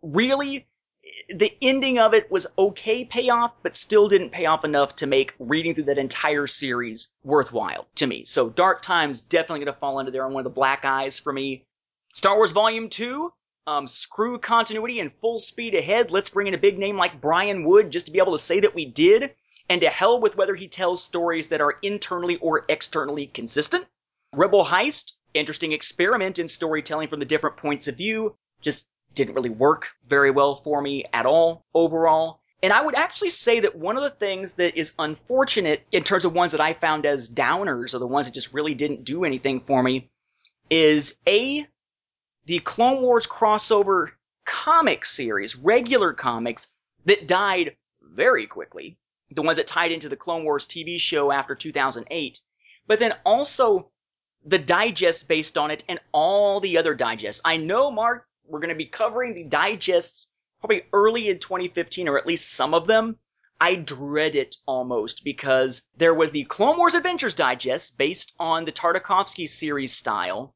Really, 0.00 0.66
the 1.28 1.56
ending 1.62 1.98
of 1.98 2.14
it 2.14 2.30
was 2.30 2.46
okay 2.58 3.04
payoff, 3.04 3.54
but 3.62 3.76
still 3.76 4.08
didn't 4.08 4.30
pay 4.30 4.46
off 4.46 4.64
enough 4.64 4.96
to 4.96 5.06
make 5.06 5.34
reading 5.38 5.74
through 5.74 5.84
that 5.84 5.98
entire 5.98 6.46
series 6.46 7.12
worthwhile 7.22 7.86
to 7.96 8.06
me. 8.06 8.24
So 8.24 8.50
Dark 8.50 8.82
Times 8.82 9.20
definitely 9.20 9.64
going 9.64 9.74
to 9.74 9.80
fall 9.80 9.98
into 10.00 10.12
there 10.12 10.24
on 10.24 10.32
one 10.32 10.40
of 10.40 10.44
the 10.44 10.50
black 10.50 10.84
eyes 10.84 11.18
for 11.18 11.32
me. 11.32 11.64
Star 12.14 12.36
Wars 12.36 12.52
Volume 12.52 12.88
2, 12.88 13.32
um, 13.66 13.86
screw 13.86 14.38
continuity 14.38 15.00
and 15.00 15.12
full 15.20 15.38
speed 15.38 15.74
ahead. 15.74 16.10
Let's 16.10 16.28
bring 16.28 16.46
in 16.46 16.54
a 16.54 16.58
big 16.58 16.78
name 16.78 16.96
like 16.96 17.20
Brian 17.20 17.64
Wood 17.64 17.90
just 17.90 18.06
to 18.06 18.12
be 18.12 18.18
able 18.18 18.32
to 18.32 18.38
say 18.38 18.60
that 18.60 18.74
we 18.74 18.84
did. 18.84 19.34
And 19.68 19.80
to 19.80 19.88
hell 19.88 20.20
with 20.20 20.36
whether 20.36 20.54
he 20.54 20.68
tells 20.68 21.02
stories 21.02 21.48
that 21.48 21.62
are 21.62 21.78
internally 21.80 22.36
or 22.36 22.66
externally 22.68 23.26
consistent. 23.28 23.86
Rebel 24.34 24.66
Heist, 24.66 25.12
interesting 25.32 25.72
experiment 25.72 26.38
in 26.38 26.48
storytelling 26.48 27.08
from 27.08 27.18
the 27.18 27.24
different 27.24 27.56
points 27.56 27.88
of 27.88 27.96
view. 27.96 28.36
Just 28.60 28.88
didn't 29.14 29.34
really 29.34 29.50
work 29.50 29.90
very 30.06 30.30
well 30.30 30.54
for 30.54 30.82
me 30.82 31.04
at 31.12 31.26
all 31.26 31.64
overall. 31.74 32.40
And 32.62 32.72
I 32.72 32.82
would 32.82 32.94
actually 32.94 33.30
say 33.30 33.60
that 33.60 33.76
one 33.76 33.96
of 33.96 34.02
the 34.02 34.10
things 34.10 34.54
that 34.54 34.76
is 34.76 34.94
unfortunate 34.98 35.82
in 35.92 36.02
terms 36.02 36.24
of 36.24 36.32
ones 36.32 36.52
that 36.52 36.60
I 36.60 36.72
found 36.72 37.04
as 37.04 37.30
downers 37.30 37.94
or 37.94 37.98
the 37.98 38.06
ones 38.06 38.26
that 38.26 38.32
just 38.32 38.54
really 38.54 38.74
didn't 38.74 39.04
do 39.04 39.24
anything 39.24 39.60
for 39.60 39.82
me 39.82 40.10
is 40.70 41.20
A, 41.26 41.66
the 42.46 42.58
Clone 42.60 43.02
Wars 43.02 43.26
crossover 43.26 44.12
comic 44.46 45.04
series, 45.04 45.56
regular 45.56 46.12
comics 46.12 46.74
that 47.04 47.28
died 47.28 47.76
very 48.02 48.46
quickly. 48.46 48.96
The 49.30 49.42
ones 49.42 49.58
that 49.58 49.66
tied 49.66 49.92
into 49.92 50.08
the 50.08 50.16
Clone 50.16 50.44
Wars 50.44 50.66
TV 50.66 50.98
show 50.98 51.30
after 51.30 51.54
2008. 51.54 52.40
But 52.86 52.98
then 52.98 53.14
also 53.24 53.90
the 54.44 54.58
digests 54.58 55.22
based 55.22 55.58
on 55.58 55.70
it 55.70 55.84
and 55.88 55.98
all 56.12 56.60
the 56.60 56.78
other 56.78 56.94
digests. 56.94 57.40
I 57.44 57.56
know, 57.56 57.90
Mark, 57.90 58.26
we're 58.46 58.60
going 58.60 58.68
to 58.68 58.74
be 58.74 58.86
covering 58.86 59.34
the 59.34 59.44
digests 59.44 60.32
probably 60.60 60.82
early 60.92 61.28
in 61.28 61.38
2015, 61.38 62.08
or 62.08 62.18
at 62.18 62.26
least 62.26 62.52
some 62.52 62.74
of 62.74 62.86
them. 62.86 63.18
I 63.60 63.76
dread 63.76 64.34
it 64.34 64.56
almost 64.66 65.24
because 65.24 65.90
there 65.96 66.14
was 66.14 66.32
the 66.32 66.44
Clone 66.44 66.76
Wars 66.76 66.94
Adventures 66.94 67.34
Digest 67.34 67.96
based 67.96 68.34
on 68.38 68.64
the 68.64 68.72
Tartakovsky 68.72 69.48
series 69.48 69.92
style. 69.92 70.54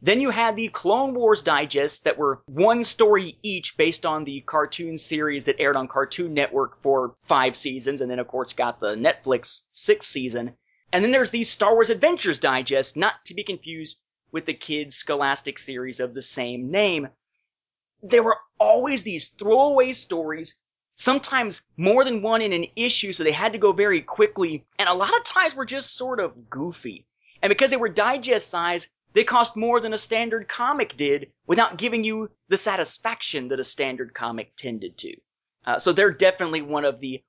Then 0.00 0.20
you 0.20 0.30
had 0.30 0.56
the 0.56 0.68
Clone 0.68 1.14
Wars 1.14 1.42
Digest 1.42 2.04
that 2.04 2.16
were 2.16 2.42
one 2.46 2.84
story 2.84 3.38
each 3.42 3.76
based 3.76 4.06
on 4.06 4.24
the 4.24 4.40
cartoon 4.42 4.96
series 4.96 5.44
that 5.44 5.58
aired 5.58 5.76
on 5.76 5.88
Cartoon 5.88 6.34
Network 6.34 6.76
for 6.76 7.16
five 7.24 7.56
seasons, 7.56 8.00
and 8.00 8.10
then 8.10 8.20
of 8.20 8.28
course 8.28 8.52
got 8.52 8.80
the 8.80 8.94
Netflix 8.94 9.64
sixth 9.72 10.08
season. 10.08 10.56
And 10.92 11.04
then 11.04 11.10
there's 11.10 11.32
the 11.32 11.44
Star 11.44 11.74
Wars 11.74 11.90
Adventures 11.90 12.38
Digest, 12.38 12.96
not 12.96 13.24
to 13.24 13.34
be 13.34 13.42
confused 13.42 14.00
with 14.30 14.46
the 14.46 14.54
kids' 14.54 14.96
Scholastic 14.96 15.58
series 15.58 16.00
of 16.00 16.14
the 16.14 16.22
same 16.22 16.70
name. 16.70 17.08
There 18.02 18.22
were 18.22 18.38
always 18.58 19.02
these 19.02 19.30
throwaway 19.30 19.92
stories, 19.92 20.60
sometimes 20.94 21.62
more 21.76 22.04
than 22.04 22.22
one 22.22 22.42
in 22.42 22.52
an 22.52 22.66
issue, 22.76 23.12
so 23.12 23.24
they 23.24 23.32
had 23.32 23.52
to 23.52 23.58
go 23.58 23.72
very 23.72 24.02
quickly, 24.02 24.64
and 24.78 24.88
a 24.88 24.94
lot 24.94 25.16
of 25.16 25.24
times 25.24 25.54
were 25.54 25.64
just 25.64 25.94
sort 25.94 26.20
of 26.20 26.48
goofy. 26.50 27.06
And 27.42 27.50
because 27.50 27.70
they 27.70 27.76
were 27.76 27.88
digest 27.88 28.48
size, 28.48 28.88
they 29.14 29.24
cost 29.24 29.56
more 29.56 29.80
than 29.80 29.92
a 29.92 29.98
standard 29.98 30.48
comic 30.48 30.96
did 30.96 31.32
without 31.46 31.78
giving 31.78 32.04
you 32.04 32.30
the 32.48 32.56
satisfaction 32.56 33.48
that 33.48 33.60
a 33.60 33.64
standard 33.64 34.14
comic 34.14 34.54
tended 34.56 34.98
to. 34.98 35.16
Uh, 35.66 35.78
so 35.78 35.92
they're 35.92 36.10
definitely 36.10 36.62
one 36.62 36.84
of 36.84 37.00
the 37.00 37.22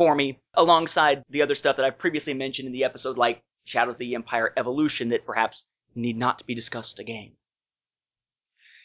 for 0.00 0.14
me, 0.14 0.40
alongside 0.54 1.24
the 1.28 1.42
other 1.42 1.54
stuff 1.54 1.76
that 1.76 1.84
I've 1.84 1.98
previously 1.98 2.32
mentioned 2.32 2.66
in 2.66 2.72
the 2.72 2.84
episode, 2.84 3.18
like 3.18 3.42
Shadows 3.64 3.96
of 3.96 3.98
the 3.98 4.14
Empire 4.14 4.50
Evolution, 4.56 5.10
that 5.10 5.26
perhaps 5.26 5.64
need 5.94 6.16
not 6.16 6.46
be 6.46 6.54
discussed 6.54 6.98
again. 6.98 7.32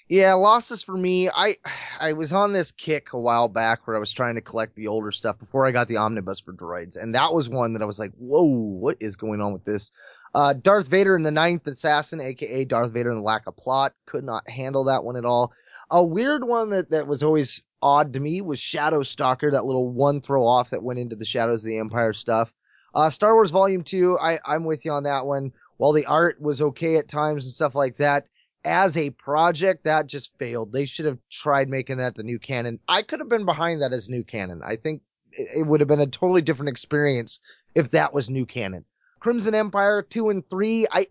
Yeah, 0.07 0.33
losses 0.35 0.83
for 0.83 0.95
me. 0.95 1.29
I 1.29 1.55
I 1.99 2.13
was 2.13 2.31
on 2.31 2.53
this 2.53 2.71
kick 2.71 3.13
a 3.13 3.19
while 3.19 3.47
back 3.47 3.87
where 3.87 3.95
I 3.95 3.99
was 3.99 4.11
trying 4.11 4.35
to 4.35 4.41
collect 4.41 4.75
the 4.75 4.87
older 4.87 5.11
stuff 5.11 5.39
before 5.39 5.65
I 5.65 5.71
got 5.71 5.87
the 5.87 5.97
omnibus 5.97 6.39
for 6.39 6.53
droids, 6.53 6.95
and 6.95 7.15
that 7.15 7.33
was 7.33 7.49
one 7.49 7.73
that 7.73 7.81
I 7.81 7.85
was 7.85 7.97
like, 7.97 8.11
"Whoa, 8.17 8.45
what 8.45 8.97
is 8.99 9.15
going 9.15 9.41
on 9.41 9.51
with 9.51 9.65
this?" 9.65 9.89
Uh, 10.35 10.53
Darth 10.53 10.89
Vader 10.89 11.15
and 11.15 11.25
the 11.25 11.31
Ninth 11.31 11.65
Assassin, 11.65 12.19
aka 12.19 12.65
Darth 12.65 12.91
Vader 12.93 13.09
and 13.09 13.17
the 13.17 13.23
Lack 13.23 13.47
of 13.47 13.57
Plot, 13.57 13.93
could 14.05 14.23
not 14.23 14.47
handle 14.47 14.83
that 14.83 15.03
one 15.03 15.15
at 15.15 15.25
all. 15.25 15.51
A 15.89 16.05
weird 16.05 16.43
one 16.43 16.69
that 16.69 16.91
that 16.91 17.07
was 17.07 17.23
always 17.23 17.63
odd 17.81 18.13
to 18.13 18.19
me 18.19 18.41
was 18.41 18.59
Shadow 18.59 19.01
Stalker, 19.01 19.49
that 19.49 19.65
little 19.65 19.89
one 19.91 20.21
throw 20.21 20.45
off 20.45 20.69
that 20.69 20.83
went 20.83 20.99
into 20.99 21.15
the 21.15 21.25
Shadows 21.25 21.63
of 21.63 21.67
the 21.67 21.79
Empire 21.79 22.13
stuff. 22.13 22.53
Uh, 22.93 23.09
Star 23.09 23.33
Wars 23.33 23.49
Volume 23.49 23.81
Two, 23.83 24.19
I 24.19 24.39
I'm 24.45 24.65
with 24.65 24.85
you 24.85 24.91
on 24.91 25.03
that 25.03 25.25
one. 25.25 25.51
While 25.77 25.93
the 25.93 26.05
art 26.05 26.39
was 26.39 26.61
okay 26.61 26.97
at 26.97 27.09
times 27.09 27.45
and 27.45 27.53
stuff 27.53 27.73
like 27.73 27.97
that, 27.97 28.27
as 28.65 28.97
a 28.97 29.11
project, 29.11 29.85
that 29.85 30.07
just 30.07 30.37
failed. 30.37 30.73
They 30.73 30.85
should 30.85 31.05
have 31.05 31.19
tried 31.31 31.69
making 31.69 31.97
that 31.97 32.15
the 32.15 32.23
new 32.23 32.39
canon. 32.39 32.79
I 32.89 33.03
could 33.03 33.19
have 33.19 33.29
been 33.29 33.45
behind 33.45 33.81
that 33.81 33.93
as 33.93 34.09
new 34.09 34.23
canon. 34.23 34.61
I 34.65 34.75
think 34.75 35.03
it 35.31 35.65
would 35.65 35.79
have 35.79 35.87
been 35.87 36.01
a 36.01 36.07
totally 36.07 36.41
different 36.41 36.69
experience 36.69 37.39
if 37.75 37.91
that 37.91 38.13
was 38.13 38.29
new 38.29 38.45
canon. 38.45 38.85
Crimson 39.19 39.55
Empire 39.55 40.01
2 40.01 40.29
and 40.29 40.49
3, 40.49 40.87
I 40.91 41.05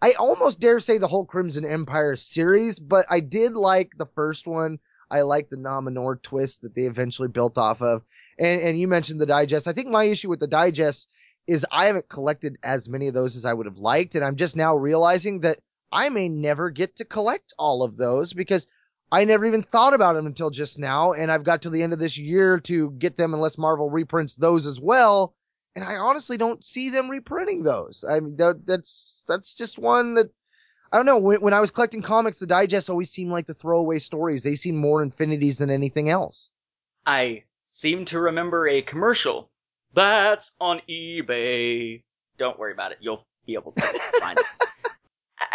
I 0.00 0.12
almost 0.12 0.60
dare 0.60 0.80
say 0.80 0.98
the 0.98 1.08
whole 1.08 1.24
Crimson 1.24 1.64
Empire 1.64 2.16
series, 2.16 2.78
but 2.78 3.06
I 3.08 3.20
did 3.20 3.54
like 3.54 3.92
the 3.96 4.06
first 4.06 4.46
one. 4.46 4.78
I 5.10 5.22
like 5.22 5.48
the 5.48 5.56
Nom 5.56 5.86
Anor 5.86 6.22
twist 6.22 6.62
that 6.62 6.74
they 6.74 6.82
eventually 6.82 7.28
built 7.28 7.58
off 7.58 7.80
of. 7.80 8.04
And 8.38 8.60
and 8.60 8.78
you 8.78 8.88
mentioned 8.88 9.20
the 9.20 9.26
digest. 9.26 9.66
I 9.66 9.72
think 9.72 9.88
my 9.88 10.04
issue 10.04 10.28
with 10.28 10.40
the 10.40 10.46
digest 10.46 11.08
is 11.46 11.66
I 11.72 11.86
haven't 11.86 12.08
collected 12.08 12.58
as 12.62 12.88
many 12.88 13.08
of 13.08 13.14
those 13.14 13.34
as 13.36 13.44
I 13.44 13.54
would 13.54 13.66
have 13.66 13.78
liked, 13.78 14.14
and 14.14 14.24
I'm 14.24 14.36
just 14.36 14.54
now 14.54 14.76
realizing 14.76 15.40
that 15.40 15.58
I 15.90 16.08
may 16.08 16.28
never 16.28 16.70
get 16.70 16.96
to 16.96 17.04
collect 17.04 17.52
all 17.58 17.82
of 17.82 17.96
those 17.96 18.32
because 18.32 18.66
I 19.10 19.24
never 19.24 19.46
even 19.46 19.62
thought 19.62 19.94
about 19.94 20.14
them 20.14 20.26
until 20.26 20.50
just 20.50 20.78
now. 20.78 21.12
And 21.12 21.30
I've 21.32 21.44
got 21.44 21.62
to 21.62 21.70
the 21.70 21.82
end 21.82 21.92
of 21.92 21.98
this 21.98 22.18
year 22.18 22.60
to 22.60 22.90
get 22.92 23.16
them 23.16 23.32
unless 23.32 23.58
Marvel 23.58 23.90
reprints 23.90 24.34
those 24.34 24.66
as 24.66 24.80
well. 24.80 25.34
And 25.74 25.84
I 25.84 25.96
honestly 25.96 26.36
don't 26.36 26.62
see 26.62 26.90
them 26.90 27.08
reprinting 27.08 27.62
those. 27.62 28.04
I 28.08 28.20
mean, 28.20 28.36
that, 28.36 28.66
that's, 28.66 29.24
that's 29.28 29.54
just 29.54 29.78
one 29.78 30.14
that 30.14 30.30
I 30.92 30.96
don't 30.96 31.06
know. 31.06 31.18
When, 31.18 31.40
when 31.40 31.54
I 31.54 31.60
was 31.60 31.70
collecting 31.70 32.02
comics, 32.02 32.38
the 32.38 32.46
digests 32.46 32.88
always 32.88 33.10
seemed 33.10 33.30
like 33.30 33.46
the 33.46 33.54
throwaway 33.54 33.98
stories. 33.98 34.42
They 34.42 34.56
seem 34.56 34.76
more 34.76 35.02
infinities 35.02 35.58
than 35.58 35.70
anything 35.70 36.08
else. 36.08 36.50
I 37.06 37.44
seem 37.64 38.04
to 38.06 38.20
remember 38.20 38.66
a 38.66 38.82
commercial. 38.82 39.50
That's 39.94 40.56
on 40.60 40.80
eBay. 40.88 42.02
Don't 42.38 42.58
worry 42.58 42.72
about 42.72 42.92
it. 42.92 42.98
You'll 43.00 43.26
be 43.46 43.54
able 43.54 43.72
to 43.72 43.82
find 44.20 44.38
it. 44.38 44.44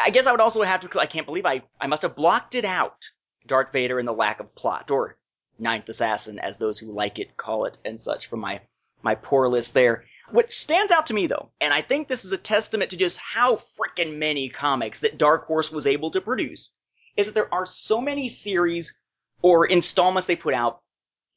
I 0.01 0.09
guess 0.09 0.27
I 0.27 0.31
would 0.31 0.41
also 0.41 0.61
have 0.63 0.81
to, 0.81 0.99
I 0.99 1.05
can't 1.05 1.25
believe 1.25 1.45
I, 1.45 1.63
I 1.79 1.87
must 1.87 2.01
have 2.03 2.15
blocked 2.15 2.55
it 2.55 2.65
out. 2.65 3.09
Darth 3.45 3.71
Vader 3.73 3.99
and 3.99 4.07
the 4.07 4.13
lack 4.13 4.39
of 4.39 4.55
plot, 4.55 4.89
or 4.89 5.17
Ninth 5.59 5.89
Assassin, 5.89 6.39
as 6.39 6.57
those 6.57 6.79
who 6.79 6.91
like 6.91 7.19
it 7.19 7.35
call 7.35 7.65
it, 7.65 7.77
and 7.83 7.99
such 7.99 8.27
from 8.27 8.39
my, 8.39 8.61
my 9.01 9.15
poor 9.15 9.49
list 9.49 9.73
there. 9.73 10.05
What 10.31 10.49
stands 10.51 10.91
out 10.91 11.07
to 11.07 11.13
me 11.13 11.27
though, 11.27 11.49
and 11.59 11.73
I 11.73 11.81
think 11.81 12.07
this 12.07 12.23
is 12.23 12.31
a 12.31 12.37
testament 12.37 12.91
to 12.91 12.97
just 12.97 13.17
how 13.17 13.55
frickin' 13.55 14.17
many 14.17 14.47
comics 14.49 15.01
that 15.01 15.17
Dark 15.17 15.45
Horse 15.45 15.71
was 15.71 15.85
able 15.85 16.11
to 16.11 16.21
produce, 16.21 16.77
is 17.17 17.27
that 17.27 17.33
there 17.33 17.53
are 17.53 17.65
so 17.65 17.99
many 17.99 18.29
series 18.29 18.97
or 19.41 19.65
installments 19.65 20.25
they 20.25 20.37
put 20.37 20.53
out 20.53 20.81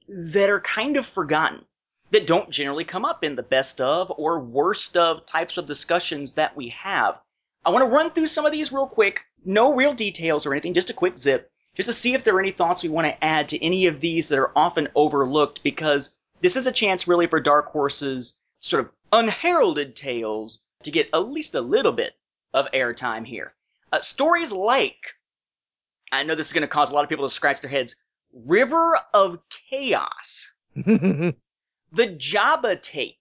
that 0.08 0.48
are 0.48 0.60
kind 0.60 0.96
of 0.96 1.04
forgotten, 1.04 1.64
that 2.12 2.26
don't 2.26 2.50
generally 2.50 2.84
come 2.84 3.04
up 3.04 3.24
in 3.24 3.34
the 3.34 3.42
best 3.42 3.80
of 3.80 4.12
or 4.16 4.38
worst 4.38 4.96
of 4.96 5.26
types 5.26 5.56
of 5.56 5.66
discussions 5.66 6.34
that 6.34 6.56
we 6.56 6.68
have. 6.68 7.18
I 7.66 7.70
want 7.70 7.82
to 7.82 7.90
run 7.90 8.12
through 8.12 8.28
some 8.28 8.46
of 8.46 8.52
these 8.52 8.72
real 8.72 8.86
quick. 8.86 9.22
No 9.44 9.74
real 9.74 9.92
details 9.92 10.46
or 10.46 10.52
anything, 10.52 10.72
just 10.72 10.90
a 10.90 10.94
quick 10.94 11.18
zip, 11.18 11.50
just 11.74 11.88
to 11.88 11.92
see 11.92 12.14
if 12.14 12.22
there 12.22 12.34
are 12.36 12.40
any 12.40 12.52
thoughts 12.52 12.84
we 12.84 12.88
want 12.88 13.08
to 13.08 13.24
add 13.24 13.48
to 13.48 13.62
any 13.62 13.86
of 13.86 14.00
these 14.00 14.28
that 14.28 14.38
are 14.38 14.56
often 14.56 14.88
overlooked, 14.94 15.64
because 15.64 16.16
this 16.40 16.56
is 16.56 16.68
a 16.68 16.72
chance 16.72 17.08
really 17.08 17.26
for 17.26 17.40
Dark 17.40 17.66
Horse's 17.66 18.38
sort 18.60 18.84
of 18.84 18.92
unheralded 19.12 19.96
tales 19.96 20.64
to 20.84 20.92
get 20.92 21.08
at 21.12 21.28
least 21.28 21.56
a 21.56 21.60
little 21.60 21.90
bit 21.90 22.14
of 22.54 22.70
airtime 22.72 23.26
here. 23.26 23.52
Uh, 23.92 24.00
stories 24.00 24.52
like, 24.52 25.14
I 26.12 26.22
know 26.22 26.36
this 26.36 26.46
is 26.46 26.52
going 26.52 26.62
to 26.62 26.68
cause 26.68 26.92
a 26.92 26.94
lot 26.94 27.02
of 27.02 27.08
people 27.08 27.26
to 27.26 27.34
scratch 27.34 27.60
their 27.60 27.70
heads, 27.70 27.96
River 28.32 28.98
of 29.12 29.40
Chaos, 29.48 30.52
the 30.74 31.34
Jabba 31.96 32.80
tape, 32.80 33.16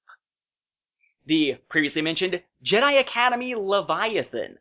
the 1.26 1.57
previously 1.67 2.03
mentioned 2.03 2.41
Jedi 2.65 2.99
Academy 2.99 3.53
Leviathan, 3.53 4.57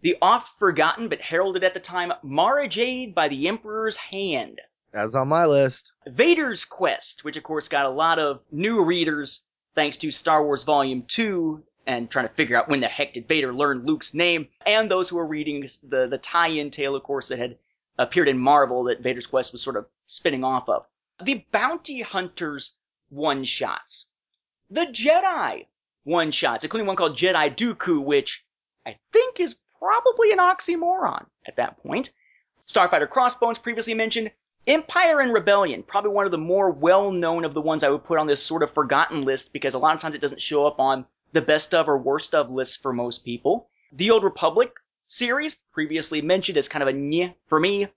the 0.00 0.16
oft 0.22 0.56
forgotten 0.60 1.08
but 1.08 1.20
heralded 1.20 1.64
at 1.64 1.74
the 1.74 1.80
time 1.80 2.12
Mara 2.22 2.68
Jade 2.68 3.16
by 3.16 3.26
the 3.26 3.48
Emperor's 3.48 3.96
Hand, 3.96 4.60
That's 4.92 5.16
on 5.16 5.26
my 5.26 5.44
list. 5.44 5.92
Vader's 6.06 6.64
Quest, 6.64 7.24
which 7.24 7.36
of 7.36 7.42
course 7.42 7.66
got 7.66 7.86
a 7.86 7.90
lot 7.90 8.20
of 8.20 8.42
new 8.52 8.84
readers 8.84 9.44
thanks 9.74 9.96
to 9.96 10.12
Star 10.12 10.44
Wars 10.44 10.62
Volume 10.62 11.02
2 11.02 11.64
and 11.84 12.08
trying 12.08 12.28
to 12.28 12.34
figure 12.34 12.56
out 12.56 12.68
when 12.68 12.78
the 12.78 12.86
heck 12.86 13.14
did 13.14 13.26
Vader 13.26 13.52
learn 13.52 13.84
Luke's 13.84 14.14
name, 14.14 14.46
and 14.64 14.88
those 14.88 15.08
who 15.08 15.16
were 15.16 15.26
reading 15.26 15.62
the, 15.62 16.06
the 16.08 16.18
tie-in 16.18 16.70
tale, 16.70 16.94
of 16.94 17.02
course, 17.02 17.26
that 17.26 17.40
had 17.40 17.58
appeared 17.98 18.28
in 18.28 18.38
Marvel 18.38 18.84
that 18.84 19.00
Vader's 19.02 19.26
Quest 19.26 19.50
was 19.50 19.62
sort 19.62 19.76
of 19.76 19.86
spinning 20.06 20.44
off 20.44 20.68
of. 20.68 20.86
The 21.20 21.44
Bounty 21.50 22.02
Hunters 22.02 22.72
one-shots. 23.08 24.06
the 24.70 24.86
Jedi 24.86 25.66
one 26.04 26.30
shots, 26.30 26.64
including 26.64 26.86
one 26.86 26.96
called 26.96 27.16
Jedi 27.16 27.54
Dooku, 27.54 28.02
which 28.02 28.44
I 28.86 28.96
think 29.12 29.40
is 29.40 29.56
probably 29.78 30.32
an 30.32 30.38
oxymoron 30.38 31.26
at 31.46 31.56
that 31.56 31.76
point. 31.78 32.12
Starfighter 32.66 33.08
Crossbones, 33.08 33.58
previously 33.58 33.94
mentioned. 33.94 34.30
Empire 34.66 35.20
and 35.20 35.32
Rebellion, 35.32 35.82
probably 35.82 36.10
one 36.10 36.26
of 36.26 36.32
the 36.32 36.38
more 36.38 36.70
well 36.70 37.10
known 37.10 37.44
of 37.44 37.54
the 37.54 37.62
ones 37.62 37.82
I 37.82 37.88
would 37.88 38.04
put 38.04 38.18
on 38.18 38.26
this 38.26 38.42
sort 38.42 38.62
of 38.62 38.70
forgotten 38.70 39.22
list 39.22 39.52
because 39.52 39.74
a 39.74 39.78
lot 39.78 39.94
of 39.94 40.00
times 40.00 40.14
it 40.14 40.20
doesn't 40.20 40.40
show 40.40 40.66
up 40.66 40.78
on 40.78 41.06
the 41.32 41.40
best 41.40 41.74
of 41.74 41.88
or 41.88 41.96
worst 41.96 42.34
of 42.34 42.50
lists 42.50 42.76
for 42.76 42.92
most 42.92 43.24
people. 43.24 43.68
The 43.92 44.10
Old 44.10 44.22
Republic 44.22 44.72
series, 45.08 45.56
previously 45.72 46.22
mentioned 46.22 46.58
as 46.58 46.68
kind 46.68 46.82
of 46.82 46.88
a 46.88 46.92
nyeh 46.92 47.34
for 47.46 47.58
me. 47.58 47.88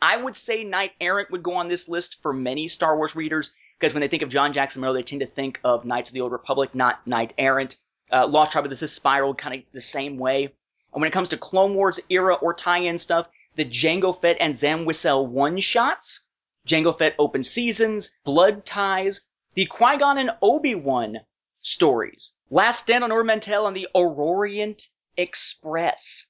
I 0.00 0.16
would 0.16 0.34
say 0.34 0.64
Knight 0.64 0.92
Errant 1.00 1.30
would 1.30 1.42
go 1.42 1.54
on 1.54 1.68
this 1.68 1.88
list 1.88 2.22
for 2.22 2.32
many 2.32 2.66
Star 2.68 2.96
Wars 2.96 3.14
readers 3.14 3.52
because 3.82 3.94
when 3.94 4.00
they 4.00 4.06
think 4.06 4.22
of 4.22 4.28
John 4.28 4.52
Jackson 4.52 4.80
Miller, 4.80 4.94
they 4.94 5.02
tend 5.02 5.22
to 5.22 5.26
think 5.26 5.58
of 5.64 5.84
Knights 5.84 6.10
of 6.10 6.14
the 6.14 6.20
Old 6.20 6.30
Republic, 6.30 6.72
not 6.72 7.04
Knight 7.04 7.34
Errant. 7.36 7.78
Uh, 8.12 8.28
Lost 8.28 8.52
Tribe 8.52 8.62
of 8.62 8.70
the 8.70 8.76
Sith 8.76 8.90
spiraled 8.90 9.38
kind 9.38 9.56
of 9.56 9.72
the 9.72 9.80
same 9.80 10.18
way. 10.18 10.44
And 10.44 11.00
when 11.00 11.08
it 11.08 11.12
comes 11.12 11.30
to 11.30 11.36
Clone 11.36 11.74
Wars 11.74 11.98
era 12.08 12.34
or 12.34 12.54
tie-in 12.54 12.96
stuff, 12.96 13.28
the 13.56 13.64
Jango 13.64 14.16
Fett 14.16 14.36
and 14.38 14.54
Zam 14.54 14.84
Wesell 14.84 15.26
one-shots, 15.26 16.28
Jango 16.64 16.96
Fett 16.96 17.16
open 17.18 17.42
seasons, 17.42 18.20
Blood 18.24 18.64
Ties, 18.64 19.26
the 19.54 19.66
Qui-Gon 19.66 20.16
and 20.16 20.30
Obi-Wan 20.40 21.18
stories, 21.60 22.36
Last 22.50 22.82
Stand 22.82 23.02
on 23.02 23.10
Ord 23.10 23.26
Mantell 23.26 23.66
and 23.66 23.76
the 23.76 23.88
Aurorient 23.96 24.86
Express, 25.16 26.28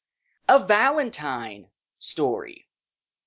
a 0.49 0.59
Valentine 0.59 1.67
story, 1.99 2.65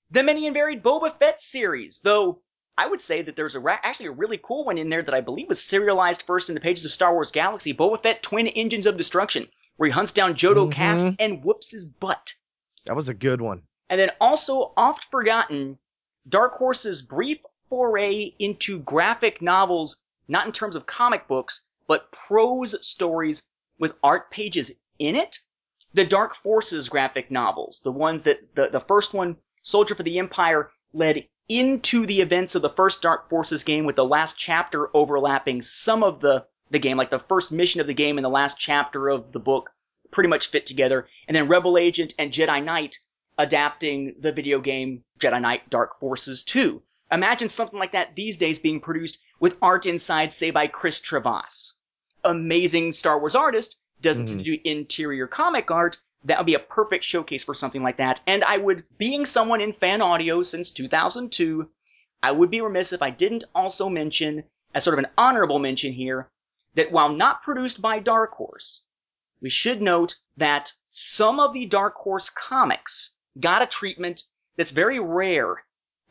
the 0.10 0.24
many 0.24 0.48
and 0.48 0.56
varied 0.56 0.82
Boba 0.82 1.16
Fett 1.20 1.40
series, 1.40 2.00
though 2.00 2.42
I 2.78 2.88
would 2.88 3.00
say 3.00 3.22
that 3.22 3.36
there's 3.36 3.56
a 3.56 3.60
ra- 3.60 3.80
actually 3.84 4.08
a 4.08 4.12
really 4.12 4.38
cool 4.42 4.66
one 4.66 4.78
in 4.78 4.90
there 4.90 5.02
that 5.02 5.14
I 5.14 5.22
believe 5.22 5.48
was 5.48 5.64
serialized 5.64 6.24
first 6.24 6.50
in 6.50 6.56
the 6.56 6.62
pages 6.62 6.86
of 6.86 6.92
Star 6.92 7.14
Wars 7.14 7.32
Galaxy, 7.32 7.74
Boba 7.74 8.02
Fett 8.02 8.22
Twin 8.22 8.48
Engines 8.48 8.86
of 8.86 8.98
Destruction, 8.98 9.48
where 9.78 9.88
he 9.88 9.94
hunts 9.94 10.12
down 10.12 10.34
Jodo 10.36 10.68
Mhm. 10.68 10.74
Kast 10.74 11.08
and 11.20 11.44
whoops 11.44 11.72
his 11.72 11.86
butt. 11.86 12.34
That 12.86 12.96
was 12.96 13.08
a 13.10 13.14
good 13.14 13.40
one. 13.42 13.64
And 13.90 14.00
then 14.00 14.12
also 14.20 14.74
oft 14.76 15.06
forgotten, 15.06 15.78
Dark 16.28 16.54
Horse's 16.56 17.02
brief 17.02 17.40
foray 17.70 18.34
into 18.40 18.80
graphic 18.80 19.42
novels, 19.42 20.02
not 20.28 20.46
in 20.46 20.52
terms 20.52 20.76
of 20.76 20.86
comic 20.86 21.28
books, 21.28 21.66
but 21.88 22.12
prose 22.12 22.76
stories 22.86 23.48
with 23.80 23.98
art 24.04 24.32
pages 24.32 24.72
in 25.00 25.16
it. 25.16 25.40
The 25.94 26.06
Dark 26.06 26.36
Forces 26.36 26.90
graphic 26.90 27.32
novels, 27.32 27.82
the 27.82 27.92
ones 27.92 28.24
that 28.24 28.54
the, 28.56 28.68
the 28.68 28.80
first 28.82 29.14
one, 29.14 29.38
Soldier 29.62 29.96
for 29.96 30.04
the 30.04 30.20
Empire, 30.20 30.72
led 30.94 31.28
into 31.48 32.06
the 32.06 32.22
events 32.22 32.56
of 32.56 32.62
the 32.62 32.70
first 32.70 33.02
Dark 33.02 33.30
Forces 33.30 33.64
game 33.64 33.86
with 33.86 33.96
the 33.96 34.06
last 34.06 34.38
chapter 34.38 34.90
overlapping 34.96 35.62
some 35.62 36.04
of 36.04 36.20
the, 36.20 36.46
the 36.72 36.80
game, 36.80 36.98
like 36.98 37.10
the 37.12 37.20
first 37.20 37.52
mission 37.52 37.82
of 37.82 37.88
the 37.88 37.94
game 37.94 38.18
and 38.18 38.26
the 38.26 38.30
last 38.30 38.58
chapter 38.60 39.10
of 39.10 39.32
the 39.32 39.40
book 39.40 39.72
pretty 40.12 40.30
much 40.30 40.48
fit 40.48 40.66
together. 40.66 41.08
And 41.28 41.36
then 41.36 41.48
Rebel 41.48 41.78
Agent 41.78 42.14
and 42.18 42.32
Jedi 42.32 42.64
Knight 42.64 42.98
adapting 43.38 44.16
the 44.20 44.32
video 44.32 44.60
game 44.60 45.04
Jedi 45.20 45.42
Knight 45.42 45.70
Dark 45.70 45.96
Forces 46.00 46.44
2. 46.44 46.82
Imagine 47.12 47.50
something 47.50 47.78
like 47.78 47.92
that 47.92 48.16
these 48.16 48.38
days 48.38 48.58
being 48.60 48.80
produced 48.80 49.20
with 49.40 49.58
art 49.62 49.86
inside, 49.86 50.34
say, 50.34 50.50
by 50.52 50.68
Chris 50.68 51.02
Trevas. 51.02 51.74
Amazing 52.24 52.94
Star 52.94 53.20
Wars 53.20 53.36
artist, 53.36 53.80
doesn't 54.02 54.28
Mhm. 54.30 54.44
do 54.44 54.58
interior 54.64 55.28
comic 55.28 55.70
art. 55.70 55.98
That 56.26 56.38
would 56.40 56.46
be 56.46 56.56
a 56.56 56.60
perfect 56.60 57.04
showcase 57.04 57.44
for 57.44 57.54
something 57.54 57.84
like 57.84 57.98
that. 57.98 58.20
And 58.28 58.44
I 58.44 58.58
would, 58.58 58.84
being 58.98 59.26
someone 59.26 59.62
in 59.62 59.72
fan 59.72 60.02
audio 60.02 60.44
since 60.44 60.72
2002, 60.72 61.70
I 62.22 62.32
would 62.32 62.50
be 62.50 62.62
remiss 62.62 62.94
if 62.94 63.02
I 63.02 63.12
didn't 63.12 63.44
also 63.54 63.90
mention, 63.90 64.44
as 64.74 64.84
sort 64.84 64.98
of 64.98 65.06
an 65.06 65.12
honorable 65.18 65.60
mention 65.60 65.94
here, 65.94 66.30
that 66.74 66.92
while 66.92 67.10
not 67.10 67.44
produced 67.44 67.82
by 67.82 68.00
Dark 68.00 68.34
Horse, 68.34 68.82
we 69.42 69.50
should 69.50 69.82
note 69.82 70.16
that 70.38 70.74
some 70.90 71.40
of 71.40 71.54
the 71.54 71.68
Dark 71.68 71.96
Horse 71.96 72.30
comics 72.30 73.12
got 73.40 73.62
a 73.62 73.68
treatment 73.68 74.24
that's 74.58 74.72
very 74.72 75.00
rare 75.00 75.64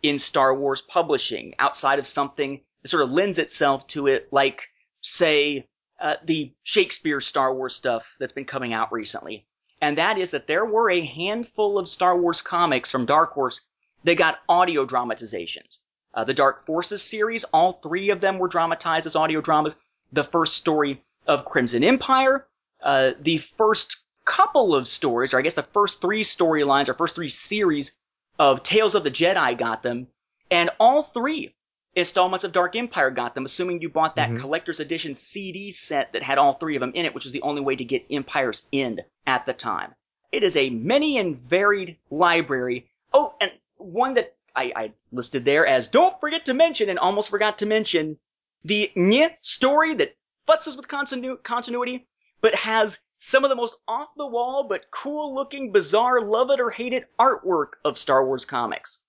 in 0.03 0.19
Star 0.19 0.55
Wars 0.55 0.81
publishing 0.83 1.55
outside 1.59 1.99
of 1.99 2.07
something 2.07 2.61
that 2.83 2.89
sort 2.89 3.03
of 3.03 3.11
lends 3.11 3.39
itself 3.39 3.87
to 3.89 4.07
it, 4.07 4.29
like, 4.31 4.69
say, 5.01 5.69
uh, 5.99 6.17
the 6.25 6.55
Shakespeare 6.63 7.21
Star 7.21 7.55
Wars 7.55 7.75
stuff 7.75 8.15
that's 8.21 8.33
been 8.33 8.45
coming 8.45 8.73
out 8.73 8.93
recently. 8.93 9.47
And 9.85 9.99
that 9.99 10.17
is 10.17 10.31
that 10.31 10.47
there 10.47 10.65
were 10.65 10.89
a 10.89 11.05
handful 11.05 11.79
of 11.79 11.91
Star 11.91 12.17
Wars 12.17 12.41
comics 12.41 12.91
from 12.91 13.05
Dark 13.05 13.35
Horse 13.35 13.61
that 14.05 14.15
got 14.15 14.41
audio 14.49 14.87
dramatizations. 14.87 15.83
Uh, 16.15 16.25
the 16.25 16.33
Dark 16.33 16.65
Forces 16.65 17.03
series, 17.03 17.45
all 17.53 17.75
three 17.75 18.09
of 18.09 18.23
them 18.23 18.39
were 18.39 18.49
dramatized 18.49 19.05
as 19.07 19.15
audio 19.15 19.43
dramas. 19.43 19.77
The 20.11 20.25
first 20.25 20.57
story 20.57 21.03
of 21.27 21.45
Crimson 21.45 21.85
Empire, 21.85 22.49
uh, 22.83 23.13
the 23.21 23.37
first 23.37 24.07
couple 24.25 24.75
of 24.75 24.89
stories, 24.89 25.35
or 25.35 25.39
I 25.39 25.43
guess 25.43 25.53
the 25.53 25.63
first 25.63 26.01
three 26.01 26.25
storylines 26.25 26.89
or 26.89 26.95
first 26.95 27.15
three 27.15 27.29
series 27.29 27.95
of 28.39 28.63
Tales 28.63 28.95
of 28.95 29.05
the 29.05 29.11
Jedi 29.11 29.59
got 29.59 29.83
them, 29.83 30.07
and 30.51 30.71
all 30.81 31.03
three 31.03 31.55
installments 31.97 32.45
of 32.45 32.53
Dark 32.53 32.75
Empire 32.77 33.11
got 33.11 33.35
them, 33.35 33.45
assuming 33.45 33.81
you 33.81 33.89
bought 33.89 34.17
that 34.17 34.31
Mhm. 34.31 34.41
collector's 34.41 34.81
edition 34.81 35.15
CD 35.15 35.71
set 35.71 36.13
that 36.13 36.23
had 36.23 36.39
all 36.39 36.55
three 36.55 36.77
of 36.77 36.81
them 36.81 36.93
in 36.95 37.05
it, 37.05 37.15
which 37.15 37.25
was 37.25 37.33
the 37.33 37.43
only 37.43 37.61
way 37.61 37.77
to 37.77 37.85
get 37.85 38.05
Empire's 38.11 38.67
End 38.73 39.05
at 39.27 39.47
the 39.47 39.53
time. 39.53 39.95
It 40.33 40.43
is 40.43 40.57
a 40.57 40.71
many 40.71 41.19
and 41.19 41.37
varied 41.39 41.97
library. 42.11 42.91
Oh, 43.13 43.35
and 43.41 43.53
one 43.77 44.15
that 44.15 44.35
I, 44.57 44.73
I 44.75 44.93
listed 45.13 45.45
there 45.45 45.67
as 45.67 45.89
don't 45.89 46.19
forget 46.21 46.45
to 46.47 46.55
mention 46.55 46.89
and 46.89 46.99
almost 46.99 47.31
forgot 47.31 47.59
to 47.59 47.67
mention 47.67 48.19
the 48.65 48.91
Nye 48.97 49.37
story 49.43 49.95
that 49.95 50.17
futzes 50.49 50.77
with 50.77 50.89
continu- 50.89 51.43
continuity, 51.43 52.07
but 52.41 52.55
has 52.55 53.01
some 53.19 53.45
of 53.45 53.51
the 53.51 53.57
most 53.57 53.77
off 53.87 54.09
the 54.17 54.27
wall 54.27 54.65
but 54.69 54.91
cool 54.91 55.35
looking, 55.35 55.71
bizarre, 55.73 56.21
love 56.21 56.51
it 56.51 56.61
or 56.61 56.71
hate 56.71 56.93
it 56.93 57.09
artwork 57.19 57.75
of 57.85 57.97
Star 57.99 58.25
Wars 58.27 58.45
comics. 58.45 59.05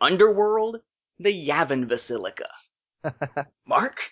Underworld, 0.00 0.80
the 1.20 1.48
Yavin 1.48 1.86
Vassilika. 1.86 3.46
Mark? 3.66 4.10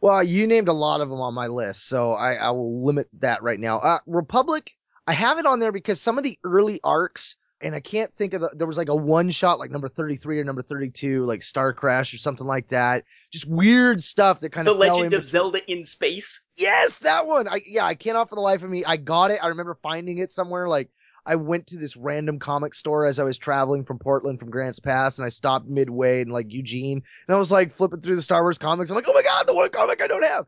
Well, 0.00 0.22
you 0.22 0.46
named 0.46 0.68
a 0.68 0.74
lot 0.74 1.00
of 1.00 1.08
them 1.08 1.20
on 1.20 1.34
my 1.34 1.46
list, 1.46 1.88
so 1.88 2.12
I, 2.12 2.34
I 2.34 2.50
will 2.50 2.84
limit 2.84 3.08
that 3.20 3.42
right 3.42 3.58
now. 3.58 3.78
Uh, 3.78 3.98
Republic, 4.06 4.70
I 5.06 5.12
have 5.12 5.38
it 5.38 5.46
on 5.46 5.58
there 5.58 5.72
because 5.72 6.00
some 6.00 6.18
of 6.18 6.24
the 6.24 6.38
early 6.44 6.80
arcs, 6.84 7.36
and 7.62 7.74
I 7.74 7.80
can't 7.80 8.14
think 8.14 8.34
of 8.34 8.42
the, 8.42 8.50
there 8.54 8.66
was 8.66 8.76
like 8.76 8.90
a 8.90 8.94
one 8.94 9.30
shot, 9.30 9.58
like 9.58 9.70
number 9.70 9.88
33 9.88 10.40
or 10.40 10.44
number 10.44 10.60
32, 10.60 11.24
like 11.24 11.42
Star 11.42 11.72
Crash 11.72 12.12
or 12.12 12.18
something 12.18 12.46
like 12.46 12.68
that. 12.68 13.04
Just 13.32 13.48
weird 13.48 14.02
stuff 14.02 14.40
that 14.40 14.50
kind 14.50 14.66
The 14.66 14.72
of 14.72 14.78
The 14.78 14.86
Legend 14.86 15.14
of 15.14 15.24
Zelda 15.24 15.60
in 15.70 15.82
Space. 15.82 16.42
Yes, 16.58 16.98
that 16.98 17.26
one. 17.26 17.48
I 17.48 17.62
yeah, 17.66 17.86
I 17.86 17.94
cannot 17.94 18.28
for 18.28 18.34
the 18.34 18.42
life 18.42 18.62
of 18.62 18.68
me. 18.68 18.84
I 18.84 18.98
got 18.98 19.30
it. 19.30 19.42
I 19.42 19.48
remember 19.48 19.78
finding 19.82 20.18
it 20.18 20.30
somewhere. 20.30 20.68
Like 20.68 20.90
I 21.26 21.36
went 21.36 21.66
to 21.68 21.76
this 21.76 21.96
random 21.96 22.38
comic 22.38 22.74
store 22.74 23.04
as 23.04 23.18
I 23.18 23.24
was 23.24 23.36
traveling 23.36 23.84
from 23.84 23.98
Portland 23.98 24.38
from 24.38 24.50
Grants 24.50 24.78
Pass, 24.78 25.18
and 25.18 25.26
I 25.26 25.30
stopped 25.30 25.66
midway 25.66 26.20
in 26.20 26.28
like 26.28 26.52
Eugene, 26.52 27.02
and 27.26 27.36
I 27.36 27.38
was 27.38 27.50
like 27.50 27.72
flipping 27.72 28.00
through 28.00 28.16
the 28.16 28.22
Star 28.22 28.42
Wars 28.42 28.58
comics. 28.58 28.90
I'm 28.90 28.96
like, 28.96 29.08
oh 29.08 29.12
my 29.12 29.22
god, 29.22 29.46
the 29.46 29.54
one 29.54 29.70
comic 29.70 30.00
I 30.00 30.06
don't 30.06 30.24
have. 30.24 30.46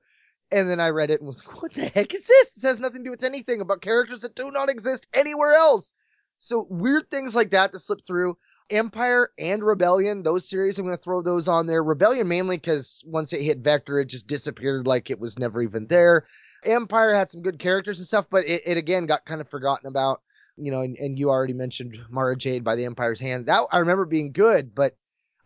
And 0.51 0.71
then 0.71 0.81
I 0.81 0.89
read 0.89 1.11
it 1.11 1.21
and 1.21 1.27
was 1.27 1.45
like, 1.45 1.61
what 1.61 1.75
the 1.75 1.89
heck 1.89 2.15
is 2.15 2.27
this? 2.27 2.55
This 2.55 2.63
has 2.63 2.81
nothing 2.81 3.01
to 3.01 3.05
do 3.05 3.11
with 3.11 3.25
anything 3.25 3.61
about 3.61 3.83
characters 3.83 4.21
that 4.21 4.35
do 4.35 4.51
not 4.51 4.71
exist 4.71 5.07
anywhere 5.13 5.53
else. 5.53 5.93
So 6.39 6.67
weird 6.71 7.11
things 7.11 7.35
like 7.35 7.51
that 7.51 7.73
to 7.73 7.79
slip 7.79 8.01
through. 8.07 8.39
Empire 8.71 9.31
and 9.39 9.65
Rebellion, 9.65 10.23
those 10.23 10.49
series, 10.49 10.79
I'm 10.79 10.85
going 10.85 10.97
to 10.97 11.03
throw 11.03 11.23
those 11.23 11.49
on 11.49 11.67
there. 11.67 11.83
Rebellion 11.83 12.29
mainly 12.29 12.57
because 12.57 13.03
once 13.07 13.33
it 13.33 13.43
hit 13.43 13.59
Vector, 13.59 13.99
it 13.99 14.07
just 14.07 14.27
disappeared 14.27 14.87
like 14.87 15.11
it 15.11 15.19
was 15.19 15.39
never 15.39 15.61
even 15.63 15.87
there. 15.89 16.27
Empire 16.65 17.15
had 17.15 17.31
some 17.31 17.43
good 17.43 17.59
characters 17.59 17.99
and 17.99 18.07
stuff, 18.07 18.27
but 18.31 18.47
it, 18.47 18.63
it 18.67 18.77
again 18.77 19.07
got 19.07 19.25
kind 19.25 19.41
of 19.41 19.49
forgotten 19.49 19.89
about, 19.89 20.23
you 20.59 20.71
know, 20.71 20.83
and, 20.83 20.97
and 20.99 21.19
you 21.19 21.31
already 21.31 21.53
mentioned 21.53 21.99
Mara 22.11 22.37
Jade 22.37 22.65
by 22.65 22.77
the 22.77 22.85
Empire's 22.85 23.21
Hand. 23.21 23.47
That 23.47 23.67
I 23.73 23.79
remember 23.79 24.05
being 24.05 24.33
good, 24.33 24.75
but, 24.75 24.93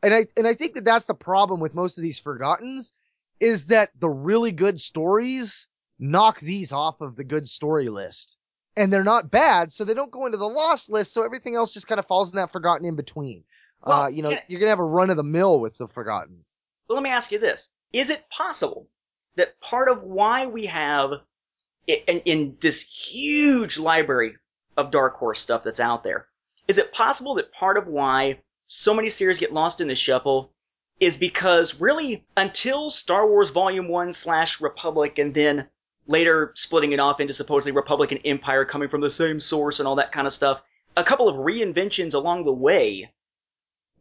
and 0.03 0.13
I, 0.13 0.27
and 0.37 0.47
I 0.47 0.55
think 0.55 0.75
that 0.75 0.85
that's 0.85 1.07
the 1.07 1.15
problem 1.15 1.61
with 1.61 1.75
most 1.75 1.99
of 1.99 2.03
these 2.03 2.19
forgottens 2.19 2.93
is 3.41 3.67
that 3.67 3.91
the 3.99 4.11
really 4.11 4.53
good 4.53 4.79
stories 4.79 5.67
knock 5.99 6.41
these 6.41 6.73
off 6.73 7.01
of 7.01 7.17
the 7.17 7.25
good 7.25 7.47
story 7.47 7.89
list. 7.89 8.37
And 8.77 8.91
they're 8.91 9.05
not 9.05 9.31
bad, 9.31 9.71
so 9.71 9.85
they 9.85 9.93
don't 9.93 10.11
go 10.11 10.25
into 10.25 10.39
the 10.39 10.49
lost 10.49 10.91
list, 10.91 11.13
so 11.13 11.25
everything 11.25 11.57
else 11.57 11.75
just 11.75 11.87
kind 11.87 11.99
of 11.99 12.07
falls 12.07 12.33
in 12.33 12.37
that 12.37 12.51
forgotten 12.51 12.87
in 12.87 12.97
between. 12.97 13.45
Well, 13.85 14.03
uh, 14.03 14.09
you 14.09 14.23
know, 14.23 14.35
you're 14.49 14.61
gonna 14.61 14.71
have 14.71 14.79
a 14.79 14.85
run 14.85 15.11
of 15.11 15.17
the 15.17 15.23
mill 15.23 15.61
with 15.61 15.77
the 15.77 15.87
forgottens. 15.87 16.57
Well, 16.89 16.97
let 16.97 17.03
me 17.03 17.11
ask 17.11 17.33
you 17.33 17.39
this. 17.39 17.75
Is 17.93 18.09
it 18.09 18.25
possible 18.31 18.89
that 19.37 19.61
part 19.61 19.89
of 19.89 20.03
why 20.03 20.47
we 20.47 20.67
have 20.67 21.11
in, 21.87 22.21
in 22.21 22.57
this 22.61 22.83
huge 22.83 23.79
library 23.79 24.37
of 24.77 24.91
Dark 24.91 25.17
Horse 25.17 25.41
stuff 25.41 25.65
that's 25.65 25.81
out 25.81 26.05
there, 26.05 26.29
is 26.69 26.79
it 26.79 26.93
possible 26.93 27.35
that 27.35 27.53
part 27.53 27.77
of 27.77 27.89
why 27.89 28.41
so 28.67 28.95
many 28.95 29.09
series 29.09 29.39
get 29.39 29.53
lost 29.53 29.81
in 29.81 29.89
the 29.89 29.95
shuffle 29.95 30.53
is 31.01 31.17
because 31.17 31.81
really 31.81 32.25
until 32.37 32.89
Star 32.89 33.27
Wars 33.27 33.51
Volume 33.51 33.89
1 33.89 34.13
slash 34.13 34.61
Republic 34.61 35.19
and 35.19 35.35
then 35.35 35.69
later 36.07 36.53
splitting 36.55 36.93
it 36.93 37.01
off 37.01 37.21
into 37.21 37.33
supposedly 37.33 37.73
Republic 37.73 38.13
and 38.13 38.21
Empire 38.25 38.65
coming 38.65 38.89
from 38.89 39.01
the 39.01 39.11
same 39.11 39.41
source 39.41 39.79
and 39.79 39.87
all 39.87 39.97
that 39.97 40.13
kind 40.13 40.27
of 40.27 40.33
stuff, 40.33 40.63
a 40.97 41.05
couple 41.05 41.29
of 41.29 41.37
reinventions 41.37 42.15
along 42.15 42.45
the 42.45 42.53
way, 42.53 43.13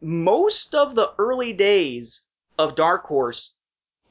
most 0.02 0.76
of 0.76 0.96
the 0.96 1.12
early 1.18 1.54
days 1.54 2.28
of 2.58 2.76
Dark 2.76 3.06
Horse, 3.06 3.56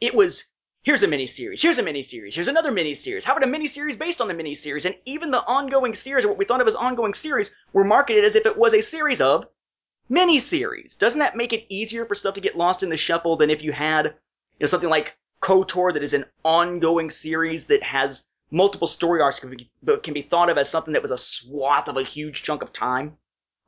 it 0.00 0.14
was 0.14 0.44
here's 0.82 1.02
a 1.02 1.08
miniseries, 1.08 1.62
here's 1.62 1.78
a 1.78 1.82
miniseries, 1.82 2.34
here's 2.34 2.48
another 2.48 2.72
miniseries. 2.72 3.24
How 3.24 3.36
about 3.36 3.48
a 3.48 3.52
miniseries 3.52 3.98
based 3.98 4.20
on 4.20 4.28
the 4.28 4.34
miniseries? 4.34 4.86
And 4.86 4.94
even 5.04 5.30
the 5.30 5.44
ongoing 5.44 5.94
series, 5.94 6.24
or 6.24 6.28
what 6.28 6.38
we 6.38 6.44
thought 6.44 6.60
of 6.60 6.66
as 6.66 6.74
ongoing 6.74 7.14
series, 7.14 7.54
were 7.72 7.84
marketed 7.84 8.24
as 8.24 8.36
if 8.36 8.46
it 8.46 8.56
was 8.56 8.74
a 8.74 8.80
series 8.80 9.20
of 9.20 9.46
miniseries. 10.10 10.98
Doesn't 10.98 11.20
that 11.20 11.36
make 11.36 11.52
it 11.52 11.66
easier 11.68 12.04
for 12.06 12.14
stuff 12.14 12.34
to 12.34 12.40
get 12.40 12.56
lost 12.56 12.82
in 12.82 12.90
the 12.90 12.96
shuffle 12.96 13.36
than 13.36 13.50
if 13.50 13.62
you 13.62 13.72
had, 13.72 14.06
you 14.06 14.12
know, 14.60 14.66
something 14.66 14.90
like 14.90 15.16
KOTOR 15.40 15.94
that 15.94 16.02
is 16.02 16.14
an 16.14 16.24
ongoing 16.44 17.10
series 17.10 17.66
that 17.66 17.82
has 17.82 18.28
multiple 18.50 18.88
story 18.88 19.22
arcs 19.22 19.40
but 19.82 20.02
can 20.02 20.14
be 20.14 20.22
thought 20.22 20.50
of 20.50 20.58
as 20.58 20.68
something 20.68 20.94
that 20.94 21.02
was 21.02 21.12
a 21.12 21.18
swath 21.18 21.88
of 21.88 21.96
a 21.96 22.02
huge 22.02 22.42
chunk 22.42 22.62
of 22.62 22.72
time? 22.72 23.16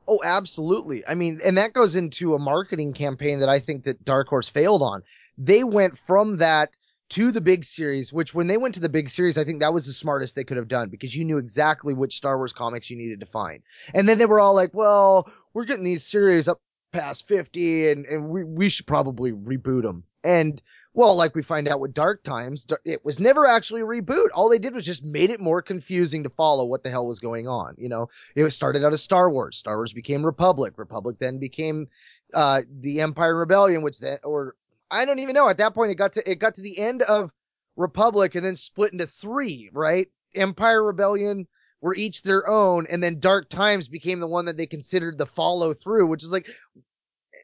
Oh, 0.07 0.19
absolutely. 0.23 1.05
I 1.07 1.13
mean, 1.13 1.39
and 1.45 1.57
that 1.57 1.71
goes 1.71 1.95
into 1.95 2.33
a 2.33 2.39
marketing 2.39 2.91
campaign 2.91 3.39
that 3.39 3.47
I 3.47 3.59
think 3.59 3.85
that 3.85 4.03
Dark 4.03 4.27
Horse 4.27 4.49
failed 4.49 4.81
on. 4.81 5.03
They 5.37 5.63
went 5.63 5.97
from 5.97 6.37
that 6.37 6.75
to 7.13 7.31
the 7.31 7.41
big 7.41 7.63
series, 7.63 8.11
which 8.11 8.33
when 8.33 8.47
they 8.47 8.57
went 8.57 8.73
to 8.73 8.79
the 8.79 8.89
big 8.89 9.07
series, 9.07 9.37
I 9.37 9.43
think 9.43 9.59
that 9.59 9.71
was 9.71 9.85
the 9.85 9.93
smartest 9.93 10.35
they 10.35 10.43
could 10.43 10.57
have 10.57 10.67
done 10.67 10.89
because 10.89 11.15
you 11.15 11.23
knew 11.23 11.37
exactly 11.37 11.93
which 11.93 12.17
Star 12.17 12.37
Wars 12.37 12.53
comics 12.53 12.89
you 12.89 12.97
needed 12.97 13.19
to 13.19 13.27
find. 13.27 13.61
And 13.93 14.09
then 14.09 14.17
they 14.17 14.25
were 14.25 14.39
all 14.39 14.55
like, 14.55 14.71
well, 14.73 15.31
we're 15.53 15.65
getting 15.65 15.83
these 15.83 16.03
series 16.03 16.47
up 16.47 16.57
past 16.91 17.27
50 17.27 17.91
and, 17.91 18.05
and 18.07 18.29
we, 18.29 18.43
we 18.43 18.67
should 18.67 18.87
probably 18.87 19.31
reboot 19.31 19.83
them. 19.83 20.05
And 20.23 20.59
well, 20.95 21.15
like 21.15 21.35
we 21.35 21.43
find 21.43 21.67
out 21.67 21.79
with 21.79 21.93
Dark 21.93 22.23
Times, 22.23 22.65
it 22.83 23.05
was 23.05 23.19
never 23.19 23.45
actually 23.45 23.81
a 23.81 23.85
reboot. 23.85 24.29
All 24.33 24.49
they 24.49 24.57
did 24.57 24.73
was 24.73 24.85
just 24.85 25.03
made 25.03 25.29
it 25.29 25.39
more 25.39 25.61
confusing 25.61 26.23
to 26.23 26.31
follow 26.31 26.65
what 26.65 26.83
the 26.83 26.89
hell 26.89 27.05
was 27.05 27.19
going 27.19 27.47
on. 27.47 27.75
You 27.77 27.89
know, 27.89 28.07
it 28.35 28.49
started 28.51 28.83
out 28.83 28.93
as 28.93 29.03
Star 29.03 29.29
Wars. 29.29 29.55
Star 29.57 29.75
Wars 29.75 29.93
became 29.93 30.25
Republic. 30.25 30.73
Republic 30.77 31.17
then 31.19 31.37
became 31.39 31.89
uh, 32.33 32.61
the 32.71 33.01
Empire 33.01 33.35
Rebellion, 33.35 33.83
which 33.83 33.99
then, 33.99 34.17
or 34.23 34.55
I 34.93 35.05
don't 35.05 35.19
even 35.19 35.33
know. 35.33 35.49
At 35.49 35.57
that 35.57 35.73
point, 35.73 35.91
it 35.91 35.95
got 35.95 36.13
to 36.13 36.29
it 36.29 36.39
got 36.39 36.55
to 36.55 36.61
the 36.61 36.77
end 36.77 37.01
of 37.01 37.31
Republic 37.75 38.35
and 38.35 38.45
then 38.45 38.55
split 38.55 38.93
into 38.93 39.07
three. 39.07 39.69
Right, 39.73 40.07
Empire 40.35 40.83
Rebellion 40.83 41.47
were 41.81 41.95
each 41.95 42.21
their 42.21 42.47
own, 42.47 42.87
and 42.89 43.03
then 43.03 43.19
Dark 43.19 43.49
Times 43.49 43.89
became 43.89 44.19
the 44.19 44.27
one 44.27 44.45
that 44.45 44.55
they 44.55 44.65
considered 44.65 45.17
the 45.17 45.25
follow 45.25 45.73
through, 45.73 46.07
which 46.07 46.23
is 46.23 46.31
like, 46.31 46.49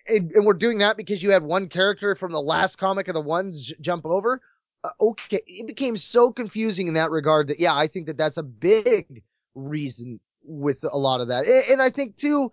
and, 0.07 0.31
and, 0.31 0.45
we're 0.45 0.53
doing 0.53 0.77
that 0.77 0.95
because 0.95 1.21
you 1.21 1.31
had 1.31 1.43
one 1.43 1.67
character 1.67 2.15
from 2.15 2.31
the 2.31 2.41
last 2.41 2.77
comic 2.77 3.09
of 3.09 3.15
the 3.15 3.21
one 3.21 3.51
j- 3.53 3.75
jump 3.81 4.05
over. 4.05 4.41
Uh, 4.81 4.89
okay, 5.01 5.41
it 5.45 5.67
became 5.67 5.97
so 5.97 6.31
confusing 6.31 6.87
in 6.87 6.93
that 6.93 7.11
regard 7.11 7.49
that 7.49 7.59
yeah, 7.59 7.75
I 7.75 7.87
think 7.87 8.07
that 8.07 8.17
that's 8.17 8.37
a 8.37 8.43
big 8.43 9.23
reason 9.55 10.21
with 10.41 10.85
a 10.89 10.97
lot 10.97 11.19
of 11.19 11.27
that, 11.27 11.45
and, 11.45 11.73
and 11.73 11.81
I 11.81 11.89
think 11.89 12.15
too, 12.15 12.51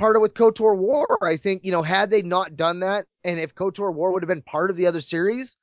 part 0.00 0.16
of 0.16 0.22
with 0.22 0.34
KOTOR 0.34 0.78
War, 0.78 1.18
I 1.22 1.36
think 1.36 1.60
you 1.62 1.70
know 1.70 1.82
had 1.82 2.10
they 2.10 2.22
not 2.22 2.56
done 2.56 2.80
that, 2.80 3.04
and 3.22 3.38
if 3.38 3.54
KOTOR 3.54 3.94
War 3.94 4.12
would 4.12 4.22
have 4.22 4.28
been 4.28 4.42
part 4.42 4.70
of 4.70 4.76
the 4.76 4.86
other 4.86 5.00
series, 5.00 5.56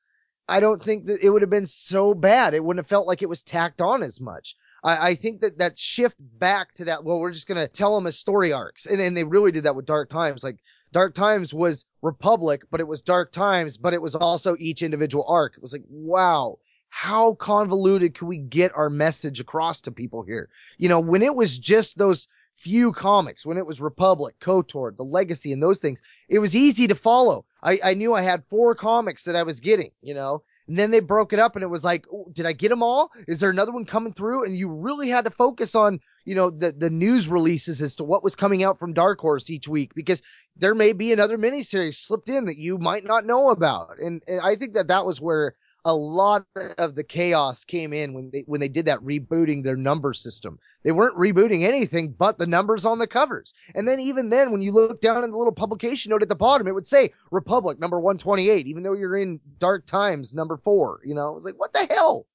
I 0.48 0.60
don't 0.60 0.82
think 0.82 1.06
that 1.06 1.22
it 1.22 1.32
would 1.32 1.42
have 1.42 1.50
been 1.50 1.66
so 1.66 2.14
bad. 2.14 2.54
It 2.54 2.64
wouldn't 2.64 2.86
have 2.86 2.88
felt 2.88 3.08
like 3.08 3.24
it 3.24 3.30
was 3.30 3.44
tacked 3.44 3.82
on 3.82 4.04
as 4.04 4.22
much. 4.22 4.56
I, 4.84 5.10
I 5.10 5.16
think 5.16 5.42
that 5.42 5.58
that 5.58 5.78
shift 5.78 6.18
back 6.20 6.72
to 6.74 6.86
that, 6.86 7.04
well, 7.04 7.20
we're 7.20 7.32
just 7.32 7.48
going 7.48 7.60
to 7.60 7.68
tell 7.68 7.96
them 7.96 8.06
as 8.06 8.18
story 8.18 8.54
arcs. 8.54 8.86
And, 8.86 9.02
and 9.02 9.18
they 9.18 9.24
really 9.24 9.52
did 9.52 9.64
that 9.64 9.76
with 9.76 9.88
Dark 9.88 10.10
Times. 10.10 10.44
Like 10.44 10.60
Dark 10.92 11.16
Times 11.16 11.54
was 11.54 11.86
Republic, 12.02 12.62
but 12.70 12.80
it 12.80 12.88
was 12.88 13.02
Dark 13.02 13.32
Times, 13.32 13.76
but 13.76 13.94
it 13.94 14.02
was 14.02 14.16
also 14.16 14.56
each 14.60 14.84
individual 14.84 15.26
arc. 15.28 15.54
It 15.58 15.64
was 15.64 15.74
like, 15.74 15.84
wow, 15.90 16.58
how 16.90 17.34
convoluted 17.34 18.14
can 18.14 18.28
we 18.28 18.38
get 18.38 18.72
our 18.76 18.90
message 18.90 19.40
across 19.40 19.82
to 19.82 19.92
people 19.92 20.24
here? 20.24 20.48
You 20.78 20.90
know, 20.90 21.00
when 21.00 21.24
it 21.24 21.36
was 21.36 21.58
just 21.58 21.98
those 21.98 22.28
few 22.58 22.92
comics, 22.92 23.46
when 23.46 23.58
it 23.58 23.66
was 23.66 23.80
Republic, 23.80 24.36
KOTOR, 24.42 24.96
The 24.96 25.04
Legacy, 25.04 25.54
and 25.54 25.62
those 25.62 25.80
things, 25.80 26.02
it 26.28 26.40
was 26.40 26.56
easy 26.56 26.88
to 26.88 26.96
follow. 26.96 27.46
I, 27.64 27.80
I 27.84 27.94
knew 27.94 28.14
I 28.14 28.22
had 28.22 28.46
four 28.46 28.76
comics 28.76 29.24
that 29.24 29.36
I 29.36 29.44
was 29.44 29.60
getting, 29.60 29.92
you 30.02 30.14
know, 30.14 30.44
and 30.68 30.78
then 30.78 30.92
they 30.92 31.00
broke 31.00 31.34
it 31.34 31.40
up 31.40 31.56
and 31.56 31.64
it 31.64 31.70
was 31.70 31.84
like, 31.84 32.06
did 32.34 32.46
I 32.46 32.52
get 32.52 32.70
them 32.70 32.84
all? 32.84 33.12
Is 33.28 33.40
there 33.40 33.50
another 33.50 33.72
one 33.72 33.86
coming 33.86 34.14
through? 34.14 34.46
And 34.46 34.58
you 34.58 34.70
really 34.70 35.08
had 35.08 35.26
to 35.26 35.32
focus 35.32 35.76
on, 35.76 36.00
you 36.26 36.36
know, 36.36 36.50
the, 36.50 36.74
the 36.74 36.90
news 36.90 37.28
releases 37.28 37.82
as 37.82 37.96
to 37.98 38.04
what 38.04 38.24
was 38.24 38.36
coming 38.36 38.64
out 38.64 38.78
from 38.78 38.94
Dark 38.94 39.20
Horse 39.20 39.50
each 39.50 39.68
week 39.68 39.94
because 39.96 40.22
there 40.58 40.76
may 40.76 40.92
be 40.92 41.14
another 41.14 41.38
miniseries 41.38 41.96
slipped 41.96 42.28
in 42.28 42.46
that 42.46 42.58
you 42.58 42.78
might 42.78 43.06
not 43.06 43.26
know 43.26 43.50
about. 43.50 44.00
And, 44.00 44.22
and 44.28 44.42
I 44.42 44.56
think 44.56 44.74
that 44.74 44.90
that 44.90 45.06
was 45.06 45.22
where 45.22 45.56
a 45.86 45.96
lot 45.96 46.46
of 46.78 46.96
the 46.96 47.04
chaos 47.04 47.64
came 47.64 47.94
in 47.94 48.14
when 48.14 48.30
they 48.32 48.44
when 48.48 48.60
they 48.60 48.68
did 48.68 48.86
that 48.86 49.00
rebooting 49.00 49.64
their 49.64 49.78
number 49.78 50.14
system. 50.14 50.60
They 50.84 50.92
weren't 50.92 51.18
rebooting 51.18 51.66
anything 51.66 52.12
but 52.12 52.38
the 52.38 52.48
numbers 52.48 52.86
on 52.86 53.00
the 53.00 53.08
covers. 53.08 53.54
And 53.76 53.88
then 53.88 54.00
even 54.00 54.30
then, 54.30 54.52
when 54.52 54.62
you 54.62 54.72
look 54.72 55.02
down 55.02 55.24
in 55.24 55.32
the 55.32 55.38
little 55.38 55.54
publication 55.54 56.10
note 56.10 56.24
at 56.24 56.30
the 56.30 56.36
bottom, 56.36 56.68
it 56.68 56.74
would 56.74 56.88
say 56.88 57.14
Republic 57.32 57.80
number 57.80 58.00
128, 58.00 58.68
even 58.68 58.84
though 58.84 58.94
you're 58.94 59.16
in 59.16 59.40
Dark 59.60 59.86
Times 59.86 60.34
number 60.34 60.58
four. 60.58 61.00
You 61.06 61.16
know, 61.16 61.30
it 61.30 61.36
was 61.36 61.46
like, 61.46 61.60
what 61.60 61.74
the 61.74 61.88
hell? 61.90 62.28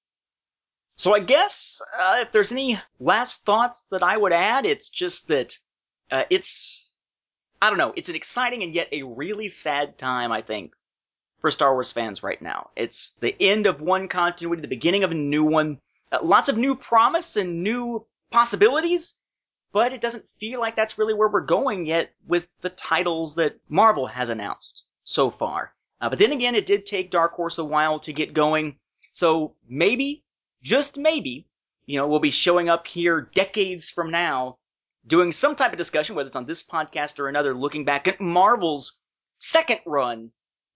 So 0.97 1.15
I 1.15 1.21
guess 1.21 1.83
uh, 2.01 2.19
if 2.21 2.33
there's 2.33 2.53
any 2.53 2.79
last 3.01 3.45
thoughts 3.45 3.83
that 3.91 4.03
I 4.03 4.17
would 4.17 4.33
add, 4.33 4.67
it's 4.67 4.89
just 4.89 5.29
that 5.29 5.59
uh, 6.11 6.25
it's 6.31 6.93
I 7.61 7.69
don't 7.69 7.79
know, 7.79 7.93
it's 7.97 8.09
an 8.09 8.17
exciting 8.17 8.63
and 8.63 8.75
yet 8.75 8.89
a 8.93 9.03
really 9.03 9.49
sad 9.49 9.99
time. 9.99 10.33
I 10.33 10.43
think 10.43 10.73
for 11.43 11.51
Star 11.51 11.75
Wars 11.75 11.93
fans 11.93 12.23
right 12.23 12.41
now. 12.41 12.71
It's 12.77 13.11
the 13.21 13.37
end 13.39 13.67
of 13.67 13.83
one 13.83 14.09
continuity, 14.09 14.63
the 14.63 14.69
beginning 14.69 15.05
of 15.05 15.11
a 15.11 15.15
new 15.15 15.45
one. 15.45 15.79
Uh, 16.11 16.21
lots 16.23 16.49
of 16.49 16.57
new 16.57 16.77
promise 16.77 17.37
and 17.37 17.63
new 17.63 18.07
possibilities, 18.31 19.17
but 19.73 19.93
it 19.93 20.01
doesn't 20.01 20.29
feel 20.39 20.61
like 20.61 20.77
that's 20.77 20.99
really 20.99 21.15
where 21.15 21.29
we're 21.29 21.41
going 21.41 21.85
yet 21.85 22.13
with 22.27 22.49
the 22.61 22.71
titles 22.71 23.35
that 23.35 23.57
Marvel 23.69 24.07
has 24.07 24.31
announced 24.31 24.87
so 25.05 25.31
far. 25.31 25.75
Uh, 26.01 26.09
but 26.09 26.19
then 26.19 26.33
again, 26.33 26.55
it 26.55 26.65
did 26.65 26.87
take 26.87 27.11
Dark 27.11 27.33
Horse 27.33 27.59
a 27.59 27.65
while 27.65 27.99
to 28.01 28.13
get 28.13 28.35
going. 28.35 28.77
So 29.11 29.55
maybe, 29.69 30.25
just 30.63 30.97
maybe, 30.97 31.47
you 31.87 31.99
know, 31.99 32.07
we'll 32.07 32.21
be 32.21 32.31
showing 32.31 32.69
up 32.69 32.87
here 32.87 33.29
decades 33.35 33.91
from 33.91 34.11
now 34.11 34.59
doing 35.07 35.33
some 35.33 35.57
type 35.57 35.73
of 35.73 35.79
discussion, 35.79 36.15
whether 36.15 36.29
it's 36.29 36.37
on 36.37 36.47
this 36.47 36.63
podcast 36.63 37.19
or 37.19 37.29
another, 37.29 37.53
looking 37.53 37.85
back 37.85 38.07
at 38.07 38.21
Marvel's 38.21 38.99
second 39.39 39.81
run 39.87 40.31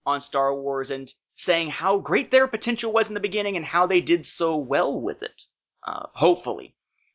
on 0.07 0.21
Star 0.21 0.55
Wars 0.55 0.89
and 0.89 1.13
saying 1.33 1.69
how 1.69 1.99
great 1.99 2.31
their 2.31 2.47
potential 2.47 2.91
was 2.91 3.09
in 3.09 3.13
the 3.13 3.19
beginning 3.19 3.57
and 3.57 3.65
how 3.65 3.85
they 3.85 4.01
did 4.01 4.25
so 4.25 4.55
well 4.55 4.99
with 4.99 5.21
it. 5.21 5.43
Uh, 5.85 6.07
hopefully. 6.13 6.73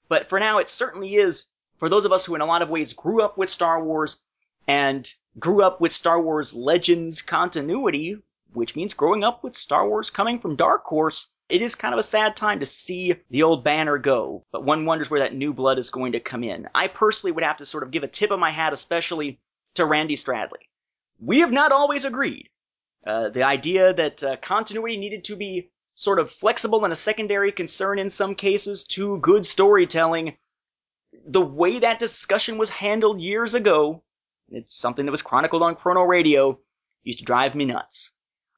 But 0.08 0.28
for 0.28 0.38
now, 0.38 0.58
it 0.58 0.68
certainly 0.68 1.16
is, 1.16 1.46
for 1.78 1.88
those 1.88 2.04
of 2.04 2.12
us 2.12 2.24
who 2.24 2.34
in 2.34 2.40
a 2.40 2.46
lot 2.46 2.62
of 2.62 2.68
ways 2.68 2.92
grew 2.92 3.22
up 3.22 3.36
with 3.36 3.48
Star 3.48 3.82
Wars 3.82 4.22
and 4.68 5.12
grew 5.38 5.62
up 5.62 5.80
with 5.80 5.90
Star 5.90 6.20
Wars 6.20 6.54
Legends 6.54 7.22
continuity, 7.22 8.18
which 8.52 8.76
means 8.76 8.94
growing 8.94 9.24
up 9.24 9.42
with 9.42 9.54
Star 9.54 9.88
Wars 9.88 10.10
coming 10.10 10.38
from 10.38 10.56
Dark 10.56 10.84
Horse, 10.84 11.32
it 11.48 11.60
is 11.62 11.74
kind 11.74 11.92
of 11.92 11.98
a 11.98 12.02
sad 12.02 12.36
time 12.36 12.60
to 12.60 12.66
see 12.66 13.16
the 13.30 13.42
old 13.42 13.64
banner 13.64 13.98
go, 13.98 14.44
but 14.52 14.64
one 14.64 14.84
wonders 14.84 15.10
where 15.10 15.20
that 15.20 15.34
new 15.34 15.52
blood 15.52 15.78
is 15.78 15.90
going 15.90 16.12
to 16.12 16.20
come 16.20 16.44
in. 16.44 16.68
I 16.74 16.88
personally 16.88 17.32
would 17.32 17.44
have 17.44 17.58
to 17.58 17.66
sort 17.66 17.82
of 17.82 17.90
give 17.90 18.02
a 18.02 18.08
tip 18.08 18.30
of 18.30 18.38
my 18.38 18.50
hat, 18.50 18.72
especially 18.72 19.40
to 19.74 19.84
Randy 19.84 20.16
Stradley. 20.16 20.68
We 21.20 21.40
have 21.40 21.52
not 21.52 21.72
always 21.72 22.04
agreed, 22.04 22.48
uh, 23.06 23.28
the 23.30 23.42
idea 23.42 23.92
that 23.92 24.22
uh, 24.22 24.36
continuity 24.36 24.96
needed 24.96 25.24
to 25.24 25.36
be 25.36 25.70
sort 25.94 26.18
of 26.18 26.30
flexible 26.30 26.84
and 26.84 26.92
a 26.92 26.96
secondary 26.96 27.52
concern 27.52 27.98
in 27.98 28.08
some 28.08 28.34
cases 28.34 28.84
to 28.84 29.18
good 29.18 29.44
storytelling. 29.44 30.36
The 31.26 31.40
way 31.40 31.80
that 31.80 31.98
discussion 31.98 32.58
was 32.58 32.70
handled 32.70 33.20
years 33.20 33.54
ago, 33.54 34.02
it's 34.48 34.74
something 34.74 35.04
that 35.06 35.12
was 35.12 35.22
chronicled 35.22 35.62
on 35.62 35.74
Chrono 35.74 36.02
Radio, 36.02 36.58
used 37.02 37.18
to 37.18 37.24
drive 37.24 37.54
me 37.54 37.64
nuts. 37.64 38.12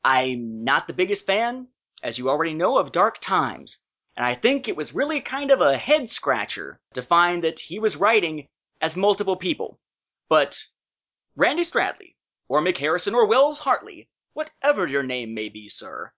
I'm 0.05 0.65
not 0.65 0.87
the 0.87 0.93
biggest 0.93 1.27
fan, 1.27 1.69
as 2.03 2.19
you 2.19 2.29
already 2.29 2.55
know, 2.55 2.79
of 2.79 2.93
Dark 2.93 3.19
Times, 3.21 3.79
and 4.17 4.25
I 4.25 4.35
think 4.35 4.69
it 4.69 4.77
was 4.77 4.95
really 4.95 5.21
kind 5.21 5.51
of 5.51 5.61
a 5.61 5.79
head 5.79 6.11
scratcher 6.11 6.79
to 6.93 7.03
find 7.03 7.43
that 7.43 7.59
he 7.59 7.79
was 7.79 7.97
writing 7.97 8.49
as 8.81 8.97
multiple 8.97 9.37
people. 9.37 9.81
But 10.29 10.63
Randy 11.35 11.63
Stradley, 11.63 12.15
or 12.49 12.61
Mick 12.61 12.77
Harrison, 12.77 13.15
or 13.15 13.27
Welles 13.27 13.59
Hartley 13.59 14.09
whatever 14.35 14.87
your 14.87 15.03
name 15.03 15.33
may 15.33 15.49
be, 15.49 15.69
sir. 15.69 16.13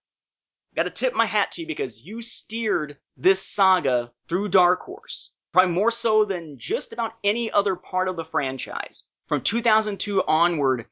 Gotta 0.75 0.89
tip 0.89 1.13
my 1.13 1.25
hat 1.25 1.51
to 1.51 1.61
you 1.61 1.67
because 1.67 2.05
you 2.05 2.21
steered 2.21 2.97
this 3.15 3.41
saga 3.41 4.11
through 4.27 4.49
Dark 4.49 4.81
Horse, 4.81 5.33
probably 5.53 5.71
more 5.71 5.91
so 5.91 6.25
than 6.25 6.59
just 6.59 6.93
about 6.93 7.13
any 7.23 7.49
other 7.49 7.75
part 7.75 8.07
of 8.07 8.15
the 8.15 8.25
franchise 8.25 9.03
from 9.27 9.41
2002 9.41 10.23
onward, 10.23 10.85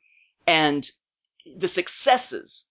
and 0.48 0.90
the 1.58 1.68
successes 1.68 2.68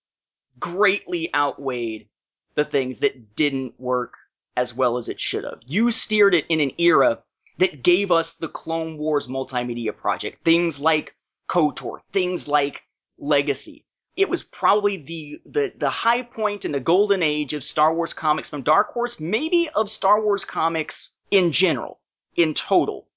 greatly 0.59 1.35
outweighed 1.35 2.09
the 2.55 2.65
things 2.65 3.01
that 3.01 3.35
didn't 3.37 3.79
work 3.79 4.17
as 4.57 4.75
well 4.75 4.97
as 4.97 5.09
it 5.09 5.21
should 5.21 5.45
have. 5.45 5.61
You 5.67 5.91
steered 5.91 6.35
it 6.35 6.47
in 6.49 6.61
an 6.61 6.73
era 6.79 7.23
that 7.59 7.83
gave 7.83 8.13
us 8.13 8.35
the 8.35 8.49
Clone 8.49 8.99
Wars 8.99 9.27
multimedia 9.27 9.97
project, 9.97 10.45
things 10.45 10.81
like 10.81 11.15
KOTOR, 11.49 12.01
things 12.13 12.49
like 12.49 12.83
Legacy, 13.19 13.85
it 14.17 14.29
was 14.29 14.43
probably 14.43 14.99
the, 14.99 15.41
the, 15.45 15.73
the 15.77 15.91
high 15.91 16.23
point 16.23 16.65
in 16.65 16.73
the 16.73 16.81
golden 16.81 17.23
age 17.23 17.53
of 17.53 17.65
Star 17.65 17.93
Wars 17.93 18.13
comics 18.13 18.49
from 18.49 18.63
Dark 18.63 18.93
Horse, 18.93 19.21
maybe 19.21 19.69
of 19.75 19.89
Star 19.89 20.23
Wars 20.23 20.45
comics 20.45 21.17
in 21.31 21.51
general, 21.51 22.01
in 22.37 22.55
total. 22.55 23.09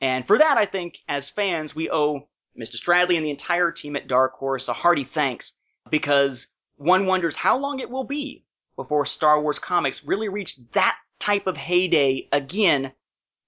And 0.00 0.26
for 0.26 0.38
that, 0.38 0.58
I 0.58 0.66
think, 0.66 0.98
as 1.08 1.30
fans, 1.30 1.74
we 1.74 1.90
owe 1.90 2.28
Mr. 2.58 2.76
Stradley 2.76 3.16
and 3.16 3.24
the 3.24 3.30
entire 3.30 3.70
team 3.70 3.94
at 3.96 4.08
Dark 4.08 4.34
Horse 4.34 4.68
a 4.68 4.72
hearty 4.72 5.04
thanks 5.04 5.52
because 5.90 6.56
one 6.76 7.06
wonders 7.06 7.36
how 7.36 7.58
long 7.58 7.78
it 7.78 7.90
will 7.90 8.04
be 8.04 8.44
before 8.76 9.06
Star 9.06 9.40
Wars 9.40 9.58
comics 9.58 10.04
really 10.04 10.28
reach 10.28 10.56
that 10.72 10.96
type 11.18 11.46
of 11.46 11.56
heyday 11.56 12.28
again, 12.32 12.92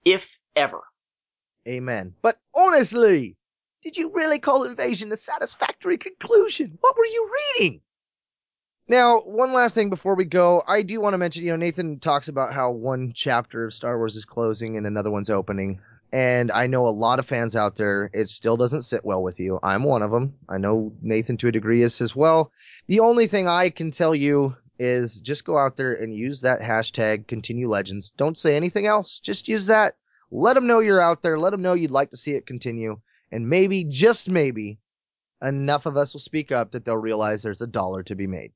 if 0.04 0.38
ever. 0.54 0.82
Amen. 1.66 2.14
But 2.22 2.38
honestly, 2.54 3.36
did 3.82 3.96
you 3.96 4.12
really 4.14 4.38
call 4.38 4.64
Invasion 4.64 5.10
a 5.12 5.16
satisfactory 5.16 5.98
conclusion? 5.98 6.78
What 6.80 6.96
were 6.96 7.04
you 7.04 7.30
reading? 7.58 7.80
Now, 8.88 9.20
one 9.20 9.52
last 9.52 9.74
thing 9.74 9.90
before 9.90 10.14
we 10.14 10.24
go, 10.24 10.62
I 10.66 10.82
do 10.82 11.00
want 11.00 11.14
to 11.14 11.18
mention, 11.18 11.44
you 11.44 11.50
know, 11.50 11.56
Nathan 11.56 11.98
talks 11.98 12.28
about 12.28 12.52
how 12.52 12.70
one 12.70 13.12
chapter 13.14 13.64
of 13.64 13.74
Star 13.74 13.96
Wars 13.96 14.16
is 14.16 14.24
closing 14.24 14.76
and 14.76 14.86
another 14.86 15.10
one's 15.10 15.30
opening. 15.30 15.80
And 16.12 16.52
I 16.52 16.66
know 16.66 16.86
a 16.86 16.90
lot 16.90 17.18
of 17.18 17.26
fans 17.26 17.56
out 17.56 17.76
there, 17.76 18.10
it 18.12 18.28
still 18.28 18.56
doesn't 18.56 18.82
sit 18.82 19.04
well 19.04 19.22
with 19.22 19.40
you. 19.40 19.58
I'm 19.62 19.82
one 19.84 20.02
of 20.02 20.10
them. 20.10 20.34
I 20.48 20.58
know 20.58 20.92
Nathan 21.00 21.38
to 21.38 21.48
a 21.48 21.52
degree 21.52 21.82
is 21.82 22.00
as 22.00 22.14
well. 22.14 22.52
The 22.86 23.00
only 23.00 23.26
thing 23.26 23.48
I 23.48 23.70
can 23.70 23.90
tell 23.90 24.14
you 24.14 24.54
is 24.78 25.20
just 25.20 25.44
go 25.44 25.56
out 25.56 25.76
there 25.76 25.94
and 25.94 26.14
use 26.14 26.42
that 26.42 26.60
hashtag 26.60 27.28
continue 27.28 27.68
legends. 27.68 28.10
Don't 28.10 28.36
say 28.36 28.56
anything 28.56 28.86
else. 28.86 29.20
Just 29.20 29.48
use 29.48 29.66
that. 29.66 29.94
Let 30.30 30.54
them 30.54 30.66
know 30.66 30.80
you're 30.80 31.00
out 31.00 31.22
there. 31.22 31.38
Let 31.38 31.50
them 31.50 31.62
know 31.62 31.72
you'd 31.72 31.90
like 31.90 32.10
to 32.10 32.16
see 32.16 32.32
it 32.32 32.46
continue. 32.46 33.00
And 33.32 33.48
maybe, 33.48 33.82
just 33.84 34.30
maybe, 34.30 34.78
enough 35.42 35.86
of 35.86 35.96
us 35.96 36.12
will 36.12 36.20
speak 36.20 36.52
up 36.52 36.72
that 36.72 36.84
they'll 36.84 36.98
realize 36.98 37.42
there's 37.42 37.62
a 37.62 37.66
dollar 37.66 38.02
to 38.04 38.14
be 38.14 38.26
made. 38.26 38.52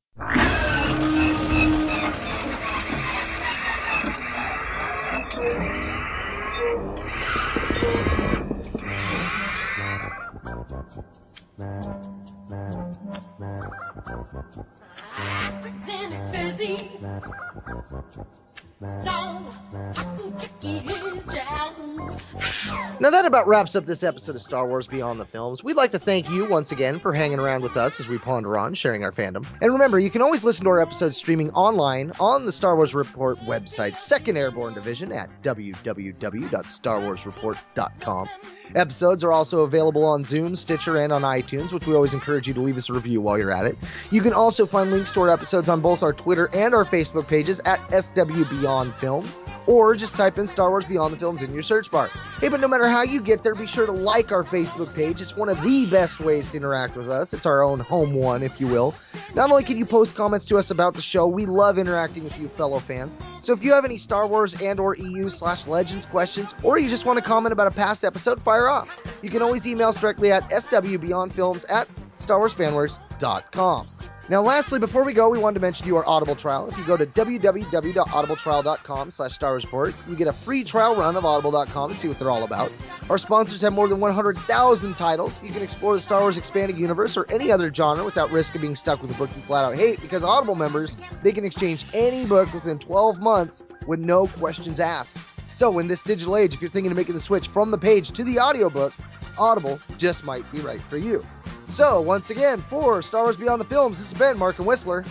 Now 22.99 23.11
that 23.11 23.25
about 23.25 23.47
wraps 23.47 23.75
up 23.75 23.87
this 23.87 24.03
episode 24.03 24.37
of 24.37 24.43
Star 24.43 24.67
Wars 24.67 24.87
Beyond 24.87 25.19
the 25.19 25.25
Films. 25.25 25.65
We'd 25.65 25.79
like 25.79 25.93
to 25.93 25.99
thank 25.99 26.29
you 26.29 26.45
once 26.45 26.73
again 26.73 26.99
for 26.99 27.15
hanging 27.15 27.39
around 27.39 27.63
with 27.63 27.79
us 27.79 27.99
as 28.01 28.09
we 28.09 28.19
ponder 28.19 28.59
on 28.59 28.75
sharing 28.75 29.03
our 29.03 29.13
fandom. 29.13 29.47
And 29.63 29.73
remember, 29.73 29.99
you 29.99 30.11
can 30.11 30.21
always 30.21 30.45
listen 30.45 30.65
to 30.65 30.71
our 30.71 30.81
episodes 30.81 31.17
streaming 31.17 31.51
online 31.53 32.13
on 32.21 32.45
the 32.45 32.53
Star 32.53 32.77
Wars 32.77 32.95
Report 32.95 33.39
website, 33.41 33.97
Second 33.97 34.37
Airborne 34.37 34.75
Division 34.75 35.11
at 35.11 35.31
www.starwarsreport.com. 35.43 38.29
Episodes 38.75 39.25
are 39.25 39.33
also 39.33 39.63
available 39.63 40.05
on 40.05 40.25
Zune, 40.25 40.57
Stitcher, 40.57 40.97
and 40.97 41.13
on 41.13 41.23
iTunes, 41.23 41.73
which 41.73 41.87
we 41.87 41.95
always 41.95 42.15
encourage 42.15 42.49
you 42.49 42.55
to 42.55 42.61
leave 42.61 42.77
us 42.77 42.91
a 42.91 42.93
review 42.93 43.21
while 43.21 43.39
you're 43.39 43.53
at 43.53 43.65
it. 43.65 43.79
You 44.11 44.21
can 44.21 44.33
also 44.33 44.67
find 44.67 44.91
links 44.91 45.13
to 45.13 45.21
our 45.21 45.31
episodes 45.31 45.69
on 45.69 45.81
both 45.81 46.03
our 46.03 46.13
Twitter 46.13 46.51
and 46.53 46.75
our 46.75 46.85
Facebook 46.85 47.29
pages 47.29 47.61
at 47.65 47.79
SW 47.93 48.45
Beyond 48.67 48.97
Films 48.97 49.39
or 49.69 49.95
just 49.95 50.17
type 50.17 50.39
in 50.39 50.47
Star 50.49 50.71
Wars 50.71 50.85
Beyond 50.87 51.15
the 51.15 51.19
Films 51.19 51.41
in 51.41 51.55
your 51.55 51.63
search 51.63 51.89
bar. 51.89 52.11
Hey, 52.41 52.49
but 52.49 52.61
no 52.61 52.67
matter 52.67 52.89
how 52.89 53.03
you 53.03 53.21
get 53.21 53.45
there, 53.45 53.55
be 53.55 53.65
sure 53.65 53.87
to 53.87 53.93
like 53.93 54.33
our 54.33 54.43
Facebook 54.43 54.93
page. 54.93 55.21
It's 55.21 55.37
one 55.37 55.49
of 55.49 55.63
the 55.63 55.87
best 55.87 56.19
ways 56.19 56.51
to 56.51 56.57
interact 56.57 56.97
with 56.97 57.09
us. 57.09 57.33
It's 57.33 57.47
our 57.47 57.63
own 57.63 57.79
home 57.79 58.13
one, 58.13 58.43
if 58.43 58.61
you 58.61 58.67
will. 58.67 58.93
Not 59.37 59.51
only 59.53 59.63
can 59.63 59.77
you 59.77 59.87
post 59.87 60.17
comments 60.17 60.45
to 60.47 60.57
us 60.57 60.73
about 60.73 60.95
the 60.95 61.03
show, 61.03 61.29
we 61.29 61.47
love 61.47 61.79
interacting 61.79 62.25
with 62.25 62.37
you 62.41 62.49
fellow 62.49 62.81
fans. 62.81 63.17
So 63.41 63.53
if 63.53 63.63
you 63.63 63.73
have 63.73 63.85
any 63.85 63.99
Star 63.99 64.27
Wars 64.27 64.61
and 64.61 64.81
or 64.81 64.97
EU 64.97 65.29
slash 65.29 65.69
Legends 65.69 66.07
questions, 66.07 66.53
or 66.65 66.77
you 66.77 66.89
just 66.89 67.07
want 67.07 67.21
to 67.21 67.25
comment 67.25 67.53
about 67.53 67.69
a 67.69 67.71
past 67.71 68.03
episode, 68.05 68.43
fire 68.43 68.69
off. 68.69 68.89
You 69.23 69.31
can 69.31 69.43
always 69.43 69.65
email 69.65 69.91
us 69.91 69.99
directly 69.99 70.33
at 70.33 70.51
swbeyondfilms 70.51 71.71
at 71.71 71.87
starwarsfanworks.com. 72.19 73.87
Now, 74.29 74.43
lastly, 74.43 74.81
before 74.81 75.05
we 75.05 75.13
go, 75.13 75.31
we 75.31 75.39
wanted 75.39 75.55
to 75.55 75.61
mention 75.61 75.87
you 75.87 75.97
our 75.97 76.05
Audible 76.05 76.35
trial. 76.35 76.67
If 76.67 76.77
you 76.77 76.85
go 76.85 76.97
to 76.97 77.07
www.audibletrial.com 77.07 79.11
slash 79.13 79.33
Star 79.33 79.55
Report, 79.55 79.95
you 80.09 80.17
get 80.17 80.27
a 80.27 80.33
free 80.33 80.65
trial 80.65 80.97
run 80.97 81.15
of 81.15 81.25
audible.com 81.25 81.93
to 81.93 81.97
see 81.97 82.09
what 82.09 82.19
they're 82.19 82.33
all 82.33 82.43
about. 82.43 82.73
Our 83.09 83.19
sponsors 83.19 83.61
have 83.61 83.73
more 83.73 83.87
than 83.87 84.01
100,000 84.01 84.97
titles. 84.97 85.41
You 85.45 85.53
can 85.53 85.63
explore 85.63 85.95
the 85.95 86.01
Star 86.01 86.23
Wars 86.23 86.39
expanded 86.39 86.77
universe 86.77 87.17
or 87.17 87.25
any 87.31 87.53
other 87.53 87.73
genre 87.73 88.05
without 88.05 88.33
risk 88.33 88.57
of 88.57 88.63
being 88.63 88.75
stuck 88.75 89.01
with 89.01 89.13
a 89.13 89.15
book 89.15 89.31
you 89.37 89.43
flat 89.43 89.65
out 89.65 89.77
hate 89.77 90.01
because 90.01 90.25
Audible 90.25 90.57
members, 90.57 90.97
they 91.23 91.31
can 91.31 91.45
exchange 91.45 91.87
any 91.95 92.27
book 92.27 92.53
within 92.53 92.81
12 92.81 93.21
months 93.21 93.63
with 93.87 94.01
no 94.01 94.27
questions 94.27 94.81
asked. 94.81 95.19
So, 95.53 95.79
in 95.79 95.87
this 95.87 96.03
digital 96.03 96.37
age, 96.37 96.53
if 96.53 96.61
you're 96.61 96.69
thinking 96.69 96.91
of 96.91 96.97
making 96.97 97.15
the 97.15 97.21
switch 97.21 97.47
from 97.47 97.71
the 97.71 97.79
page 97.79 98.11
to 98.11 98.25
the 98.25 98.41
audiobook, 98.41 98.93
Audible 99.39 99.79
just 99.99 100.25
might 100.25 100.51
be 100.51 100.59
right 100.59 100.81
for 100.81 100.97
you. 100.97 101.25
So, 101.69 102.01
once 102.01 102.31
again, 102.31 102.61
for 102.69 103.03
Star 103.03 103.25
Wars 103.25 103.37
Beyond 103.37 103.61
the 103.61 103.67
Films, 103.67 103.99
this 103.99 104.13
has 104.13 104.19
been 104.19 104.39
Mark 104.39 104.59
and 104.59 104.67
Whistler 104.67 105.05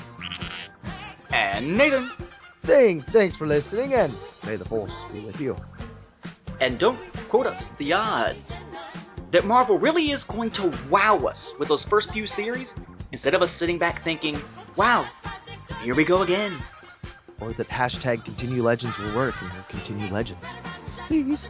And 1.32 1.77
Nathan. 1.77 2.10
saying 2.57 3.02
thanks 3.03 3.36
for 3.36 3.45
listening 3.45 3.94
and 3.94 4.14
may 4.45 4.56
the 4.56 4.65
Force 4.65 5.06
be 5.14 5.19
with 5.19 5.40
you. 5.40 5.57
And 6.61 6.80
don't 6.80 6.98
quote 7.30 7.45
us 7.45 7.72
the 7.72 7.94
odds 7.94 8.56
that 9.32 9.45
Marvel 9.45 9.77
really 9.77 10.11
is 10.11 10.23
going 10.23 10.49
to 10.52 10.72
wow 10.90 11.18
us 11.18 11.53
with 11.60 11.68
those 11.68 11.84
first 11.84 12.14
few 12.14 12.26
series 12.26 12.76
instead 13.11 13.34
of 13.34 13.41
us 13.41 13.52
sitting 13.52 13.77
back 13.77 14.03
thinking, 14.03 14.40
wow, 14.77 15.06
here 15.84 15.94
we 15.94 16.06
go 16.06 16.22
again. 16.22 16.56
Or 17.41 17.52
that 17.53 17.68
hashtag 17.68 18.23
continue 18.23 18.64
legends 18.64 18.98
will 18.98 19.14
work 19.14 19.36
and 19.41 19.52
we'll 19.52 19.64
continue 19.64 20.07
legends. 20.11 20.48
Please. 21.07 21.49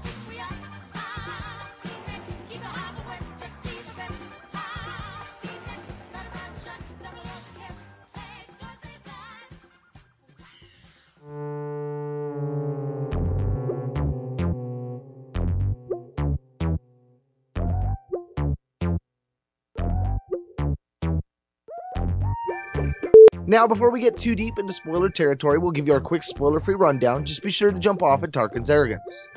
Now, 23.47 23.67
before 23.67 23.91
we 23.91 23.99
get 23.99 24.17
too 24.17 24.35
deep 24.35 24.57
into 24.57 24.73
spoiler 24.73 25.09
territory, 25.09 25.59
we'll 25.59 25.71
give 25.71 25.85
you 25.87 25.93
our 25.93 26.01
quick 26.01 26.23
spoiler 26.23 26.59
free 26.59 26.73
rundown. 26.75 27.25
Just 27.25 27.43
be 27.43 27.51
sure 27.51 27.71
to 27.71 27.77
jump 27.79 28.01
off 28.01 28.23
at 28.23 28.31
Tarkin's 28.31 28.69
arrogance. 28.71 29.29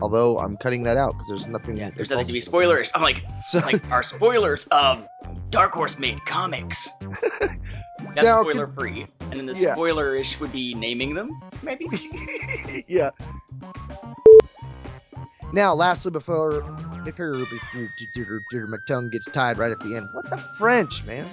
Although 0.00 0.38
I'm 0.38 0.56
cutting 0.56 0.82
that 0.84 0.96
out 0.96 1.12
because 1.12 1.28
there's 1.28 1.46
nothing. 1.46 1.76
Yeah, 1.76 1.90
there's 1.90 2.10
nothing 2.10 2.26
to 2.26 2.32
be 2.32 2.40
spoilers. 2.40 2.90
I'm 2.94 3.02
like, 3.02 3.22
So, 3.42 3.58
like 3.58 3.88
our 3.92 4.02
spoilers 4.02 4.66
of 4.68 5.06
Dark 5.50 5.72
Horse 5.72 5.98
made 5.98 6.24
comics. 6.24 6.88
That's 8.14 8.26
Now, 8.26 8.42
spoiler 8.42 8.66
free. 8.66 9.06
And 9.20 9.34
then 9.34 9.46
the 9.46 9.54
Yeah. 9.54 9.74
spoiler 9.74 10.16
ish 10.16 10.40
would 10.40 10.50
be 10.50 10.74
naming 10.74 11.14
them, 11.14 11.38
maybe? 11.62 11.86
yeah. 12.88 13.10
Now, 15.52 15.74
lastly, 15.74 16.10
before 16.10 16.62
before, 17.04 17.44
before 17.98 18.66
my 18.66 18.78
tongue 18.86 19.10
gets 19.10 19.26
tied 19.26 19.58
right 19.58 19.70
at 19.70 19.80
the 19.80 19.94
end, 19.96 20.08
what 20.12 20.28
the 20.30 20.38
French, 20.38 21.04
man? 21.04 21.28